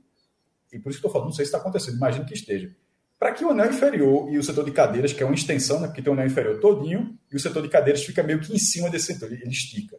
[0.70, 2.70] e por isso que estou falando, não sei se está acontecendo, imagino que esteja,
[3.18, 5.86] para que o anel inferior e o setor de cadeiras, que é uma extensão, né,
[5.86, 8.58] porque tem o anel inferior todinho, e o setor de cadeiras fica meio que em
[8.58, 9.96] cima desse setor, ele, estica.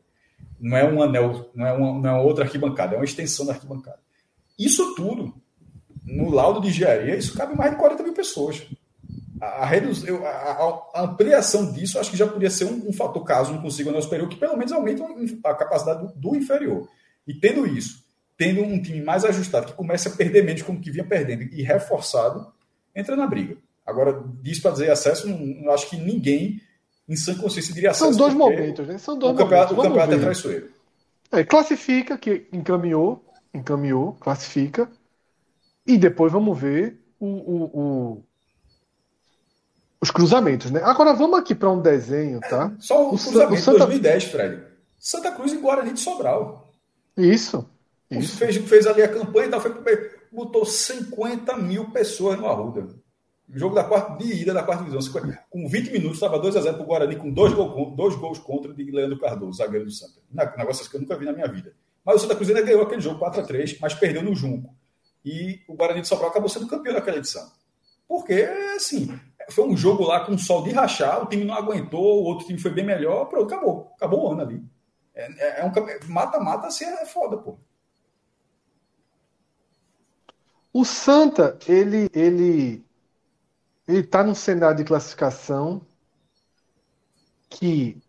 [0.60, 3.54] Não é um anel, não é uma, não é outra arquibancada, é uma extensão da
[3.54, 3.98] arquibancada.
[4.60, 5.34] Isso tudo,
[6.06, 8.68] no laudo de engenharia, isso cabe mais de 40 mil pessoas.
[9.42, 13.54] A, reduz, a, a, ampliação disso acho que já podia ser um, um fator, caso
[13.54, 15.04] não consiga o nosso superior, que pelo menos aumenta
[15.44, 16.88] a capacidade do, do, inferior.
[17.28, 18.04] E tendo isso,
[18.38, 21.62] tendo um time mais ajustado, que começa a perder menos como que vinha perdendo, e
[21.62, 22.52] reforçado,
[22.96, 23.58] entra na briga.
[23.86, 26.62] Agora, disso para dizer acesso, não, não, acho que ninguém
[27.08, 28.12] em sã consciência diria acesso.
[28.12, 28.98] São dois momentos, né?
[28.98, 29.86] São dois o campeonato, momentos.
[29.86, 30.72] O campeonato é traiçoeiro.
[31.32, 34.90] É, classifica, que encaminhou, encaminhou, classifica.
[35.86, 38.24] E depois vamos ver o, o, o
[40.02, 40.82] os cruzamentos, né?
[40.84, 42.72] Agora vamos aqui para um desenho, tá?
[42.74, 43.80] É, só o, o cruzamento Santa...
[43.80, 44.64] 2010, Fred.
[45.00, 46.74] Santa Cruz e Guarani de Sobral.
[47.16, 47.70] Isso.
[48.10, 48.38] isso.
[48.38, 49.74] Fez, fez ali a campanha e tal, foi,
[50.32, 52.88] botou 50 mil pessoas no Arruda.
[53.54, 55.22] Jogo da quarta, de ida da quarta divisão.
[55.50, 58.84] Com 20 minutos, estava 2x0 para o Guarani, com dois, gol, dois gols contra de
[58.92, 60.20] Leandro Cardoso, zagueiro do Santa.
[60.58, 61.74] Negócio que eu nunca vi na minha vida.
[62.06, 64.76] Mas o Santa Cruz ainda ganhou aquele jogo 4x3, mas perdeu no Junco.
[65.24, 67.50] E o Guarani de Sobral acabou sendo campeão daquela edição.
[68.08, 68.34] Porque,
[68.76, 69.18] assim,
[69.50, 72.60] foi um jogo lá com sol de rachar, o time não aguentou, o outro time
[72.60, 73.92] foi bem melhor, pronto, acabou.
[73.96, 74.64] Acabou o ano ali.
[75.16, 75.72] É, é, é um
[76.14, 77.58] mata-mata assim é foda, pô.
[80.74, 82.86] O Santa, ele ele
[83.88, 85.82] ele tá num cenário de classificação
[87.50, 88.02] que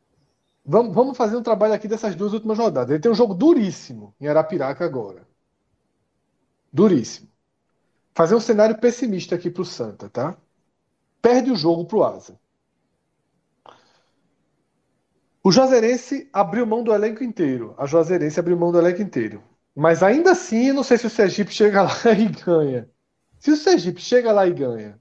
[0.65, 2.91] vamos, vamos fazer um trabalho aqui dessas duas últimas rodadas.
[2.91, 5.27] Ele tem um jogo duríssimo em Arapiraca agora.
[6.73, 7.29] Duríssimo.
[8.15, 10.37] Fazer um cenário pessimista aqui para o Santa, tá?
[11.29, 12.41] Perde o jogo para o Asa.
[15.45, 17.75] O Juazeirense abriu mão do elenco inteiro.
[17.77, 19.43] A Juazeirense abriu mão do elenco inteiro.
[19.77, 22.89] Mas ainda assim, não sei se o Sergipe chega lá e ganha.
[23.39, 24.99] Se o Sergipe chega lá e ganha,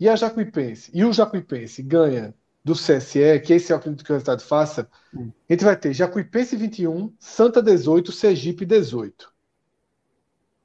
[0.00, 2.34] e a Jacuipense, e o Jacuipense ganha
[2.64, 5.30] do CSE, que esse é o que o resultado faça, hum.
[5.48, 9.32] a gente vai ter Jacuipense 21, Santa 18, Sergipe 18.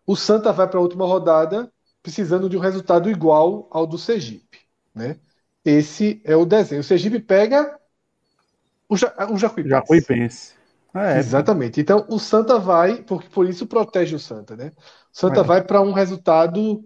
[0.08, 1.72] O Santa vai para a última rodada
[2.08, 4.47] precisando de um resultado igual ao do Sergipe.
[4.98, 5.18] Né?
[5.64, 6.82] Esse é o desenho.
[6.82, 7.78] O Sergipe pega
[8.90, 9.70] o, ja, o Jacuipense.
[9.70, 10.54] Jacuipense.
[10.94, 11.80] Ah, é, Exatamente.
[11.80, 14.72] Então o Santa vai, porque por isso protege o Santa, né?
[15.14, 15.44] O Santa é.
[15.44, 16.84] vai para um resultado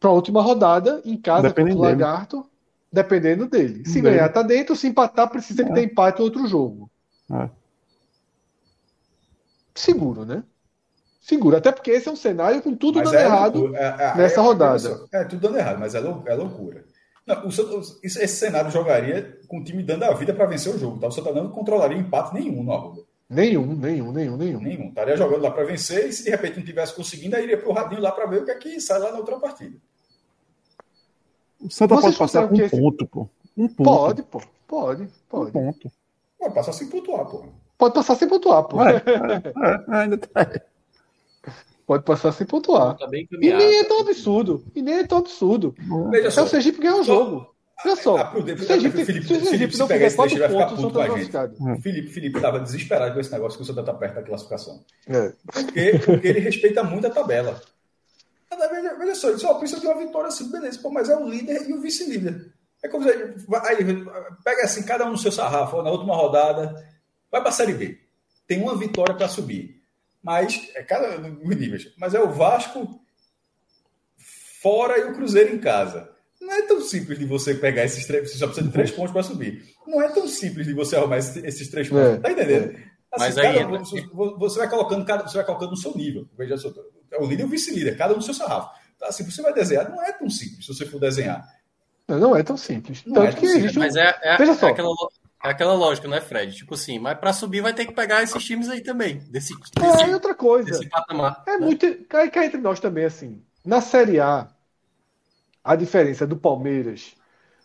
[0.00, 2.48] para a última rodada em casa contra o Lagarto,
[2.92, 3.84] dependendo dele.
[3.86, 4.16] Se dele.
[4.16, 4.74] ganhar, tá dentro.
[4.74, 5.64] Se empatar, precisa é.
[5.66, 6.90] que ter empate em outro jogo.
[7.30, 7.50] É.
[9.74, 10.42] Seguro, né?
[11.20, 11.56] Seguro.
[11.56, 15.06] Até porque esse é um cenário com tudo mas dando é errado é, nessa rodada.
[15.12, 16.84] É, tudo dando errado, mas é, loucura.
[17.26, 17.48] Não, o,
[18.02, 20.98] esse cenário jogaria com o time dando a vida para vencer o jogo.
[20.98, 21.08] Tá?
[21.08, 23.02] O Santa não controlaria empate nenhum no Arruda.
[23.28, 24.60] Nenhum, nenhum, nenhum, nenhum.
[24.60, 24.88] Nenhum.
[24.88, 27.72] Estaria jogando lá para vencer e se de repente não tivesse conseguindo, aí iria pro
[27.72, 29.76] radinho lá para ver o que é que sai lá na outra partida.
[31.60, 32.80] O Santa Vocês pode passar com um esse...
[32.80, 33.28] ponto, pô.
[33.56, 33.84] Um ponto.
[33.84, 34.42] Pode, pô.
[34.68, 35.48] Pode, pode.
[35.48, 35.90] Um ponto.
[36.38, 37.44] Pode passar sem pontuar, pô.
[37.76, 38.80] Pode passar sem pontuar, pô.
[38.84, 40.60] É, é, é, ainda tá.
[41.86, 42.96] Pode passar sem pontuar.
[42.96, 44.64] Tá e nem é tão absurdo.
[44.74, 45.72] E nem é tão absurdo.
[46.10, 46.42] Veja é só.
[46.42, 47.54] o Sergipe ganhar o jogo.
[47.84, 48.16] Olha só.
[48.16, 51.56] A, o Sergipe, Felipe, se o Sergipe não fizer quatro pontos, o Santa classificado.
[51.80, 54.84] Felipe, Felipe estava desesperado com esse negócio que o Santa está perto da classificação.
[55.06, 55.32] É.
[55.52, 57.60] Porque, porque ele respeita muito a tabela.
[58.50, 61.28] Veja, veja só, ele só precisa de uma vitória assim, beleza, pô, mas é o
[61.28, 62.52] líder e o vice-líder.
[62.82, 64.04] É como se aí,
[64.42, 66.74] pega assim, cada um no seu sarrafo, na última rodada,
[67.30, 67.98] vai para a Série B.
[68.46, 69.75] Tem uma vitória para subir
[70.26, 71.92] mas é cada níveis.
[71.96, 73.00] Mas é o Vasco
[74.60, 76.10] fora e o Cruzeiro em casa.
[76.40, 78.28] Não é tão simples de você pegar esses três.
[78.28, 79.62] Você só precisa de três pontos para subir.
[79.86, 82.14] Não é tão simples de você arrumar esses, esses três pontos.
[82.14, 82.72] É, tá entendendo?
[82.72, 82.96] É.
[83.12, 83.78] Assim, mas aí, cada,
[84.36, 86.28] você vai colocando cada, você vai colocando no seu nível.
[86.36, 86.74] Veja só,
[87.12, 88.68] é o líder e o vice-líder, cada um no seu sarrafo.
[88.96, 91.46] Então, assim, você vai desenhar, não é tão simples se você for desenhar.
[92.08, 93.04] Não, não é tão simples.
[93.06, 93.76] Não Tanto é tão que simples.
[93.76, 94.68] Mas é, é, Veja só.
[94.68, 94.92] É aquela,
[95.46, 96.54] é aquela lógica, né, Fred?
[96.54, 99.18] Tipo assim, mas para subir vai ter que pegar esses times aí também.
[99.30, 100.70] Desse, desse, é, outra coisa.
[100.70, 101.42] Desse patamar.
[101.46, 101.64] É né?
[101.64, 102.04] muito.
[102.04, 103.42] Cai, cai entre nós também, assim.
[103.64, 104.48] Na Série A,
[105.62, 107.14] a diferença do Palmeiras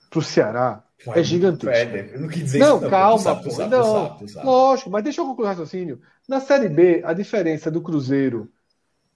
[0.09, 1.89] pro Ceará é gigantesca.
[1.89, 3.51] Fred, eu não quis dizer não, isso, não, calma, sabe.
[3.51, 4.45] Sabe, não, sabe.
[4.45, 6.01] lógico, mas deixa eu concluir o raciocínio.
[6.27, 8.51] Na Série B, a diferença do Cruzeiro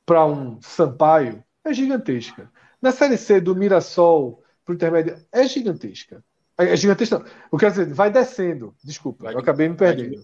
[0.05, 2.49] para um Sampaio é gigantesca.
[2.81, 6.23] Na Série C, do Mirassol pro Intermédio, é gigantesca.
[6.57, 7.17] É, é gigantesca.
[7.17, 8.75] O que eu quero dizer, vai descendo.
[8.83, 10.21] Desculpa, vai, eu acabei me perdendo.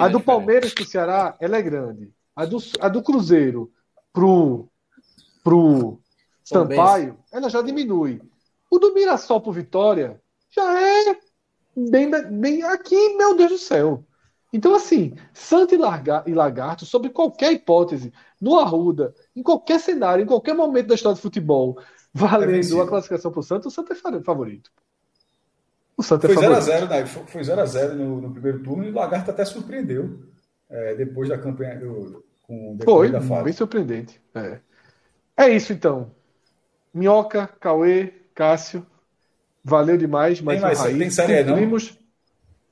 [0.00, 2.12] a do Palmeiras para o Ceará, ela é grande.
[2.36, 3.72] A do, a do Cruzeiro
[4.12, 4.68] pro,
[5.42, 6.00] pro
[6.44, 8.20] Sampaio, ela já diminui.
[8.70, 11.16] O do Mirassol pro Vitória já é
[11.76, 14.04] bem, bem aqui, meu Deus do céu.
[14.52, 20.54] Então, assim, Santo e, Lagarto, sobre qualquer hipótese, no Arruda, em qualquer cenário, em qualquer
[20.54, 21.80] momento da história do futebol,
[22.12, 24.70] valendo é a classificação para o Santos, o Santo é favorito.
[26.00, 27.04] O Santa foi 0x0, né?
[27.04, 30.18] Foi 0x0 no, no, primeiro turno e o Lagarto até surpreendeu
[30.70, 33.44] é, depois da campanha do, com Foi, da fase.
[33.44, 34.18] bem surpreendente.
[34.34, 34.60] É.
[35.36, 36.10] é isso então.
[36.94, 38.86] Minhoca, Cauê, Cássio.
[39.62, 41.98] Valeu demais, mas tem, mais, Raiz, tem série cumprimos,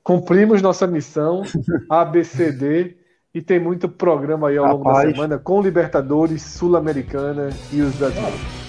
[0.01, 1.43] cumprimos nossa missão,
[1.87, 2.97] ABCD,
[3.31, 8.68] e tem muito programa aí ao longo da semana com Libertadores, Sul-Americana e os brasileiros.